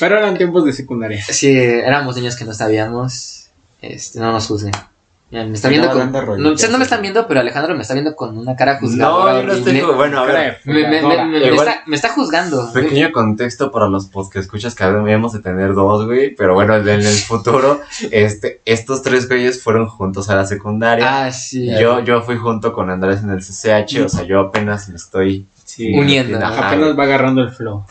pero 0.00 0.18
eran 0.18 0.36
tiempos 0.36 0.64
de 0.64 0.72
secundaria. 0.72 1.24
Sí, 1.24 1.50
éramos 1.56 2.16
niños 2.16 2.36
que 2.36 2.44
no 2.44 2.52
sabíamos. 2.52 3.48
Este, 3.80 4.18
no 4.18 4.32
nos 4.32 4.46
juzguen. 4.46 4.72
Me 5.28 5.52
está 5.54 5.68
viendo 5.68 5.90
con. 5.90 6.12
No, 6.40 6.52
ustedes 6.52 6.70
no 6.70 6.78
me 6.78 6.84
están 6.84 7.02
viendo, 7.02 7.26
pero 7.26 7.40
Alejandro 7.40 7.74
me 7.74 7.82
está 7.82 7.94
viendo 7.94 8.14
con 8.14 8.38
una 8.38 8.54
cara 8.54 8.78
juzgadora. 8.78 9.32
No, 9.34 9.40
yo 9.40 9.46
no 9.48 9.52
estoy. 9.54 9.80
Bueno, 9.80 10.20
a 10.20 10.24
ver. 10.24 10.58
Me, 10.64 10.74
me- 10.74 11.02
me- 11.02 11.02
me- 11.02 11.24
me 11.26 11.38
Igual- 11.48 11.66
está, 11.68 11.82
me 11.86 11.96
está 11.96 12.08
juzgando. 12.10 12.72
Pequeño 12.72 13.10
contexto 13.10 13.72
para 13.72 13.88
los 13.88 14.06
post 14.06 14.32
que 14.32 14.38
escuchas 14.38 14.76
que 14.76 14.84
debemos 14.84 15.32
de 15.32 15.40
tener 15.40 15.74
dos, 15.74 16.06
güey. 16.06 16.32
Pero 16.36 16.54
bueno, 16.54 16.76
en 16.76 16.88
el 16.88 17.02
futuro, 17.18 17.80
este, 18.12 18.60
estos 18.64 19.02
tres 19.02 19.26
güeyes 19.28 19.60
fueron 19.60 19.88
juntos 19.88 20.30
a 20.30 20.36
la 20.36 20.46
secundaria. 20.46 21.24
Ah, 21.26 21.32
sí. 21.32 21.68
yo, 21.76 21.98
yo 22.04 22.22
fui 22.22 22.36
junto 22.36 22.72
con 22.72 22.88
Andrés 22.88 23.24
en 23.24 23.30
el 23.30 23.40
CCH, 23.40 24.04
o 24.04 24.08
sea, 24.08 24.22
yo 24.22 24.38
apenas 24.38 24.88
me 24.88 24.94
estoy 24.96 25.44
Sí. 25.64 25.92
Uniendo. 25.92 26.38
Ajá, 26.38 26.68
Apenas 26.68 26.96
va 26.96 27.02
agarrando 27.02 27.42
el 27.42 27.50
flow. 27.50 27.84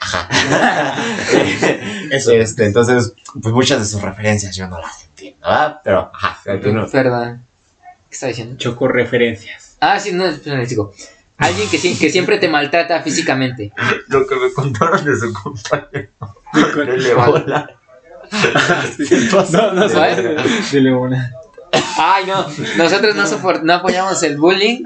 Eso. 2.10 2.32
Este, 2.32 2.66
entonces, 2.66 3.14
pues 3.40 3.54
muchas 3.54 3.78
de 3.78 3.84
sus 3.86 4.02
referencias 4.02 4.54
yo 4.56 4.66
no 4.68 4.80
las 4.80 5.05
entiendo, 5.28 5.46
¿verdad? 5.48 5.80
Pero, 5.84 6.10
ajá, 6.14 6.38
tú 6.62 6.72
no- 6.72 6.88
Perdón. 6.88 7.44
¿Qué 8.08 8.14
está 8.14 8.26
diciendo? 8.28 8.56
Choco 8.56 8.88
referencias. 8.88 9.76
Ah, 9.80 9.98
sí, 10.00 10.12
no, 10.12 10.26
espera, 10.26 10.56
les 10.58 10.68
digo. 10.68 10.92
Alguien 11.38 11.68
que, 11.68 11.78
que 11.78 12.10
siempre 12.10 12.38
te 12.38 12.48
maltrata 12.48 13.02
físicamente. 13.02 13.72
Lo 14.08 14.26
que 14.26 14.36
me 14.36 14.52
contaron 14.52 15.04
de 15.04 15.16
su 15.16 15.32
compañero. 15.34 16.08
¿Cuál? 16.50 17.02
Le 17.02 17.14
bola. 17.14 17.70
No, 19.52 19.72
no. 19.72 19.88
Dile 20.72 20.94
una. 20.94 21.32
Ay, 21.98 22.24
no. 22.26 22.46
Nosotros 22.76 23.14
no, 23.16 23.24
soport- 23.26 23.62
no 23.62 23.74
apoyamos 23.74 24.22
el 24.22 24.36
bullying 24.36 24.82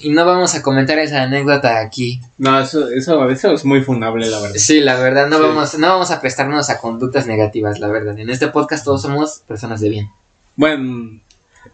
y 0.00 0.10
no 0.10 0.24
vamos 0.24 0.54
a 0.54 0.62
comentar 0.62 0.98
esa 0.98 1.22
anécdota 1.22 1.80
aquí. 1.80 2.20
No, 2.38 2.60
eso, 2.60 2.88
eso, 2.90 3.28
eso 3.30 3.52
es 3.52 3.64
muy 3.64 3.82
funable, 3.82 4.26
la 4.28 4.40
verdad. 4.40 4.56
Sí, 4.56 4.80
la 4.80 4.96
verdad, 4.96 5.26
no, 5.28 5.36
Sí. 5.38 5.42
Vamos, 5.42 5.78
no 5.78 5.88
vamos 5.88 6.10
a 6.10 6.20
prestarnos 6.20 6.70
a 6.70 6.78
conductas 6.78 7.26
negativas, 7.26 7.78
la 7.80 7.88
verdad. 7.88 8.18
En 8.18 8.30
este 8.30 8.48
podcast 8.48 8.84
todos 8.84 9.02
somos 9.02 9.42
personas 9.46 9.80
de 9.80 9.88
bien. 9.88 10.10
Bueno, 10.56 11.20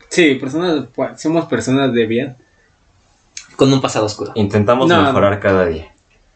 sí, 0.09 0.35
personas, 0.37 0.85
somos 1.19 1.47
personas 1.47 1.93
de 1.93 2.07
bien. 2.07 2.37
Con 3.57 3.73
un 3.73 3.81
pasado 3.83 4.07
oscuro. 4.07 4.33
Intentamos 4.37 4.89
No. 4.89 5.03
mejorar 5.03 5.39
cada 5.39 5.67
día. 5.67 5.93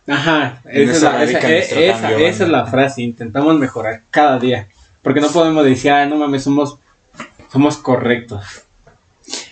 Ajá, 0.07 0.61
esa 0.71 1.23
esa, 1.25 1.51
esa- 1.55 2.01
cambio, 2.03 2.19
esa 2.27 2.45
es 2.45 2.51
la 2.51 2.67
frase, 2.67 3.01
intentamos 3.01 3.59
mejorar 3.59 4.03
cada 4.11 4.39
día. 4.39 4.69
Porque 5.01 5.21
no 5.23 5.29
podemos 5.29 5.65
decir, 5.65 5.91
ah, 5.91 6.05
no 6.05 6.17
mames, 6.17 6.43
somos, 6.45 6.77
somos 7.55 7.79
correctos. 7.79 8.43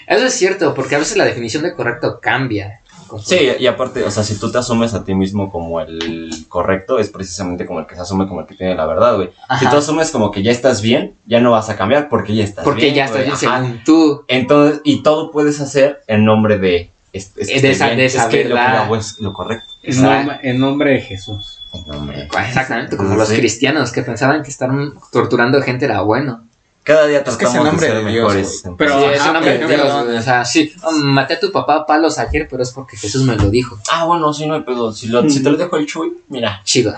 Eso 0.07 0.27
es 0.27 0.35
cierto, 0.35 0.75
porque 0.75 0.97
a 0.97 0.99
veces 0.99 1.17
la 1.17 1.25
definición 1.25 1.63
de 1.63 1.73
correcto 1.75 2.19
cambia. 2.21 2.81
Sí, 3.25 3.37
y 3.59 3.67
aparte, 3.67 4.03
o 4.05 4.11
sea, 4.11 4.23
si 4.23 4.39
tú 4.39 4.51
te 4.51 4.57
asumes 4.59 4.95
a 4.95 5.05
ti 5.05 5.15
mismo 5.15 5.51
como 5.51 5.81
el 5.81 6.31
correcto, 6.49 6.99
es 6.99 7.11
precisamente 7.11 7.67
como 7.67 7.81
el 7.81 7.87
que 7.87 7.95
se 7.95 8.01
asume 8.01 8.27
como 8.27 8.41
el 8.41 8.47
que 8.47 8.55
tiene 8.55 8.75
la 8.75 8.87
verdad, 8.87 9.17
güey. 9.17 9.31
Si 9.59 9.67
tú 9.69 9.77
asumes 9.77 10.11
como 10.11 10.31
que 10.31 10.43
ya 10.43 10.51
estás 10.51 10.81
bien, 10.83 11.15
ya 11.27 11.41
no 11.41 11.51
vas 11.51 11.69
a 11.69 11.77
cambiar 11.77 12.09
porque 12.09 12.35
ya 12.35 12.43
estás 12.45 12.65
Porque 12.65 12.85
bien. 12.85 12.95
ya 12.95 13.05
estás 13.07 13.25
bien 13.25 13.37
según 13.37 13.85
tú. 13.85 14.25
Entonces, 14.29 14.81
y 14.85 15.03
todo 15.03 15.31
puedes 15.31 15.61
hacer 15.61 16.01
en 16.07 16.25
nombre 16.25 16.59
de... 16.59 16.91
Es, 17.13 17.33
es 17.37 17.49
que 17.49 17.61
de 17.61 17.71
estoy 17.71 17.71
esa- 17.73 17.87
bien, 17.87 17.99
de 17.99 18.05
esa 18.07 18.23
es 18.25 18.29
que 18.29 18.37
lo 18.45 18.49
que 18.49 18.55
verdad. 18.55 18.77
hago 18.85 18.97
es 18.97 19.21
lo 19.21 19.35
correcto. 19.35 19.67
En, 19.83 19.93
Exacto. 19.93 20.33
nom- 20.33 20.39
en 20.43 20.59
nombre 20.59 20.91
de 20.93 21.01
Jesús. 21.03 21.59
En 21.75 21.87
nombre. 21.87 22.23
Exactamente, 22.25 22.97
como 22.97 23.15
los 23.15 23.29
cristianos 23.31 23.93
que 23.93 24.03
pensaban 24.03 24.43
que 24.43 24.49
estar 24.51 24.71
torturando 25.11 25.61
gente 25.61 25.85
era 25.85 26.01
bueno. 26.01 26.45
Cada 26.85 27.07
día 27.07 27.19
Es 27.19 27.25
que 27.25 27.31
es 27.31 27.39
tratamos 27.39 27.57
en 27.59 27.65
nombre 27.65 27.87
de 27.87 27.93
ser 27.93 28.05
de 28.05 28.11
Dios, 28.11 28.27
mejores. 28.35 28.63
Pero- 28.77 28.99
Sí, 28.99 29.05
es 29.15 29.21
un 29.27 29.33
nombre 29.35 29.59
de 29.59 29.67
Dios, 29.69 29.91
O 30.19 30.23
sea, 30.23 30.45
sí, 30.45 30.75
oh, 30.83 30.91
maté 30.93 31.35
a 31.35 31.41
tu 31.41 31.53
papá 31.53 31.77
a 31.77 31.87
palos 31.87 32.19
ayer, 32.19 32.49
pero 32.51 32.63
es 32.63 32.73
porque 32.73 32.97
Jesús 32.97 33.23
me 33.25 33.37
lo 33.37 33.51
dijo. 33.51 33.79
Ah, 33.91 34.05
bueno, 34.05 34.33
sí, 34.35 34.47
no 34.47 34.55
hay 34.55 34.63
pedo. 34.63 34.93
Si, 34.93 35.07
lo- 35.07 35.29
si 35.31 35.43
te 35.43 35.51
lo 35.51 35.57
dejo 35.57 35.77
el 35.77 35.87
Chuy, 35.87 36.13
mira. 36.29 36.61
Chido. 36.65 36.95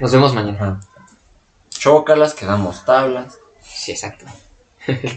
Nos 0.00 0.12
vemos 0.12 0.34
mañana. 0.34 0.58
Ajá. 0.60 0.80
Chócalas, 1.70 2.34
quedamos 2.34 2.84
tablas. 2.84 3.38
Sí, 3.62 3.92
exacto. 3.92 4.24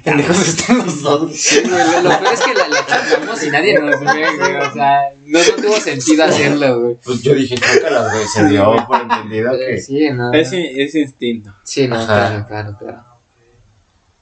Pendejos 0.03 0.47
están 0.47 0.80
los 0.80 1.01
dos. 1.03 1.32
Sí, 1.36 1.62
güey, 1.62 1.84
lo, 2.01 2.10
lo 2.10 2.20
peor 2.20 2.34
es 2.34 2.39
que 2.41 2.53
la, 2.55 2.68
la 2.70 2.86
chocamos 2.88 3.43
y 3.43 3.49
nadie 3.51 3.78
nos 3.80 3.99
ve, 3.99 4.05
güey. 4.38 4.55
O 4.55 4.74
sea, 4.74 4.99
no, 5.26 5.39
no 5.39 5.62
tuvo 5.62 5.80
sentido 5.80 6.24
hacerlo, 6.24 6.82
güey. 6.82 6.95
Pues 7.03 7.22
yo 7.22 7.36
dije 7.36 7.55
chócalas, 7.55 8.12
güey. 8.12 8.26
Se 8.28 8.45
dio 8.47 8.76
por 8.88 9.01
entendido 9.01 9.51
que. 9.57 9.80
Sí, 9.80 10.10
no. 10.12 10.34
Es, 10.34 10.51
es 10.53 10.95
instinto. 10.95 11.53
Sí, 11.64 11.88
no, 11.88 11.97
Ajá. 11.97 12.05
claro, 12.07 12.45
claro, 12.47 12.78
claro. 12.80 13.03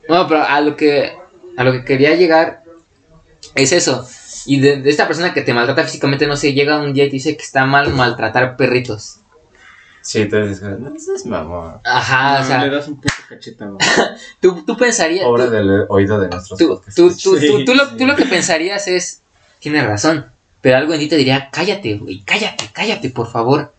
No, 0.09 0.27
pero 0.27 0.43
a 0.43 0.61
lo 0.61 0.75
que 0.75 1.13
a 1.57 1.63
lo 1.63 1.71
que 1.71 1.83
quería 1.83 2.15
llegar 2.15 2.63
es 3.55 3.71
eso. 3.71 4.07
Y 4.45 4.59
de, 4.59 4.77
de 4.81 4.89
esta 4.89 5.07
persona 5.07 5.33
que 5.33 5.41
te 5.41 5.53
maltrata 5.53 5.83
físicamente, 5.83 6.25
no 6.27 6.37
sé, 6.37 6.53
llega 6.53 6.79
un 6.79 6.93
día 6.93 7.05
y 7.05 7.09
te 7.09 7.13
dice 7.13 7.35
que 7.35 7.43
está 7.43 7.65
mal 7.65 7.93
maltratar 7.93 8.55
perritos. 8.55 9.19
Sí, 10.01 10.21
entonces, 10.21 10.61
no, 10.61 10.93
es 10.95 11.25
mamón. 11.25 11.81
Ajá, 11.83 12.39
o 12.41 12.45
sea, 12.45 12.63
le 12.63 12.69
das 12.73 12.87
un 12.87 13.01
puto 13.01 13.13
tú, 14.39 14.63
tú 14.65 14.77
pensarías. 14.77 15.25
Pobre 15.25 15.45
tú- 15.45 15.51
del 15.51 15.85
oído 15.89 16.17
de 16.19 16.29
nuestros 16.29 16.57
tú, 16.57 16.67
podcasts. 16.69 16.95
tú, 16.95 17.09
tú, 17.09 17.37
Sí, 17.37 17.47
tú, 17.47 17.65
tú 17.65 17.75
lo, 17.75 17.89
sí. 17.89 17.95
tú 17.97 18.05
lo 18.05 18.15
que 18.15 18.23
pensarías 18.25 18.87
es, 18.87 19.21
tienes 19.59 19.85
razón, 19.85 20.27
pero 20.61 20.77
algo 20.77 20.93
en 20.93 20.99
ti 21.01 21.09
te 21.09 21.17
diría, 21.17 21.49
cállate, 21.51 21.95
güey, 21.95 22.21
cállate, 22.23 22.69
cállate, 22.71 23.09
por 23.09 23.29
favor. 23.29 23.73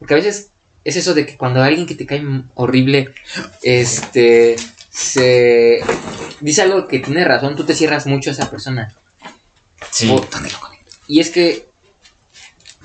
Porque 0.00 0.14
a 0.14 0.16
veces 0.16 0.50
es 0.82 0.96
eso 0.96 1.14
de 1.14 1.26
que 1.26 1.36
cuando 1.36 1.62
alguien 1.62 1.86
que 1.86 1.94
te 1.94 2.06
cae 2.06 2.24
horrible, 2.54 3.14
este, 3.62 4.56
se 4.92 5.80
dice 6.40 6.62
algo 6.62 6.86
que 6.86 6.98
tiene 6.98 7.24
razón, 7.24 7.56
tú 7.56 7.64
te 7.64 7.74
cierras 7.74 8.06
mucho 8.06 8.30
a 8.30 8.34
esa 8.34 8.50
persona. 8.50 8.94
Sí. 9.90 10.14
Y 11.08 11.20
es 11.20 11.30
que 11.30 11.66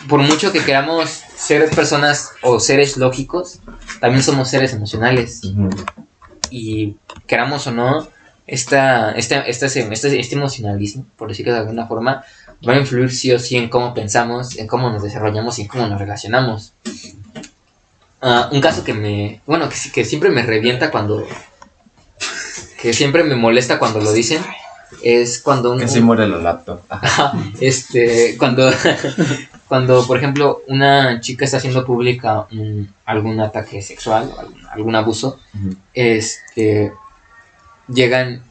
por 0.07 0.21
mucho 0.21 0.51
que 0.51 0.63
queramos 0.63 1.09
ser 1.35 1.69
personas 1.69 2.31
o 2.41 2.59
seres 2.59 2.97
lógicos, 2.97 3.59
también 3.99 4.23
somos 4.23 4.49
seres 4.49 4.73
emocionales. 4.73 5.41
Y 6.49 6.95
queramos 7.25 7.67
o 7.67 7.71
no, 7.71 8.07
esta, 8.45 9.11
esta, 9.11 9.41
este, 9.41 9.65
este, 9.65 10.19
este 10.19 10.35
emocionalismo, 10.35 11.05
por 11.17 11.27
decirlo 11.27 11.53
de 11.53 11.59
alguna 11.59 11.87
forma, 11.87 12.23
va 12.67 12.73
a 12.73 12.77
influir 12.77 13.11
sí 13.11 13.33
o 13.33 13.39
sí 13.39 13.57
en 13.57 13.69
cómo 13.69 13.93
pensamos, 13.93 14.57
en 14.57 14.67
cómo 14.67 14.89
nos 14.89 15.03
desarrollamos 15.03 15.59
y 15.59 15.63
en 15.63 15.67
cómo 15.67 15.87
nos 15.87 15.99
relacionamos. 15.99 16.71
Ah, 18.21 18.49
un 18.51 18.61
caso 18.61 18.83
que 18.83 18.93
me, 18.93 19.41
bueno, 19.45 19.67
que, 19.69 19.75
que 19.91 20.05
siempre 20.05 20.29
me 20.29 20.43
revienta 20.43 20.89
cuando, 20.89 21.27
que 22.81 22.93
siempre 22.93 23.23
me 23.23 23.35
molesta 23.35 23.79
cuando 23.79 23.99
lo 23.99 24.11
dicen, 24.11 24.41
es 25.03 25.39
cuando 25.41 25.71
un, 25.73 25.79
Casi 25.79 25.99
muere 26.01 26.27
la 26.27 26.37
laptop. 26.37 26.81
Este, 27.59 28.35
cuando, 28.37 28.69
cuando, 29.67 30.05
por 30.07 30.17
ejemplo, 30.17 30.61
una 30.67 31.19
chica 31.19 31.45
está 31.45 31.57
haciendo 31.57 31.85
pública 31.85 32.47
un- 32.51 32.93
algún 33.05 33.39
ataque 33.39 33.81
sexual, 33.81 34.31
o 34.35 34.39
algún, 34.39 34.65
algún 34.67 34.95
abuso, 34.95 35.39
este, 35.93 36.91
llegan, 37.87 38.43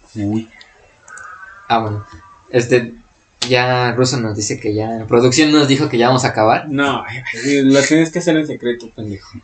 ah, 1.69 1.79
bueno, 1.79 2.07
este, 2.51 2.95
ya 3.49 3.93
Russo 3.93 4.19
nos 4.19 4.37
dice 4.37 4.59
que 4.59 4.75
ya, 4.75 5.05
producción 5.07 5.53
nos 5.53 5.69
dijo 5.69 5.89
que 5.89 5.99
ya 5.99 6.09
vamos 6.09 6.25
a 6.25 6.29
acabar, 6.29 6.69
No, 6.69 7.05
lo 7.45 7.83
tienes 7.83 8.11
que 8.11 8.19
hacer 8.19 8.37
en 8.37 8.47
secreto, 8.47 8.91
pendejo. 8.95 9.39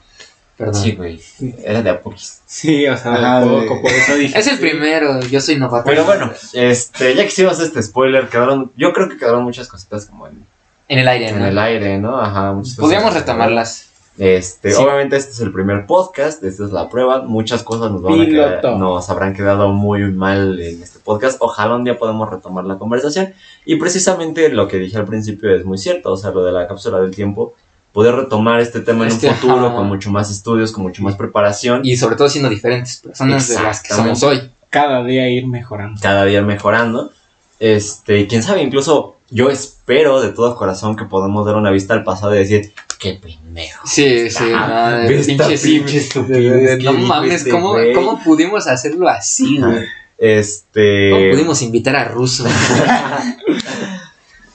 Perdón. 0.67 0.83
Sí, 0.83 0.93
güey. 0.93 1.21
Era 1.65 1.83
de 1.83 1.91
a 1.91 2.01
poquis. 2.01 2.41
Sí, 2.47 2.87
o 2.87 2.97
sea, 2.97 3.15
Ajá, 3.15 3.45
poco, 3.47 3.81
por 3.83 3.91
eso 3.91 4.15
dije. 4.15 4.39
Es 4.39 4.47
el 4.47 4.59
primero, 4.59 5.21
yo 5.21 5.41
soy 5.41 5.57
novato. 5.57 5.85
Pero 5.87 6.05
bueno, 6.05 6.31
este, 6.53 7.15
ya 7.15 7.23
que 7.23 7.29
hicimos 7.29 7.59
este 7.61 7.83
spoiler, 7.83 8.29
quedaron, 8.29 8.71
yo 8.77 8.93
creo 8.93 9.09
que 9.09 9.17
quedaron 9.17 9.45
muchas 9.45 9.69
cositas 9.69 10.07
como 10.07 10.27
en, 10.29 10.45
En 10.89 10.99
el 10.99 11.09
aire, 11.09 11.29
en 11.31 11.39
¿no? 11.39 11.47
el 11.47 11.59
aire, 11.59 11.99
¿no? 11.99 12.19
Ajá, 12.21 12.53
muchas 12.53 12.75
cosas. 12.75 12.81
Podríamos 12.81 13.15
retomarlas. 13.15 13.89
Este, 14.19 14.73
Sí. 14.73 14.77
obviamente 14.83 15.17
este 15.17 15.33
es 15.33 15.41
el 15.41 15.55
primer 15.55 15.87
podcast, 15.87 16.45
esta 16.45 16.65
es 16.67 16.71
la 16.71 16.91
prueba, 16.91 17.23
muchas 17.23 17.63
cosas 17.63 17.91
nos, 17.91 18.03
van 18.03 18.21
a 18.21 18.27
quedar- 18.27 18.77
nos 18.77 19.09
habrán 19.09 19.33
quedado 19.33 19.71
muy 19.71 20.03
mal 20.13 20.61
en 20.61 20.83
este 20.83 20.99
podcast, 20.99 21.39
ojalá 21.41 21.77
un 21.77 21.85
día 21.85 21.97
podamos 21.99 22.29
retomar 22.29 22.67
la 22.67 22.77
conversación 22.77 23.33
y 23.65 23.77
precisamente 23.77 24.51
lo 24.51 24.69
que 24.69 24.77
dije 24.77 24.99
al 24.99 25.07
principio 25.07 25.55
es 25.57 25.65
muy 25.65 25.79
cierto, 25.79 26.13
o 26.13 26.17
sea, 26.19 26.31
lo 26.31 26.45
de 26.45 26.53
la 26.53 26.69
cápsula 26.69 27.01
del 27.01 27.15
tiempo, 27.17 27.55
poder 27.93 28.15
retomar 28.15 28.61
este 28.61 28.81
tema 28.81 29.07
en 29.07 29.13
un 29.13 29.21
futuro 29.21 29.67
ajá. 29.67 29.77
con 29.77 29.87
mucho 29.87 30.11
más 30.11 30.31
estudios, 30.31 30.73
con 30.73 30.83
mucho 30.83 31.03
más 31.03 31.17
preparación 31.17 31.83
Y 31.85 31.97
sobre 31.97 32.17
todo 32.17 32.29
siendo 32.29 32.49
diferentes 32.49 32.97
personas 32.97 33.49
de 33.49 33.63
las 33.63 33.83
que 33.83 33.95
somos 33.95 34.23
hoy. 34.23 34.51
Cada 34.71 35.05
día 35.05 35.29
ir 35.29 35.47
mejorando. 35.47 36.01
cada 36.01 36.25
día 36.25 36.43
mejorando. 36.43 37.13
Este, 37.61 38.21
y 38.21 38.27
quién 38.27 38.43
sabe, 38.43 38.63
incluso 38.63 39.17
yo 39.31 39.51
espero 39.51 40.21
de 40.21 40.31
todo 40.31 40.57
corazón 40.57 40.97
que 40.97 41.05
podamos 41.05 41.47
dar 41.47 41.57
una 41.57 41.71
vista 41.71 41.95
al 41.95 42.03
pasado 42.03 42.35
y 42.35 42.39
decir, 42.39 42.73
qué 42.99 43.15
pendejo. 43.15 43.87
Sí, 43.87 44.31
sí, 44.31 44.45
no, 44.51 44.99
de 44.99 45.25
pinche 45.25 45.57
sí, 45.57 45.79
pinche 45.79 45.99
estupidez 45.99 46.83
no 46.83 46.93
mames, 46.93 47.47
¿cómo. 47.49 47.77
¿cómo 47.95 48.23
pudimos 48.23 48.67
hacerlo 48.67 49.09
así, 49.09 49.59
güey? 49.59 49.75
¿Cómo 49.75 49.87
Este, 50.19 51.31
pudimos 51.33 51.63
invitar 51.63 51.97
a 51.97 52.05
Russo? 52.05 52.45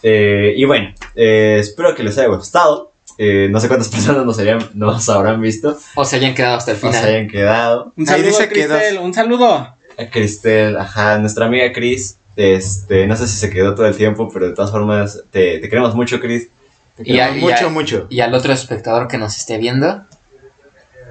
eh, 0.04 0.54
y 0.56 0.66
bueno, 0.66 0.94
eh, 1.16 1.58
espero 1.60 1.96
que 1.96 2.04
les 2.04 2.18
haya 2.18 2.28
gustado. 2.28 2.87
Eh, 3.18 3.48
no 3.50 3.60
sé 3.60 3.68
cuántas 3.68 3.90
personas 3.96 4.26
nos, 4.26 4.38
hayan- 4.40 4.70
nos 4.74 5.08
habrán 5.10 5.42
visto, 5.42 5.78
o 5.96 6.06
se 6.06 6.18
hayan 6.18 6.36
quedado 6.36 6.58
hasta 6.58 6.72
el 6.72 6.78
o 6.78 6.80
se 6.82 6.88
final. 6.88 7.06
hayan 7.06 7.28
quedado. 7.28 7.94
Un 7.98 8.04
Ahí 8.04 8.06
saludo 8.16 8.28
dice 8.28 8.44
a 8.44 8.48
que. 8.50 8.54
Cristel, 8.54 8.98
un 9.00 9.14
saludo. 9.14 9.54
A 10.00 10.06
Cristel, 10.12 10.78
ajá, 10.78 11.18
nuestra 11.18 11.46
amiga 11.48 11.72
Cris. 11.74 12.18
Este, 12.36 13.08
no 13.08 13.16
sé 13.16 13.28
si 13.28 13.36
se 13.38 13.50
quedó 13.50 13.74
todo 13.74 13.88
el 13.88 13.98
tiempo, 13.98 14.30
pero 14.32 14.48
de 14.50 14.54
todas 14.54 14.70
formas, 14.70 15.24
te, 15.32 15.58
te 15.58 15.68
queremos 15.70 15.96
mucho, 15.96 16.20
Cris. 16.20 16.50
Te 16.96 17.04
Y 17.12 17.20
a- 17.20 17.30
queremos 17.30 17.50
y 17.50 17.54
mucho, 17.54 17.66
a- 17.68 17.70
mucho. 17.70 18.08
Y 18.10 18.20
al 18.22 18.34
otro 18.36 18.54
espectador 18.54 19.08
que 19.08 19.18
nos 19.18 19.36
esté 19.36 19.58
viendo, 19.58 20.04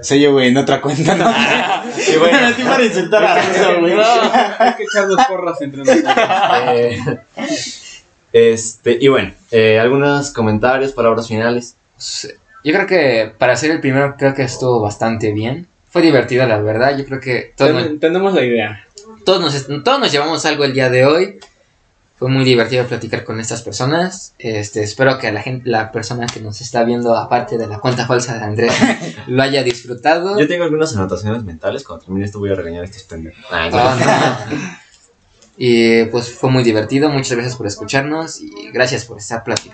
Soy 0.02 0.20
yo, 0.20 0.32
güey, 0.32 0.48
en 0.48 0.56
otra 0.58 0.80
cuenta, 0.80 1.14
¿no? 1.16 1.24
Y 2.14 2.16
bueno, 2.18 2.38
metí 2.42 2.62
para 2.62 2.84
insultar 2.84 3.24
a 3.24 3.78
güey. 3.80 3.94
Hay 4.58 4.74
que 4.74 4.82
echar 4.84 5.08
dos 5.08 5.20
porras 5.26 5.60
entre 5.62 5.80
nosotros. 5.82 6.14
Eh, 6.66 7.00
este, 8.32 8.98
y 9.00 9.08
bueno, 9.08 9.32
eh, 9.50 9.80
algunos 9.80 10.30
comentarios, 10.30 10.92
palabras 10.92 11.26
finales. 11.28 11.76
Yo 12.64 12.72
creo 12.72 12.86
que 12.86 13.32
para 13.38 13.56
ser 13.56 13.70
el 13.70 13.80
primero, 13.80 14.16
creo 14.18 14.34
que 14.34 14.42
estuvo 14.42 14.80
bastante 14.80 15.32
bien. 15.32 15.66
Fue 15.88 16.02
divertido, 16.02 16.46
la 16.46 16.58
verdad. 16.60 16.96
Yo 16.96 17.04
creo 17.06 17.20
que 17.20 17.52
todos, 17.56 17.72
nos- 17.72 17.82
Ten- 17.84 18.00
tenemos 18.00 18.34
la 18.34 18.44
idea. 18.44 18.84
todos, 19.24 19.40
nos, 19.40 19.84
todos 19.84 19.98
nos 20.00 20.12
llevamos 20.12 20.44
algo 20.46 20.64
el 20.64 20.72
día 20.74 20.90
de 20.90 21.06
hoy. 21.06 21.38
Fue 22.18 22.30
muy 22.30 22.44
divertido 22.44 22.86
platicar 22.86 23.24
con 23.24 23.40
estas 23.40 23.60
personas. 23.62 24.34
Este, 24.38 24.82
espero 24.82 25.18
que 25.18 25.30
la 25.32 25.42
gente, 25.42 25.68
la 25.68 25.92
persona 25.92 26.26
que 26.26 26.40
nos 26.40 26.62
está 26.62 26.82
viendo, 26.82 27.14
aparte 27.14 27.58
de 27.58 27.66
la 27.66 27.78
cuenta 27.78 28.06
falsa 28.06 28.38
de 28.38 28.44
Andrés, 28.44 28.72
lo 29.26 29.42
haya 29.42 29.62
disfrutado. 29.62 30.38
Yo 30.38 30.48
tengo 30.48 30.64
algunas 30.64 30.96
anotaciones 30.96 31.44
mentales. 31.44 31.84
Cuando 31.84 32.04
termine 32.06 32.24
esto, 32.24 32.38
voy 32.38 32.50
a 32.50 32.54
regañar 32.54 32.82
a 32.82 32.84
estos 32.86 33.02
pendejos. 33.04 33.44
Ay, 33.50 33.70
no. 33.70 33.76
Ah, 33.78 34.46
no. 34.50 34.56
Y 35.58 36.04
pues 36.06 36.30
fue 36.30 36.50
muy 36.50 36.62
divertido. 36.62 37.08
Muchas 37.08 37.32
gracias 37.32 37.56
por 37.56 37.66
escucharnos 37.66 38.40
y 38.42 38.70
gracias 38.72 39.06
por 39.06 39.16
estar 39.18 39.42
platicando. 39.42 39.72